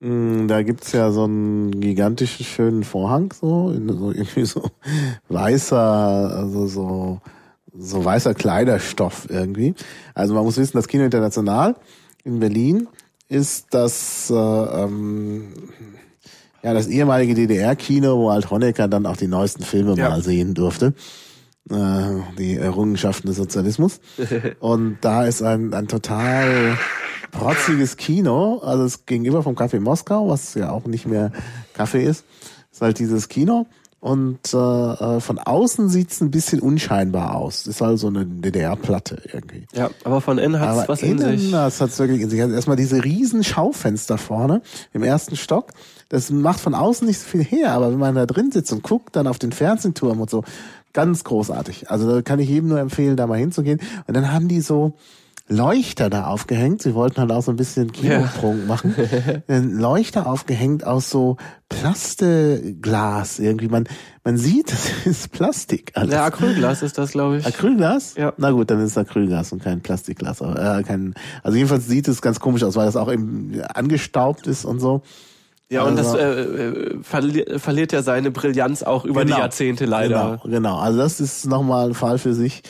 mh, 0.00 0.48
da 0.48 0.62
gibt's 0.62 0.92
ja 0.92 1.10
so 1.12 1.24
einen 1.24 1.80
gigantischen 1.80 2.44
schönen 2.44 2.84
Vorhang, 2.84 3.32
so, 3.32 3.72
so 3.72 4.10
irgendwie 4.12 4.44
so 4.44 4.62
weißer, 5.30 5.78
also 5.78 6.66
so, 6.66 7.20
so 7.74 8.04
weißer 8.04 8.34
Kleiderstoff 8.34 9.28
irgendwie. 9.30 9.74
Also 10.14 10.34
man 10.34 10.44
muss 10.44 10.58
wissen, 10.58 10.76
das 10.76 10.88
Kino 10.88 11.04
international 11.04 11.74
in 12.22 12.38
Berlin 12.38 12.86
ist 13.28 13.66
das, 13.70 14.30
äh, 14.30 14.34
ähm, 14.34 15.52
ja, 16.62 16.74
das 16.74 16.86
ehemalige 16.86 17.34
DDR-Kino, 17.34 18.18
wo 18.18 18.30
halt 18.30 18.50
Honecker 18.50 18.88
dann 18.88 19.06
auch 19.06 19.16
die 19.16 19.28
neuesten 19.28 19.62
Filme 19.62 19.94
Ja. 19.96 20.10
mal 20.10 20.22
sehen 20.22 20.54
durfte 20.54 20.94
äh, 21.70 22.22
die 22.38 22.56
Errungenschaften 22.56 23.28
des 23.28 23.36
Sozialismus. 23.36 24.00
Und 24.60 24.98
da 25.00 25.24
ist 25.24 25.42
ein, 25.42 25.74
ein 25.74 25.88
total 25.88 26.78
protziges 27.30 27.96
Kino, 27.96 28.58
also 28.58 28.84
es 28.84 29.04
gegenüber 29.06 29.42
vom 29.42 29.54
Café 29.54 29.80
Moskau, 29.80 30.28
was 30.28 30.54
ja 30.54 30.70
auch 30.70 30.86
nicht 30.86 31.06
mehr 31.06 31.30
Kaffee 31.74 32.04
ist, 32.04 32.24
ist 32.72 32.80
halt 32.80 32.98
dieses 32.98 33.28
Kino. 33.28 33.66
Und 34.00 34.54
äh, 34.54 34.56
äh, 34.56 35.20
von 35.20 35.38
außen 35.40 35.88
sieht's 35.88 36.20
ein 36.20 36.30
bisschen 36.30 36.60
unscheinbar 36.60 37.34
aus. 37.34 37.66
Ist 37.66 37.80
halt 37.80 37.98
so 37.98 38.06
eine 38.06 38.24
DDR-Platte 38.24 39.22
irgendwie. 39.32 39.66
Ja, 39.74 39.90
aber 40.04 40.20
von 40.20 40.38
innen 40.38 40.60
hat 40.60 40.70
es 40.70 40.78
Aber 40.78 40.88
was 40.88 41.02
in 41.02 41.18
innen, 41.18 41.38
sich. 41.38 41.50
das 41.50 41.80
hat's 41.80 41.98
wirklich 41.98 42.20
in 42.20 42.30
sich. 42.30 42.40
Also 42.40 42.54
erstmal 42.54 42.76
diese 42.76 43.02
riesen 43.02 43.42
Schaufenster 43.42 44.16
vorne 44.16 44.62
im 44.92 45.02
ersten 45.02 45.34
Stock. 45.34 45.72
Das 46.10 46.30
macht 46.30 46.60
von 46.60 46.74
außen 46.74 47.06
nicht 47.08 47.18
so 47.18 47.26
viel 47.28 47.42
her, 47.42 47.72
aber 47.72 47.90
wenn 47.90 47.98
man 47.98 48.14
da 48.14 48.24
drin 48.24 48.52
sitzt 48.52 48.72
und 48.72 48.84
guckt 48.84 49.16
dann 49.16 49.26
auf 49.26 49.38
den 49.40 49.50
Fernsehturm 49.50 50.20
und 50.20 50.30
so, 50.30 50.44
ganz 50.92 51.24
großartig. 51.24 51.90
Also 51.90 52.08
da 52.08 52.22
kann 52.22 52.38
ich 52.38 52.48
jedem 52.48 52.68
nur 52.68 52.78
empfehlen, 52.78 53.16
da 53.16 53.26
mal 53.26 53.38
hinzugehen. 53.38 53.80
Und 54.06 54.16
dann 54.16 54.32
haben 54.32 54.46
die 54.46 54.60
so 54.60 54.94
Leuchter 55.48 56.10
da 56.10 56.26
aufgehängt. 56.26 56.82
Sie 56.82 56.94
wollten 56.94 57.20
halt 57.20 57.32
auch 57.32 57.42
so 57.42 57.50
ein 57.52 57.56
bisschen 57.56 57.90
Kinoprunk 57.92 58.66
machen. 58.66 58.94
Ein 59.48 59.78
Leuchter 59.78 60.26
aufgehängt 60.26 60.84
aus 60.86 61.10
so 61.10 61.36
Plasteglas 61.68 63.38
irgendwie. 63.38 63.68
Man, 63.68 63.84
man 64.24 64.36
sieht, 64.36 64.72
das 64.72 65.06
ist 65.06 65.32
Plastik. 65.32 65.92
alles. 65.94 66.12
Ja, 66.14 66.24
Acrylglas 66.24 66.82
ist 66.82 66.98
das, 66.98 67.12
glaube 67.12 67.38
ich. 67.38 67.46
Acrylglas? 67.46 68.14
Ja. 68.16 68.32
Na 68.36 68.50
gut, 68.50 68.70
dann 68.70 68.80
ist 68.80 68.92
es 68.92 68.98
Acrylglas 68.98 69.52
und 69.52 69.62
kein 69.62 69.80
Plastikglas. 69.80 70.40
Äh, 70.40 70.82
kein, 70.84 71.14
also 71.42 71.56
jedenfalls 71.56 71.86
sieht 71.86 72.08
es 72.08 72.20
ganz 72.22 72.40
komisch 72.40 72.62
aus, 72.62 72.76
weil 72.76 72.86
das 72.86 72.96
auch 72.96 73.10
eben 73.12 73.60
angestaubt 73.74 74.46
ist 74.46 74.64
und 74.64 74.80
so. 74.80 75.02
Ja, 75.70 75.82
und 75.82 75.96
das 75.98 76.06
Also- 76.14 76.18
äh, 76.18 76.40
äh, 76.40 76.98
verli 77.02 77.44
verliert 77.58 77.92
ja 77.92 78.02
seine 78.02 78.30
Brillanz 78.30 78.82
auch 78.82 79.04
über 79.04 79.22
die 79.24 79.28
Genau. 79.32 79.40
Jahrzehnte 79.40 79.84
leider. 79.84 80.38
Genau, 80.42 80.56
genau. 80.58 80.78
Also 80.78 80.98
das 80.98 81.20
ist 81.20 81.46
nochmal 81.46 81.88
ein 81.88 81.94
Fall 81.94 82.16
für 82.18 82.32
sich. 82.32 82.62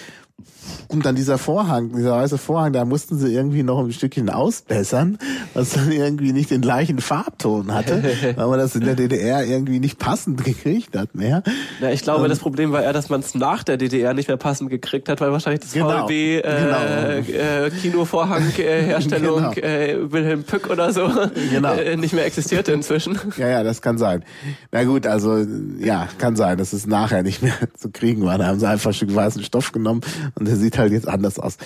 Und 0.88 1.04
dann 1.04 1.14
dieser 1.16 1.36
Vorhang, 1.38 1.92
dieser 1.94 2.12
weiße 2.12 2.38
Vorhang, 2.38 2.72
da 2.72 2.84
mussten 2.86 3.18
sie 3.18 3.32
irgendwie 3.34 3.62
noch 3.62 3.78
ein 3.78 3.92
Stückchen 3.92 4.30
ausbessern, 4.30 5.18
was 5.52 5.70
dann 5.70 5.92
irgendwie 5.92 6.32
nicht 6.32 6.50
den 6.50 6.62
gleichen 6.62 6.98
Farbton 7.00 7.74
hatte, 7.74 8.02
weil 8.36 8.46
man 8.46 8.58
das 8.58 8.74
in 8.74 8.84
der 8.84 8.94
DDR 8.94 9.44
irgendwie 9.44 9.80
nicht 9.80 9.98
passend 9.98 10.42
gekriegt 10.44 10.96
hat 10.96 11.14
mehr. 11.14 11.42
Ja, 11.80 11.90
ich 11.90 12.00
glaube, 12.02 12.24
Ähm. 12.24 12.30
das 12.30 12.38
Problem 12.38 12.72
war 12.72 12.82
eher, 12.82 12.92
dass 12.94 13.10
man 13.10 13.20
es 13.20 13.34
nach 13.34 13.64
der 13.64 13.76
DDR 13.76 14.14
nicht 14.14 14.28
mehr 14.28 14.38
passend 14.38 14.70
gekriegt 14.70 15.08
hat, 15.10 15.20
weil 15.20 15.30
wahrscheinlich 15.30 15.60
das 15.60 15.72
Genau, 15.72 16.06
VLB 16.06 16.10
äh, 16.10 16.40
genau. 16.42 17.66
äh, 17.66 17.70
Kinovorhang 17.70 18.44
äh, 18.58 18.82
Herstellung 18.84 19.52
Genau. 19.54 19.66
äh, 19.68 20.10
Wilhelm 20.10 20.44
Pück 20.44 20.70
oder 20.70 20.92
so 20.92 21.10
Genau. 21.52 21.74
äh, 21.74 21.96
nicht 21.96 22.14
mehr 22.14 22.24
existierte 22.24 22.72
inzwischen. 22.72 23.18
Ja, 23.36 23.48
ja, 23.48 23.62
das 23.62 23.82
kann 23.82 23.98
sein. 23.98 24.24
Na 24.72 24.84
gut, 24.84 25.06
also 25.06 25.44
ja, 25.80 26.08
kann 26.16 26.34
sein, 26.36 26.56
dass 26.56 26.72
es 26.72 26.86
nachher 26.86 27.22
nicht 27.22 27.42
mehr 27.42 27.52
zu 27.76 27.90
kriegen 27.90 28.24
war. 28.24 28.38
Da 28.38 28.46
haben 28.46 28.58
sie 28.58 28.66
einfach 28.68 28.90
ein 28.90 28.94
Stück 28.94 29.14
weißen 29.14 29.42
Stoff 29.44 29.72
genommen 29.72 30.00
und 30.34 30.48
der 30.48 30.56
sieht 30.56 30.77
halt 30.78 30.92
jetzt 30.92 31.08
anders 31.08 31.38
aus. 31.38 31.56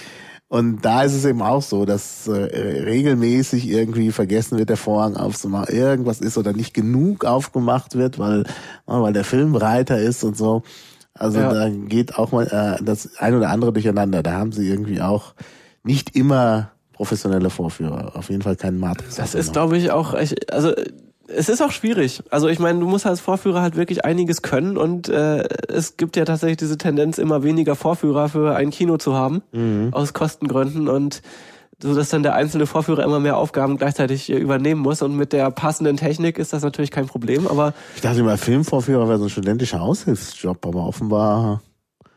Und 0.49 0.85
da 0.85 1.03
ist 1.03 1.15
es 1.15 1.25
eben 1.25 1.41
auch 1.41 1.63
so, 1.63 1.87
dass 1.87 2.29
äh, 2.29 2.33
regelmäßig 2.33 3.69
irgendwie 3.71 4.13
vergessen 4.13 4.59
wird, 4.59 4.69
der 4.69 4.77
Vorhang 4.77 5.17
aufzumachen, 5.17 5.75
irgendwas 5.75 6.21
ist 6.21 6.37
oder 6.37 6.53
nicht 6.53 6.75
genug 6.75 7.25
aufgemacht 7.25 7.95
wird, 7.95 8.19
weil, 8.19 8.45
weil 8.87 9.13
der 9.15 9.25
Film 9.25 9.53
breiter 9.53 9.99
ist 9.99 10.23
und 10.25 10.37
so. 10.37 10.63
Also 11.15 11.39
Ja. 11.41 11.53
da 11.53 11.69
geht 11.71 12.19
auch 12.19 12.33
mal 12.33 12.47
äh, 12.81 12.85
das 12.85 13.17
ein 13.19 13.35
oder 13.35 13.49
andere 13.51 13.73
durcheinander. 13.73 14.23
Da 14.23 14.33
haben 14.33 14.53
sie 14.53 14.69
irgendwie 14.69 15.01
auch 15.01 15.35
nicht 15.85 16.15
immer 16.17 16.71
professionelle 16.93 17.49
Vorführer. 17.51 18.13
Auf 18.15 18.29
jeden 18.29 18.43
Fall 18.43 18.57
keinen 18.57 18.79
Matrix. 18.79 19.17
Das 19.17 19.35
ist, 19.35 19.53
glaube 19.55 19.79
ich, 19.79 19.91
auch, 19.91 20.13
echt- 20.15 20.53
also 20.53 20.73
es 21.37 21.49
ist 21.49 21.63
auch 21.63 21.73
schwierig. 21.73 22.23
Also 22.31 22.49
ich 22.49 22.59
meine, 22.59 22.79
du 22.81 22.87
musst 22.87 23.07
als 23.07 23.21
Vorführer 23.21 23.63
halt 23.63 23.77
wirklich 23.77 24.05
einiges 24.05 24.43
können 24.43 24.77
und 24.77 25.09
äh, 25.09 25.45
es 25.69 25.97
gibt 25.97 26.17
ja 26.17 26.25
tatsächlich 26.25 26.59
diese 26.59 26.79
Tendenz, 26.79 27.19
immer 27.19 27.43
weniger 27.43 27.77
Vorführer 27.77 28.29
für 28.29 28.55
ein 28.55 28.71
Kino 28.71 28.99
zu 28.99 29.15
haben, 29.15 29.43
aus 29.93 30.13
Kostengründen 30.13 30.89
und 30.89 31.23
so 31.83 31.95
dass 31.95 32.11
dann 32.11 32.23
der 32.23 32.35
einzelne 32.35 32.67
Vorführer 32.67 33.03
immer 33.03 33.19
mehr 33.19 33.37
Aufgaben 33.37 33.77
gleichzeitig 33.77 34.31
äh, 34.31 34.37
übernehmen 34.37 34.81
muss 34.81 35.03
und 35.03 35.17
mit 35.17 35.33
der 35.33 35.51
passenden 35.51 35.97
Technik 35.97 36.39
ist 36.39 36.53
das 36.53 36.63
natürlich 36.63 36.91
kein 36.91 37.07
Problem, 37.07 37.49
aber 37.49 37.75
Ich 37.97 38.03
dachte 38.03 38.21
immer, 38.21 38.39
Filmvorführer 38.39 39.09
wäre 39.09 39.19
so 39.19 39.25
ein 39.25 39.31
studentischer 39.31 39.83
Aushilfsjob, 39.83 40.65
aber 40.65 40.87
offenbar 40.87 41.61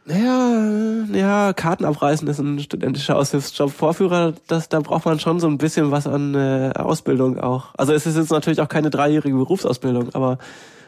Ja, 0.08 1.06
ja, 1.12 1.54
Karten 1.54 1.84
abreißen 1.84 2.28
ist 2.28 2.40
ein 2.40 2.60
studentischer 2.60 3.18
Aushilfsjob. 3.18 3.72
Vorführer, 3.72 4.34
das, 4.48 4.70
da 4.70 4.80
braucht 4.80 5.06
man 5.06 5.20
schon 5.20 5.40
so 5.40 5.48
ein 5.48 5.58
bisschen 5.58 5.90
was 5.90 6.06
an 6.06 6.36
äh, 6.36 6.72
Ausbildung 6.76 7.40
auch. 7.40 7.70
Also 7.76 7.94
es 7.94 8.06
ist 8.06 8.16
jetzt 8.16 8.32
natürlich 8.32 8.62
auch 8.62 8.70
keine 8.70 8.92
dreijährige 8.92 9.36
Berufsausbildung, 9.36 10.14
aber 10.14 10.38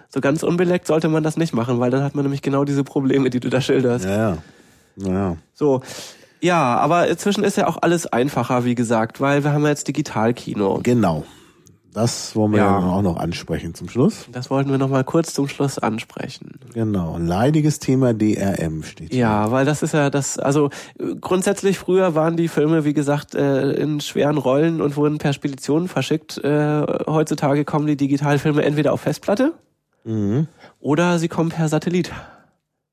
so 0.10 0.22
ganz 0.22 0.44
unbeleckt 0.44 0.86
sollte 0.86 1.10
man 1.10 1.24
das 1.24 1.36
nicht 1.36 1.54
machen, 1.54 1.80
weil 1.80 1.90
dann 1.90 2.04
hat 2.04 2.14
man 2.14 2.26
nämlich 2.26 2.44
genau 2.44 2.64
diese 2.64 2.84
Probleme, 2.84 3.32
die 3.32 3.40
du 3.40 3.50
da 3.50 3.60
schilderst. 3.60 4.06
Ja, 4.06 4.18
ja. 4.18 4.38
Naja. 4.96 5.38
So. 5.54 5.82
Ja, 6.40 6.78
aber 6.78 7.08
inzwischen 7.08 7.44
ist 7.44 7.58
ja 7.58 7.68
auch 7.68 7.78
alles 7.82 8.06
einfacher, 8.06 8.66
wie 8.66 8.76
gesagt, 8.76 9.20
weil 9.20 9.44
wir 9.44 9.54
haben 9.54 9.64
ja 9.64 9.70
jetzt 9.70 9.88
Digitalkino. 9.88 10.80
Genau. 10.84 11.26
Das 11.98 12.36
wollen 12.36 12.52
wir 12.52 12.60
Ja. 12.60 12.80
ja. 12.80 12.86
auch 12.92 13.02
noch 13.02 13.18
ansprechen 13.18 13.74
zum 13.74 13.90
Schluss. 13.90 14.28
Das 14.32 14.52
wollten 14.52 14.70
wir 14.70 14.78
noch 14.78 14.90
mal 14.90 15.04
kurz 15.04 15.34
zum 15.34 15.48
Schluss 15.48 15.80
ansprechen. 15.80 16.60
Genau. 16.74 17.16
Ein 17.16 17.26
leidiges 17.26 17.80
Thema 17.80 18.14
DRM 18.14 18.84
steht 18.84 19.10
hier. 19.12 19.20
Ja, 19.22 19.52
weil 19.52 19.66
das 19.66 19.82
ist 19.82 19.96
ja 19.96 20.12
das, 20.12 20.38
also 20.38 20.70
äh, 21.00 21.16
grundsätzlich 21.20 21.80
früher 21.80 22.14
waren 22.14 22.38
die 22.38 22.50
Filme, 22.50 22.86
wie 22.86 22.94
gesagt, 22.94 23.34
äh, 23.34 23.72
in 23.72 24.00
schweren 24.00 24.38
Rollen 24.38 24.80
und 24.82 24.96
wurden 24.96 25.18
per 25.18 25.34
Spedition 25.34 25.88
verschickt. 25.88 26.38
Äh, 26.44 26.86
Heutzutage 27.08 27.66
kommen 27.66 27.88
die 27.88 27.98
Digitalfilme 27.98 28.64
entweder 28.64 28.94
auf 28.94 29.02
Festplatte 29.02 29.54
Mhm. 30.04 30.48
oder 30.80 31.18
sie 31.20 31.28
kommen 31.28 31.50
per 31.50 31.68
Satellit. 31.68 32.12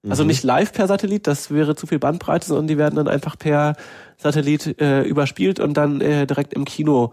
Also 0.08 0.24
nicht 0.24 0.42
live 0.44 0.72
per 0.72 0.86
Satellit, 0.86 1.26
das 1.26 1.50
wäre 1.50 1.76
zu 1.76 1.86
viel 1.86 1.98
Bandbreite, 1.98 2.46
sondern 2.46 2.66
die 2.66 2.76
werden 2.76 2.96
dann 2.96 3.08
einfach 3.08 3.38
per 3.38 3.74
Satellit 4.18 4.78
äh, 4.80 5.02
überspielt 5.02 5.60
und 5.60 5.74
dann 5.74 6.00
äh, 6.02 6.26
direkt 6.26 6.52
im 6.54 6.64
Kino 6.66 7.12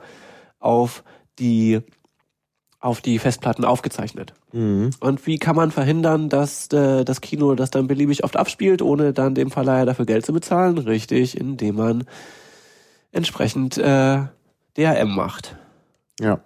auf 0.60 1.04
die 1.40 1.82
auf 2.80 2.99
die 2.99 3.20
Festplatten 3.20 3.64
aufgezeichnet. 3.64 4.34
Mhm. 4.52 4.90
Und 4.99 5.28
wie 5.28 5.38
kann 5.38 5.56
man 5.56 5.72
verhindern, 5.72 6.30
dass 6.30 6.68
äh, 6.74 7.06
das 7.06 7.22
Kino 7.22 7.53
das 7.53 7.70
dann 7.70 7.88
beliebig 7.88 8.24
oft 8.24 8.38
abspielt, 8.38 8.82
ohne 8.82 9.14
dann 9.14 9.36
dem 9.36 9.52
Verleiher 9.52 9.86
dafür 9.86 10.06
Geld 10.06 10.26
zu 10.26 10.34
bezahlen? 10.34 10.78
Richtig, 10.80 11.40
indem 11.40 11.76
man 11.76 12.03
entsprechend 13.12 13.78
äh, 13.78 14.24
DRM 14.78 15.16
macht. 15.16 15.56
Ja. 16.20 16.40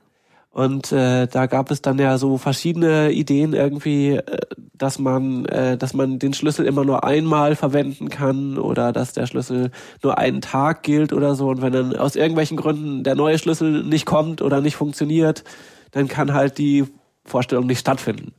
Und 0.55 0.93
äh, 0.93 1.27
da 1.27 1.47
gab 1.47 1.69
es 1.69 1.81
dann 1.81 1.99
ja 1.99 2.17
so 2.17 2.37
verschiedene 2.37 3.11
Ideen 3.11 3.51
irgendwie, 3.51 4.11
äh, 4.11 4.37
dass 4.73 4.99
man, 4.99 5.43
äh, 5.47 5.77
dass 5.77 5.93
man 5.93 6.17
den 6.17 6.33
Schlüssel 6.33 6.65
immer 6.65 6.85
nur 6.85 7.03
einmal 7.03 7.57
verwenden 7.57 8.07
kann 8.07 8.57
oder 8.57 8.93
dass 8.93 9.11
der 9.11 9.27
Schlüssel 9.27 9.69
nur 10.01 10.17
einen 10.17 10.39
Tag 10.39 10.81
gilt 10.83 11.11
oder 11.11 11.35
so. 11.35 11.49
Und 11.49 11.61
wenn 11.61 11.73
dann 11.73 11.93
aus 11.97 12.15
irgendwelchen 12.15 12.55
Gründen 12.55 13.03
der 13.03 13.15
neue 13.15 13.37
Schlüssel 13.37 13.83
nicht 13.83 14.05
kommt 14.05 14.41
oder 14.41 14.61
nicht 14.61 14.77
funktioniert, 14.77 15.43
dann 15.91 16.07
kann 16.07 16.33
halt 16.33 16.57
die 16.57 16.85
Vorstellung 17.25 17.65
nicht 17.65 17.79
stattfinden. 17.79 18.31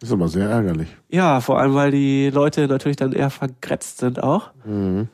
Ist 0.00 0.12
aber 0.12 0.28
sehr 0.28 0.48
ärgerlich. 0.48 0.96
Ja, 1.08 1.40
vor 1.40 1.58
allem, 1.58 1.74
weil 1.74 1.90
die 1.90 2.30
Leute 2.30 2.68
natürlich 2.68 2.98
dann 2.98 3.10
eher 3.10 3.30
vergrätzt 3.30 3.98
sind 3.98 4.22
auch. 4.22 4.52
Mhm. 4.64 5.08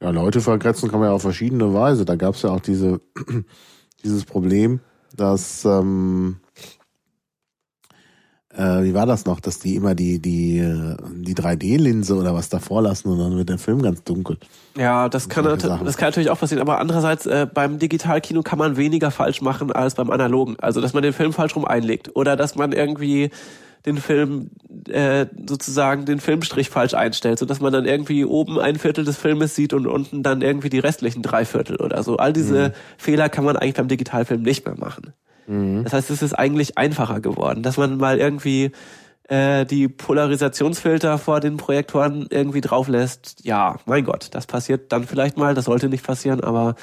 Ja, 0.00 0.10
Leute 0.10 0.40
vergrätzen 0.40 0.90
kann 0.90 0.98
man 0.98 1.10
ja 1.10 1.14
auf 1.14 1.22
verschiedene 1.22 1.72
Weise. 1.72 2.04
Da 2.04 2.16
gab 2.16 2.34
es 2.34 2.42
ja 2.42 2.50
auch 2.50 2.60
diese, 2.60 3.00
dieses 4.02 4.24
Problem, 4.24 4.80
dass, 5.16 5.64
ähm, 5.64 6.36
äh, 8.54 8.82
wie 8.82 8.94
war 8.94 9.06
das 9.06 9.24
noch, 9.24 9.40
dass 9.40 9.58
die 9.58 9.76
immer 9.76 9.94
die, 9.94 10.20
die, 10.20 10.60
die 11.12 11.34
3D-Linse 11.34 12.16
oder 12.16 12.34
was 12.34 12.48
davor 12.48 12.82
lassen 12.82 13.08
und 13.08 13.18
dann 13.18 13.36
wird 13.36 13.48
der 13.48 13.58
Film 13.58 13.82
ganz 13.82 14.02
dunkel. 14.04 14.38
Ja, 14.76 15.08
das 15.08 15.28
kann, 15.28 15.44
das 15.44 15.96
kann 15.96 16.08
natürlich 16.08 16.30
auch 16.30 16.38
passieren, 16.40 16.60
aber 16.60 16.78
andererseits 16.78 17.26
äh, 17.26 17.46
beim 17.52 17.78
Digitalkino 17.78 18.42
kann 18.42 18.58
man 18.58 18.76
weniger 18.76 19.10
falsch 19.10 19.40
machen 19.40 19.72
als 19.72 19.94
beim 19.94 20.10
analogen. 20.10 20.56
Also, 20.60 20.80
dass 20.80 20.92
man 20.92 21.02
den 21.02 21.12
Film 21.12 21.32
falsch 21.32 21.54
rum 21.56 21.64
einlegt 21.64 22.16
oder 22.16 22.36
dass 22.36 22.56
man 22.56 22.72
irgendwie 22.72 23.30
den 23.86 23.96
Film 23.98 24.50
äh, 24.88 25.26
sozusagen 25.46 26.04
den 26.04 26.20
Filmstrich 26.20 26.70
falsch 26.70 26.94
einstellt, 26.94 27.38
so 27.38 27.46
dass 27.46 27.60
man 27.60 27.72
dann 27.72 27.84
irgendwie 27.84 28.24
oben 28.24 28.58
ein 28.58 28.76
Viertel 28.76 29.04
des 29.04 29.16
Filmes 29.16 29.54
sieht 29.54 29.72
und 29.72 29.86
unten 29.86 30.22
dann 30.22 30.42
irgendwie 30.42 30.68
die 30.70 30.78
restlichen 30.78 31.22
drei 31.22 31.44
Viertel 31.44 31.76
oder 31.76 32.02
so. 32.02 32.16
All 32.16 32.32
diese 32.32 32.72
Fehler 32.96 33.28
kann 33.28 33.44
man 33.44 33.56
eigentlich 33.56 33.74
beim 33.74 33.88
Digitalfilm 33.88 34.42
nicht 34.42 34.64
mehr 34.66 34.76
machen. 34.78 35.12
Das 35.46 35.94
heißt, 35.94 36.10
es 36.10 36.20
ist 36.20 36.34
eigentlich 36.34 36.76
einfacher 36.76 37.20
geworden, 37.20 37.62
dass 37.62 37.78
man 37.78 37.96
mal 37.96 38.18
irgendwie 38.18 38.70
äh, 39.28 39.64
die 39.64 39.88
Polarisationsfilter 39.88 41.16
vor 41.16 41.40
den 41.40 41.56
Projektoren 41.56 42.26
irgendwie 42.30 42.60
drauf 42.60 42.86
lässt. 42.88 43.44
Ja, 43.44 43.76
mein 43.86 44.04
Gott, 44.04 44.28
das 44.32 44.46
passiert 44.46 44.92
dann 44.92 45.04
vielleicht 45.04 45.38
mal, 45.38 45.54
das 45.54 45.64
sollte 45.64 45.88
nicht 45.88 46.04
passieren, 46.04 46.40
aber 46.42 46.74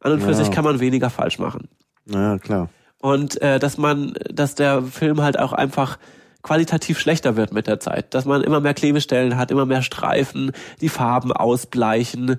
an 0.00 0.12
und 0.12 0.20
für 0.22 0.28
Ja. 0.30 0.34
sich 0.34 0.50
kann 0.50 0.64
man 0.64 0.80
weniger 0.80 1.10
falsch 1.10 1.38
machen. 1.38 1.68
Naja, 2.06 2.38
klar. 2.38 2.70
Und 3.02 3.40
äh, 3.42 3.58
dass 3.58 3.76
man, 3.76 4.14
dass 4.32 4.54
der 4.54 4.82
Film 4.82 5.20
halt 5.20 5.38
auch 5.38 5.52
einfach 5.52 5.98
qualitativ 6.46 7.00
schlechter 7.00 7.36
wird 7.36 7.52
mit 7.52 7.66
der 7.66 7.80
Zeit, 7.80 8.14
dass 8.14 8.24
man 8.24 8.42
immer 8.42 8.60
mehr 8.60 8.72
Klebestellen 8.72 9.36
hat, 9.36 9.50
immer 9.50 9.66
mehr 9.66 9.82
Streifen, 9.82 10.52
die 10.80 10.88
Farben 10.88 11.32
ausbleichen, 11.32 12.36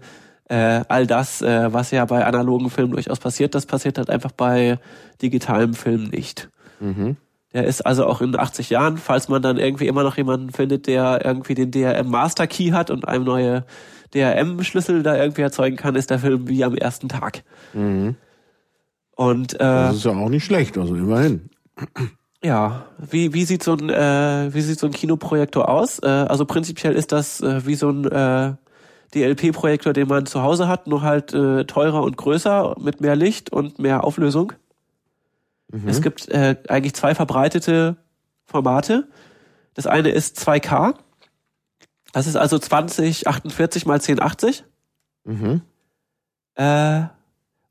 äh, 0.48 0.82
all 0.88 1.06
das, 1.06 1.42
äh, 1.42 1.74
was 1.74 1.92
ja 1.92 2.06
bei 2.06 2.26
analogen 2.26 2.70
Filmen 2.70 2.94
durchaus 2.94 3.20
passiert, 3.20 3.54
das 3.54 3.66
passiert 3.66 3.98
halt 3.98 4.10
einfach 4.10 4.32
bei 4.32 4.80
digitalem 5.22 5.74
Film 5.74 6.06
nicht. 6.06 6.50
Mhm. 6.80 7.18
Der 7.54 7.66
ist 7.66 7.86
also 7.86 8.06
auch 8.06 8.22
in 8.22 8.38
80 8.38 8.70
Jahren, 8.70 8.98
falls 8.98 9.28
man 9.28 9.42
dann 9.42 9.58
irgendwie 9.58 9.88
immer 9.88 10.04
noch 10.04 10.16
jemanden 10.16 10.52
findet, 10.52 10.88
der 10.88 11.26
irgendwie 11.26 11.56
den 11.56 11.72
DRM 11.72 12.10
Master 12.10 12.48
Key 12.48 12.70
hat 12.70 12.90
und 12.90 13.06
einem 13.06 13.26
neue 13.26 13.66
DRM-Schlüssel 14.14 15.04
da 15.04 15.18
irgendwie 15.18 15.42
erzeugen 15.42 15.76
kann, 15.76 15.96
ist 15.96 16.12
der 16.12 16.20
Film 16.20 16.48
wie 16.48 16.64
am 16.64 16.76
ersten 16.76 17.10
Tag. 17.10 17.44
Mhm. 17.74 18.16
Und 19.18 19.56
äh, 19.56 19.58
Das 19.58 19.98
ist 19.98 20.06
ja 20.06 20.12
auch 20.12 20.30
nicht 20.30 20.46
schlecht, 20.46 20.78
also 20.78 20.96
immerhin. 20.96 21.50
Ja, 22.48 22.86
wie, 22.98 23.34
wie 23.34 23.44
sieht 23.44 23.62
so 23.62 23.74
ein 23.74 23.90
äh, 23.90 24.54
wie 24.54 24.62
sieht 24.62 24.80
so 24.80 24.88
ein 24.88 24.94
Kinoprojektor 24.94 25.68
aus? 25.68 26.00
Äh, 26.00 26.08
also 26.08 26.46
prinzipiell 26.46 26.94
ist 26.94 27.12
das 27.12 27.42
äh, 27.42 27.66
wie 27.66 27.76
so 27.76 27.90
ein 27.90 28.06
äh, 28.06 28.54
DLP-Projektor, 29.14 29.92
den 29.92 30.08
man 30.08 30.26
zu 30.26 30.42
Hause 30.42 30.70
hat, 30.70 30.88
nur 30.88 31.02
halt 31.02 31.34
äh, 31.34 31.66
teurer 31.66 32.04
und 32.04 32.16
größer 32.16 32.76
mit 32.80 33.02
mehr 33.02 33.18
Licht 33.18 33.52
und 33.52 33.80
mehr 33.80 34.06
Auflösung. 34.06 34.54
Es 35.86 36.02
gibt 36.02 36.30
äh, 36.30 36.56
eigentlich 36.70 36.96
zwei 36.96 37.14
verbreitete 37.16 37.98
Formate. 38.46 39.10
Das 39.74 39.86
eine 39.86 40.12
ist 40.12 40.40
2K. 40.40 40.94
Das 42.14 42.28
ist 42.28 42.38
also 42.38 42.58
2048 42.58 43.86
mal 43.86 43.96
1080. 43.96 44.64
Mhm. 45.26 45.64
Äh, 46.56 47.02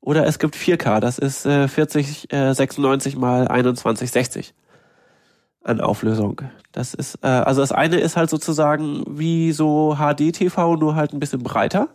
oder 0.02 0.26
es 0.26 0.38
gibt 0.38 0.54
4K, 0.54 1.00
das 1.00 1.18
ist 1.18 1.46
äh, 1.46 1.66
40, 1.66 2.30
äh, 2.30 2.52
96 2.52 3.16
mal 3.16 3.46
2160 3.46 4.52
an 5.66 5.80
Auflösung. 5.80 6.40
Das 6.72 6.94
ist, 6.94 7.18
äh, 7.22 7.26
also 7.28 7.60
das 7.60 7.72
eine 7.72 7.96
ist 7.98 8.16
halt 8.16 8.30
sozusagen 8.30 9.04
wie 9.08 9.52
so 9.52 9.96
HD-TV, 9.96 10.76
nur 10.76 10.94
halt 10.94 11.12
ein 11.12 11.20
bisschen 11.20 11.42
breiter. 11.42 11.88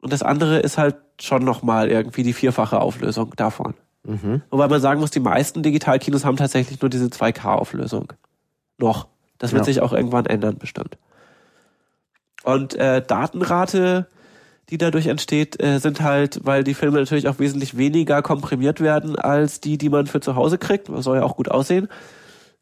Und 0.00 0.12
das 0.12 0.22
andere 0.22 0.58
ist 0.58 0.78
halt 0.78 0.96
schon 1.20 1.44
nochmal 1.44 1.90
irgendwie 1.90 2.22
die 2.22 2.32
vierfache 2.34 2.80
Auflösung 2.80 3.32
davon. 3.36 3.74
Mhm. 4.04 4.42
Wobei 4.50 4.68
man 4.68 4.80
sagen 4.80 5.00
muss, 5.00 5.10
die 5.10 5.20
meisten 5.20 5.62
Digitalkinos 5.62 6.24
haben 6.24 6.36
tatsächlich 6.36 6.80
nur 6.80 6.90
diese 6.90 7.06
2K-Auflösung. 7.06 8.12
Noch. 8.78 9.08
Das 9.38 9.52
wird 9.52 9.62
Ja. 9.62 9.64
sich 9.64 9.80
auch 9.80 9.92
irgendwann 9.92 10.26
ändern, 10.26 10.58
bestimmt. 10.58 10.96
Und 12.44 12.74
äh, 12.74 13.02
Datenrate, 13.02 14.06
die 14.70 14.78
dadurch 14.78 15.06
entsteht, 15.06 15.60
äh, 15.62 15.78
sind 15.78 16.00
halt, 16.02 16.40
weil 16.44 16.62
die 16.64 16.74
Filme 16.74 16.98
natürlich 16.98 17.28
auch 17.28 17.38
wesentlich 17.38 17.76
weniger 17.76 18.22
komprimiert 18.22 18.80
werden 18.80 19.16
als 19.16 19.60
die, 19.60 19.78
die 19.78 19.88
man 19.88 20.06
für 20.06 20.20
zu 20.20 20.36
Hause 20.36 20.58
kriegt. 20.58 20.88
Das 20.88 21.04
soll 21.04 21.16
ja 21.18 21.22
auch 21.24 21.36
gut 21.36 21.50
aussehen. 21.50 21.88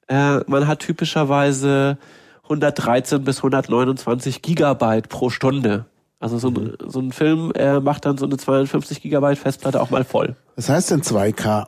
Äh, 0.09 0.39
man 0.47 0.67
hat 0.67 0.81
typischerweise 0.81 1.99
113 2.45 3.25
bis 3.25 3.39
129 3.39 4.43
Gigabyte 4.43 5.09
pro 5.09 5.31
Stunde. 5.31 5.87
Also 6.21 6.39
so, 6.39 6.49
ein, 6.49 6.77
so 6.87 7.01
ein 7.01 7.13
Film 7.13 7.53
äh, 7.55 7.81
macht 7.81 8.07
dann 8.07 8.17
so 8.17 8.25
eine 8.25 8.37
250 8.37 9.03
Gigabyte 9.03 9.39
Festplatte 9.39 9.81
auch 9.81 9.91
mal 9.91 10.05
voll. 10.05 10.37
Was 10.57 10.69
heißt 10.69 10.91
denn 10.91 11.03
2K? 11.03 11.67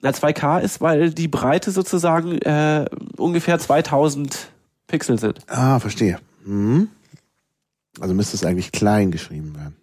Na, 0.00 0.10
2K 0.10 0.60
ist, 0.60 0.80
weil 0.80 1.10
die 1.10 1.28
Breite 1.28 1.70
sozusagen 1.70 2.38
äh, 2.38 2.86
ungefähr 3.16 3.58
2000 3.58 4.50
Pixel 4.86 5.18
sind. 5.18 5.40
Ah, 5.48 5.78
verstehe. 5.78 6.18
Mhm. 6.44 6.88
Also 8.00 8.14
müsste 8.14 8.36
es 8.36 8.44
eigentlich 8.44 8.72
klein 8.72 9.10
geschrieben 9.10 9.54
werden. 9.56 9.76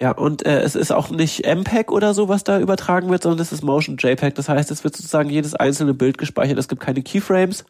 Ja, 0.00 0.10
und 0.10 0.44
äh, 0.44 0.60
es 0.60 0.74
ist 0.74 0.92
auch 0.92 1.08
nicht 1.10 1.46
MPEG 1.46 1.90
oder 1.90 2.12
so, 2.12 2.28
was 2.28 2.44
da 2.44 2.60
übertragen 2.60 3.08
wird, 3.08 3.22
sondern 3.22 3.40
es 3.40 3.50
ist 3.52 3.62
Motion 3.62 3.96
JPEG. 3.98 4.34
Das 4.34 4.48
heißt, 4.48 4.70
es 4.70 4.84
wird 4.84 4.94
sozusagen 4.94 5.30
jedes 5.30 5.54
einzelne 5.54 5.94
Bild 5.94 6.18
gespeichert. 6.18 6.58
Es 6.58 6.68
gibt 6.68 6.82
keine 6.82 7.02
Keyframes, 7.02 7.64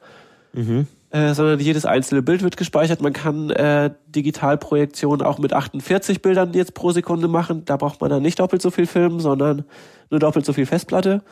Mhm. 0.53 0.87
äh, 1.11 1.35
sondern 1.35 1.61
jedes 1.61 1.85
einzelne 1.85 2.23
Bild 2.23 2.43
wird 2.43 2.57
gespeichert. 2.57 3.01
Man 3.01 3.13
kann 3.13 3.51
äh, 3.51 3.91
Digitalprojektionen 4.09 5.25
auch 5.25 5.39
mit 5.39 5.53
48 5.53 6.21
Bildern 6.21 6.53
jetzt 6.53 6.75
pro 6.75 6.91
Sekunde 6.91 7.29
machen. 7.29 7.65
Da 7.65 7.77
braucht 7.77 8.01
man 8.01 8.11
dann 8.11 8.23
nicht 8.23 8.41
doppelt 8.41 8.61
so 8.61 8.71
viel 8.73 8.87
Film, 8.87 9.21
sondern 9.21 9.65
nur 10.11 10.19
doppelt 10.19 10.45
so 10.47 10.53
viel 10.53 10.67
Festplatte. 10.67 11.23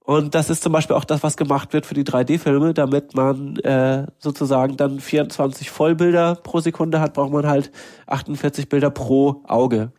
Und 0.00 0.34
das 0.34 0.50
ist 0.50 0.62
zum 0.62 0.72
Beispiel 0.72 0.96
auch 0.96 1.04
das, 1.04 1.22
was 1.22 1.36
gemacht 1.36 1.72
wird 1.72 1.84
für 1.86 1.94
die 1.94 2.04
3D-Filme, 2.04 2.74
damit 2.74 3.14
man 3.14 3.56
äh, 3.58 4.06
sozusagen 4.18 4.76
dann 4.76 5.00
24 5.00 5.70
Vollbilder 5.70 6.36
pro 6.36 6.60
Sekunde 6.60 7.00
hat, 7.00 7.14
braucht 7.14 7.32
man 7.32 7.46
halt 7.46 7.70
48 8.06 8.68
Bilder 8.68 8.90
pro 8.90 9.42
Auge 9.46 9.90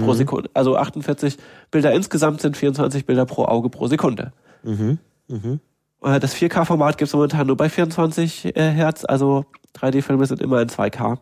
pro 0.00 0.12
Sekunde. 0.14 0.50
Also 0.54 0.76
48 0.76 1.38
Bilder 1.70 1.92
insgesamt 1.92 2.40
sind 2.40 2.56
24 2.56 3.06
Bilder 3.06 3.26
pro 3.26 3.44
Auge 3.44 3.68
pro 3.70 3.86
Sekunde. 3.86 4.32
Mhm. 4.62 4.98
Mhm. 5.28 5.60
Äh, 6.02 6.20
Das 6.20 6.34
4K-Format 6.34 6.98
gibt 6.98 7.08
es 7.08 7.14
momentan 7.14 7.46
nur 7.46 7.56
bei 7.56 7.68
24 7.68 8.56
äh, 8.56 8.70
Hertz, 8.70 9.04
also 9.04 9.44
3D-Filme 9.76 10.26
sind 10.26 10.40
immer 10.40 10.60
in 10.60 10.68
2K. 10.68 11.18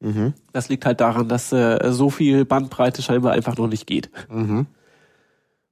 Mhm. 0.00 0.34
Das 0.52 0.68
liegt 0.68 0.84
halt 0.86 1.00
daran, 1.00 1.28
dass 1.28 1.52
äh, 1.52 1.78
so 1.90 2.10
viel 2.10 2.44
Bandbreite 2.44 3.02
scheinbar 3.02 3.32
einfach 3.32 3.56
noch 3.56 3.68
nicht 3.68 3.86
geht. 3.86 4.10
Mhm. 4.30 4.66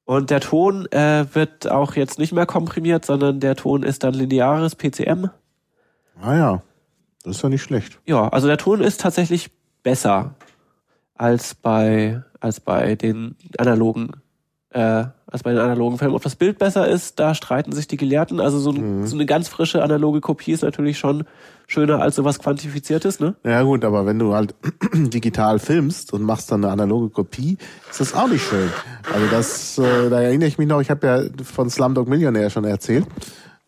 Und 0.04 0.30
der 0.30 0.40
Ton 0.40 0.86
äh, 0.90 1.26
wird 1.32 1.70
auch 1.70 1.94
jetzt 1.94 2.18
nicht 2.18 2.32
mehr 2.32 2.46
komprimiert, 2.46 3.04
sondern 3.04 3.40
der 3.40 3.56
Ton 3.56 3.82
ist 3.82 4.02
dann 4.04 4.14
lineares 4.14 4.74
PCM. 4.74 5.26
Ah 6.20 6.36
ja, 6.36 6.62
das 7.22 7.36
ist 7.36 7.42
ja 7.42 7.48
nicht 7.48 7.62
schlecht. 7.62 8.00
Ja, 8.06 8.28
also 8.28 8.46
der 8.46 8.58
Ton 8.58 8.80
ist 8.80 9.00
tatsächlich 9.00 9.50
besser 9.82 10.34
als 11.14 11.54
bei 11.54 12.22
als 12.40 12.60
bei 12.60 12.96
den 12.96 13.36
analogen 13.58 14.10
äh, 14.70 15.04
als 15.26 15.42
bei 15.42 15.50
den 15.52 15.60
analogen 15.60 15.98
Filmen. 15.98 16.14
Ob 16.14 16.22
das 16.22 16.36
Bild 16.36 16.58
besser 16.58 16.88
ist, 16.88 17.18
da 17.18 17.34
streiten 17.34 17.72
sich 17.72 17.88
die 17.88 17.96
Gelehrten. 17.96 18.40
Also 18.40 18.58
so, 18.58 18.70
ein, 18.70 19.06
so 19.06 19.16
eine 19.16 19.26
ganz 19.26 19.48
frische 19.48 19.82
analoge 19.82 20.20
Kopie 20.20 20.52
ist 20.52 20.62
natürlich 20.62 20.98
schon 20.98 21.24
schöner 21.66 22.00
als 22.00 22.16
sowas 22.16 22.38
quantifiziertes, 22.38 23.20
ne? 23.20 23.34
Ja 23.44 23.62
gut, 23.62 23.84
aber 23.84 24.04
wenn 24.04 24.18
du 24.18 24.34
halt 24.34 24.54
digital 24.94 25.58
filmst 25.58 26.12
und 26.12 26.22
machst 26.22 26.50
dann 26.52 26.64
eine 26.64 26.72
analoge 26.72 27.08
Kopie, 27.08 27.56
ist 27.90 28.00
das 28.00 28.14
auch 28.14 28.28
nicht 28.28 28.44
schön. 28.44 28.70
Also 29.12 29.26
das, 29.30 29.78
äh, 29.78 30.10
da 30.10 30.20
erinnere 30.20 30.48
ich 30.48 30.58
mich 30.58 30.68
noch, 30.68 30.80
ich 30.80 30.90
habe 30.90 31.06
ja 31.06 31.44
von 31.44 31.70
Slumdog 31.70 32.08
Millionär 32.08 32.50
schon 32.50 32.64
erzählt. 32.64 33.06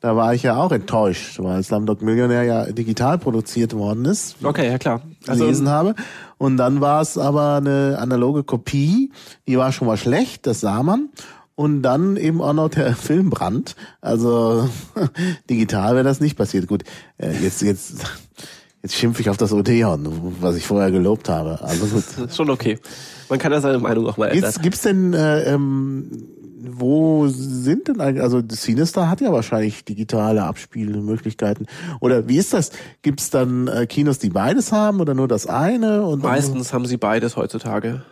Da 0.00 0.16
war 0.16 0.34
ich 0.34 0.42
ja 0.42 0.56
auch 0.56 0.70
enttäuscht, 0.70 1.38
weil 1.38 1.62
Slumdog 1.62 2.02
Millionär 2.02 2.42
ja 2.42 2.66
digital 2.70 3.16
produziert 3.16 3.72
worden 3.72 4.04
ist. 4.04 4.36
Okay, 4.42 4.68
ja 4.68 4.76
klar. 4.76 5.00
Also 5.26 5.44
gelesen 5.44 5.70
habe. 5.70 5.94
Und 6.38 6.56
dann 6.56 6.80
war 6.80 7.00
es 7.00 7.18
aber 7.18 7.56
eine 7.56 7.98
analoge 7.98 8.44
Kopie, 8.44 9.12
die 9.46 9.58
war 9.58 9.72
schon 9.72 9.86
mal 9.86 9.96
schlecht, 9.96 10.46
das 10.46 10.60
sah 10.60 10.82
man. 10.82 11.10
Und 11.56 11.82
dann 11.82 12.16
eben 12.16 12.42
auch 12.42 12.52
noch 12.52 12.68
der 12.68 12.96
Filmbrand. 12.96 13.76
Also 14.00 14.68
digital 15.50 15.94
wäre 15.94 16.04
das 16.04 16.20
nicht 16.20 16.36
passiert. 16.36 16.66
Gut, 16.66 16.82
äh, 17.18 17.32
jetzt, 17.42 17.62
jetzt, 17.62 17.96
jetzt 18.82 18.94
schimpfe 18.94 19.22
ich 19.22 19.30
auf 19.30 19.36
das 19.36 19.52
Odeon, 19.52 20.34
was 20.40 20.56
ich 20.56 20.66
vorher 20.66 20.90
gelobt 20.90 21.28
habe. 21.28 21.62
Also 21.62 21.86
gut. 21.86 22.04
das 22.04 22.18
ist 22.30 22.36
schon 22.36 22.50
okay. 22.50 22.78
Man 23.28 23.38
kann 23.38 23.52
ja 23.52 23.60
seine 23.60 23.78
Meinung 23.78 24.06
auch 24.06 24.16
mal 24.16 24.26
ändern. 24.26 24.50
Gibt's, 24.50 24.62
gibt's 24.62 24.80
denn, 24.82 25.14
äh, 25.14 25.54
ähm, 25.54 26.10
wo 26.70 27.26
sind 27.28 27.88
denn 27.88 28.00
eigentlich, 28.00 28.22
also 28.22 28.42
Cinestar 28.42 29.08
hat 29.10 29.20
ja 29.20 29.32
wahrscheinlich 29.32 29.84
digitale 29.84 30.44
Abspielmöglichkeiten. 30.44 31.66
Oder 32.00 32.28
wie 32.28 32.36
ist 32.36 32.52
das? 32.52 32.70
Gibt's 33.02 33.30
dann 33.30 33.68
äh, 33.68 33.86
Kinos, 33.86 34.18
die 34.18 34.30
beides 34.30 34.72
haben 34.72 35.00
oder 35.00 35.14
nur 35.14 35.28
das 35.28 35.46
eine? 35.46 36.04
Und 36.04 36.22
Meistens 36.22 36.72
haben 36.72 36.86
sie 36.86 36.96
beides 36.96 37.36
heutzutage. 37.36 38.02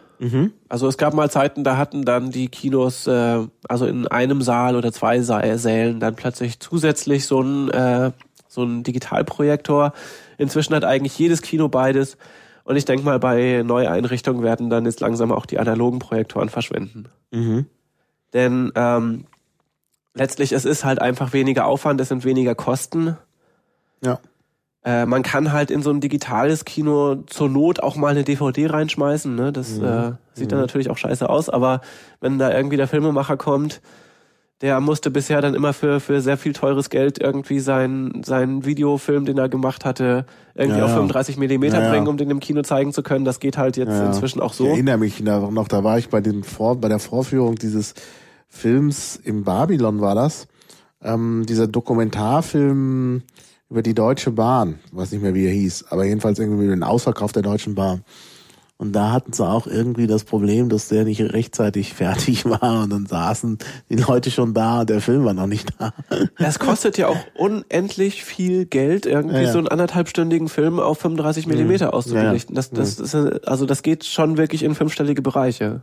Also 0.69 0.87
es 0.87 0.99
gab 0.99 1.15
mal 1.15 1.31
Zeiten, 1.31 1.65
da 1.65 1.77
hatten 1.77 2.05
dann 2.05 2.31
die 2.31 2.49
Kinos, 2.49 3.07
äh, 3.07 3.47
also 3.69 3.87
in 3.87 4.07
einem 4.07 4.41
Saal 4.43 4.77
oder 4.77 4.93
zwei 4.93 5.21
Sälen 5.21 5.99
dann 5.99 6.15
plötzlich 6.15 6.61
zusätzlich 6.61 7.27
so 7.27 7.41
ein 7.41 7.71
äh, 7.71 8.13
so 8.53 8.63
ein 8.63 8.83
Digitalprojektor. 8.83 9.93
Inzwischen 10.39 10.75
hat 10.75 10.85
eigentlich 10.85 11.19
jedes 11.19 11.43
Kino 11.43 11.69
beides. 11.69 12.19
Und 12.65 12.77
ich 12.77 12.85
denke 12.85 13.05
mal, 13.05 13.19
bei 13.19 13.63
Neueinrichtungen 13.65 14.43
werden 14.43 14.71
dann 14.71 14.85
jetzt 14.85 15.01
langsam 15.01 15.33
auch 15.33 15.47
die 15.47 15.59
analogen 15.59 15.99
Projektoren 15.99 16.49
verschwinden. 16.49 17.07
Mhm. 17.33 17.67
Denn 18.33 18.73
ähm, 18.75 19.25
letztlich 20.15 20.53
es 20.53 20.65
ist 20.65 20.85
halt 20.85 21.01
einfach 21.01 21.33
weniger 21.33 21.67
Aufwand, 21.67 22.01
es 22.01 22.09
sind 22.09 22.25
weniger 22.25 22.55
Kosten. 22.55 23.17
Ja. 24.03 24.19
Äh, 24.85 25.07
man 25.07 25.23
kann 25.23 25.53
halt 25.53 25.71
in 25.71 25.83
so 25.83 25.91
ein 25.91 26.01
digitales 26.01 26.65
Kino 26.65 27.17
zur 27.27 27.49
Not 27.49 27.81
auch 27.81 27.95
mal 27.97 28.09
eine 28.09 28.25
DVD 28.25 28.67
reinschmeißen. 28.67 29.35
Ne? 29.35 29.53
Das 29.53 29.79
äh, 29.79 30.13
sieht 30.35 30.51
dann 30.51 30.59
natürlich 30.59 30.91
auch 30.91 30.99
scheiße 30.99 31.29
aus, 31.29 31.49
aber 31.49 31.81
wenn 32.21 32.39
da 32.39 32.53
irgendwie 32.53 32.77
der 32.77 32.89
Filmemacher 32.89 33.37
kommt, 33.37 33.81
der 34.61 34.79
musste 34.81 35.11
bisher 35.11 35.41
dann 35.41 35.55
immer 35.55 35.73
für, 35.73 35.99
für 35.99 36.21
sehr 36.21 36.37
viel 36.37 36.53
teures 36.53 36.89
Geld 36.89 37.21
irgendwie 37.21 37.59
seinen 37.59 38.23
seinen 38.23 38.65
Videofilm, 38.65 39.25
den 39.25 39.37
er 39.39 39.49
gemacht 39.49 39.85
hatte, 39.85 40.25
irgendwie 40.55 40.79
Ja, 40.79 40.85
auf 40.85 40.91
ja. 40.91 40.97
35 40.97 41.37
Millimeter 41.37 41.79
Ja, 41.79 41.85
ja. 41.85 41.91
bringen, 41.91 42.07
um 42.07 42.17
den 42.17 42.31
im 42.31 42.39
Kino 42.41 42.63
zeigen 42.63 42.93
zu 42.93 43.03
können. 43.03 43.25
Das 43.25 43.41
geht 43.41 43.59
halt 43.59 43.77
jetzt 43.77 43.99
inzwischen 44.01 44.41
auch 44.41 44.53
Ich 44.53 44.59
so. 44.59 44.67
erinnere 44.67 44.99
mich 44.99 45.21
noch, 45.21 45.67
da 45.69 45.83
war 45.85 45.99
ich 45.99 46.11
bei 46.11 46.21
dem 46.21 46.43
Vor, 46.45 46.81
bei 46.81 46.89
der 46.89 47.01
Vorführung 47.01 47.57
dieses 47.57 47.95
Films 48.53 49.17
im 49.17 49.45
Babylon 49.45 50.01
war 50.01 50.15
das. 50.15 50.47
Ähm, 51.03 51.45
dieser 51.49 51.67
Dokumentarfilm 51.67 53.23
über 53.71 53.83
die 53.83 53.95
Deutsche 53.95 54.31
Bahn, 54.31 54.79
weiß 54.93 55.11
nicht 55.11 55.23
mehr 55.23 55.35
wie 55.35 55.47
er 55.47 55.53
hieß, 55.53 55.87
aber 55.89 56.05
jedenfalls 56.05 56.39
irgendwie 56.39 56.65
über 56.67 56.75
den 56.75 56.85
Ausverkauf 56.85 57.33
der 57.33 57.43
Deutschen 57.43 57.75
Bahn. 57.75 58.05
Und 58.77 58.93
da 58.93 59.11
hatten 59.11 59.33
sie 59.33 59.47
auch 59.47 59.67
irgendwie 59.67 60.07
das 60.07 60.25
Problem, 60.25 60.69
dass 60.69 60.89
der 60.89 61.05
nicht 61.05 61.21
rechtzeitig 61.23 61.95
fertig 61.95 62.45
war 62.45 62.83
und 62.83 62.91
dann 62.91 63.07
saßen 63.07 63.59
die 63.89 63.97
Leute 63.97 64.31
schon 64.31 64.53
da 64.53 64.81
und 64.81 64.91
der 64.91 65.01
Film 65.01 65.25
war 65.25 65.33
noch 65.33 65.47
nicht 65.47 65.71
da. 65.79 65.95
Das 66.39 66.59
kostet 66.59 66.99
ja 66.99 67.09
auch 67.09 67.25
unendlich 67.35 68.23
viel 68.23 68.67
Geld, 68.67 69.07
irgendwie 69.07 69.37
Ja, 69.37 69.43
ja. 69.43 69.53
so 69.53 69.59
einen 69.59 69.69
anderthalbstündigen 69.69 70.49
Film 70.49 70.79
auf 70.79 70.99
35 70.99 71.47
Millimeter 71.47 71.95
auszubelichten. 71.95 72.55
Das, 72.55 72.71
das 72.71 73.01
ist, 73.01 73.15
äh, 73.15 73.41
also 73.47 73.65
das 73.65 73.83
geht 73.83 74.05
schon 74.05 74.37
wirklich 74.37 74.63
in 74.63 74.75
fünfstellige 74.75 75.23
Bereiche. 75.23 75.83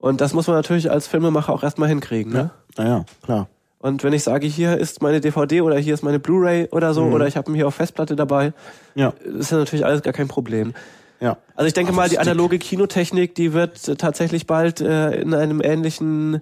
Und 0.00 0.20
das 0.20 0.32
muss 0.32 0.46
man 0.46 0.56
natürlich 0.56 0.90
als 0.90 1.06
Filmemacher 1.06 1.52
auch 1.52 1.62
erstmal 1.62 1.88
hinkriegen. 1.88 2.32
Ne? 2.32 2.50
Naja, 2.76 3.04
klar. 3.22 3.48
Und 3.78 4.02
wenn 4.04 4.12
ich 4.12 4.22
sage, 4.24 4.46
hier 4.46 4.76
ist 4.76 5.00
meine 5.02 5.20
DVD 5.20 5.60
oder 5.62 5.78
hier 5.78 5.94
ist 5.94 6.02
meine 6.02 6.18
Blu-ray 6.18 6.68
oder 6.70 6.90
Mhm. 6.90 6.94
so, 6.94 7.02
oder 7.04 7.26
ich 7.26 7.36
habe 7.36 7.50
ihn 7.50 7.54
hier 7.54 7.66
auf 7.66 7.74
Festplatte 7.74 8.16
dabei, 8.16 8.52
Ja, 8.94 9.12
ist 9.38 9.52
ja 9.52 9.58
natürlich 9.58 9.84
alles 9.86 10.02
gar 10.02 10.12
kein 10.12 10.28
Problem. 10.28 10.74
ja. 11.20 11.36
Also 11.54 11.66
ich 11.66 11.74
denke 11.74 11.90
Auf 11.92 11.96
mal, 11.96 12.08
die 12.08 12.18
analoge 12.18 12.58
Kinotechnik, 12.58 13.34
die 13.34 13.52
wird 13.52 13.86
äh, 13.88 13.96
tatsächlich 13.96 14.46
bald 14.46 14.80
äh, 14.80 15.12
in 15.20 15.34
einem 15.34 15.60
ähnlichen 15.62 16.40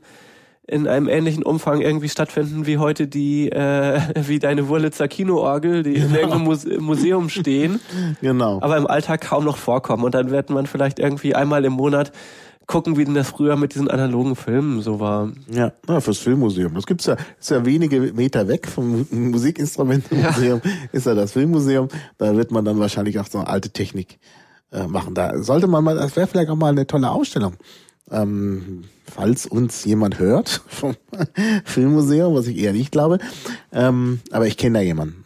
in 0.71 0.87
einem 0.87 1.09
ähnlichen 1.09 1.45
Umfang 1.45 1.81
irgendwie 1.81 2.11
stattfinden 2.11 2.67
wie 2.67 2.77
heute 2.77 3.07
die 3.09 3.51
äh, 3.51 4.01
wie 4.29 4.39
deine 4.39 4.69
Wurlitzer 4.69 5.09
Kinoorgel, 5.09 5.83
die 5.83 5.95
in 5.95 6.15
irgendeinem 6.15 6.43
Muse 6.45 6.79
Museum 6.79 7.29
stehen, 7.31 7.81
Genau. 8.21 8.59
aber 8.61 8.77
im 8.77 8.87
Alltag 8.87 9.23
kaum 9.23 9.45
noch 9.45 9.57
vorkommen. 9.57 10.05
Und 10.05 10.15
dann 10.15 10.31
wird 10.31 10.51
man 10.51 10.67
vielleicht 10.67 10.99
irgendwie 10.99 11.35
einmal 11.35 11.65
im 11.65 11.73
Monat 11.73 12.13
gucken, 12.69 12.97
wie 12.97 13.05
denn 13.05 13.15
das 13.15 13.29
früher 13.31 13.57
mit 13.57 13.75
diesen 13.75 13.89
analogen 13.91 14.37
Filmen 14.37 14.81
so 14.83 15.01
war. 15.01 15.33
Ja, 15.51 15.73
ja, 15.89 16.01
fürs 16.01 16.19
Filmmuseum. 16.19 16.75
Das 16.75 16.87
gibt's 16.87 17.07
ja, 17.07 17.17
ist 17.41 17.51
ja 17.51 17.65
wenige 17.65 17.99
Meter 18.13 18.47
weg 18.47 18.69
vom 18.69 18.91
Mu- 19.01 19.07
Musikinstrumentenmuseum, 19.11 20.61
ist 20.93 21.07
ja 21.07 21.15
das 21.15 21.33
Filmmuseum. 21.33 21.89
Da 22.19 22.37
wird 22.37 22.51
man 22.53 22.65
dann 22.65 22.79
wahrscheinlich 22.79 23.19
auch 23.19 23.27
so 23.27 23.39
alte 23.41 23.71
Technik 23.71 24.19
äh, 24.71 24.87
machen. 24.87 25.15
Da 25.15 25.43
sollte 25.43 25.67
man 25.67 25.83
mal, 25.83 25.97
das 25.97 26.15
wäre 26.15 26.27
vielleicht 26.29 26.51
auch 26.51 26.57
mal 26.57 26.69
eine 26.71 26.87
tolle 26.87 27.11
Ausstellung. 27.11 27.55
Ähm, 28.11 28.85
falls 29.05 29.45
uns 29.47 29.85
jemand 29.85 30.19
hört 30.19 30.63
vom 30.67 30.95
Filmmuseum, 31.65 32.35
was 32.35 32.47
ich 32.47 32.57
eher 32.59 32.73
nicht 32.73 32.93
glaube, 32.93 33.19
ähm, 33.73 34.21
aber 34.31 34.47
ich 34.47 34.57
kenne 34.57 34.79
da 34.79 34.83
jemanden, 34.85 35.25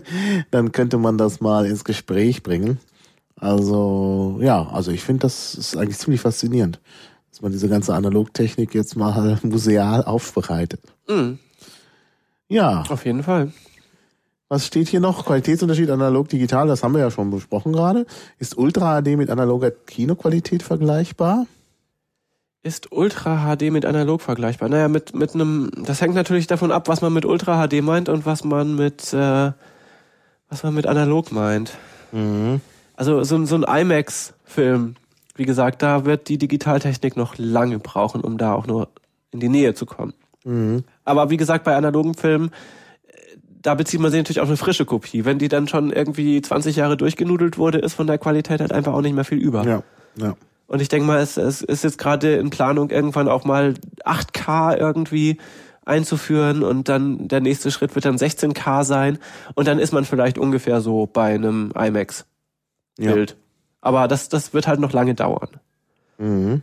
dann 0.50 0.72
könnte 0.72 0.98
man 0.98 1.18
das 1.18 1.40
mal 1.40 1.66
ins 1.66 1.84
Gespräch 1.84 2.42
bringen. 2.42 2.78
Also 3.42 4.38
ja, 4.40 4.68
also 4.68 4.92
ich 4.92 5.02
finde, 5.02 5.22
das 5.22 5.56
ist 5.56 5.76
eigentlich 5.76 5.98
ziemlich 5.98 6.20
faszinierend, 6.20 6.78
dass 7.30 7.42
man 7.42 7.50
diese 7.50 7.68
ganze 7.68 7.92
Analogtechnik 7.92 8.72
jetzt 8.72 8.94
mal 8.96 9.36
museal 9.42 10.04
aufbereitet. 10.04 10.80
Mhm, 11.08 11.40
Ja, 12.48 12.84
auf 12.88 13.04
jeden 13.04 13.24
Fall. 13.24 13.52
was 14.48 14.64
steht 14.68 14.86
hier 14.88 15.00
noch? 15.00 15.26
Qualitätsunterschied 15.26 15.90
analog-digital, 15.90 16.68
das 16.68 16.84
haben 16.84 16.92
wir 16.94 17.00
ja 17.00 17.10
schon 17.10 17.32
besprochen 17.32 17.72
gerade. 17.72 18.06
Ist 18.38 18.56
Ultra 18.56 19.02
HD 19.02 19.16
mit 19.16 19.28
analoger 19.28 19.72
Kinoqualität 19.72 20.62
vergleichbar? 20.62 21.46
Ist 22.62 22.92
Ultra 22.92 23.56
HD 23.56 23.72
mit 23.72 23.84
analog 23.84 24.20
vergleichbar? 24.20 24.68
Naja, 24.68 24.86
mit, 24.86 25.16
mit 25.16 25.34
einem, 25.34 25.72
das 25.84 26.00
hängt 26.00 26.14
natürlich 26.14 26.46
davon 26.46 26.70
ab, 26.70 26.86
was 26.86 27.00
man 27.00 27.12
mit 27.12 27.24
Ultra 27.24 27.66
HD 27.66 27.82
meint 27.82 28.08
und 28.08 28.24
was 28.24 28.44
man 28.44 28.76
mit, 28.76 29.12
äh, 29.12 29.50
was 30.48 30.62
man 30.62 30.74
mit 30.74 30.86
analog 30.86 31.32
meint. 31.32 31.72
Mhm. 32.12 32.60
Also 32.96 33.22
so, 33.24 33.36
ein- 33.36 33.46
so 33.46 33.56
ein 33.56 33.62
IMAX-Film, 33.64 34.94
wie 35.36 35.44
gesagt, 35.44 35.82
da 35.82 36.04
wird 36.04 36.28
die 36.28 36.38
Digitaltechnik 36.38 37.16
noch 37.16 37.34
lange 37.38 37.78
brauchen, 37.78 38.20
um 38.20 38.38
da 38.38 38.54
auch 38.54 38.66
nur 38.66 38.88
in 39.30 39.40
die 39.40 39.48
Nähe 39.48 39.74
zu 39.74 39.86
kommen. 39.86 40.12
Mhm. 40.44 40.84
Aber 41.04 41.30
wie 41.30 41.36
gesagt, 41.36 41.64
bei 41.64 41.74
analogen 41.76 42.14
Filmen, 42.14 42.50
da 43.62 43.74
bezieht 43.74 44.00
man 44.00 44.10
sich 44.10 44.18
natürlich 44.18 44.40
auf 44.40 44.48
eine 44.48 44.56
frische 44.56 44.84
Kopie. 44.84 45.24
Wenn 45.24 45.38
die 45.38 45.48
dann 45.48 45.68
schon 45.68 45.92
irgendwie 45.92 46.42
20 46.42 46.76
Jahre 46.76 46.96
durchgenudelt 46.96 47.58
wurde, 47.58 47.78
ist 47.78 47.94
von 47.94 48.06
der 48.08 48.18
Qualität 48.18 48.60
halt 48.60 48.72
einfach 48.72 48.92
auch 48.92 49.00
nicht 49.02 49.14
mehr 49.14 49.24
viel 49.24 49.38
über. 49.38 49.64
Ja, 49.64 49.82
ja. 50.16 50.34
Und 50.66 50.80
ich 50.82 50.88
denke 50.88 51.06
mal, 51.06 51.20
es, 51.20 51.36
es 51.36 51.62
ist 51.62 51.84
jetzt 51.84 51.98
gerade 51.98 52.34
in 52.36 52.50
Planung 52.50 52.90
irgendwann 52.90 53.28
auch 53.28 53.44
mal 53.44 53.74
8K 54.04 54.74
irgendwie 54.76 55.36
einzuführen 55.84 56.62
und 56.62 56.88
dann 56.88 57.28
der 57.28 57.40
nächste 57.40 57.70
Schritt 57.70 57.94
wird 57.94 58.04
dann 58.04 58.16
16K 58.16 58.84
sein 58.84 59.18
und 59.54 59.66
dann 59.68 59.78
ist 59.78 59.92
man 59.92 60.04
vielleicht 60.04 60.38
ungefähr 60.38 60.80
so 60.80 61.06
bei 61.06 61.34
einem 61.34 61.72
IMAX-Bild. 61.76 62.26
Ja. 62.98 63.14
Aber 63.80 64.08
das, 64.08 64.28
das 64.28 64.54
wird 64.54 64.66
halt 64.66 64.80
noch 64.80 64.92
lange 64.92 65.14
dauern. 65.14 65.48
Mhm. 66.18 66.62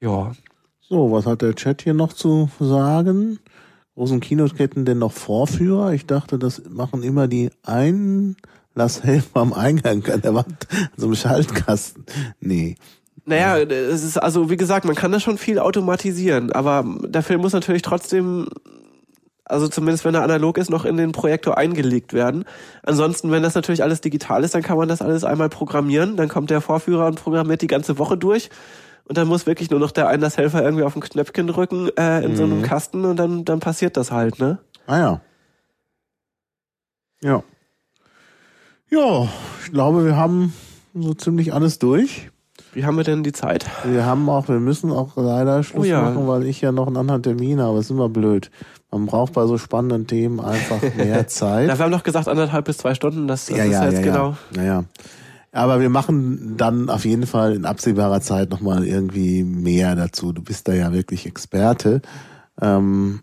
Ja. 0.00 0.32
So, 0.80 1.12
was 1.12 1.26
hat 1.26 1.42
der 1.42 1.54
Chat 1.54 1.82
hier 1.82 1.94
noch 1.94 2.12
zu 2.12 2.48
sagen? 2.60 3.40
Großen 3.94 4.20
Kinoketten 4.20 4.84
denn 4.84 4.98
noch 4.98 5.12
Vorführer? 5.12 5.92
Ich 5.92 6.06
dachte, 6.06 6.38
das 6.38 6.62
machen 6.68 7.02
immer 7.02 7.26
die 7.26 7.50
Einlasshelfer 7.64 9.40
am 9.40 9.52
Eingang 9.52 10.06
an 10.06 10.22
der 10.22 10.34
Wand, 10.34 10.68
so 10.96 11.06
einem 11.06 11.16
Schaltkasten. 11.16 12.06
Nee. 12.40 12.76
Naja, 13.24 13.58
es 13.58 14.04
ist 14.04 14.16
also, 14.16 14.48
wie 14.48 14.56
gesagt, 14.56 14.86
man 14.86 14.94
kann 14.94 15.12
da 15.12 15.20
schon 15.20 15.36
viel 15.36 15.58
automatisieren, 15.58 16.52
aber 16.52 16.84
der 17.04 17.22
Film 17.22 17.42
muss 17.42 17.52
natürlich 17.52 17.82
trotzdem 17.82 18.48
also 19.48 19.68
zumindest 19.68 20.04
wenn 20.04 20.14
er 20.14 20.22
analog 20.22 20.58
ist, 20.58 20.70
noch 20.70 20.84
in 20.84 20.96
den 20.96 21.12
Projektor 21.12 21.56
eingelegt 21.58 22.12
werden. 22.12 22.44
Ansonsten, 22.82 23.30
wenn 23.30 23.42
das 23.42 23.54
natürlich 23.54 23.82
alles 23.82 24.00
digital 24.00 24.44
ist, 24.44 24.54
dann 24.54 24.62
kann 24.62 24.76
man 24.76 24.88
das 24.88 25.02
alles 25.02 25.24
einmal 25.24 25.48
programmieren. 25.48 26.16
Dann 26.16 26.28
kommt 26.28 26.50
der 26.50 26.60
Vorführer 26.60 27.06
und 27.06 27.20
programmiert 27.20 27.62
die 27.62 27.66
ganze 27.66 27.98
Woche 27.98 28.16
durch. 28.16 28.50
Und 29.04 29.16
dann 29.16 29.26
muss 29.26 29.46
wirklich 29.46 29.70
nur 29.70 29.80
noch 29.80 29.90
der 29.90 30.08
Einlasshelfer 30.08 30.62
irgendwie 30.62 30.84
auf 30.84 30.94
ein 30.94 31.00
Knöpfchen 31.00 31.46
drücken 31.46 31.88
äh, 31.96 32.22
in 32.22 32.32
mhm. 32.32 32.36
so 32.36 32.44
einem 32.44 32.58
mhm. 32.58 32.62
Kasten 32.62 33.04
und 33.06 33.16
dann, 33.16 33.44
dann 33.44 33.58
passiert 33.58 33.96
das 33.96 34.12
halt, 34.12 34.38
ne? 34.38 34.58
Ah 34.86 34.98
ja. 34.98 35.20
Ja. 37.22 37.42
Ja, 38.90 39.28
ich 39.64 39.72
glaube, 39.72 40.04
wir 40.04 40.16
haben 40.16 40.52
so 40.94 41.14
ziemlich 41.14 41.52
alles 41.52 41.78
durch. 41.78 42.30
Wie 42.72 42.84
haben 42.84 42.96
wir 42.96 43.04
denn 43.04 43.22
die 43.22 43.32
Zeit? 43.32 43.66
Wir 43.84 44.04
haben 44.04 44.28
auch, 44.28 44.48
wir 44.48 44.60
müssen 44.60 44.90
auch 44.92 45.16
leider 45.16 45.62
Schluss 45.62 45.86
oh 45.86 45.88
ja. 45.88 46.02
machen, 46.02 46.28
weil 46.28 46.44
ich 46.44 46.60
ja 46.60 46.70
noch 46.70 46.86
einen 46.86 46.96
anderen 46.96 47.22
Termin 47.22 47.60
habe. 47.60 47.76
Das 47.76 47.86
ist 47.86 47.90
immer 47.90 48.08
blöd. 48.08 48.50
Man 48.90 49.06
braucht 49.06 49.34
bei 49.34 49.46
so 49.46 49.58
spannenden 49.58 50.06
Themen 50.06 50.40
einfach 50.40 50.80
mehr 50.96 51.26
Zeit. 51.28 51.68
ja, 51.68 51.78
wir 51.78 51.84
haben 51.84 51.92
doch 51.92 52.02
gesagt 52.02 52.28
anderthalb 52.28 52.64
bis 52.64 52.78
zwei 52.78 52.94
Stunden. 52.94 53.28
Das, 53.28 53.46
das 53.46 53.56
ja, 53.56 53.64
ist 53.64 53.72
ja, 53.72 53.84
jetzt 53.84 53.94
ja, 53.94 54.02
genau. 54.02 54.36
Ja. 54.56 54.62
ja. 54.62 54.84
Aber 55.52 55.80
wir 55.80 55.90
machen 55.90 56.56
dann 56.56 56.90
auf 56.90 57.04
jeden 57.04 57.26
Fall 57.26 57.54
in 57.54 57.64
absehbarer 57.64 58.20
Zeit 58.20 58.50
nochmal 58.50 58.86
irgendwie 58.86 59.44
mehr 59.44 59.96
dazu. 59.96 60.32
Du 60.32 60.42
bist 60.42 60.68
da 60.68 60.72
ja 60.72 60.92
wirklich 60.92 61.26
Experte. 61.26 62.02
Ähm, 62.60 63.20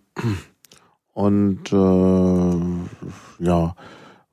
und 1.14 1.72
äh, 1.72 3.44
ja, 3.46 3.76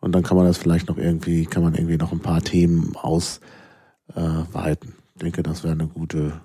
und 0.01 0.13
dann 0.13 0.23
kann 0.23 0.37
man 0.37 0.47
das 0.47 0.59
vielleicht 0.59 0.89
noch 0.89 0.99
irgendwie, 0.99 1.47
kann 1.47 1.63
man 1.63 1.75
irgendwie 1.75 1.97
noch 1.97 2.13
ein 2.13 2.21
paar 2.21 2.41
Themen 2.41 2.97
ausweiten. 2.97 4.95
Ich 5.15 5.21
denke, 5.21 5.43
das 5.43 5.63
wäre 5.63 5.75
eine 5.75 5.87
gute. 5.87 6.41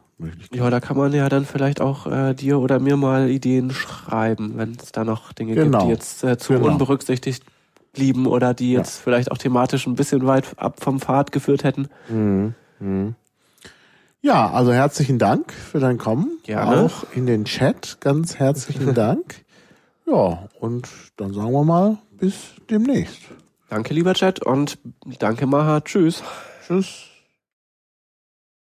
Ja, 0.51 0.69
da 0.69 0.79
kann 0.79 0.97
man 0.97 1.13
ja 1.13 1.29
dann 1.29 1.45
vielleicht 1.45 1.79
auch 1.79 2.07
äh, 2.07 2.33
dir 2.33 2.59
oder 2.59 2.79
mir 2.79 2.97
mal 2.97 3.29
Ideen 3.29 3.69
schreiben, 3.69 4.53
wenn 4.55 4.71
es 4.81 4.91
da 4.91 5.03
noch 5.03 5.31
Dinge 5.31 5.53
genau. 5.53 5.79
gibt, 5.79 5.83
die 5.83 5.89
jetzt 5.89 6.23
äh, 6.23 6.37
zu 6.37 6.53
genau. 6.53 6.67
unberücksichtigt 6.67 7.43
blieben 7.93 8.25
oder 8.25 8.53
die 8.53 8.71
jetzt 8.71 8.97
ja. 8.97 9.03
vielleicht 9.03 9.31
auch 9.31 9.37
thematisch 9.37 9.85
ein 9.85 9.95
bisschen 9.95 10.25
weit 10.25 10.57
ab 10.57 10.79
vom 10.79 10.99
Pfad 10.99 11.31
geführt 11.31 11.63
hätten. 11.63 11.87
Mhm. 12.09 12.55
Mhm. 12.79 13.15
Ja, 14.21 14.49
also 14.49 14.73
herzlichen 14.73 15.19
Dank 15.19 15.53
für 15.53 15.79
dein 15.79 15.97
Kommen. 15.99 16.39
Gerne. 16.43 16.85
Auch 16.85 17.05
in 17.13 17.27
den 17.27 17.45
Chat 17.45 17.97
ganz 17.99 18.35
herzlichen 18.39 18.93
Dank. 18.95 19.45
Ja, 20.07 20.47
und 20.59 20.87
dann 21.17 21.33
sagen 21.33 21.51
wir 21.51 21.63
mal 21.63 21.97
bis 22.11 22.55
demnächst. 22.69 23.21
Danke, 23.69 23.93
lieber 23.93 24.13
Chat, 24.13 24.43
und 24.43 24.79
danke, 25.19 25.45
Maha. 25.45 25.81
Tschüss. 25.81 26.23
Tschüss. 26.65 27.16